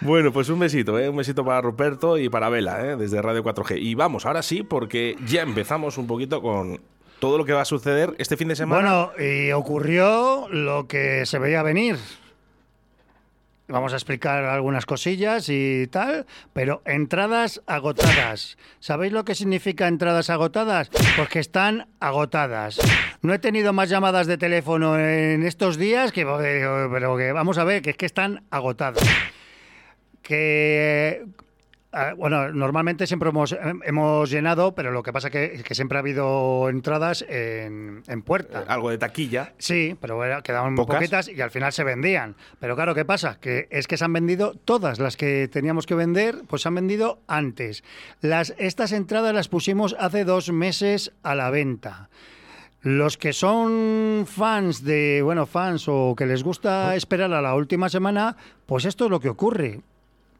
Bueno, 0.00 0.32
pues 0.32 0.48
un 0.48 0.58
besito, 0.58 0.98
¿eh? 0.98 1.08
un 1.08 1.16
besito 1.16 1.44
para 1.44 1.60
Ruperto 1.60 2.18
y 2.18 2.28
para 2.28 2.48
Vela, 2.48 2.84
¿eh? 2.86 2.96
desde 2.96 3.20
Radio 3.22 3.42
4G. 3.42 3.78
Y 3.80 3.94
vamos, 3.94 4.26
ahora 4.26 4.42
sí, 4.42 4.62
porque 4.62 5.16
ya 5.26 5.42
empezamos 5.42 5.98
un 5.98 6.06
poquito 6.06 6.42
con 6.42 6.80
todo 7.20 7.38
lo 7.38 7.44
que 7.44 7.52
va 7.52 7.62
a 7.62 7.66
suceder 7.66 8.14
este 8.18 8.36
fin 8.36 8.48
de 8.48 8.56
semana. 8.56 9.10
Bueno, 9.12 9.24
y 9.24 9.52
ocurrió 9.52 10.48
lo 10.50 10.88
que 10.88 11.24
se 11.26 11.38
veía 11.38 11.62
venir. 11.62 11.96
Vamos 13.68 13.92
a 13.92 13.96
explicar 13.96 14.42
algunas 14.44 14.84
cosillas 14.84 15.48
y 15.48 15.86
tal, 15.86 16.26
pero 16.52 16.82
entradas 16.84 17.62
agotadas. 17.66 18.58
¿Sabéis 18.80 19.12
lo 19.12 19.24
que 19.24 19.36
significa 19.36 19.86
entradas 19.86 20.28
agotadas? 20.28 20.90
Pues 21.16 21.28
que 21.28 21.38
están 21.38 21.86
agotadas. 22.00 22.80
No 23.22 23.32
he 23.32 23.38
tenido 23.38 23.72
más 23.72 23.88
llamadas 23.88 24.26
de 24.26 24.38
teléfono 24.38 24.98
en 24.98 25.44
estos 25.44 25.76
días, 25.76 26.10
que, 26.10 26.24
pero 26.24 27.16
que 27.16 27.30
vamos 27.30 27.58
a 27.58 27.64
ver, 27.64 27.80
que 27.80 27.90
es 27.90 27.96
que 27.96 28.06
están 28.06 28.42
agotadas. 28.50 29.08
Que 30.20 31.26
Bueno, 32.16 32.52
normalmente 32.52 33.06
siempre 33.08 33.30
hemos, 33.30 33.56
hemos 33.84 34.30
llenado, 34.30 34.74
pero 34.76 34.92
lo 34.92 35.02
que 35.02 35.12
pasa 35.12 35.28
que, 35.28 35.60
que 35.64 35.74
siempre 35.74 35.98
ha 35.98 36.00
habido 36.00 36.68
entradas 36.68 37.24
en, 37.28 38.02
en 38.06 38.22
puerta. 38.22 38.64
Algo 38.68 38.90
de 38.90 38.98
taquilla. 38.98 39.54
Sí, 39.58 39.96
pero 40.00 40.24
era- 40.24 40.40
quedaban 40.42 40.76
Pocas. 40.76 40.96
poquitas 40.98 41.28
y 41.28 41.40
al 41.40 41.50
final 41.50 41.72
se 41.72 41.82
vendían. 41.82 42.36
Pero 42.60 42.76
claro, 42.76 42.94
¿qué 42.94 43.04
pasa? 43.04 43.38
Que 43.40 43.66
es 43.70 43.88
que 43.88 43.96
se 43.96 44.04
han 44.04 44.12
vendido 44.12 44.54
todas 44.54 45.00
las 45.00 45.16
que 45.16 45.48
teníamos 45.48 45.86
que 45.86 45.96
vender, 45.96 46.42
pues 46.46 46.62
se 46.62 46.68
han 46.68 46.76
vendido 46.76 47.18
antes. 47.26 47.82
Las, 48.20 48.54
estas 48.58 48.92
entradas 48.92 49.34
las 49.34 49.48
pusimos 49.48 49.96
hace 49.98 50.24
dos 50.24 50.52
meses 50.52 51.12
a 51.24 51.34
la 51.34 51.50
venta. 51.50 52.08
Los 52.82 53.18
que 53.18 53.32
son 53.34 54.26
fans 54.26 54.84
de, 54.84 55.20
bueno, 55.22 55.44
fans 55.44 55.84
o 55.88 56.14
que 56.16 56.24
les 56.24 56.42
gusta 56.44 56.94
esperar 56.94 57.32
a 57.34 57.42
la 57.42 57.54
última 57.54 57.88
semana, 57.90 58.36
pues 58.64 58.84
esto 58.86 59.06
es 59.06 59.10
lo 59.10 59.20
que 59.20 59.28
ocurre. 59.28 59.80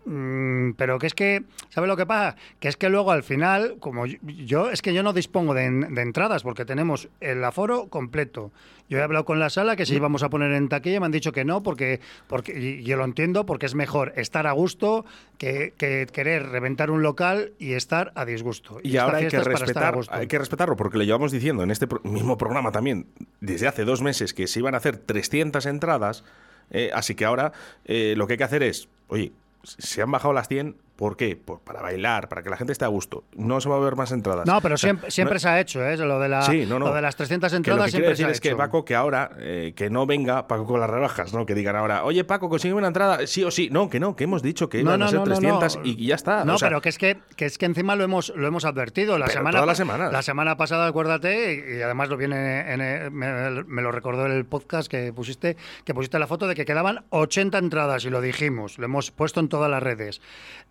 Mm, 0.07 0.73
pero 0.79 0.99
que 0.99 1.07
es 1.07 1.15
que, 1.15 1.43
¿sabes 1.69 1.89
lo 1.89 1.97
que 1.97 2.07
pasa? 2.07 2.37
Que 2.59 2.69
es 2.69 2.77
que 2.77 2.89
luego 2.89 3.13
al 3.13 3.23
final, 3.23 3.77
como 3.81 4.07
yo, 4.07 4.17
yo- 4.23 4.71
es 4.71 4.81
que 4.83 4.95
yo 4.95 5.03
no 5.03 5.13
dispongo 5.13 5.53
de, 5.55 5.65
en- 5.67 5.95
de 5.95 6.03
entradas 6.03 6.43
porque 6.43 6.65
tenemos 6.65 7.09
el 7.21 7.45
aforo 7.45 7.89
completo. 7.89 8.51
Yo 8.89 8.99
he 8.99 9.03
hablado 9.03 9.25
con 9.25 9.39
la 9.39 9.51
sala 9.51 9.77
que 9.77 9.87
si 9.87 9.95
íbamos 9.95 10.23
a 10.25 10.31
poner 10.31 10.51
en 10.53 10.69
taquilla 10.69 10.99
me 10.99 11.07
han 11.07 11.13
dicho 11.13 11.31
que 11.33 11.45
no 11.45 11.63
porque, 11.63 12.01
porque 12.27 12.59
y 12.59 12.83
yo 12.83 12.97
lo 12.97 13.05
entiendo 13.05 13.47
porque 13.47 13.67
es 13.67 13.75
mejor 13.77 14.13
estar 14.17 14.47
a 14.49 14.53
gusto 14.53 15.05
que, 15.39 15.75
que 15.77 16.07
querer 16.13 16.49
reventar 16.49 16.91
un 16.91 17.03
local 17.03 17.53
y 17.59 17.75
estar 17.75 18.11
a 18.17 18.25
disgusto. 18.25 18.81
Y 18.83 18.97
ahora 18.97 19.19
hay 19.19 19.29
que, 19.29 19.37
respetar, 19.45 19.95
hay 20.11 20.27
que 20.27 20.39
respetarlo, 20.39 20.77
porque 20.77 20.99
lo 20.99 21.05
llevamos 21.05 21.31
diciendo 21.31 21.63
en 21.63 21.71
este 21.71 21.87
mismo 22.03 22.37
programa 22.37 22.73
también, 22.73 23.07
desde 23.41 23.69
hace 23.69 23.85
dos 23.85 24.03
meses, 24.03 24.35
que 24.35 24.47
se 24.49 24.59
iban 24.59 24.75
a 24.75 24.79
hacer 24.79 24.97
300 24.97 25.67
entradas, 25.67 26.25
eh, 26.71 26.91
así 26.93 27.15
que 27.15 27.25
ahora 27.25 27.53
eh, 27.85 28.15
lo 28.17 28.27
que 28.27 28.33
hay 28.33 28.39
que 28.39 28.45
hacer 28.45 28.63
es, 28.65 28.89
oye, 29.07 29.31
se 29.63 30.03
han 30.03 30.11
bajado 30.11 30.33
las 30.33 30.49
100, 30.49 30.77
¿por 31.01 31.17
qué? 31.17 31.35
Pues 31.37 31.59
para 31.65 31.83
bailar, 31.83 32.29
para 32.29 32.45
que 32.45 32.51
la 32.51 32.57
gente 32.57 32.73
esté 32.73 32.85
a 32.85 32.89
gusto. 32.89 33.25
No 33.35 33.61
se 33.61 33.69
va 33.69 33.75
a 33.77 33.81
ver 33.81 33.97
más 33.97 34.13
entradas. 34.13 34.47
No, 34.47 34.61
pero 34.61 34.77
O 34.77 34.79
sea, 34.79 34.91
siempre, 34.91 35.11
siempre 35.11 35.35
no- 35.35 35.41
se 35.41 35.49
ha 35.49 35.59
hecho, 35.61 35.85
¿eh? 35.85 35.97
Lo 35.97 36.21
de, 36.21 36.29
la, 36.29 36.43
Sí, 36.43 36.65
no, 36.67 36.79
no. 36.79 36.87
lo 36.91 36.95
de 36.95 37.03
las 37.03 37.17
300 37.17 37.51
Que 37.51 37.55
lo 37.55 37.57
entradas 37.57 37.85
que 37.87 37.91
siempre 37.91 38.11
decir 38.11 38.27
se 38.27 38.29
ha 38.29 38.33
es 38.33 38.41
que 38.41 38.49
hecho. 38.51 38.57
Paco, 38.57 38.85
que 38.85 38.95
ahora, 38.95 39.33
eh, 39.39 39.73
que 39.75 39.91
no 39.91 40.07
venga 40.07 40.47
Paco 40.47 40.65
con 40.67 40.79
las 40.79 40.89
rebajas, 40.89 41.33
¿no? 41.35 41.45
Que 41.47 41.55
digan 41.57 41.75
ahora, 41.75 42.05
oye 42.05 42.23
Paco, 42.23 42.49
consigue 42.49 42.75
una 42.75 42.87
entrada, 42.87 43.27
sí 43.27 43.43
o 43.43 43.51
sí. 43.51 43.69
No, 43.73 43.89
que 43.91 43.99
no, 43.99 44.15
que 44.15 44.25
hemos 44.25 44.43
dicho 44.43 44.69
que 44.69 44.79
iban 44.81 45.03
a 45.03 45.09
ser 45.09 45.19
no, 45.19 45.27
no, 45.27 45.33
300 45.35 45.77
no. 45.79 45.83
y 45.85 46.07
ya 46.07 46.15
está. 46.15 46.45
No, 46.45 46.55
O 46.55 46.59
sea, 46.59 46.69
pero 46.69 46.81
que 46.81 46.91
es 46.91 46.99
que, 46.99 47.19
que 47.37 47.47
es 47.47 47.59
que 47.59 47.67
encima 47.67 47.97
lo 47.97 48.05
hemos 48.05 48.33
lo 48.37 48.47
hemos 48.47 48.65
advertido 48.65 49.19
la 49.19 49.27
semana 49.29 49.51
todas 49.59 49.63
pa- 49.63 49.67
las 49.67 49.77
semanas. 49.79 50.13
la 50.13 50.23
semana 50.23 50.57
pasada 50.57 50.87
acuérdate 50.87 51.79
y, 51.79 51.83
además 51.83 52.09
lo 52.11 52.17
viene 52.19 52.73
en 52.73 53.13
me, 53.15 53.65
me 53.65 53.83
lo 53.83 53.91
recordó 53.93 54.27
el 54.27 54.45
podcast 54.45 54.91
que 54.91 55.13
pusiste 55.13 55.57
que 55.85 55.95
pusiste 55.95 56.19
la 56.19 56.27
foto 56.27 56.47
de 56.47 56.55
que 56.55 56.65
quedaban 56.65 57.05
80 57.11 57.57
entradas 57.59 58.05
y 58.05 58.11
lo 58.11 58.21
dijimos 58.21 58.79
lo 58.79 58.85
hemos 58.85 59.11
puesto 59.11 59.41
en 59.41 59.49
todas 59.49 59.71
las 59.71 59.83
redes 59.83 60.21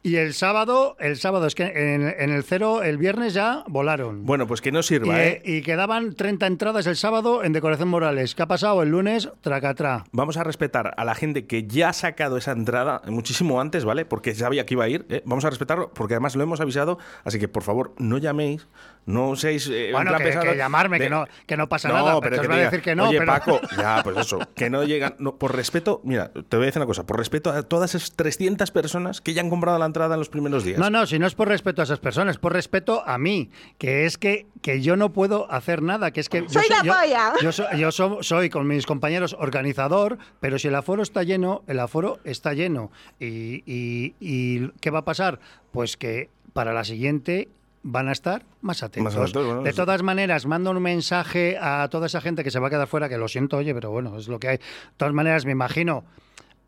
y 0.03 0.15
el 0.19 0.33
sábado, 0.33 0.95
el 0.99 1.17
sábado 1.17 1.45
es 1.47 1.55
que 1.55 1.63
en, 1.63 2.03
en 2.17 2.29
el 2.31 2.43
cero, 2.43 2.83
el 2.83 2.97
viernes 2.97 3.33
ya 3.33 3.63
volaron. 3.67 4.25
Bueno, 4.25 4.47
pues 4.47 4.61
que 4.61 4.71
no 4.71 4.79
Y, 4.79 4.83
sirva, 4.83 5.23
¿eh? 5.23 5.41
y 5.43 5.61
quedaban 5.61 6.13
30 6.15 6.47
entradas 6.47 6.85
el 6.87 6.95
sábado 6.95 7.43
en 7.43 7.53
Decoración 7.53 7.89
Morales. 7.89 8.35
¿Qué 8.35 8.43
ha 8.43 8.47
pasado 8.47 8.83
el 8.83 8.89
lunes? 8.89 9.29
Tracatrá. 9.41 10.03
Vamos 10.11 10.37
a 10.37 10.43
respetar 10.43 10.93
a 10.97 11.05
la 11.05 11.15
gente 11.15 11.45
que 11.47 11.65
ya 11.67 11.89
ha 11.89 11.93
sacado 11.93 12.37
esa 12.37 12.51
entrada 12.51 13.01
muchísimo 13.07 13.59
antes, 13.61 13.85
¿vale? 13.85 14.05
Porque 14.05 14.35
sabía 14.35 14.65
que 14.65 14.73
iba 14.75 14.83
a 14.85 14.89
ir. 14.89 15.05
¿eh? 15.09 15.21
Vamos 15.25 15.45
a 15.45 15.49
respetarlo 15.49 15.91
porque 15.93 16.13
además 16.13 16.35
lo 16.35 16.43
hemos 16.43 16.61
avisado. 16.61 16.97
Así 17.23 17.39
que 17.39 17.47
por 17.47 17.63
favor, 17.63 17.93
no 17.97 18.17
llaméis, 18.17 18.67
no 19.09 19.35
seáis. 19.35 19.67
eh, 19.67 19.87
en 19.87 19.91
Bueno, 19.93 20.11
plan 20.15 20.23
que, 20.23 20.39
que 20.49 20.55
llamarme, 20.57 20.99
de- 20.99 21.05
que 21.05 21.09
no, 21.09 21.25
que 21.47 21.57
no 21.57 21.67
pasa 21.67 21.87
No, 21.89 21.95
nada. 21.95 22.19
pero 22.21 22.35
que 22.35 22.41
que 22.41 22.47
os 22.47 22.51
va 22.53 22.55
a 22.57 22.63
decir 22.63 22.81
que 22.81 22.95
no. 22.95 23.09
Oye, 23.09 23.17
pero... 23.19 23.31
Paco, 23.33 23.59
ya, 23.77 24.01
pues 24.03 24.17
eso, 24.17 24.39
que 24.55 24.69
no 24.69 24.83
llegan. 24.83 25.15
no, 25.19 25.35
por 25.37 25.55
respeto, 25.55 26.01
mira, 26.03 26.31
te 26.31 26.57
voy 26.57 26.65
a 26.65 26.67
decir 26.67 26.79
una 26.79 26.85
cosa. 26.87 27.05
Por 27.05 27.17
respeto 27.17 27.49
a 27.51 27.63
todas 27.63 27.95
esas 27.95 28.15
300 28.15 28.71
personas 28.71 29.21
que 29.21 29.33
ya 29.33 29.41
han 29.41 29.49
comprado 29.49 29.77
la 29.79 29.85
entrada 29.85 30.15
en 30.15 30.19
los 30.19 30.29
primeros 30.29 30.63
días. 30.63 30.79
No, 30.79 30.89
no, 30.89 31.05
si 31.05 31.19
no 31.19 31.27
es 31.27 31.35
por 31.35 31.47
respeto 31.47 31.81
a 31.81 31.85
esas 31.85 31.99
personas, 31.99 32.35
es 32.35 32.39
por 32.39 32.53
respeto 32.53 33.03
a 33.05 33.17
mí, 33.17 33.49
que 33.77 34.05
es 34.05 34.17
que, 34.17 34.45
que 34.61 34.81
yo 34.81 34.95
no 34.95 35.11
puedo 35.11 35.51
hacer 35.51 35.81
nada, 35.81 36.11
que 36.11 36.19
es 36.19 36.29
que... 36.29 36.41
yo 36.41 36.49
¡Soy 36.49 36.69
la 36.69 36.83
yo- 36.83 36.93
polla! 36.93 37.33
Yo, 37.41 37.51
so- 37.51 37.71
yo 37.75 37.91
so- 37.91 38.19
soy 38.21 38.49
con 38.49 38.67
mis 38.67 38.85
compañeros 38.85 39.35
organizador, 39.39 40.17
pero 40.39 40.59
si 40.59 40.67
el 40.67 40.75
aforo 40.75 41.01
está 41.03 41.23
lleno, 41.23 41.63
el 41.67 41.79
aforo 41.79 42.19
está 42.23 42.53
lleno. 42.53 42.91
Y, 43.19 43.63
y- 43.65 44.15
y 44.19 44.69
¿qué 44.81 44.89
va 44.91 44.99
a 44.99 45.05
pasar? 45.05 45.39
Pues 45.71 45.97
que 45.97 46.29
para 46.53 46.73
la 46.73 46.83
siguiente 46.83 47.47
van 47.83 48.07
a 48.09 48.11
estar 48.11 48.43
más 48.61 48.83
atentos. 48.83 49.15
Más 49.15 49.21
atentos, 49.21 49.45
bueno, 49.45 49.63
de 49.63 49.73
todas 49.73 50.03
maneras, 50.03 50.45
mando 50.45 50.71
un 50.71 50.81
mensaje 50.81 51.57
a 51.59 51.87
toda 51.89 52.07
esa 52.07 52.21
gente 52.21 52.43
que 52.43 52.51
se 52.51 52.59
va 52.59 52.67
a 52.67 52.69
quedar 52.69 52.87
fuera, 52.87 53.09
que 53.09 53.17
lo 53.17 53.27
siento, 53.27 53.57
oye, 53.57 53.73
pero 53.73 53.91
bueno, 53.91 54.17
es 54.17 54.27
lo 54.27 54.39
que 54.39 54.49
hay. 54.49 54.57
De 54.57 54.63
todas 54.97 55.13
maneras, 55.13 55.45
me 55.45 55.51
imagino... 55.51 56.03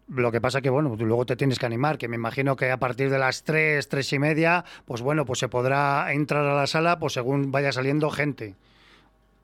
Lo 0.08 0.30
que 0.30 0.42
pasa 0.42 0.60
que, 0.60 0.70
bueno, 0.70 0.94
luego 1.00 1.26
te 1.26 1.38
tienes 1.38 1.58
que 1.58 1.66
animar, 1.66 1.98
que 1.98 2.10
me 2.10 2.18
imagino 2.18 2.58
que 2.58 2.70
a 2.70 2.76
partir 2.76 3.10
de 3.10 3.18
las 3.18 3.44
3, 3.44 3.88
3 3.88 4.14
y 4.14 4.20
media, 4.20 4.66
pues 4.84 5.02
bueno, 5.02 5.24
pues 5.24 5.40
se 5.40 5.48
podrá 5.48 6.12
entrar 6.12 6.46
a 6.46 6.54
la 6.54 6.68
sala 6.68 7.00
pues 7.00 7.14
según 7.14 7.50
vaya 7.54 7.72
saliendo 7.72 8.10
gente. 8.10 8.56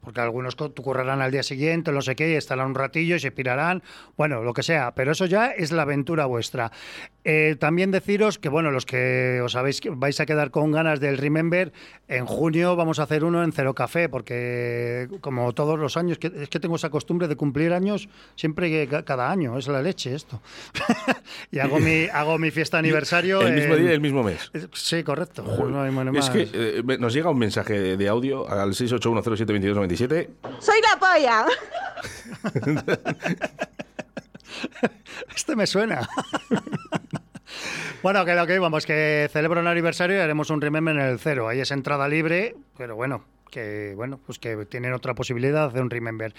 Porque 0.01 0.21
algunos 0.21 0.55
currarán 0.55 1.21
al 1.21 1.31
día 1.31 1.43
siguiente, 1.43 1.91
no 1.91 2.01
sé 2.01 2.15
qué, 2.15 2.31
y 2.31 2.35
estarán 2.35 2.67
un 2.67 2.75
ratillo 2.75 3.15
y 3.17 3.19
se 3.19 3.31
pirarán, 3.31 3.83
bueno, 4.15 4.41
lo 4.41 4.53
que 4.53 4.63
sea, 4.63 4.93
pero 4.95 5.11
eso 5.11 5.25
ya 5.25 5.47
es 5.47 5.71
la 5.73 5.81
aventura 5.81 6.25
vuestra. 6.25 6.71
Eh, 7.25 7.57
también 7.59 7.91
deciros 7.91 8.37
que, 8.37 8.47
bueno, 8.47 8.71
los 8.71 8.85
que 8.85 9.41
os 9.43 9.55
habéis, 9.57 9.81
que 9.81 9.89
vais 9.89 10.17
a 10.21 10.25
quedar 10.25 10.49
con 10.49 10.71
ganas 10.71 11.01
del 11.01 11.17
Remember, 11.17 11.73
en 12.07 12.25
junio 12.25 12.77
vamos 12.77 12.99
a 12.99 13.03
hacer 13.03 13.25
uno 13.25 13.43
en 13.43 13.51
Cero 13.51 13.73
Café, 13.73 14.07
porque 14.07 15.09
como 15.19 15.51
todos 15.53 15.77
los 15.77 15.97
años, 15.97 16.17
que, 16.19 16.31
es 16.41 16.47
que 16.47 16.59
tengo 16.61 16.77
esa 16.77 16.89
costumbre 16.89 17.27
de 17.27 17.35
cumplir 17.35 17.73
años 17.73 18.07
siempre 18.35 18.69
que 18.69 18.87
ca- 18.87 19.03
cada 19.03 19.29
año, 19.29 19.57
es 19.57 19.67
la 19.67 19.81
leche 19.81 20.15
esto. 20.15 20.41
y 21.51 21.59
hago 21.59 21.79
mi, 21.79 22.05
hago 22.05 22.37
mi 22.37 22.51
fiesta 22.51 22.77
aniversario. 22.79 23.41
El 23.41 23.55
mismo 23.55 23.75
día 23.75 23.91
y 23.91 23.93
el 23.93 24.01
mismo 24.01 24.23
mes. 24.23 24.49
Sí, 24.73 25.03
correcto. 25.03 25.43
No 25.67 25.81
hay 25.81 25.91
manera 25.91 26.17
Es 26.17 26.29
que 26.29 26.47
eh, 26.53 26.83
nos 26.99 27.13
llega 27.13 27.29
un 27.29 27.39
mensaje 27.39 27.97
de, 27.97 28.07
audio 28.07 28.49
al 28.49 28.73
681072297. 29.88 30.30
¡Soy 30.59 30.81
la 30.81 30.99
polla! 30.99 31.45
Este 35.35 35.55
me 35.55 35.68
suena. 35.68 36.07
bueno, 38.03 38.26
que 38.26 38.34
lo 38.34 38.47
que 38.47 38.55
íbamos, 38.55 38.85
que 38.85 39.30
celebro 39.31 39.61
un 39.61 39.68
aniversario 39.68 40.18
y 40.18 40.19
haremos 40.19 40.49
un 40.49 40.61
remember 40.61 40.95
en 40.95 41.01
el 41.01 41.19
cero. 41.19 41.47
Ahí 41.47 41.59
es 41.59 41.72
entrada 41.72 42.07
libre, 42.07 42.55
pero 42.77 42.95
bueno, 42.95 43.23
que 43.47 43.93
bueno, 43.95 44.19
pues 44.25 44.39
que 44.39 44.65
tienen 44.65 44.93
otra 44.93 45.15
posibilidad 45.15 45.61
de 45.61 45.67
hacer 45.67 45.81
un 45.81 45.89
remember. 45.89 46.33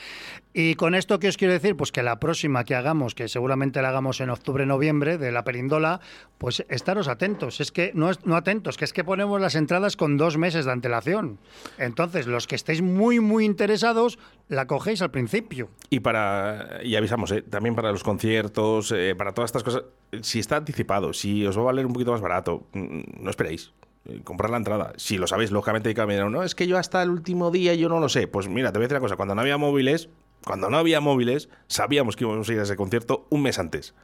Y 0.52 0.74
con 0.74 0.94
esto, 0.94 1.18
¿qué 1.18 1.28
os 1.28 1.36
quiero 1.36 1.52
decir? 1.52 1.76
Pues 1.76 1.92
que 1.92 2.02
la 2.02 2.20
próxima 2.20 2.64
que 2.64 2.74
hagamos, 2.74 3.14
que 3.14 3.28
seguramente 3.28 3.82
la 3.82 3.88
hagamos 3.90 4.20
en 4.20 4.30
octubre-noviembre, 4.30 5.18
de 5.18 5.32
la 5.32 5.44
perindola, 5.44 6.00
pues 6.38 6.64
estaros 6.68 7.08
atentos. 7.08 7.60
Es 7.60 7.72
que 7.72 7.92
no, 7.94 8.10
es, 8.10 8.24
no 8.24 8.36
atentos, 8.36 8.76
que 8.76 8.84
es 8.84 8.92
que 8.92 9.04
ponemos 9.04 9.40
las 9.40 9.54
entradas 9.54 9.96
con 9.96 10.16
dos 10.16 10.36
meses 10.36 10.64
de 10.64 10.72
antelación. 10.72 11.38
Entonces, 11.78 12.26
los 12.26 12.46
que 12.46 12.54
estéis 12.54 12.82
muy, 12.82 13.20
muy 13.20 13.44
interesados, 13.44 14.18
la 14.48 14.66
cogéis 14.66 15.02
al 15.02 15.10
principio. 15.10 15.70
Y 15.90 16.00
para 16.00 16.80
y 16.82 16.96
avisamos, 16.96 17.30
¿eh? 17.32 17.42
también 17.42 17.74
para 17.74 17.92
los 17.92 18.02
conciertos, 18.02 18.92
eh, 18.92 19.14
para 19.16 19.32
todas 19.32 19.48
estas 19.48 19.62
cosas, 19.62 19.84
si 20.22 20.38
está 20.38 20.56
anticipado, 20.56 21.12
si 21.12 21.46
os 21.46 21.56
va 21.56 21.62
a 21.62 21.66
valer 21.66 21.86
un 21.86 21.92
poquito 21.92 22.12
más 22.12 22.20
barato, 22.20 22.66
mm, 22.72 23.22
no 23.22 23.30
esperéis. 23.30 23.72
Eh, 24.08 24.20
Comprar 24.24 24.50
la 24.50 24.56
entrada. 24.56 24.92
Si 24.96 25.16
lo 25.18 25.26
sabéis, 25.26 25.50
lógicamente, 25.50 25.94
que 25.94 26.06
dirán, 26.06 26.32
no, 26.32 26.42
es 26.42 26.54
que 26.54 26.66
yo 26.66 26.76
hasta 26.78 27.02
el 27.02 27.10
último 27.10 27.50
día 27.50 27.74
yo 27.74 27.88
no 27.88 28.00
lo 28.00 28.08
sé. 28.08 28.26
Pues 28.28 28.48
mira, 28.48 28.72
te 28.72 28.78
voy 28.78 28.84
a 28.84 28.88
decir 28.88 28.96
una 28.96 29.00
cosa, 29.04 29.16
cuando 29.16 29.34
no 29.34 29.40
había 29.40 29.56
móviles, 29.58 30.08
cuando 30.44 30.70
no 30.70 30.78
había 30.78 31.00
móviles, 31.00 31.48
sabíamos 31.66 32.16
que 32.16 32.24
íbamos 32.24 32.48
a 32.48 32.52
ir 32.52 32.60
a 32.60 32.62
ese 32.62 32.76
concierto 32.76 33.26
un 33.30 33.42
mes 33.42 33.58
antes. 33.58 33.94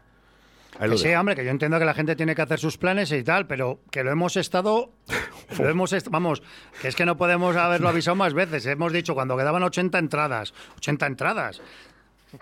Que 0.78 0.98
sí, 0.98 1.14
hombre, 1.14 1.36
que 1.36 1.44
yo 1.44 1.51
entiendo 1.52 1.78
que 1.78 1.85
la 1.85 1.94
gente 1.94 2.16
tiene 2.16 2.35
que 2.35 2.43
hacer 2.43 2.59
sus 2.59 2.78
planes 2.78 3.12
y 3.12 3.22
tal, 3.22 3.47
pero 3.47 3.78
que 3.93 4.02
lo 4.02 4.10
hemos 4.10 4.36
estado. 4.36 4.90
lo 5.59 5.68
hemos 5.68 5.93
est- 5.93 6.09
vamos, 6.10 6.43
que 6.82 6.89
es 6.89 6.97
que 6.97 7.06
no 7.06 7.16
podemos 7.16 7.55
haberlo 7.55 7.89
avisado 7.89 8.16
más 8.16 8.35
veces. 8.35 8.66
Hemos 8.66 8.93
dicho 8.93 9.14
cuando 9.14 9.36
quedaban 9.36 9.62
80 9.62 9.97
entradas. 9.98 10.52
80 10.78 11.06
entradas. 11.06 11.62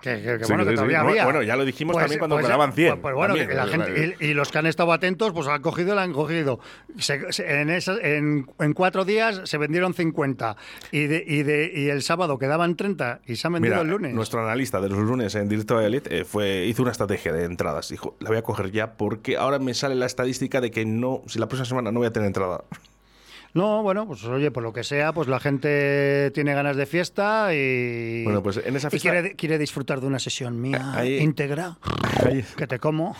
Que, 0.01 0.21
que- 0.21 0.37
que 0.39 0.43
Sí, 0.45 0.51
bueno, 0.51 0.63
que 0.65 0.69
sí, 0.71 0.75
todavía 0.75 1.01
sí. 1.01 1.07
había. 1.07 1.23
Bueno, 1.25 1.43
ya 1.43 1.55
lo 1.55 1.65
dijimos 1.65 1.95
también 1.97 2.19
cuando 2.19 2.35
pues, 2.35 2.45
quedaban 2.45 2.73
100 2.73 2.89
Pues, 2.89 3.01
pues 3.01 3.15
bueno, 3.15 3.35
también. 3.35 3.49
que 3.49 3.55
la 3.55 3.67
gente, 3.67 4.15
y, 4.19 4.25
y 4.27 4.33
los 4.33 4.51
que 4.51 4.57
han 4.57 4.65
estado 4.65 4.91
atentos, 4.93 5.31
pues 5.33 5.47
han 5.47 5.61
cogido 5.61 5.93
y 5.93 5.95
la 5.95 6.03
han 6.03 6.13
cogido. 6.13 6.59
Se- 6.97 7.31
se- 7.31 7.61
en, 7.61 7.69
esas- 7.69 7.99
en, 8.01 8.47
en 8.59 8.73
cuatro 8.73 9.05
días 9.05 9.41
se 9.45 9.57
vendieron 9.57 9.93
50 9.93 10.55
y, 10.91 11.07
de, 11.07 11.23
y, 11.25 11.43
de, 11.43 11.71
y 11.73 11.89
el 11.89 12.01
sábado 12.01 12.37
quedaban 12.37 12.75
30 12.75 13.21
y 13.25 13.35
se 13.35 13.47
han 13.47 13.53
vendido 13.53 13.75
Mira, 13.75 13.81
el 13.83 13.87
lunes. 13.89 14.13
nuestro 14.13 14.41
analista 14.41 14.79
de 14.81 14.89
los 14.89 14.99
lunes 14.99 15.35
en 15.35 15.47
Directo 15.49 15.77
de 15.79 15.87
Elite 15.87 16.19
eh, 16.19 16.25
fue, 16.25 16.65
hizo 16.65 16.81
una 16.81 16.91
estrategia 16.91 17.31
de 17.33 17.45
entradas. 17.45 17.89
Dijo, 17.89 18.15
la 18.19 18.29
voy 18.29 18.37
a 18.37 18.41
coger 18.41 18.71
ya 18.71 18.93
porque 18.93 19.37
ahora 19.37 19.59
me 19.59 19.73
sale 19.73 19.95
la 19.95 20.05
estadística 20.05 20.61
de 20.61 20.71
que 20.71 20.85
no, 20.85 21.21
si 21.27 21.39
la 21.39 21.47
próxima 21.47 21.65
semana 21.65 21.91
no 21.91 21.99
voy 21.99 22.07
a 22.07 22.11
tener 22.11 22.27
entrada. 22.27 22.63
No, 23.53 23.83
bueno, 23.83 24.07
pues 24.07 24.23
oye, 24.25 24.49
por 24.49 24.63
lo 24.63 24.73
que 24.73 24.83
sea, 24.83 25.13
pues 25.13 25.27
la 25.27 25.39
gente 25.39 26.31
tiene 26.33 26.55
ganas 26.55 26.75
de 26.75 26.87
fiesta 26.87 27.53
y, 27.53 28.23
Bueno, 28.23 28.41
pues 28.41 28.57
en 28.57 28.75
esa 28.75 28.89
fiesta- 28.89 29.11
quiere, 29.11 29.35
quiere 29.35 29.57
disfrutar 29.59 30.01
de 30.01 30.07
una 30.07 30.17
sesión 30.17 30.59
mía 30.59 30.93
Ahí- 30.95 31.17
íntegra, 31.19 31.77
que 32.57 32.65
te 32.65 32.79
como. 32.79 33.15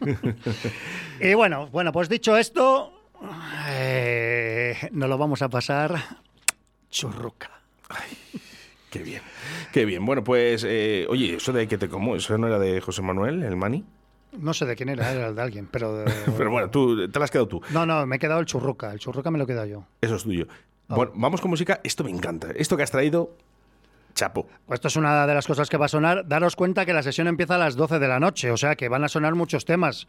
y 1.20 1.34
bueno, 1.34 1.66
bueno, 1.68 1.90
pues 1.92 2.08
dicho 2.08 2.36
esto, 2.36 2.92
eh, 3.68 4.76
nos 4.92 5.08
lo 5.08 5.18
vamos 5.18 5.42
a 5.42 5.48
pasar 5.48 5.96
churruca. 6.90 7.50
Qué 8.90 9.00
bien. 9.00 9.22
Qué 9.72 9.84
bien. 9.84 10.06
Bueno, 10.06 10.22
pues, 10.22 10.64
eh, 10.66 11.06
oye, 11.08 11.34
eso 11.36 11.52
de 11.52 11.66
que 11.66 11.76
te 11.76 11.88
como, 11.88 12.14
eso 12.16 12.38
no 12.38 12.46
era 12.46 12.58
de 12.60 12.80
José 12.80 13.02
Manuel, 13.02 13.42
el 13.42 13.56
Mani. 13.56 13.84
No 14.38 14.54
sé 14.54 14.66
de 14.66 14.76
quién 14.76 14.88
era, 14.88 15.10
era 15.12 15.28
el 15.28 15.34
de 15.34 15.42
alguien, 15.42 15.68
pero... 15.70 16.04
Pero 16.36 16.50
bueno, 16.50 16.70
tú 16.70 17.08
te 17.08 17.18
la 17.18 17.24
has 17.24 17.30
quedado 17.30 17.48
tú. 17.48 17.60
No, 17.70 17.86
no, 17.86 18.06
me 18.06 18.16
he 18.16 18.18
quedado 18.18 18.40
el 18.40 18.46
churruca, 18.46 18.92
el 18.92 18.98
churruca 18.98 19.30
me 19.30 19.38
lo 19.38 19.44
he 19.44 19.46
quedado 19.46 19.66
yo. 19.66 19.84
Eso 20.00 20.16
es 20.16 20.22
tuyo. 20.22 20.46
Bueno, 20.88 21.12
vamos 21.16 21.40
con 21.40 21.50
música. 21.50 21.80
Esto 21.82 22.04
me 22.04 22.10
encanta. 22.10 22.48
Esto 22.54 22.76
que 22.76 22.82
has 22.84 22.90
traído, 22.90 23.36
chapo. 24.14 24.46
Pues 24.66 24.78
esto 24.78 24.88
es 24.88 24.96
una 24.96 25.26
de 25.26 25.34
las 25.34 25.46
cosas 25.46 25.68
que 25.68 25.76
va 25.76 25.86
a 25.86 25.88
sonar. 25.88 26.26
Daros 26.28 26.54
cuenta 26.56 26.86
que 26.86 26.92
la 26.92 27.02
sesión 27.02 27.26
empieza 27.26 27.56
a 27.56 27.58
las 27.58 27.74
12 27.76 27.98
de 27.98 28.08
la 28.08 28.20
noche, 28.20 28.50
o 28.50 28.56
sea 28.56 28.76
que 28.76 28.88
van 28.88 29.02
a 29.04 29.08
sonar 29.08 29.34
muchos 29.34 29.64
temas. 29.64 30.06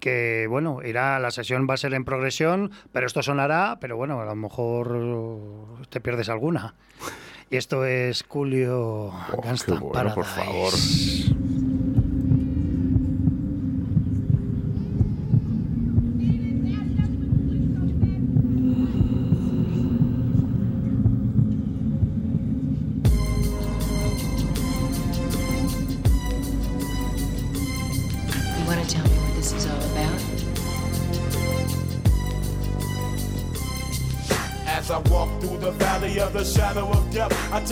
Que 0.00 0.46
bueno, 0.48 0.80
irá, 0.84 1.18
la 1.20 1.30
sesión 1.30 1.66
va 1.68 1.74
a 1.74 1.76
ser 1.78 1.94
en 1.94 2.04
progresión, 2.04 2.72
pero 2.92 3.06
esto 3.06 3.22
sonará, 3.22 3.78
pero 3.80 3.96
bueno, 3.96 4.20
a 4.20 4.24
lo 4.24 4.34
mejor 4.34 5.78
te 5.88 6.00
pierdes 6.00 6.28
alguna. 6.28 6.74
Y 7.48 7.56
esto 7.56 7.84
es 7.84 8.24
Julio 8.26 9.12
Gangsta 9.42 9.74
Oh, 9.74 9.90
bueno, 9.90 10.12
por 10.14 10.24
favor. 10.24 10.72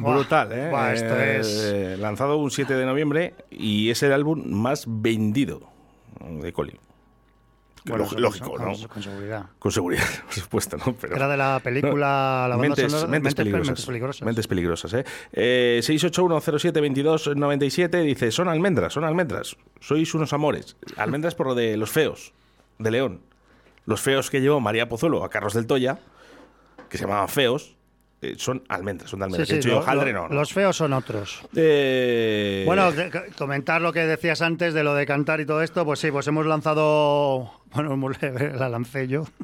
Bueno. 0.00 0.18
Brutal, 0.18 0.52
¿eh? 0.52 0.68
Buah, 0.70 0.92
esto 0.92 1.14
Eh, 1.16 1.92
es... 1.94 1.98
lanzado 1.98 2.36
un 2.38 2.50
7 2.50 2.74
de 2.74 2.84
noviembre 2.86 3.34
y 3.50 3.90
es 3.90 4.02
el 4.02 4.12
álbum 4.12 4.42
más 4.50 4.84
vendido 4.86 5.62
de 6.20 6.52
Coli. 6.52 6.78
Bueno, 7.88 8.04
Lóg- 8.04 8.08
con- 8.14 8.20
lógico, 8.22 8.50
con- 8.50 8.72
¿no? 8.82 8.88
con 8.88 9.00
seguridad. 9.02 9.44
Con 9.60 9.70
seguridad, 9.70 10.02
por 10.24 10.34
supuesto, 10.34 10.76
¿no? 10.76 10.92
Pero, 11.00 11.14
Era 11.14 11.28
de 11.28 11.36
la 11.36 11.60
película, 11.62 12.40
No, 12.42 12.48
la 12.48 12.56
banda 12.56 12.62
mentes, 12.62 12.90
sonora- 12.90 13.08
mentes 13.08 13.32
Mentes- 13.32 13.36
peligrosas. 13.36 13.66
Mentes 13.68 13.86
peligrosas. 13.86 14.26
Mentes 14.26 14.46
peligrosas, 14.48 14.94
¿eh? 14.94 15.04
eh 15.32 15.80
681072297 15.84 18.02
dice, 18.02 18.32
son 18.32 18.48
almendras, 18.48 18.92
son 18.92 19.04
almendras. 19.04 19.56
Sois 19.80 20.12
unos 20.14 20.32
amores. 20.32 20.76
Almendras 20.96 21.34
por 21.36 21.46
lo 21.46 21.54
de 21.54 21.76
los 21.76 21.90
feos, 21.90 22.32
de 22.78 22.90
León. 22.90 23.20
Los 23.84 24.00
feos 24.00 24.30
que 24.30 24.40
llevó 24.40 24.58
María 24.60 24.88
Pozuelo 24.88 25.22
a 25.24 25.30
Carlos 25.30 25.54
del 25.54 25.68
Toya, 25.68 26.00
que 26.90 26.98
se 26.98 27.04
llamaban 27.04 27.28
feos, 27.28 27.76
eh, 28.22 28.34
son 28.38 28.62
almendras, 28.68 29.10
son 29.10 29.20
de 29.20 29.24
Sí, 29.24 29.26
almendras. 29.26 29.48
sí, 29.48 29.54
hecho, 29.56 29.68
yo 29.68 29.74
lo- 29.74 29.80
hojaldre 29.80 30.12
lo- 30.12 30.22
no, 30.22 30.28
no. 30.28 30.34
Los 30.36 30.52
feos 30.52 30.76
son 30.76 30.92
otros. 30.92 31.42
Eh, 31.54 32.62
Bueno, 32.66 32.90
comentar 33.36 33.80
lo 33.82 33.92
que 33.92 34.00
decías 34.06 34.40
antes 34.42 34.74
de 34.74 34.82
lo 34.82 34.94
de 34.94 35.06
cantar 35.06 35.40
y 35.40 35.46
todo 35.46 35.62
esto, 35.62 35.84
pues 35.84 36.00
sí, 36.00 36.10
pues 36.10 36.26
hemos 36.28 36.46
lanzado, 36.46 37.50
bueno, 37.72 37.96
la 38.58 38.68
lancé 38.68 39.08
yo. 39.08 39.24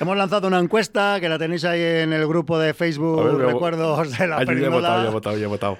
hemos 0.00 0.16
lanzado 0.16 0.48
una 0.48 0.58
encuesta 0.58 1.18
que 1.20 1.28
la 1.28 1.38
tenéis 1.38 1.64
ahí 1.64 1.80
en 1.80 2.12
el 2.12 2.26
grupo 2.26 2.58
de 2.58 2.74
Facebook 2.74 3.24
ver, 3.24 3.34
Recuerdos 3.52 4.18
de 4.18 4.26
la 4.26 4.38
yo 4.38 4.38
ya 4.38 4.42
he 4.42 4.46
Perindola. 4.46 4.76
votado, 4.78 5.02
ya 5.02 5.08
he 5.08 5.12
votado, 5.12 5.38
ya 5.38 5.44
he 5.44 5.48
votado. 5.48 5.78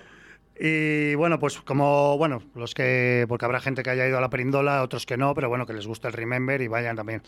Y 0.65 1.17
bueno, 1.17 1.41
pues 1.41 1.61
como, 1.61 2.17
bueno, 2.17 2.41
los 2.55 2.73
que, 2.73 3.27
porque 3.29 3.45
habrá 3.45 3.59
gente 3.59 3.83
que 3.83 3.91
haya 3.91 4.07
ido 4.07 4.19
a 4.19 4.21
la 4.21 4.31
perindola, 4.31 4.85
otros 4.85 5.07
que 5.07 5.17
no, 5.17 5.35
pero 5.35 5.49
bueno, 5.49 5.67
que 5.67 5.73
les 5.73 5.89
gusta 5.89 6.07
el 6.07 6.15
Remember 6.15 6.63
y 6.63 6.69
vayan 6.69 6.95
también. 6.95 7.21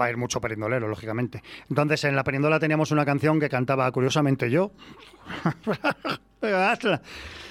Va 0.00 0.06
a 0.06 0.10
ir 0.10 0.16
mucho 0.16 0.40
perindolero, 0.40 0.88
lógicamente. 0.88 1.40
Entonces, 1.70 2.02
en 2.02 2.16
la 2.16 2.24
perindola 2.24 2.58
teníamos 2.58 2.90
una 2.90 3.04
canción 3.04 3.38
que 3.38 3.48
cantaba 3.48 3.88
curiosamente 3.92 4.50
yo, 4.50 4.72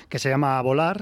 que 0.09 0.19
se 0.19 0.29
llama 0.29 0.61
Volar. 0.61 1.01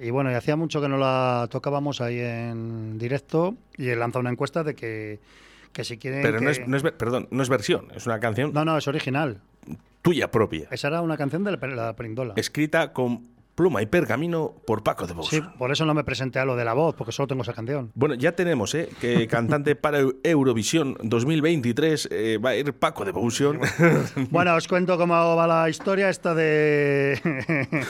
Y 0.00 0.10
bueno, 0.10 0.30
y 0.30 0.34
hacía 0.34 0.54
mucho 0.54 0.80
que 0.80 0.88
no 0.88 0.96
la 0.96 1.48
tocábamos 1.50 2.00
ahí 2.00 2.20
en 2.20 2.96
directo 2.96 3.56
y 3.76 3.88
él 3.88 3.98
lanza 3.98 4.20
una 4.20 4.30
encuesta 4.30 4.62
de 4.62 4.76
que, 4.76 5.18
que 5.72 5.82
si 5.82 5.98
quieren. 5.98 6.22
Pero 6.22 6.40
no 6.40 6.48
es, 6.48 6.64
no 6.64 6.76
es 6.76 6.84
perdón, 6.84 7.26
no 7.32 7.42
es 7.42 7.48
versión, 7.48 7.88
es 7.92 8.06
una 8.06 8.20
canción 8.20 8.52
no, 8.52 8.64
no, 8.64 8.78
es 8.78 8.86
original. 8.86 9.40
Tuya 10.02 10.30
propia, 10.30 10.68
Esa 10.70 10.88
era 10.88 11.02
una 11.02 11.16
canción 11.16 11.44
de 11.44 11.52
la, 11.56 11.66
la 11.68 11.96
perindola. 11.96 12.34
escrita 12.36 12.92
con 12.92 13.28
pluma 13.54 13.82
y 13.82 13.86
pergamino 13.86 14.54
por 14.66 14.82
Paco 14.82 15.06
de 15.06 15.12
Bous. 15.12 15.28
Sí, 15.28 15.42
por 15.58 15.70
eso 15.70 15.84
no 15.84 15.92
me 15.92 16.02
presenté 16.02 16.38
a 16.38 16.46
lo 16.46 16.56
de 16.56 16.64
la 16.64 16.72
voz, 16.72 16.94
porque 16.94 17.12
solo 17.12 17.26
tengo 17.26 17.42
esa 17.42 17.52
canción. 17.52 17.90
Bueno, 17.94 18.14
ya 18.14 18.32
tenemos, 18.32 18.74
¿eh? 18.74 18.88
Que 19.02 19.26
cantante 19.28 19.76
para 19.76 20.00
Eu- 20.00 20.16
Eurovisión 20.24 20.96
2023 21.02 22.08
eh, 22.10 22.38
va 22.42 22.50
a 22.50 22.56
ir 22.56 22.72
Paco 22.72 23.04
de 23.04 23.12
Bousion. 23.12 23.60
Bueno, 24.30 24.54
os 24.54 24.66
cuento 24.66 24.96
cómo 24.96 25.12
va 25.36 25.46
la 25.46 25.68
historia 25.68 26.08
esta 26.08 26.34
de... 26.34 27.20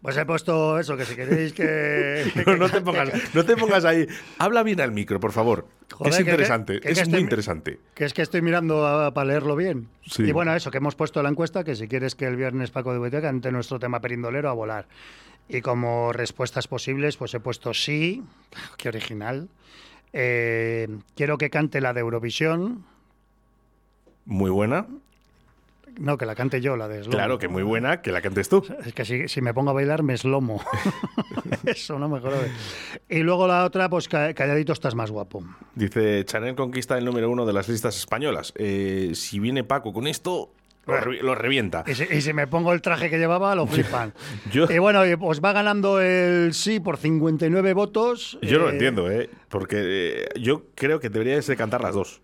Pues 0.00 0.16
he 0.16 0.24
puesto 0.24 0.78
eso, 0.78 0.96
que 0.96 1.04
si 1.04 1.16
queréis 1.16 1.52
que... 1.52 2.30
No, 2.46 2.56
no 2.56 2.68
te 2.70 2.80
pongas, 2.80 3.10
no 3.34 3.44
te 3.44 3.56
pongas 3.56 3.84
ahí. 3.84 4.06
Habla 4.38 4.62
bien 4.62 4.80
al 4.80 4.92
micro, 4.92 5.18
por 5.18 5.32
favor. 5.32 5.66
Joder, 5.92 6.12
es 6.12 6.16
que- 6.18 6.22
interesante, 6.22 6.80
que- 6.80 6.88
es 6.90 6.98
que 6.98 7.04
muy 7.06 7.14
estoy- 7.14 7.20
interesante. 7.22 7.80
Que 7.94 8.04
es 8.04 8.14
que 8.14 8.22
estoy 8.22 8.40
mirando 8.40 8.86
a- 8.86 9.12
para 9.12 9.26
leerlo 9.26 9.56
bien. 9.56 9.88
Sí. 10.06 10.22
Y 10.22 10.32
bueno, 10.32 10.54
eso, 10.54 10.70
que 10.70 10.78
hemos 10.78 10.94
puesto 10.94 11.20
la 11.22 11.28
encuesta, 11.30 11.64
que 11.64 11.74
si 11.74 11.88
quieres 11.88 12.14
que 12.14 12.26
el 12.26 12.36
viernes 12.36 12.70
Paco 12.70 12.92
de 12.92 12.98
Buete 13.00 13.20
cante 13.20 13.50
nuestro 13.50 13.80
tema 13.80 14.00
perindolero 14.00 14.48
a 14.48 14.52
volar. 14.52 14.86
Y 15.48 15.62
como 15.62 16.12
respuestas 16.12 16.68
posibles, 16.68 17.16
pues 17.16 17.34
he 17.34 17.40
puesto 17.40 17.74
sí, 17.74 18.22
qué 18.76 18.88
original. 18.90 19.48
Eh, 20.12 20.88
quiero 21.16 21.38
que 21.38 21.50
cante 21.50 21.80
la 21.80 21.92
de 21.92 22.00
Eurovisión, 22.00 22.84
Muy 24.26 24.50
buena. 24.50 24.86
No, 25.98 26.16
que 26.16 26.26
la 26.26 26.34
cante 26.34 26.60
yo, 26.60 26.76
la 26.76 26.86
de 26.88 27.02
Slomo. 27.02 27.16
Claro, 27.16 27.38
que 27.38 27.48
muy 27.48 27.62
buena, 27.62 28.00
que 28.02 28.12
la 28.12 28.20
cantes 28.22 28.48
tú. 28.48 28.64
Es 28.86 28.92
que 28.94 29.04
si, 29.04 29.26
si 29.28 29.40
me 29.40 29.52
pongo 29.52 29.70
a 29.70 29.72
bailar 29.74 30.02
me 30.02 30.14
eslomo. 30.14 30.62
Eso 31.64 31.98
no 31.98 32.08
me 32.08 32.20
jode. 32.20 32.50
Y 33.08 33.18
luego 33.20 33.46
la 33.48 33.64
otra, 33.64 33.88
pues 33.88 34.08
ca- 34.08 34.32
calladito 34.34 34.72
estás 34.72 34.94
más 34.94 35.10
guapo. 35.10 35.42
Dice, 35.74 36.24
Chanel 36.24 36.54
conquista 36.54 36.96
el 36.98 37.04
número 37.04 37.30
uno 37.30 37.44
de 37.46 37.52
las 37.52 37.68
listas 37.68 37.96
españolas. 37.96 38.52
Eh, 38.56 39.12
si 39.14 39.38
viene 39.40 39.64
Paco 39.64 39.92
con 39.92 40.06
esto, 40.06 40.50
lo, 40.86 41.12
lo 41.12 41.34
revienta. 41.34 41.84
Y 41.86 41.94
si, 41.94 42.04
y 42.04 42.20
si 42.20 42.32
me 42.32 42.46
pongo 42.46 42.72
el 42.72 42.80
traje 42.80 43.10
que 43.10 43.18
llevaba, 43.18 43.54
lo 43.54 43.66
flipan. 43.66 44.14
Yo- 44.52 44.66
Y 44.70 44.78
bueno, 44.78 45.02
pues 45.18 45.42
va 45.42 45.52
ganando 45.52 46.00
el 46.00 46.54
sí 46.54 46.80
por 46.80 46.96
59 46.96 47.72
votos. 47.74 48.38
Yo 48.42 48.58
no 48.58 48.64
lo 48.64 48.70
Eh, 48.70 48.72
entiendo, 48.74 49.10
¿eh? 49.10 49.28
Porque 49.48 49.76
eh, 49.80 50.28
yo 50.40 50.66
creo 50.74 51.00
que 51.00 51.10
deberíais 51.10 51.46
de 51.46 51.56
cantar 51.56 51.82
las 51.82 51.94
dos. 51.94 52.20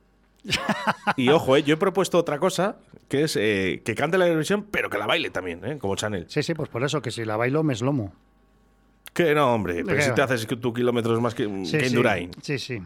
y 1.17 1.31
ojo, 1.31 1.57
¿eh? 1.57 1.63
yo 1.63 1.75
he 1.75 1.77
propuesto 1.79 2.19
otra 2.19 2.39
cosa, 2.39 2.77
que 3.09 3.23
es 3.25 3.37
eh, 3.37 3.83
que 3.85 3.95
cante 3.95 4.19
la 4.19 4.27
Eurovisión, 4.27 4.67
pero 4.71 4.91
que 4.91 4.99
la 4.99 5.07
baile 5.07 5.31
también, 5.31 5.65
¿eh? 5.65 5.79
como 5.79 5.97
Chanel. 5.97 6.27
Sí, 6.29 6.43
sí, 6.43 6.55
pues 6.55 6.69
por 6.69 6.85
eso, 6.85 7.03
que 7.03 7.11
si 7.11 7.25
la 7.25 7.37
bailo 7.37 7.63
me 7.63 7.73
eslomo. 7.73 8.13
Que 9.13 9.35
no, 9.35 9.55
hombre, 9.55 9.85
pero 9.85 9.97
¿Qué 9.97 10.03
si 10.03 10.13
te 10.13 10.23
haces 10.23 10.47
tu 10.47 10.75
kilómetros 10.75 11.21
más 11.21 11.35
que, 11.35 11.45
Sí, 11.65 11.79
que 11.79 11.85
sí, 11.85 11.87
Indurain. 11.87 12.31
Sí, 12.43 12.59
sí. 12.59 12.83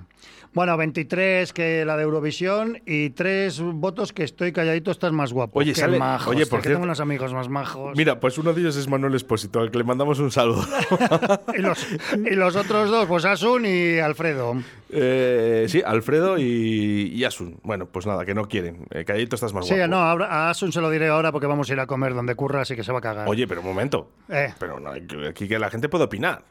Bueno, 0.54 0.76
23 0.76 1.52
que 1.52 1.84
la 1.84 1.96
de 1.96 2.02
Eurovisión 2.04 2.80
y 2.86 3.10
tres 3.10 3.60
votos 3.60 4.12
que 4.12 4.24
estoy 4.24 4.52
calladito, 4.52 4.90
estás 4.90 5.12
más 5.12 5.32
guapo. 5.32 5.58
Oye, 5.58 5.72
Qué 5.74 5.80
sale- 5.80 5.98
majos, 5.98 6.28
oye, 6.28 6.46
por 6.46 6.60
cierto- 6.60 6.68
tengo 6.70 6.82
unos 6.84 7.00
amigos 7.00 7.32
más 7.32 7.48
majos. 7.48 7.96
Mira, 7.96 8.18
pues 8.18 8.38
uno 8.38 8.52
de 8.52 8.60
ellos 8.62 8.76
es 8.76 8.88
Manuel 8.88 9.14
Espósito, 9.14 9.60
al 9.60 9.70
que 9.70 9.78
le 9.78 9.84
mandamos 9.84 10.18
un 10.18 10.30
saludo. 10.30 10.64
y, 11.56 11.60
los, 11.60 11.86
y 12.30 12.34
los 12.34 12.56
otros 12.56 12.90
dos, 12.90 13.06
pues 13.06 13.24
Asun 13.24 13.66
y 13.66 13.98
Alfredo. 13.98 14.54
Eh, 14.90 15.66
sí, 15.68 15.82
Alfredo 15.84 16.38
y, 16.38 17.12
y 17.14 17.24
Asun. 17.24 17.60
Bueno, 17.62 17.86
pues 17.86 18.06
nada, 18.06 18.24
que 18.24 18.34
no 18.34 18.48
quieren. 18.48 18.86
Eh, 18.90 19.04
calladito 19.04 19.36
estás 19.36 19.52
más 19.52 19.66
Sí, 19.66 19.74
guapo. 19.74 19.88
no, 19.90 19.96
ahora- 19.98 20.26
a 20.28 20.50
Asun 20.50 20.72
se 20.72 20.80
lo 20.80 20.90
diré 20.90 21.08
ahora 21.08 21.30
porque 21.30 21.46
vamos 21.46 21.68
a 21.70 21.72
ir 21.74 21.80
a 21.80 21.86
comer 21.86 22.14
donde 22.14 22.34
curra, 22.34 22.62
así 22.62 22.74
que 22.74 22.82
se 22.84 22.90
va 22.92 22.98
a 22.98 23.02
cagar. 23.02 23.28
Oye, 23.28 23.46
pero 23.46 23.60
un 23.60 23.66
momento. 23.66 24.10
Eh. 24.28 24.52
Pero 24.58 24.80
no, 24.80 24.90
aquí 25.28 25.46
que 25.46 25.58
la 25.58 25.70
gente 25.70 25.88
puede 25.88 26.04
opinar. 26.04 26.42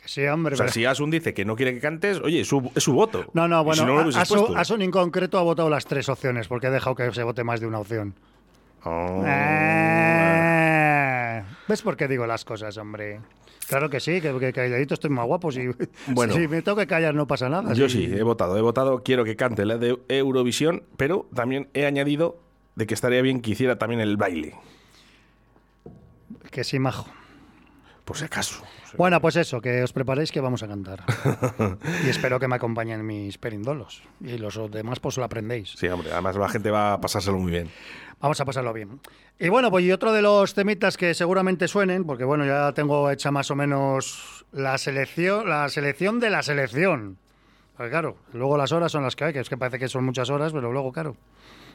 Que 0.00 0.08
sí, 0.08 0.26
hombre. 0.26 0.54
O 0.54 0.56
sea, 0.56 0.64
pero- 0.66 0.72
si 0.72 0.84
Asun 0.86 1.10
dice 1.10 1.34
que 1.34 1.44
no 1.44 1.56
quiere 1.56 1.74
que 1.74 1.80
cantes, 1.80 2.20
oye, 2.20 2.40
es 2.40 2.48
su, 2.48 2.60
voto. 2.92 3.26
No, 3.34 3.48
no, 3.48 3.62
bueno, 3.64 3.82
si 3.82 3.86
no 3.86 3.98
Asun, 4.56 4.80
en 4.82 4.90
concreto 4.90 5.38
ha 5.38 5.42
votado 5.42 5.68
las 5.68 5.84
tres 5.86 6.08
opciones 6.08 6.48
porque 6.48 6.68
ha 6.68 6.70
dejado 6.70 6.96
que 6.96 7.12
se 7.12 7.22
vote 7.22 7.44
más 7.44 7.60
de 7.60 7.66
una 7.66 7.80
opción. 7.80 8.14
Oh. 8.84 9.22
Eh, 9.26 11.42
¿Ves 11.68 11.82
por 11.82 11.96
qué 11.98 12.08
digo 12.08 12.26
las 12.26 12.44
cosas, 12.46 12.76
hombre? 12.78 13.20
Claro 13.68 13.88
que 13.90 14.00
sí, 14.00 14.20
que, 14.20 14.36
que 14.38 14.52
calladito 14.52 14.94
estoy 14.94 15.10
más 15.10 15.26
guapo. 15.26 15.52
Si, 15.52 15.68
Bueno. 16.08 16.32
si 16.34 16.48
me 16.48 16.62
tengo 16.62 16.78
que 16.78 16.86
callar 16.86 17.14
no 17.14 17.26
pasa 17.26 17.48
nada. 17.50 17.72
Yo 17.74 17.88
sí, 17.88 18.04
he 18.06 18.22
votado, 18.22 18.56
he 18.56 18.62
votado, 18.62 19.02
quiero 19.02 19.24
que 19.24 19.36
cante 19.36 19.64
la 19.66 19.76
de 19.76 19.98
Eurovisión, 20.08 20.82
pero 20.96 21.26
también 21.34 21.68
he 21.74 21.84
añadido 21.86 22.38
de 22.74 22.86
que 22.86 22.94
estaría 22.94 23.20
bien 23.22 23.40
que 23.42 23.50
hiciera 23.50 23.78
también 23.78 24.00
el 24.00 24.16
baile, 24.16 24.54
Que 26.50 26.64
sí, 26.64 26.78
majo. 26.78 27.06
Por 28.04 28.16
si 28.16 28.24
acaso. 28.24 28.62
Bueno, 28.96 29.20
pues 29.20 29.36
eso, 29.36 29.60
que 29.60 29.82
os 29.82 29.92
preparéis 29.92 30.32
que 30.32 30.40
vamos 30.40 30.62
a 30.62 30.68
cantar. 30.68 31.04
y 32.04 32.08
espero 32.08 32.40
que 32.40 32.48
me 32.48 32.56
acompañen 32.56 33.06
mis 33.06 33.38
perindolos. 33.38 34.02
Y 34.20 34.38
los 34.38 34.58
demás 34.70 35.00
pues 35.00 35.16
lo 35.16 35.24
aprendéis. 35.24 35.74
Sí, 35.76 35.88
hombre, 35.88 36.12
además 36.12 36.36
la 36.36 36.48
gente 36.48 36.70
va 36.70 36.94
a 36.94 37.00
pasárselo 37.00 37.38
muy 37.38 37.52
bien. 37.52 37.70
Vamos 38.20 38.40
a 38.40 38.44
pasarlo 38.44 38.72
bien. 38.72 39.00
Y 39.38 39.48
bueno, 39.48 39.70
pues 39.70 39.84
y 39.84 39.92
otro 39.92 40.12
de 40.12 40.20
los 40.20 40.52
temitas 40.52 40.96
que 40.96 41.14
seguramente 41.14 41.68
suenen, 41.68 42.04
porque 42.04 42.24
bueno, 42.24 42.44
ya 42.44 42.72
tengo 42.72 43.10
hecha 43.10 43.30
más 43.30 43.50
o 43.50 43.56
menos 43.56 44.44
la 44.52 44.76
selección, 44.76 45.48
la 45.48 45.68
selección 45.68 46.20
de 46.20 46.30
la 46.30 46.42
selección. 46.42 47.16
Pues 47.76 47.88
claro, 47.88 48.18
luego 48.34 48.58
las 48.58 48.72
horas 48.72 48.92
son 48.92 49.04
las 49.04 49.16
que 49.16 49.24
hay, 49.24 49.32
que 49.32 49.40
es 49.40 49.48
que 49.48 49.56
parece 49.56 49.78
que 49.78 49.88
son 49.88 50.04
muchas 50.04 50.28
horas, 50.28 50.52
pero 50.52 50.70
luego, 50.70 50.92
claro, 50.92 51.16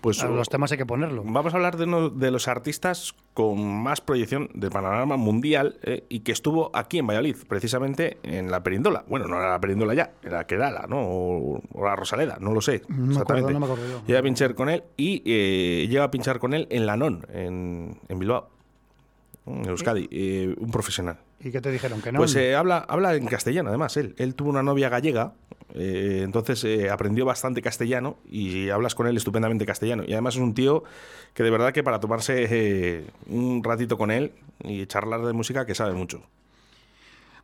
Pues 0.06 0.22
a 0.22 0.28
los 0.28 0.50
temas 0.50 0.72
hay 0.72 0.78
que 0.78 0.86
ponerlo. 0.86 1.24
Vamos 1.26 1.52
a 1.56 1.58
hablar 1.58 1.78
de 1.78 1.86
uno 1.86 2.12
de 2.12 2.30
los 2.30 2.48
artistas 2.48 3.16
con 3.34 3.82
más 3.82 4.02
proyección 4.02 4.52
del 4.54 4.70
panorama 4.70 5.18
mundial 5.18 5.80
eh, 5.82 6.06
y 6.10 6.20
que 6.20 6.32
estuvo 6.32 6.70
aquí 6.76 7.00
en 7.00 7.08
Valladolid, 7.08 7.38
precisamente 7.48 8.20
en 8.22 8.52
la 8.52 8.62
Perindola. 8.62 9.04
Bueno, 9.08 9.28
no 9.28 9.38
era 9.38 9.50
la 9.50 9.60
Perindola 9.60 9.96
ya, 9.96 10.14
era 10.22 10.46
Querala, 10.46 10.86
¿no? 10.88 11.00
O, 11.02 11.60
o 11.74 11.84
la 11.84 11.96
Rosaleda, 11.96 12.38
no 12.40 12.54
lo 12.54 12.62
sé. 12.62 12.84
No 12.88 12.98
me 12.98 13.02
acuerdo, 13.02 13.12
exactamente. 13.14 13.54
no 13.54 13.60
me 13.60 13.66
acuerdo 13.66 13.88
yo. 13.88 14.06
Llega 14.06 14.20
a 14.20 14.22
pinchar 14.22 14.54
con 14.54 14.70
él 14.70 14.84
y 14.96 15.24
eh, 15.26 15.88
llega 15.90 16.04
a 16.04 16.12
pinchar 16.12 16.38
con 16.38 16.54
él 16.54 16.68
en 16.70 16.86
Lanón, 16.86 17.26
en, 17.34 18.00
en 18.08 18.20
Bilbao, 18.20 18.48
en 19.48 19.68
Euskadi, 19.68 20.08
eh, 20.12 20.54
un 20.60 20.70
profesional. 20.70 21.18
¿Y 21.40 21.52
qué 21.52 21.62
te 21.62 21.72
dijeron? 21.72 22.02
Que 22.02 22.12
no. 22.12 22.20
Pues 22.20 22.36
eh, 22.36 22.56
habla, 22.56 22.78
habla 22.88 23.16
en 23.16 23.26
castellano, 23.28 23.70
además, 23.70 23.98
él. 23.98 24.16
Él 24.18 24.36
tuvo 24.36 24.50
una 24.50 24.64
novia 24.64 24.90
gallega, 24.90 25.34
eh, 25.78 26.22
entonces 26.24 26.64
eh, 26.64 26.90
aprendió 26.90 27.26
bastante 27.26 27.62
castellano 27.62 28.18
y 28.30 28.70
hablas 28.70 28.96
con 28.96 29.08
él 29.08 29.18
estupendamente 29.18 29.66
castellano. 29.66 30.04
Y 30.08 30.14
además 30.14 30.36
es 30.36 30.42
un 30.42 30.54
tío 30.54 30.84
que 31.34 31.44
de 31.44 31.52
verdad 31.52 31.74
que 31.74 31.84
para 31.84 32.00
tomarse 32.00 32.48
eh, 32.50 33.06
un 33.28 33.62
ratito 33.64 33.98
con 33.98 34.10
él 34.10 34.32
y 34.64 34.86
charlar 34.86 35.26
de 35.26 35.34
música 35.34 35.66
que 35.66 35.76
sabe 35.76 35.94
mucho. 35.94 36.24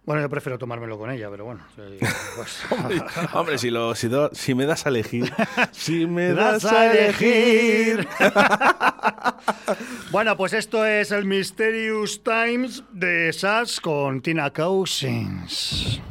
Bueno, 0.04 0.24
yo 0.24 0.30
prefiero 0.30 0.58
tomármelo 0.58 0.98
con 0.98 1.12
ella, 1.12 1.30
pero 1.30 1.46
bueno. 1.46 1.62
pues- 1.76 2.64
Hombre, 3.34 3.58
si, 3.60 3.70
lo, 3.70 3.94
si, 3.94 4.08
do- 4.08 4.32
si 4.34 4.56
me 4.56 4.66
das 4.66 4.86
a 4.88 4.90
elegir, 4.90 5.32
si 5.72 6.08
me 6.08 6.34
das 6.34 6.66
a 6.66 6.92
elegir. 6.92 8.08
bueno, 10.12 10.36
pues 10.36 10.54
esto 10.54 10.86
es 10.86 11.12
el 11.12 11.26
Mysterious 11.26 12.24
Times 12.24 12.84
de 12.92 13.32
Sass 13.32 13.80
con 13.80 14.22
Tina 14.22 14.50
Cousins. 14.52 16.02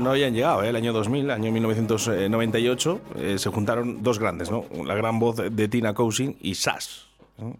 Bueno, 0.00 0.12
no 0.12 0.14
habían 0.14 0.32
llegado, 0.32 0.62
¿eh? 0.62 0.70
el 0.70 0.76
año 0.76 0.94
2000, 0.94 1.30
año 1.30 1.52
1998, 1.52 3.00
eh, 3.16 3.38
se 3.38 3.50
juntaron 3.50 4.02
dos 4.02 4.18
grandes, 4.18 4.50
¿no? 4.50 4.64
La 4.86 4.94
gran 4.94 5.18
voz 5.18 5.36
de 5.36 5.68
Tina 5.68 5.92
Cousin 5.92 6.38
y 6.40 6.54
Sass. 6.54 7.06
¿no? 7.36 7.54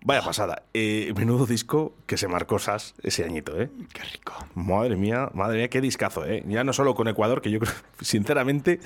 Vaya 0.00 0.22
pasada. 0.22 0.62
Eh, 0.72 1.12
menudo 1.14 1.44
disco 1.44 1.92
que 2.06 2.16
se 2.16 2.26
marcó 2.26 2.58
Sass 2.58 2.94
ese 3.02 3.22
añito, 3.22 3.60
¿eh? 3.60 3.68
Qué 3.92 4.02
rico. 4.02 4.32
Madre 4.54 4.96
mía, 4.96 5.28
madre 5.34 5.58
mía, 5.58 5.68
qué 5.68 5.82
discazo, 5.82 6.24
¿eh? 6.24 6.42
Ya 6.48 6.64
no 6.64 6.72
solo 6.72 6.94
con 6.94 7.06
Ecuador, 7.06 7.42
que 7.42 7.50
yo 7.50 7.60
creo, 7.60 7.74
sinceramente, 8.00 8.80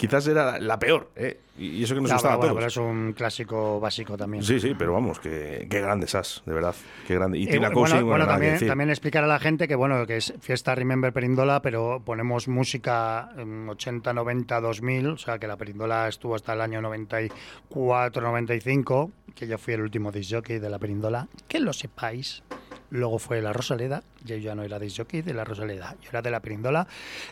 quizás 0.00 0.26
era 0.26 0.58
la 0.58 0.78
peor, 0.78 1.10
¿eh? 1.14 1.40
Y 1.58 1.84
eso 1.84 1.94
que 1.94 2.00
nos 2.00 2.08
No, 2.10 2.16
gustaba 2.16 2.36
pero 2.40 2.50
a 2.52 2.52
bueno, 2.54 2.66
todos. 2.66 2.74
pero 2.74 2.90
es 2.90 2.90
un 3.06 3.12
clásico 3.12 3.78
básico 3.80 4.16
también. 4.16 4.42
Sí, 4.42 4.58
sí, 4.58 4.74
pero 4.78 4.94
vamos, 4.94 5.20
que, 5.20 5.66
qué 5.70 5.80
grande 5.82 6.06
Sass, 6.06 6.42
de 6.46 6.54
verdad. 6.54 6.74
Qué 7.06 7.14
grande. 7.16 7.36
Y 7.38 7.42
Eh, 7.44 7.48
Tina 7.48 7.68
bueno, 7.68 7.74
Cousin, 7.74 7.96
bueno, 8.06 8.24
bueno, 8.24 8.40
que 8.40 8.66
también, 8.66 8.88
explicar 8.88 9.24
a 9.24 9.26
la 9.26 9.38
gente 9.38 9.68
que 9.68 9.74
bueno 9.74 10.06
que 10.06 10.16
es 10.16 10.32
fiesta 10.40 10.74
Remember 10.74 11.12
Perindola, 11.12 11.60
pero 11.60 12.00
ponemos 12.02 12.48
música 12.48 13.28
en 13.36 13.68
80, 13.68 14.14
90, 14.14 14.58
2000, 14.58 15.06
o 15.08 15.18
sea 15.18 15.38
que 15.38 15.46
la 15.46 15.58
Perindola 15.58 16.08
estuvo 16.08 16.34
hasta 16.34 16.54
el 16.54 16.62
año 16.62 16.80
94, 16.80 18.22
95, 18.22 19.10
que 19.34 19.46
yo 19.46 19.58
fui 19.58 19.74
el 19.74 19.82
último 19.82 20.10
disc 20.10 20.32
jockey 20.34 20.58
de 20.60 20.70
la 20.70 20.78
Perindola, 20.78 21.28
que 21.46 21.60
lo 21.60 21.74
sepáis. 21.74 22.42
Luego 22.90 23.18
fue 23.20 23.40
la 23.40 23.52
Rosaleda, 23.52 24.02
yo 24.24 24.36
ya 24.36 24.54
no 24.54 24.62
era 24.64 24.78
disc 24.78 24.96
jockey 24.98 25.22
de 25.22 25.32
la 25.32 25.44
Rosaleda, 25.44 25.94
yo 26.02 26.08
era 26.10 26.22
de 26.22 26.30
la 26.30 26.40
Perindola. 26.40 26.88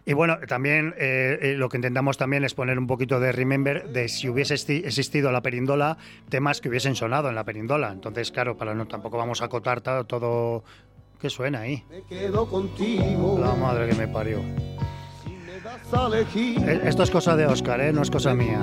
Y 0.07 0.13
bueno, 0.13 0.39
también 0.47 0.95
eh, 0.99 1.39
eh, 1.43 1.55
lo 1.57 1.69
que 1.69 1.79
intentamos 1.79 2.17
también 2.17 2.45
es 2.45 2.55
poner 2.55 2.79
un 2.79 2.87
poquito 2.87 3.19
de 3.19 3.33
Remember 3.33 3.89
de 3.89 4.09
si 4.09 4.29
hubiese 4.29 4.55
existido 4.55 5.33
la 5.33 5.41
Perindola, 5.43 5.99
temas 6.29 6.61
que 6.61 6.69
hubiesen 6.69 6.95
sonado 6.95 7.29
en 7.29 7.35
la 7.35 7.43
Perindola. 7.45 7.91
Entonces, 7.91 8.31
claro, 8.31 8.57
para 8.57 8.75
no 8.75 8.87
tampoco 8.87 9.19
vamos 9.19 9.43
a 9.43 9.47
acotar 9.47 9.81
ta- 9.81 10.05
todo. 10.05 10.63
¿Qué 11.21 11.29
suena 11.29 11.63
ahí? 11.63 11.83
Quedo 12.09 12.47
contigo. 12.49 13.37
La 13.41 13.53
madre 13.57 13.89
que 13.89 13.95
me 13.97 14.07
parió. 14.07 14.41
Esto 16.85 17.03
es 17.03 17.11
cosa 17.11 17.35
de 17.37 17.47
Oscar, 17.47 17.81
¿eh? 17.81 17.93
No 17.93 18.03
es 18.03 18.11
cosa 18.11 18.35
mía. 18.35 18.63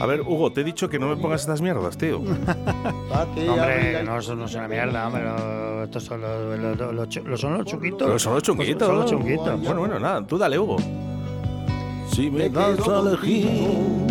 A 0.00 0.06
ver, 0.06 0.22
Hugo, 0.22 0.52
te 0.52 0.62
he 0.62 0.64
dicho 0.64 0.88
que 0.88 0.98
no 0.98 1.08
me 1.08 1.16
pongas 1.16 1.42
estas 1.42 1.60
mierdas, 1.60 1.96
tío. 1.98 2.18
Hombre, 3.48 4.02
no, 4.04 4.18
es 4.18 4.28
una 4.28 4.68
mierda, 4.68 5.06
hombre. 5.06 5.22
no, 5.24 5.82
Estos 5.84 6.04
son 6.04 6.20
los, 6.22 6.58
los, 6.78 7.14
los- 7.24 7.40
son 7.40 7.58
los 7.58 7.66
chuquitos. 7.66 8.02
Pero 8.06 8.18
son 8.18 8.34
los 8.34 8.42
chunguitos. 8.42 8.86
Son 8.88 8.96
los 8.98 9.06
chunguitos. 9.10 9.60
Bueno, 9.60 9.80
bueno, 9.80 9.98
nada, 9.98 10.26
tú 10.26 10.38
dale, 10.38 10.58
Hugo. 10.58 10.76
Si 12.12 12.30
me 12.30 12.48
das 12.48 12.78
a 12.88 13.00
elegir. 13.00 14.06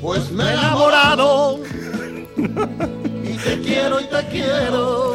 Pues 0.00 0.30
me 0.30 0.44
he 0.44 0.52
enamorado. 0.52 1.58
y 2.36 3.36
te 3.36 3.60
quiero 3.60 4.00
y 4.00 4.04
te 4.04 4.26
quiero. 4.30 5.14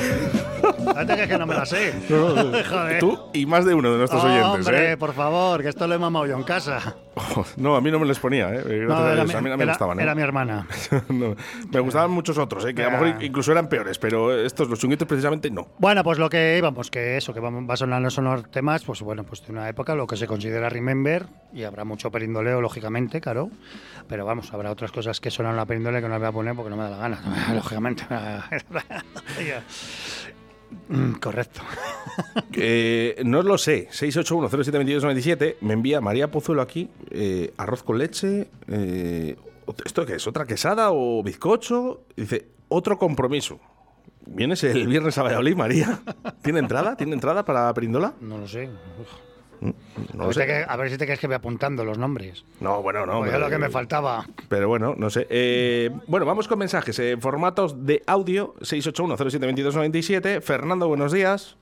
Fíjate 0.61 1.15
que 1.15 1.23
es 1.23 1.27
que 1.29 1.38
no 1.38 1.45
me 1.45 1.55
la 1.55 1.65
sé. 1.65 1.93
Joder. 2.09 2.99
Tú 2.99 3.19
y 3.33 3.45
más 3.45 3.65
de 3.65 3.73
uno 3.73 3.91
de 3.91 3.97
nuestros 3.97 4.23
oyentes, 4.23 4.67
Hombre, 4.67 4.91
¿eh? 4.93 4.97
por 4.97 5.13
favor, 5.13 5.61
que 5.61 5.69
esto 5.69 5.88
lo 5.88 5.95
he 5.95 5.99
mamado 5.99 6.25
yo 6.27 6.35
en 6.38 6.43
casa. 6.43 6.95
No, 7.57 7.75
a 7.75 7.81
mí 7.81 7.91
no 7.91 7.99
me 7.99 8.05
les 8.05 8.19
ponía, 8.19 8.49
¿eh? 8.53 8.85
No, 8.88 8.95
a 8.95 9.13
mi, 9.25 9.33
a 9.33 9.41
mí 9.41 9.49
no 9.49 9.57
me 9.57 9.63
era- 9.63 9.73
gustaban, 9.73 9.99
¿eh? 9.99 10.03
era 10.03 10.15
mi 10.15 10.21
hermana. 10.21 10.67
No, 11.09 11.35
me 11.71 11.79
gustaban 11.81 12.11
muchos 12.11 12.38
otros, 12.38 12.65
¿eh? 12.65 12.73
Que 12.73 12.83
a 12.83 12.85
lo 12.85 12.91
mejor 12.99 13.23
incluso 13.23 13.51
eran 13.51 13.67
peores, 13.67 13.97
pero 13.99 14.33
estos, 14.33 14.69
los 14.69 14.79
chunguitos, 14.79 15.07
precisamente 15.07 15.49
no. 15.51 15.67
Bueno, 15.77 16.03
pues 16.03 16.17
lo 16.19 16.29
que 16.29 16.55
íbamos, 16.57 16.89
que 16.89 17.17
eso, 17.17 17.33
que 17.33 17.39
vamos- 17.39 17.69
va 17.69 17.73
a 17.73 17.77
sonar 17.77 18.01
no 18.01 18.09
sonar 18.09 18.43
temas, 18.43 18.83
pues 18.83 19.01
bueno, 19.01 19.23
pues 19.23 19.45
de 19.45 19.51
una 19.51 19.67
época, 19.67 19.93
lo 19.95 20.07
que 20.07 20.15
se 20.15 20.25
considera 20.27 20.69
Remember, 20.69 21.25
y 21.53 21.63
habrá 21.63 21.83
mucho 21.83 22.11
perindoleo, 22.11 22.61
lógicamente, 22.61 23.19
claro, 23.19 23.49
pero 24.07 24.26
vamos, 24.26 24.53
habrá 24.53 24.72
otras 24.72 24.91
cosas 24.91 25.19
que 25.19 25.32
sonan 25.32 25.56
la 25.56 25.65
perindolea 25.65 26.02
que 26.02 26.07
no 26.07 26.14
las 26.14 26.19
voy 26.19 26.30
a 26.30 26.32
poner 26.32 26.56
porque 26.56 26.69
no 26.69 26.78
me 26.78 26.84
da 26.84 26.90
la 26.91 26.98
gana, 26.98 27.22
lógicamente. 27.53 28.03
Mm, 30.88 31.14
Correcto. 31.19 31.61
Eh, 32.53 33.22
no 33.26 33.41
lo 33.44 33.57
sé. 33.57 33.88
681072297 33.90 35.56
me 35.61 35.73
envía 35.73 35.99
María 36.02 36.30
Pozuelo 36.32 36.61
aquí 36.61 36.90
eh, 37.10 37.53
arroz 37.57 37.84
con 37.84 37.98
leche. 37.98 38.49
eh, 38.68 39.36
¿Esto 39.86 40.06
qué 40.06 40.15
es? 40.15 40.28
¿Otra 40.28 40.45
quesada 40.45 40.90
o 40.91 41.23
bizcocho? 41.23 42.02
Dice, 42.15 42.48
otro 42.69 42.98
compromiso. 42.98 43.60
¿Vienes 44.26 44.64
el 44.64 44.88
viernes 44.88 45.18
a 45.18 45.23
Valladolid, 45.23 45.56
María? 45.56 45.99
¿Tiene 46.41 46.60
entrada? 46.60 46.95
¿Tiene 46.95 47.14
entrada 47.14 47.44
para 47.45 47.73
Perindola? 47.73 48.14
No 48.22 48.38
lo 48.38 48.48
sé. 48.48 48.69
No 49.61 50.23
a, 50.23 50.25
ver 50.25 50.33
si 50.33 50.39
sé. 50.39 50.39
te 50.39 50.47
que- 50.47 50.65
a 50.67 50.75
ver 50.75 50.89
si 50.89 50.97
te 50.97 51.05
crees 51.05 51.19
que 51.19 51.27
voy 51.27 51.35
apuntando 51.35 51.85
los 51.85 51.97
nombres. 51.97 52.43
No, 52.59 52.81
bueno, 52.81 53.05
no. 53.05 53.19
Pues 53.19 53.27
es 53.29 53.33
pero- 53.35 53.45
lo 53.45 53.49
que 53.51 53.57
me 53.59 53.69
faltaba. 53.69 54.25
Pero 54.49 54.67
bueno, 54.67 54.95
no 54.97 55.09
sé. 55.11 55.27
Eh, 55.29 55.91
bueno, 56.07 56.25
vamos 56.25 56.47
con 56.47 56.57
mensajes. 56.59 56.97
eh, 56.99 57.15
formatos 57.19 57.85
de 57.85 58.01
audio 58.07 58.55
681072297. 58.61 60.41
Fernando, 60.41 60.88
buenos 60.88 61.11
días. 61.11 61.55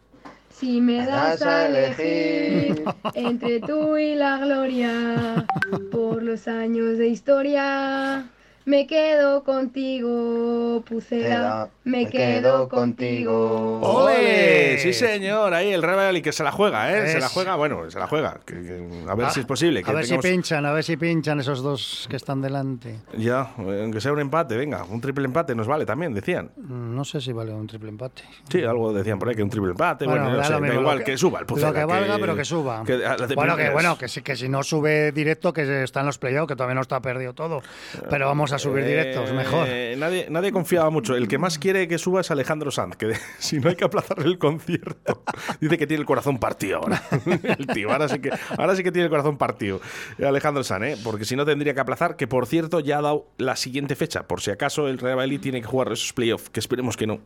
Si 0.51 0.81
me 0.81 1.05
das 1.05 1.41
a 1.41 1.67
elegir 1.67 2.84
entre 3.13 3.59
tú 3.61 3.95
y 3.97 4.15
la 4.15 4.38
gloria, 4.39 5.45
por 5.91 6.21
los 6.23 6.47
años 6.49 6.97
de 6.97 7.07
historia, 7.07 8.30
me 8.65 8.86
quedo 8.88 9.44
contigo, 9.44 10.84
Pucera, 10.88 11.69
me 11.86 12.07
quedo 12.07 12.69
contigo. 12.69 13.80
¡Ole! 13.81 14.77
Sí, 14.80 14.94
señor. 14.94 15.53
Ahí 15.53 15.72
el 15.73 15.81
Real 15.81 15.95
Valladolid 15.98 16.23
que 16.23 16.31
se 16.31 16.44
la 16.44 16.52
juega, 16.52 16.91
¿eh? 16.95 17.07
Se 17.11 17.19
la 17.19 17.30
juega, 17.30 17.56
bueno, 17.56 17.90
se 17.90 17.99
la 17.99 18.07
juega. 18.07 18.40
Que- 18.45 18.53
que- 18.61 19.06
a 19.10 19.15
ver 19.15 19.26
Ah, 19.27 19.30
si 19.31 19.40
es 19.41 19.45
posible. 19.45 19.84
Que 19.84 19.91
a 19.91 19.94
ver 19.94 20.06
tengamos- 20.06 20.26
si 20.26 20.31
pinchan, 20.31 20.65
a 20.65 20.72
ver 20.72 20.84
si 20.84 20.98
pinchan 20.98 21.40
esos 21.40 21.61
dos 21.64 22.07
que 22.10 22.15
están 22.15 22.41
delante. 22.41 22.99
Ya, 23.18 23.52
eh, 23.60 23.80
aunque 23.84 24.02
sea 24.02 24.11
un 24.14 24.19
empate, 24.19 24.56
venga, 24.57 24.84
un 24.84 25.02
triple 25.02 25.26
empate 25.26 25.56
nos 25.56 25.68
vale 25.68 25.86
también, 25.86 26.14
decían. 26.14 26.52
Mm, 26.57 26.90
No 26.95 27.06
sé 27.06 27.22
si 27.22 27.31
vale 27.31 27.53
un 27.53 27.65
triple 27.68 27.90
empate. 27.90 28.23
Sí, 28.49 28.64
algo 28.64 28.91
decían 28.94 29.18
por 29.19 29.30
ahí 29.30 29.36
que 29.36 29.44
un 29.44 29.49
triple 29.49 29.72
empate. 29.72 30.06
Bueno, 30.06 30.30
no 30.30 30.44
sé, 30.44 30.52
lo 30.53 30.60
da 30.61 30.73
igual, 30.73 30.99
lo 30.99 31.06
que, 31.06 31.18
suba 31.18 31.40
el 31.40 31.44
Lo 31.44 31.48
Pucela, 31.48 31.73
que 31.73 31.86
valga, 31.86 32.18
pero 32.19 32.36
que 32.36 32.45
suba. 32.45 32.84
que 32.86 32.94
a 33.06 33.18
las 33.18 33.30
de 33.30 33.36
bueno, 33.36 33.56
que, 33.56 33.69
bueno 33.69 33.98
que, 33.98 34.07
si, 34.07 34.22
que 34.22 34.36
si 34.36 34.49
no 34.49 34.64
sube 34.64 35.11
directo, 35.11 35.53
que 35.53 35.84
está 35.84 36.02
en 36.02 36.06
los 36.07 36.18
playoffs, 36.18 36.48
que 36.49 36.56
todavía 36.56 36.76
no 36.76 36.81
está 36.81 36.99
perdido 37.02 37.34
todo. 37.34 37.61
Pero 38.10 38.27
vamos 38.27 38.48
a 38.53 38.59
subir 38.59 38.85
directos, 38.85 39.30
Eh, 39.30 39.34
mejor. 39.34 39.67
Nadie, 39.97 40.27
nadie 40.30 40.51
confiaba 40.51 40.89
mucho. 40.89 41.15
El 41.15 41.27
que 41.27 41.38
más 41.38 41.57
quiere 41.59 41.88
que 41.88 41.97
suba 41.97 42.21
es 42.21 42.31
Alejandro 42.31 42.71
Sanz, 42.71 42.95
que 42.95 43.13
si 43.39 43.59
no 43.59 43.69
hay 43.69 43.76
que 43.76 43.85
aplazarle 43.85 44.26
el 44.26 44.38
concierto. 44.38 45.23
Dice 45.61 45.77
que 45.77 45.88
tiene 45.88 46.01
el 46.01 46.05
corazón 46.05 46.38
partido 46.39 46.77
ahora. 46.77 47.01
El 47.57 47.67
tío, 47.67 47.91
ahora 47.91 48.07
sí 48.07 48.19
que, 48.19 48.31
ahora 48.57 48.76
sí 48.76 48.84
que 48.84 48.91
tiene 48.91 49.05
el 49.05 49.09
corazón 49.09 49.38
partido. 49.38 49.81
Alejandro 50.26 50.63
Sanz, 50.63 50.85
¿eh? 50.85 50.97
porque 51.03 51.26
si 51.26 51.35
no 51.35 51.45
tendría 51.45 51.73
que 51.73 51.80
aplazar, 51.80 52.15
que 52.15 52.27
por 52.27 52.45
cierto 52.47 52.80
ya 52.80 52.99
ha 52.99 53.01
dado 53.01 53.27
la 53.38 53.55
siguiente 53.55 53.95
fecha, 53.95 54.27
por 54.27 54.41
si 54.41 54.51
acaso 54.51 54.88
el 54.88 54.97
Real 54.97 55.17
Valladolid 55.17 55.39
tiene 55.41 55.61
que 55.61 55.67
jugar 55.67 55.91
esos 55.91 56.13
playoffs, 56.13 56.49
que 56.49 56.59
esperemos 56.59 56.95
que 56.97 57.07
no. 57.07 57.19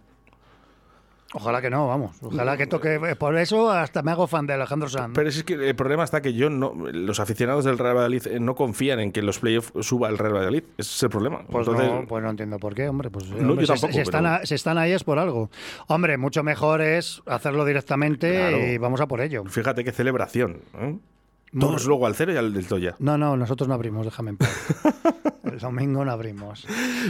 Ojalá 1.35 1.61
que 1.61 1.69
no, 1.69 1.88
vamos. 1.88 2.15
Ojalá 2.22 2.57
que 2.57 2.68
toque. 2.68 3.15
Por 3.18 3.38
eso 3.38 3.72
hasta 3.72 4.03
me 4.03 4.11
hago 4.11 4.27
fan 4.27 4.45
de 4.45 4.53
Alejandro 4.53 4.88
Sanz. 4.88 5.14
Pero 5.15 5.30
es 5.30 5.43
que 5.43 5.53
el 5.55 5.76
problema 5.76 6.03
está 6.03 6.22
que 6.22 6.34
yo 6.34 6.49
no, 6.49 6.73
los 6.76 7.19
aficionados 7.19 7.65
del 7.65 7.77
Real 7.80 7.95
Valladolid 7.95 8.27
eh, 8.27 8.39
no 8.39 8.53
confían 8.55 8.99
en 8.99 9.11
que 9.11 9.22
en 9.22 9.26
los 9.26 9.39
playoffs 9.39 9.72
suba 9.81 10.10
el 10.10 10.18
Real 10.18 10.34
Valladolid. 10.34 10.64
Ese 10.77 10.91
es 10.95 11.03
el 11.03 11.10
problema. 11.10 11.41
Pues, 11.49 11.68
Entonces, 11.68 11.91
no, 11.91 12.07
pues 12.07 12.23
no 12.23 12.30
entiendo 12.30 12.60
por 12.60 12.76
qué, 12.76 12.88
hombre. 12.88 13.10
Pues, 13.10 13.30
No, 13.30 13.49
hombre, 13.51 13.65
yo 13.65 13.76
si- 13.76 13.81
tampoco, 13.81 14.01
están 14.01 14.23
pero- 14.23 14.35
a- 14.35 14.45
si 14.45 14.55
están 14.55 14.77
ahí 14.77 14.91
es 14.91 15.03
por 15.03 15.18
algo. 15.19 15.49
Hombre, 15.88 16.18
mucho 16.18 16.43
mejor 16.43 16.81
es 16.81 17.22
hacerlo 17.26 17.65
directamente 17.65 18.31
Claro. 18.31 18.57
y 18.60 18.77
vamos 18.77 19.01
a 19.01 19.07
por 19.07 19.19
ello. 19.22 19.43
Fíjate 19.45 19.84
qué 19.84 19.91
celebración. 19.91 20.60
¿eh? 20.77 20.97
Todos 21.59 21.85
luego 21.85 22.07
al 22.07 22.15
cero 22.15 22.34
y 22.34 22.38
al 22.38 22.53
del 22.53 22.65
Toya. 22.67 22.95
No, 22.99 23.17
no, 23.17 23.38
nosotros 23.38 23.67
no 23.67 23.75
abrimos, 23.75 24.05
déjame 24.05 24.31
en 24.31 24.38
paz. 24.38 24.49
El 25.43 25.59
domingo 25.59 26.03
no 26.03 26.11
abrimos. 26.11 26.65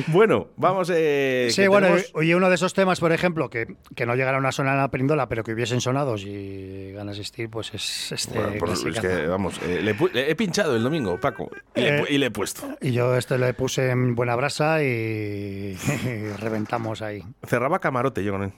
Bueno, 0.07 0.47
vamos. 0.57 0.91
Eh, 0.93 1.47
Sí, 1.51 1.65
bueno, 1.67 1.87
tenemos- 1.87 2.11
y 2.25 2.33
uno 2.33 2.49
de 2.49 2.55
esos 2.55 2.73
temas, 2.73 2.99
por 2.99 3.13
ejemplo, 3.13 3.49
que, 3.49 3.77
que 3.95 4.05
no 4.05 4.15
llegara 4.15 4.35
a 4.35 4.39
una 4.39 4.51
zona 4.51 4.71
en 4.71 4.79
la 4.79 4.89
perindola, 4.91 5.29
pero 5.29 5.45
que 5.45 5.53
hubiesen 5.53 5.79
sonado 5.79 6.17
si 6.17 6.91
van 6.93 7.07
a 7.07 7.11
asistir, 7.11 7.49
pues 7.49 7.73
es 7.73 8.11
este. 8.11 8.37
Bueno, 8.37 8.57
por- 8.59 8.71
es 8.71 8.99
que, 8.99 9.27
vamos, 9.27 9.61
eh, 9.63 9.81
le, 9.81 10.29
he 10.29 10.35
pinchado 10.35 10.75
el 10.75 10.83
domingo, 10.83 11.17
Paco, 11.21 11.49
y, 11.73 11.79
le, 11.81 11.99
Eh, 11.99 12.05
y 12.09 12.17
le 12.17 12.25
he 12.25 12.31
puesto. 12.31 12.67
Y 12.81 12.91
yo 12.91 13.15
este 13.15 13.37
le 13.37 13.53
puse 13.53 13.91
en 13.91 14.13
buena 14.13 14.35
brasa 14.35 14.83
y, 14.83 15.77
y 16.05 16.27
reventamos 16.37 17.01
ahí. 17.01 17.23
Cerraba 17.45 17.79
camarote 17.79 18.25
yo 18.25 18.33
con 18.33 18.43
él. 18.43 18.53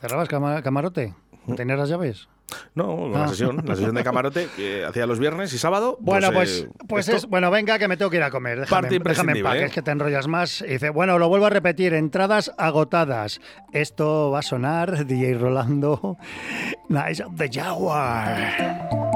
¿Cerrabas 0.00 0.28
cama- 0.28 0.62
camarote? 0.62 1.14
¿Tenías 1.56 1.78
las 1.78 1.88
llaves? 1.88 2.28
No, 2.74 3.08
la 3.08 3.24
Ah. 3.24 3.28
sesión, 3.28 3.62
la 3.64 3.76
sesión 3.76 3.94
de 3.94 4.02
camarote 4.02 4.48
que 4.56 4.84
hacía 4.84 5.06
los 5.06 5.20
viernes 5.20 5.52
y 5.52 5.58
sábado. 5.58 5.96
Bueno, 6.00 6.32
pues, 6.32 6.66
pues, 6.66 6.74
eh, 6.74 6.84
pues 6.88 7.08
es, 7.08 7.26
bueno, 7.26 7.50
venga, 7.50 7.78
que 7.78 7.86
me 7.86 7.96
tengo 7.96 8.10
que 8.10 8.16
ir 8.16 8.22
a 8.24 8.30
comer. 8.30 8.60
Déjame, 8.60 8.82
Parte 8.88 8.98
déjame 9.08 9.32
en 9.38 9.42
paz, 9.44 9.54
¿eh? 9.54 9.58
que 9.60 9.64
es 9.66 9.72
que 9.72 9.82
te 9.82 9.90
enrollas 9.92 10.26
más. 10.26 10.60
Y 10.62 10.66
dice, 10.66 10.90
bueno, 10.90 11.18
lo 11.20 11.28
vuelvo 11.28 11.46
a 11.46 11.50
repetir, 11.50 11.94
entradas 11.94 12.52
agotadas. 12.58 13.40
Esto 13.72 14.30
va 14.32 14.40
a 14.40 14.42
sonar, 14.42 15.06
DJ 15.06 15.34
Rolando, 15.34 16.16
Nice 16.88 17.22
of 17.22 17.36
the 17.36 17.48
Jaguar. 17.48 19.13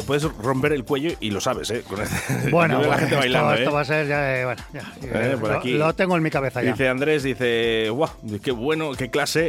Te 0.00 0.02
puedes 0.06 0.22
romper 0.24 0.72
el 0.72 0.84
cuello 0.84 1.10
y 1.20 1.30
lo 1.30 1.40
sabes, 1.40 1.70
¿eh? 1.70 1.82
Con 1.86 2.00
este- 2.00 2.50
Bueno, 2.50 2.80
la 2.80 2.90
gente 2.98 3.04
esto, 3.06 3.16
bailando, 3.18 3.54
esto 3.54 3.70
¿eh? 3.70 3.72
va 3.72 3.80
a 3.80 3.84
ser 3.84 4.06
ya, 4.06 4.40
eh, 4.40 4.44
bueno, 4.44 4.62
ya, 4.72 4.92
Eh, 5.02 5.36
por 5.40 5.50
lo- 5.50 5.58
aquí. 5.58 5.72
lo 5.72 5.92
tengo 5.94 6.16
en 6.16 6.22
mi 6.22 6.30
cabeza 6.30 6.62
ya. 6.62 6.72
Dice 6.72 6.88
Andrés, 6.88 7.22
dice, 7.22 7.88
guau, 7.90 8.10
qué 8.42 8.50
bueno, 8.52 8.92
qué 8.92 9.10
clase, 9.10 9.48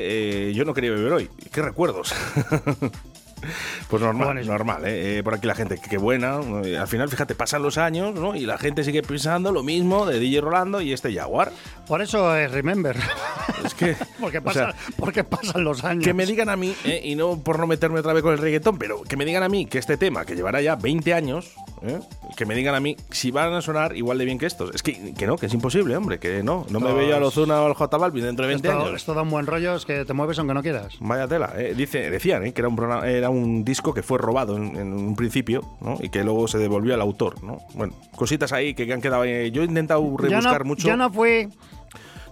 eh, 0.50 0.54
yo 0.54 0.66
no 0.66 0.74
quería 0.74 0.92
beber 0.92 1.14
hoy. 1.14 1.30
Qué 1.52 1.62
recuerdos. 1.62 2.14
Pues 3.90 4.02
normal, 4.02 4.28
Buenísimo. 4.28 4.54
normal, 4.54 4.86
¿eh? 4.86 5.20
Eh, 5.20 5.24
Por 5.24 5.34
aquí 5.34 5.48
la 5.48 5.56
gente, 5.56 5.80
qué 5.80 5.98
buena. 5.98 6.36
Al 6.38 6.88
final, 6.88 7.10
fíjate, 7.10 7.36
pasan 7.36 7.62
los 7.64 7.78
años, 7.78 8.14
¿no? 8.16 8.36
Y 8.36 8.46
la 8.46 8.58
gente 8.58 8.84
sigue 8.84 9.02
pensando 9.02 9.52
lo 9.52 9.64
mismo 9.64 10.06
de 10.06 10.20
DJ 10.20 10.42
Rolando 10.42 10.82
y 10.82 10.94
este 10.94 11.14
Jaguar. 11.14 11.52
Por 11.88 12.02
eso 12.02 12.36
es 12.36 12.52
Remember. 12.52 12.96
Es 13.66 13.74
que. 13.74 13.96
porque, 14.20 14.40
o 14.40 14.44
pasa- 14.44 14.72
sea, 14.74 14.94
porque 14.98 15.24
pasan 15.24 15.64
los 15.64 15.84
años. 15.84 16.04
Que 16.04 16.14
me 16.14 16.26
digan 16.26 16.50
a 16.50 16.56
mí, 16.56 16.76
eh, 16.84 17.02
y 17.04 17.16
no 17.16 17.40
por 17.40 17.60
no 17.60 17.68
meterme 17.68 18.00
otra 18.00 18.14
vez 18.14 18.22
con 18.24 18.34
el 18.34 18.40
reggaetón, 18.40 18.78
pero 18.78 19.02
que 19.04 19.18
me 19.18 19.26
digan 19.26 19.44
a 19.44 19.50
mí 19.50 19.66
que 19.66 19.78
este 19.80 19.98
tema, 19.98 20.26
que 20.26 20.36
llevará 20.36 20.62
ya 20.62 20.76
20 20.76 21.14
años, 21.14 21.54
eh, 21.84 22.00
que 22.38 22.46
me 22.46 22.56
digan 22.56 22.76
a 22.76 22.80
mí 22.80 22.96
si 23.12 23.32
van 23.32 23.54
a 23.54 23.62
sonar 23.62 23.96
igual 23.96 24.18
de 24.18 24.26
bien 24.26 24.38
que 24.38 24.46
estos. 24.46 24.74
Es 24.74 24.84
que, 24.84 25.14
que 25.14 25.28
no, 25.28 25.38
que 25.38 25.46
es 25.48 25.54
imposible, 25.54 25.96
hombre, 25.96 26.20
que 26.20 26.44
no. 26.44 26.66
No 26.70 26.80
me 26.80 27.08
yo 27.08 27.16
a 27.16 27.20
Lozuna 27.20 27.62
o 27.62 27.66
al 27.68 27.74
J 27.74 27.98
Balvin 27.98 28.24
dentro 28.24 28.46
de 28.46 28.54
20 28.54 28.68
esto, 28.68 28.80
años. 28.82 28.96
esto 28.96 29.14
da 29.14 29.22
un 29.22 29.30
buen 29.30 29.46
rollo, 29.46 29.76
es 29.76 29.86
que 29.86 30.06
te 30.06 30.14
mueves 30.14 30.38
aunque 30.40 30.54
no 30.54 30.62
quieras. 30.62 30.96
Vaya 31.00 31.28
tela, 31.28 31.54
eh. 31.58 31.74
Dice, 31.76 32.10
decían 32.10 32.46
eh, 32.46 32.54
que 32.54 32.62
era 32.62 32.68
un, 32.68 32.76
programa- 32.76 33.08
era 33.10 33.30
un 33.30 33.64
disco 33.64 33.94
que 33.94 34.04
fue 34.04 34.18
robado 34.18 34.58
en, 34.58 34.76
en 34.76 34.94
un 34.94 35.16
principio 35.16 35.62
¿no? 35.82 35.98
y 36.02 36.10
que 36.10 36.24
luego 36.24 36.48
se 36.48 36.58
devolvió 36.58 36.94
al 36.94 37.02
autor. 37.02 37.44
¿no? 37.44 37.58
Bueno, 37.76 37.94
cositas 38.16 38.52
ahí 38.54 38.74
que 38.74 38.92
han 38.92 39.02
quedado. 39.02 39.26
Yo 39.26 39.62
he 39.62 39.66
intentado 39.66 40.02
Ya 40.02 40.18
rebuscar 40.40 40.60
no, 40.62 40.66
mucho. 40.68 40.88
ya 40.88 40.96
no 40.98 41.12
fui. 41.12 41.48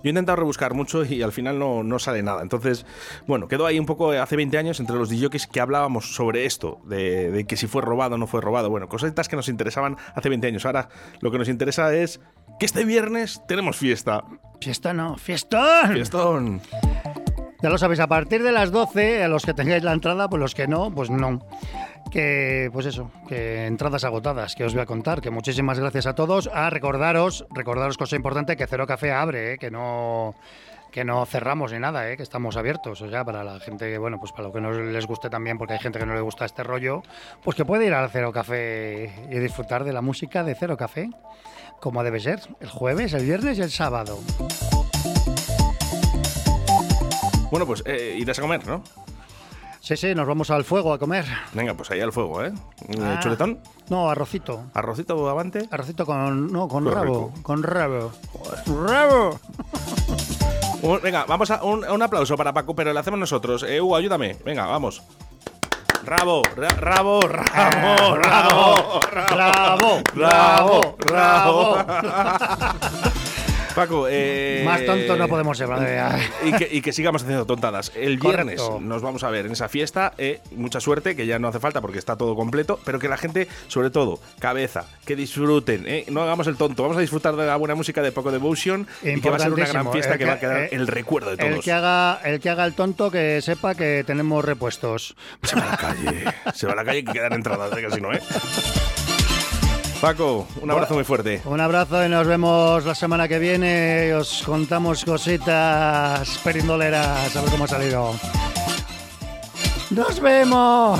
Yo 0.03 0.05
he 0.05 0.09
intentado 0.09 0.37
rebuscar 0.37 0.73
mucho 0.73 1.03
y 1.05 1.21
al 1.21 1.31
final 1.31 1.59
no, 1.59 1.83
no 1.83 1.99
sale 1.99 2.23
nada. 2.23 2.41
Entonces, 2.41 2.85
bueno, 3.25 3.47
quedó 3.47 3.65
ahí 3.65 3.79
un 3.79 3.85
poco 3.85 4.13
eh, 4.13 4.19
hace 4.19 4.35
20 4.35 4.57
años 4.57 4.79
entre 4.79 4.95
los 4.95 5.09
DJs 5.09 5.47
que 5.47 5.59
hablábamos 5.59 6.15
sobre 6.15 6.45
esto, 6.45 6.79
de, 6.85 7.31
de 7.31 7.45
que 7.45 7.57
si 7.57 7.67
fue 7.67 7.81
robado 7.81 8.15
o 8.15 8.17
no 8.17 8.27
fue 8.27 8.41
robado. 8.41 8.69
Bueno, 8.69 8.87
cositas 8.87 9.27
que 9.27 9.35
nos 9.35 9.49
interesaban 9.49 9.97
hace 10.15 10.29
20 10.29 10.47
años. 10.47 10.65
Ahora 10.65 10.89
lo 11.21 11.31
que 11.31 11.37
nos 11.37 11.49
interesa 11.49 11.93
es 11.93 12.19
que 12.59 12.65
este 12.65 12.85
viernes 12.85 13.41
tenemos 13.47 13.77
fiesta. 13.77 14.23
Fiesta 14.61 14.93
no, 14.93 15.17
fiestón. 15.17 15.93
Fiestón. 15.93 16.61
Ya 17.61 17.69
lo 17.69 17.77
sabéis, 17.77 17.99
a 17.99 18.07
partir 18.07 18.43
de 18.43 18.51
las 18.51 18.71
12, 18.71 19.23
a 19.23 19.27
los 19.27 19.43
que 19.43 19.53
tengáis 19.53 19.83
la 19.83 19.93
entrada, 19.93 20.29
pues 20.29 20.39
los 20.39 20.53
que 20.53 20.67
no, 20.67 20.91
pues 20.91 21.09
no. 21.09 21.41
Que, 22.11 22.69
pues 22.71 22.85
eso, 22.85 23.11
que 23.27 23.65
entradas 23.65 24.03
agotadas, 24.03 24.55
que 24.55 24.63
os 24.63 24.73
voy 24.73 24.83
a 24.83 24.85
contar, 24.85 25.21
que 25.21 25.31
muchísimas 25.31 25.79
gracias 25.79 26.05
a 26.05 26.13
todos. 26.13 26.49
A 26.53 26.69
recordaros, 26.69 27.45
recordaros 27.49 27.97
cosa 27.97 28.15
importante, 28.15 28.55
que 28.55 28.67
Cero 28.67 28.85
Café 28.85 29.11
abre, 29.11 29.53
eh, 29.53 29.57
que 29.57 29.71
no 29.71 30.35
que 30.91 31.03
no 31.03 31.25
cerramos 31.25 31.73
ni 31.73 31.79
nada, 31.79 32.09
eh, 32.09 32.17
que 32.17 32.23
estamos 32.23 32.57
abiertos. 32.57 33.01
O 33.01 33.09
sea, 33.09 33.23
para 33.25 33.43
la 33.43 33.59
gente, 33.59 33.97
bueno, 33.97 34.19
pues 34.19 34.31
para 34.31 34.47
lo 34.47 34.53
que 34.53 34.61
no 34.61 34.71
les 34.71 35.05
guste 35.05 35.29
también, 35.29 35.57
porque 35.57 35.73
hay 35.73 35.79
gente 35.79 35.99
que 35.99 36.05
no 36.05 36.15
le 36.15 36.21
gusta 36.21 36.45
este 36.45 36.63
rollo, 36.63 37.03
pues 37.43 37.55
que 37.55 37.65
puede 37.65 37.85
ir 37.85 37.93
al 37.93 38.09
Cero 38.09 38.31
Café 38.31 39.13
y 39.29 39.37
disfrutar 39.37 39.83
de 39.83 39.93
la 39.93 40.01
música 40.01 40.43
de 40.43 40.55
Cero 40.55 40.77
Café, 40.77 41.09
como 41.79 42.03
debe 42.03 42.19
ser, 42.19 42.39
el 42.59 42.69
jueves, 42.69 43.13
el 43.13 43.25
viernes 43.25 43.57
y 43.57 43.61
el 43.61 43.71
sábado. 43.71 44.19
Bueno, 47.51 47.65
pues 47.65 47.83
eh, 47.85 48.15
irás 48.19 48.37
a 48.39 48.41
comer, 48.41 48.65
¿no? 48.67 48.81
Sí, 49.79 49.95
sí, 49.95 50.13
nos 50.13 50.27
vamos 50.27 50.49
al 50.51 50.65
fuego 50.65 50.91
a 50.91 50.99
comer. 50.99 51.25
Venga, 51.53 51.73
pues 51.73 51.89
ahí 51.91 52.01
al 52.01 52.11
fuego, 52.11 52.43
¿eh? 52.43 52.51
Ah. 53.01 53.19
¿Chuletón? 53.21 53.59
No, 53.89 54.09
arrocito. 54.09 54.65
¿Arrocito 54.73 55.29
avante? 55.29 55.67
Arrocito 55.71 56.05
con. 56.05 56.51
No, 56.51 56.67
con 56.67 56.83
Qué 56.85 56.91
rabo. 56.91 57.31
rico. 57.33 57.43
Con 57.43 57.63
rabo. 57.63 58.11
¡Rabo! 58.85 59.39
Un- 60.81 61.01
venga, 61.01 61.25
vamos 61.25 61.49
a 61.51 61.63
un, 61.63 61.83
un 61.89 62.01
aplauso 62.03 62.35
para 62.37 62.53
Paco, 62.53 62.75
pero 62.75 62.91
lo 62.93 62.99
hacemos 62.99 63.19
nosotros. 63.19 63.63
Eh, 63.63 63.79
Hugo, 63.81 63.95
ayúdame. 63.95 64.35
Venga, 64.45 64.65
vamos. 64.65 65.01
Rabo, 66.03 66.41
ra- 66.55 66.67
rabo, 66.69 67.19
rabo, 67.21 68.15
rabo, 68.15 69.01
Rabo, 69.11 70.01
rabo, 70.15 70.95
rabo. 70.99 71.77
Paco, 73.77 74.07
eh, 74.09 74.63
Más 74.65 74.83
tonto 74.85 75.15
no 75.15 75.27
podemos 75.27 75.55
ser, 75.57 75.67
madre 75.67 75.93
mía. 75.93 76.19
y, 76.43 76.51
que, 76.53 76.67
y 76.71 76.81
que 76.81 76.91
sigamos 76.91 77.21
haciendo 77.21 77.45
tontadas. 77.45 77.91
El 77.95 78.17
viernes 78.17 78.59
Correcto. 78.59 78.79
nos 78.83 79.03
vamos 79.03 79.23
a 79.23 79.29
ver 79.29 79.45
en 79.45 79.51
esa 79.51 79.69
fiesta. 79.69 80.13
eh, 80.17 80.41
mucha 80.55 80.79
suerte, 80.79 81.15
que 81.15 81.27
ya 81.27 81.37
no 81.37 81.47
hace 81.47 81.59
falta 81.59 81.79
porque 81.79 81.99
está 81.99 82.15
todo 82.17 82.35
completo. 82.35 82.79
Pero 82.83 82.97
que 82.97 83.07
la 83.07 83.17
gente, 83.17 83.47
sobre 83.67 83.91
todo, 83.91 84.19
cabeza, 84.39 84.85
que 85.05 85.15
disfruten. 85.15 85.85
eh, 85.87 86.05
no 86.09 86.23
hagamos 86.23 86.47
el 86.47 86.57
tonto. 86.57 86.81
Vamos 86.81 86.97
a 86.97 87.01
disfrutar 87.01 87.35
de 87.35 87.45
la 87.45 87.55
buena 87.55 87.75
música 87.75 88.01
de 88.01 88.11
Poco 88.11 88.31
Devotion. 88.31 88.87
Y 89.03 89.21
que 89.21 89.29
va 89.29 89.35
a 89.35 89.39
ser 89.39 89.53
una 89.53 89.65
gran 89.67 89.85
Importantísimo. 89.85 89.91
fiesta 89.93 90.13
El 90.13 90.17
que, 90.19 90.25
va 90.25 90.33
a 90.33 90.39
quedar 90.39 90.57
eh, 90.63 90.69
el 90.71 90.87
recuerdo 90.87 91.35
de 91.35 91.43
El 91.45 91.51
todos. 91.51 91.63
que, 91.65 91.71
haga, 91.71 92.19
el 92.23 92.39
que 92.39 92.49
haga 92.49 92.65
el 92.65 92.73
tonto, 92.73 93.11
que 93.11 93.41
sepa 93.43 93.75
que 93.75 94.03
tenemos 94.07 94.43
repuestos. 94.43 95.15
Se 95.43 95.55
va 95.55 95.67
a 95.67 95.71
la 95.71 95.77
calle. 95.77 96.23
Se 96.55 96.65
va 96.65 96.73
a 96.73 96.75
la 96.77 96.83
calle 96.83 97.03
que 97.05 97.13
quedan 97.13 97.33
entradas, 97.33 97.71
eh, 97.77 97.81
que 97.87 97.91
si 97.93 98.01
no, 98.01 98.11
¿eh? 98.11 98.19
Paco, 100.01 100.47
un 100.61 100.69
abrazo 100.69 100.93
muy 100.93 101.03
fuerte. 101.03 101.41
Un 101.45 101.59
abrazo 101.59 102.05
y 102.05 102.09
nos 102.09 102.27
vemos 102.27 102.85
la 102.85 102.93
semana 102.93 103.27
que 103.27 103.39
viene. 103.39 104.13
Os 104.13 104.43
contamos 104.43 105.03
cositas 105.03 106.37
perindoleras. 106.43 107.35
A 107.35 107.41
ver 107.41 107.49
cómo 107.49 107.63
ha 107.63 107.67
salido. 107.67 108.13
¡Nos 109.89 110.19
vemos! 110.19 110.99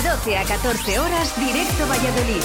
De 0.00 0.08
12 0.08 0.36
a 0.36 0.44
14 0.44 0.98
horas, 1.00 1.34
directo 1.40 1.84
Valladolid. 1.88 2.42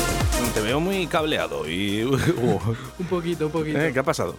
Te 0.55 0.61
veo 0.61 0.79
muy 0.79 1.05
cableado 1.05 1.69
y... 1.69 2.03
uh, 2.03 2.59
Un 2.97 3.05
poquito, 3.07 3.45
un 3.45 3.51
poquito. 3.51 3.79
¿eh? 3.79 3.91
¿Qué 3.93 3.99
ha 3.99 4.03
pasado? 4.03 4.35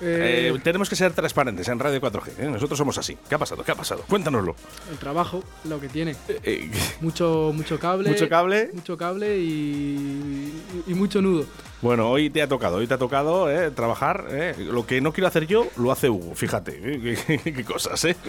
Eh, 0.00 0.52
Eh, 0.54 0.60
tenemos 0.64 0.88
que 0.88 0.96
ser 0.96 1.12
transparentes 1.12 1.68
en 1.68 1.78
Radio 1.78 2.00
4G. 2.00 2.30
¿eh? 2.40 2.48
Nosotros 2.50 2.76
somos 2.76 2.98
así. 2.98 3.16
¿Qué 3.28 3.36
ha 3.36 3.38
pasado? 3.38 3.62
¿Qué 3.62 3.70
ha 3.70 3.76
pasado? 3.76 4.02
Cuéntanoslo. 4.08 4.56
el 4.90 4.98
trabajo, 4.98 5.44
lo 5.64 5.80
que 5.80 5.88
tiene. 5.88 6.16
Eh, 6.42 6.68
Mucho, 7.00 7.52
mucho 7.54 7.78
cable. 7.78 8.10
¿Mucho 8.10 8.28
cable? 8.28 8.70
Mucho 8.74 8.96
cable 8.98 9.38
y, 9.38 10.52
y 10.88 10.94
mucho 10.94 11.22
nudo. 11.22 11.44
Bueno, 11.82 12.10
hoy 12.10 12.30
te 12.30 12.42
ha 12.42 12.48
tocado, 12.48 12.78
hoy 12.78 12.88
te 12.88 12.94
ha 12.94 12.98
tocado 12.98 13.48
eh, 13.48 13.70
trabajar. 13.70 14.26
eh. 14.30 14.54
Lo 14.58 14.84
que 14.86 15.00
no 15.00 15.12
quiero 15.12 15.28
hacer 15.28 15.46
yo, 15.46 15.68
lo 15.76 15.92
hace 15.92 16.08
Hugo. 16.10 16.34
Fíjate, 16.34 16.80
qué, 17.26 17.40
qué 17.54 17.64
cosas, 17.64 18.04
¿eh? 18.06 18.16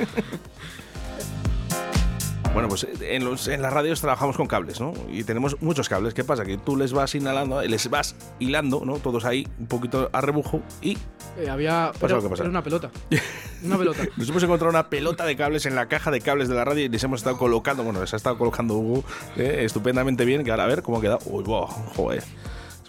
Bueno, 2.54 2.68
pues 2.68 2.86
en, 3.02 3.24
los- 3.24 3.48
en 3.48 3.62
las 3.62 3.72
radios 3.72 4.02
trabajamos 4.02 4.36
con 4.36 4.48
cables, 4.48 4.82
¿no? 4.82 4.94
Y 5.12 5.24
tenemos 5.24 5.62
muchos 5.62 5.88
cables. 5.88 6.14
¿Qué 6.14 6.24
pasa? 6.24 6.44
Que 6.46 6.58
tú 6.58 6.76
les 6.76 6.92
vas 6.94 7.14
inhalando, 7.16 7.62
les 7.62 7.90
vas 7.90 8.16
hilando, 8.40 8.82
¿no? 8.86 8.96
Todos 8.98 9.24
ahí 9.26 9.48
un 9.60 9.68
poquito 9.68 10.10
a 10.12 10.20
rebujo 10.22 10.62
y 10.82 10.98
Eh, 11.38 11.48
había. 11.50 11.92
Pasa 11.94 12.06
Era, 12.08 12.16
lo 12.18 12.24
que 12.24 12.30
pasa. 12.30 12.44
era 12.44 12.50
una 12.50 12.64
pelota. 12.64 12.90
Una 13.64 13.78
pelota. 13.78 14.04
nos 14.16 14.30
hemos 14.30 14.42
encontrado 14.42 14.70
una 14.70 14.88
pelota 14.90 15.26
de 15.26 15.36
cables 15.36 15.66
en 15.66 15.76
la 15.76 15.88
caja 15.90 16.12
de 16.12 16.22
cables 16.22 16.48
de 16.48 16.56
la 16.56 16.64
radio 16.64 16.86
y 16.86 16.90
les 16.90 17.04
hemos 17.04 17.20
estado 17.20 17.38
colocando, 17.38 17.84
bueno, 17.84 18.00
les 18.00 18.14
ha 18.14 18.16
estado 18.18 18.38
colocando 18.38 18.76
Hugo 18.76 19.04
eh, 19.36 19.64
estupendamente 19.66 20.24
bien, 20.24 20.46
que 20.46 20.52
ahora 20.52 20.64
a 20.64 20.68
ver 20.68 20.82
cómo 20.82 20.98
ha 20.98 21.02
quedado. 21.02 21.20
Uy, 21.26 21.44
boh, 21.44 21.68
joder. 21.68 22.24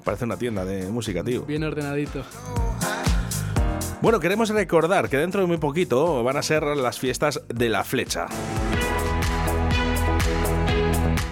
Parece 0.05 0.25
una 0.27 0.37
tienda 0.37 0.65
de 0.65 0.89
música, 0.89 1.23
tío. 1.25 1.43
Bien 1.43 1.65
ordenadito. 1.65 2.23
Bueno, 4.01 4.21
queremos 4.21 4.49
recordar 4.51 5.09
que 5.11 5.17
dentro 5.19 5.41
de 5.43 5.47
muy 5.49 5.59
poquito 5.59 6.23
van 6.25 6.37
a 6.37 6.43
ser 6.43 6.63
las 6.63 6.99
fiestas 7.01 7.43
de 7.53 7.69
la 7.69 7.83
flecha. 7.85 8.27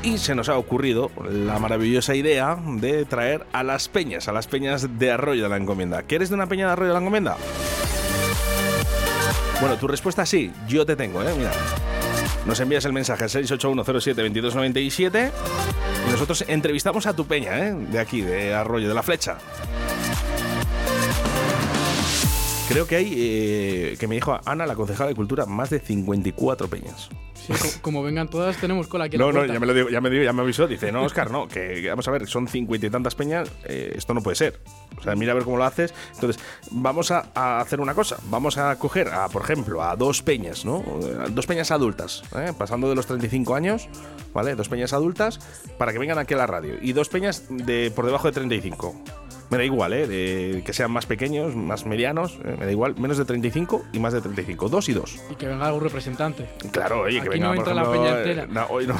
Y 0.02 0.18
se 0.18 0.34
nos 0.34 0.48
ha 0.48 0.56
ocurrido 0.56 1.10
la 1.28 1.58
maravillosa 1.58 2.14
idea 2.14 2.58
de 2.64 3.04
traer 3.04 3.44
a 3.52 3.62
las 3.62 3.88
peñas, 3.88 4.28
a 4.28 4.32
las 4.32 4.46
peñas 4.46 4.98
de 4.98 5.10
Arroyo 5.10 5.42
de 5.42 5.48
la 5.48 5.56
Encomienda. 5.56 6.02
¿Quieres 6.02 6.28
de 6.28 6.36
una 6.36 6.46
peña 6.46 6.66
de 6.66 6.72
Arroyo 6.72 6.88
de 6.88 6.94
la 6.94 7.00
Encomienda? 7.00 7.36
Bueno, 9.60 9.76
tu 9.76 9.88
respuesta 9.88 10.24
sí, 10.24 10.52
yo 10.68 10.86
te 10.86 10.94
tengo, 10.94 11.22
¿eh? 11.22 11.34
Mira. 11.36 11.50
Nos 12.46 12.60
envías 12.60 12.84
el 12.84 12.92
mensaje 12.92 13.24
al 13.24 13.30
681072297 13.30 15.30
y 16.06 16.10
nosotros 16.10 16.44
entrevistamos 16.46 17.06
a 17.06 17.14
tu 17.14 17.26
peña, 17.26 17.58
¿eh? 17.58 17.74
De 17.74 17.98
aquí, 17.98 18.22
de 18.22 18.54
Arroyo 18.54 18.88
de 18.88 18.94
la 18.94 19.02
Flecha. 19.02 19.38
Creo 22.68 22.86
que 22.86 22.96
hay, 22.96 23.14
eh, 23.16 23.96
que 23.98 24.06
me 24.06 24.14
dijo 24.16 24.38
Ana, 24.44 24.66
la 24.66 24.74
concejala 24.74 25.08
de 25.08 25.14
Cultura, 25.14 25.46
más 25.46 25.70
de 25.70 25.78
54 25.80 26.68
peñas. 26.68 27.08
Sí, 27.34 27.52
co- 27.54 27.68
como 27.80 28.02
vengan 28.02 28.28
todas, 28.28 28.58
tenemos 28.58 28.88
cola 28.88 29.04
aquí 29.04 29.16
en 29.16 29.20
No, 29.20 29.32
la 29.32 29.46
no, 29.46 29.52
ya 29.54 29.58
me 29.58 29.66
lo 29.66 29.72
digo, 29.72 29.88
ya 29.88 30.02
me, 30.02 30.10
digo, 30.10 30.22
ya 30.22 30.34
me 30.34 30.42
avisó. 30.42 30.66
Dice, 30.66 30.92
no, 30.92 31.02
Oscar, 31.02 31.30
no, 31.30 31.48
que 31.48 31.80
que 31.80 31.88
vamos 31.88 32.06
a 32.08 32.10
ver, 32.10 32.26
son 32.26 32.46
cincuenta 32.46 32.86
y 32.86 32.90
tantas 32.90 33.14
peñas, 33.14 33.50
eh, 33.64 33.94
esto 33.96 34.12
no 34.12 34.20
puede 34.22 34.34
ser. 34.36 34.60
O 34.98 35.02
sea, 35.02 35.14
mira 35.14 35.32
a 35.32 35.34
ver 35.34 35.44
cómo 35.44 35.56
lo 35.56 35.64
haces. 35.64 35.94
Entonces, 36.14 36.42
vamos 36.70 37.10
a, 37.10 37.30
a 37.34 37.60
hacer 37.60 37.80
una 37.80 37.94
cosa. 37.94 38.18
Vamos 38.28 38.58
a 38.58 38.76
coger, 38.78 39.08
a, 39.08 39.28
por 39.28 39.40
ejemplo, 39.42 39.82
a 39.82 39.96
dos 39.96 40.20
peñas, 40.22 40.66
¿no? 40.66 40.80
Eh, 41.02 41.16
Dos 41.30 41.46
peñas 41.46 41.70
adultas, 41.70 42.22
¿eh? 42.36 42.52
pasando 42.58 42.88
de 42.90 42.96
los 42.96 43.06
35 43.06 43.54
años, 43.54 43.88
¿vale? 44.34 44.54
Dos 44.56 44.68
peñas 44.68 44.92
adultas 44.92 45.38
para 45.78 45.92
que 45.92 45.98
vengan 45.98 46.18
aquí 46.18 46.34
a 46.34 46.36
la 46.36 46.46
radio. 46.46 46.74
Y 46.82 46.92
dos 46.92 47.08
peñas 47.08 47.44
de 47.48 47.90
por 47.96 48.04
debajo 48.04 48.26
de 48.26 48.32
35. 48.34 48.94
Me 49.50 49.56
da 49.56 49.64
igual, 49.64 49.94
¿eh? 49.94 50.06
De 50.06 50.62
que 50.62 50.72
sean 50.74 50.90
más 50.90 51.06
pequeños, 51.06 51.56
más 51.56 51.86
medianos, 51.86 52.38
eh, 52.44 52.54
me 52.58 52.66
da 52.66 52.70
igual, 52.70 52.94
menos 52.98 53.16
de 53.16 53.24
35 53.24 53.86
y 53.92 53.98
más 53.98 54.12
de 54.12 54.20
35. 54.20 54.68
Dos 54.68 54.88
y 54.90 54.92
dos. 54.92 55.18
Y 55.30 55.36
que 55.36 55.46
venga 55.48 55.66
algún 55.66 55.82
representante. 55.82 56.48
Claro, 56.70 57.00
oye, 57.00 57.14
que 57.16 57.20
Aquí 57.20 57.28
venga, 57.30 57.46
no 57.48 57.54
por 57.54 57.58
entra 57.58 57.74
la 57.74 57.82
ejemplo, 57.82 58.02
peña 58.02 58.14
eh, 58.16 58.18
entera. 58.18 58.46
no, 58.46 58.66
hoy 58.68 58.86
no. 58.86 58.96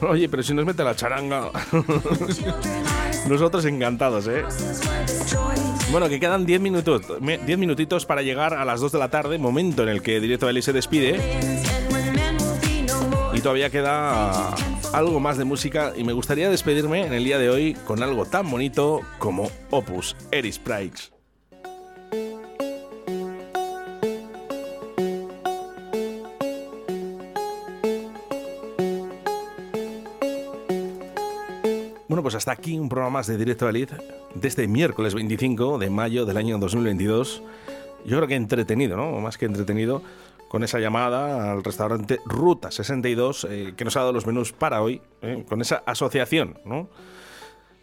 oye, 0.08 0.28
pero 0.28 0.42
si 0.42 0.52
nos 0.52 0.66
mete 0.66 0.84
la 0.84 0.94
charanga. 0.94 1.50
Nosotros 3.28 3.64
encantados, 3.64 4.28
¿eh? 4.28 4.44
Bueno, 5.90 6.08
que 6.08 6.20
quedan 6.20 6.44
10 6.44 6.60
minutos, 6.60 7.02
10 7.20 7.58
minutitos 7.58 8.04
para 8.04 8.20
llegar 8.22 8.52
a 8.54 8.64
las 8.66 8.80
2 8.80 8.92
de 8.92 8.98
la 8.98 9.08
tarde, 9.08 9.38
momento 9.38 9.82
en 9.82 9.88
el 9.88 10.02
que 10.02 10.20
Directo 10.20 10.48
Eli 10.48 10.60
se 10.60 10.72
despide. 10.74 11.20
Todavía 13.44 13.68
queda 13.68 14.54
algo 14.94 15.20
más 15.20 15.36
de 15.36 15.44
música 15.44 15.92
y 15.94 16.02
me 16.02 16.14
gustaría 16.14 16.48
despedirme 16.48 17.06
en 17.06 17.12
el 17.12 17.24
día 17.24 17.38
de 17.38 17.50
hoy 17.50 17.74
con 17.74 18.02
algo 18.02 18.24
tan 18.24 18.50
bonito 18.50 19.02
como 19.18 19.50
Opus 19.68 20.16
Eris 20.30 20.58
Price. 20.58 21.12
Bueno, 32.08 32.22
pues 32.22 32.34
hasta 32.36 32.52
aquí 32.52 32.78
un 32.78 32.88
programa 32.88 33.18
más 33.18 33.26
de 33.26 33.36
Directo 33.36 33.66
a 33.66 33.70
Elid 33.70 33.90
de 34.34 34.48
este 34.48 34.66
miércoles 34.66 35.12
25 35.12 35.76
de 35.76 35.90
mayo 35.90 36.24
del 36.24 36.38
año 36.38 36.56
2022. 36.56 37.42
Yo 38.06 38.16
creo 38.16 38.26
que 38.26 38.36
entretenido, 38.36 38.96
¿no? 38.96 39.20
Más 39.20 39.36
que 39.36 39.44
entretenido, 39.44 40.00
con 40.54 40.62
esa 40.62 40.78
llamada 40.78 41.50
al 41.50 41.64
restaurante 41.64 42.20
Ruta 42.24 42.70
62 42.70 43.48
eh, 43.50 43.74
que 43.76 43.84
nos 43.84 43.96
ha 43.96 44.00
dado 44.02 44.12
los 44.12 44.24
menús 44.24 44.52
para 44.52 44.82
hoy, 44.82 45.02
¿eh? 45.20 45.44
con 45.48 45.60
esa 45.60 45.82
asociación, 45.84 46.60
¿no? 46.64 46.88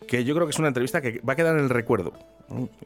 Que 0.07 0.23
yo 0.23 0.33
creo 0.33 0.47
que 0.47 0.51
es 0.51 0.59
una 0.59 0.69
entrevista 0.69 1.01
que 1.01 1.19
va 1.19 1.33
a 1.33 1.35
quedar 1.35 1.57
en 1.57 1.63
el 1.63 1.69
recuerdo. 1.69 2.13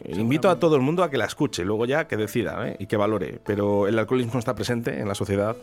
Invito 0.05 0.49
a 0.49 0.59
todo 0.59 0.75
el 0.75 0.81
mundo 0.81 1.03
a 1.03 1.11
que 1.11 1.17
la 1.19 1.25
escuche, 1.25 1.63
luego 1.63 1.85
ya 1.85 2.07
que 2.07 2.17
decida 2.17 2.67
¿eh? 2.67 2.77
y 2.79 2.87
que 2.87 2.97
valore. 2.97 3.39
Pero 3.45 3.87
el 3.87 3.99
alcoholismo 3.99 4.39
está 4.39 4.55
presente 4.55 4.99
en 4.99 5.07
la 5.07 5.13
sociedad 5.13 5.55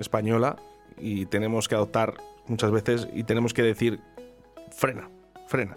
española 0.00 0.56
y 0.98 1.26
tenemos 1.26 1.68
que 1.68 1.76
adoptar 1.76 2.14
muchas 2.48 2.72
veces 2.72 3.06
y 3.14 3.22
tenemos 3.22 3.54
que 3.54 3.62
decir 3.62 4.00
frena, 4.72 5.08
frena. 5.46 5.76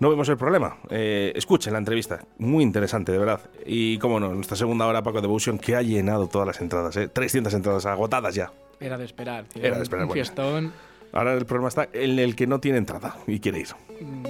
No 0.00 0.08
vemos 0.08 0.28
el 0.30 0.36
problema. 0.38 0.78
Eh, 0.88 1.32
escuchen 1.36 1.72
la 1.74 1.78
entrevista, 1.78 2.20
muy 2.38 2.62
interesante, 2.64 3.12
de 3.12 3.18
verdad. 3.18 3.40
Y 3.66 3.98
como 3.98 4.18
no, 4.18 4.32
nuestra 4.34 4.56
segunda 4.56 4.86
hora, 4.86 5.02
Paco 5.02 5.20
Devotion, 5.20 5.58
que 5.58 5.76
ha 5.76 5.82
llenado 5.82 6.26
todas 6.26 6.46
las 6.46 6.60
entradas, 6.62 6.96
¿eh? 6.96 7.08
300 7.08 7.52
entradas 7.52 7.84
agotadas 7.86 8.34
ya. 8.34 8.50
Era 8.80 8.96
de 8.96 9.04
esperar. 9.04 9.44
tío. 9.44 9.62
Era 9.62 9.76
de 9.76 9.82
esperar, 9.82 10.04
Un 10.04 10.08
bueno. 10.08 10.14
fiestón. 10.24 10.72
Ahora 11.12 11.34
el 11.34 11.44
problema 11.44 11.68
está 11.68 11.88
en 11.92 12.18
el 12.18 12.34
que 12.34 12.46
no 12.46 12.60
tiene 12.60 12.78
entrada 12.78 13.16
y 13.26 13.40
quiere 13.40 13.60
ir. 13.60 13.68
Mm, 14.00 14.22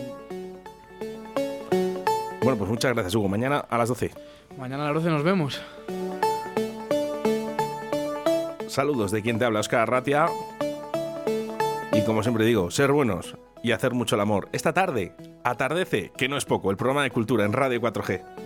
Bueno, 2.42 2.56
pues 2.58 2.70
muchas 2.70 2.92
gracias, 2.94 3.14
Hugo. 3.14 3.28
Mañana 3.28 3.58
a 3.58 3.78
las 3.78 3.88
12. 3.90 4.10
Mañana 4.58 4.84
a 4.84 4.86
las 4.92 4.94
12 5.04 5.10
nos 5.10 5.22
vemos. 5.22 5.60
Saludos 8.66 9.10
de 9.10 9.22
quien 9.22 9.38
te 9.38 9.44
habla, 9.44 9.60
Oscar 9.60 9.88
Ratia. 9.88 10.26
Y 11.92 12.02
como 12.04 12.22
siempre 12.22 12.44
digo, 12.44 12.70
ser 12.70 12.92
buenos 12.92 13.36
y 13.62 13.72
hacer 13.72 13.92
mucho 13.92 14.14
el 14.14 14.22
amor. 14.22 14.48
Esta 14.52 14.72
tarde, 14.72 15.12
atardece, 15.44 16.12
que 16.16 16.28
no 16.28 16.36
es 16.36 16.44
poco, 16.44 16.70
el 16.70 16.76
programa 16.76 17.02
de 17.02 17.10
cultura 17.10 17.44
en 17.44 17.52
Radio 17.52 17.80
4G. 17.80 18.39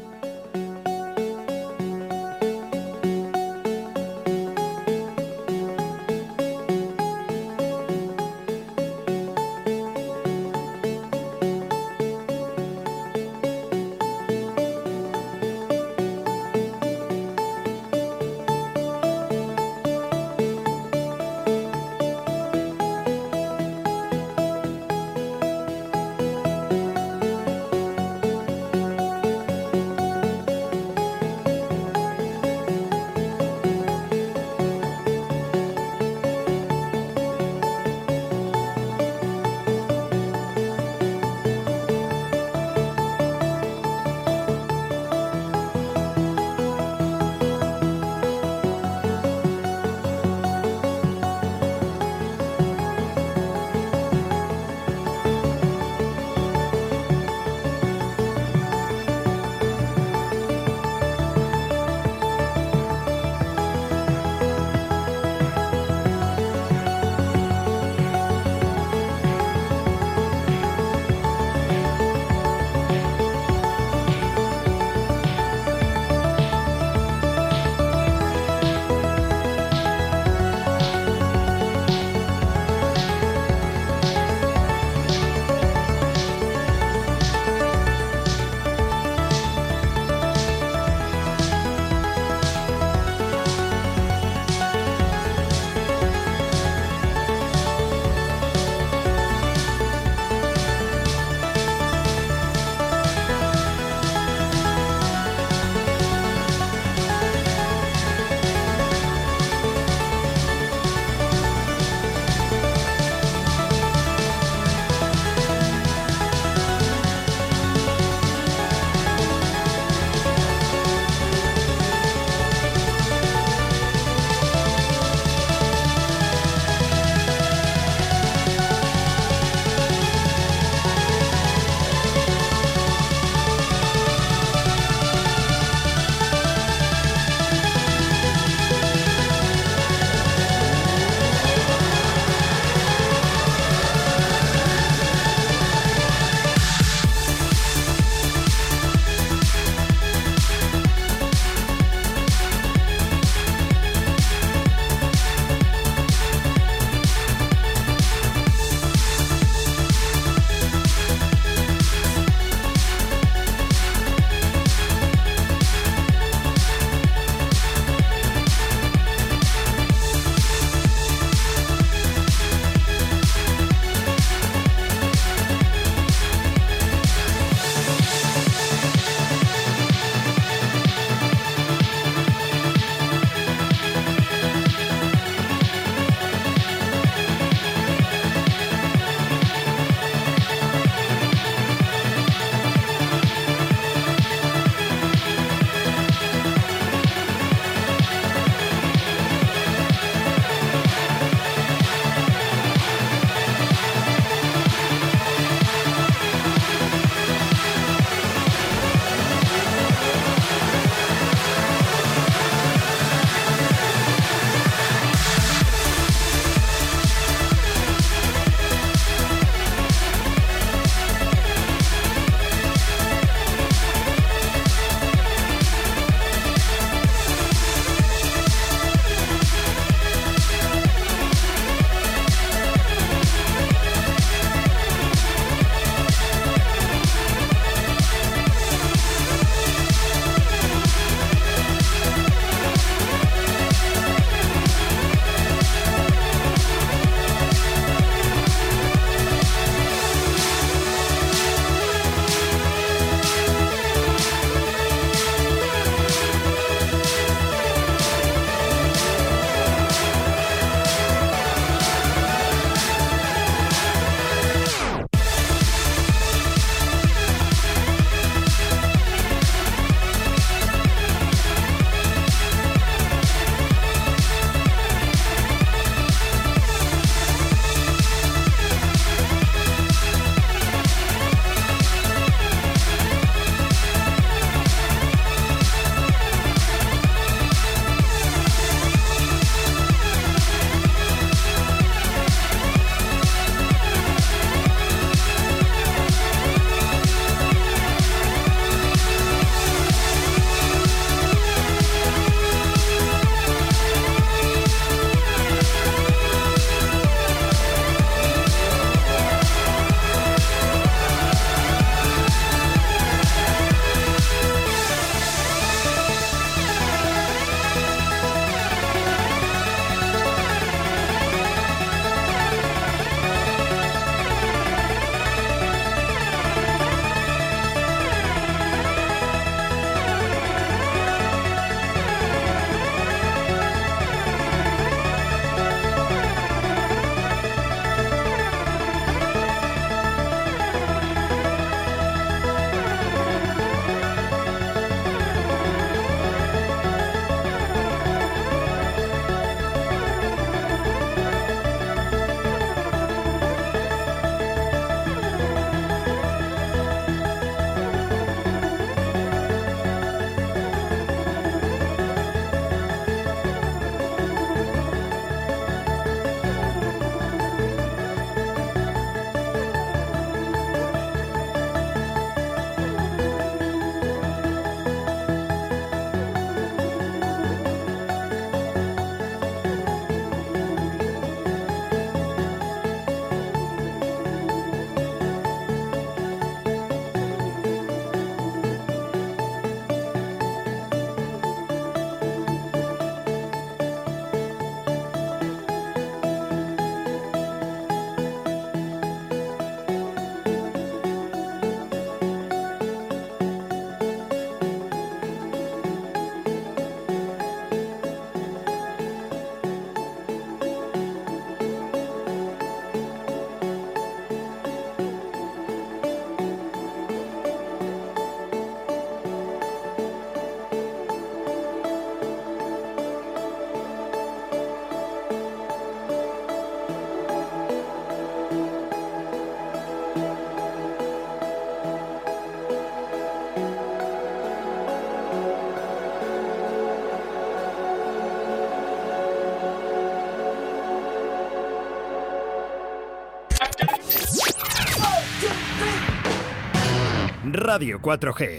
Radio 447.55 448.01
4G. 448.01 448.45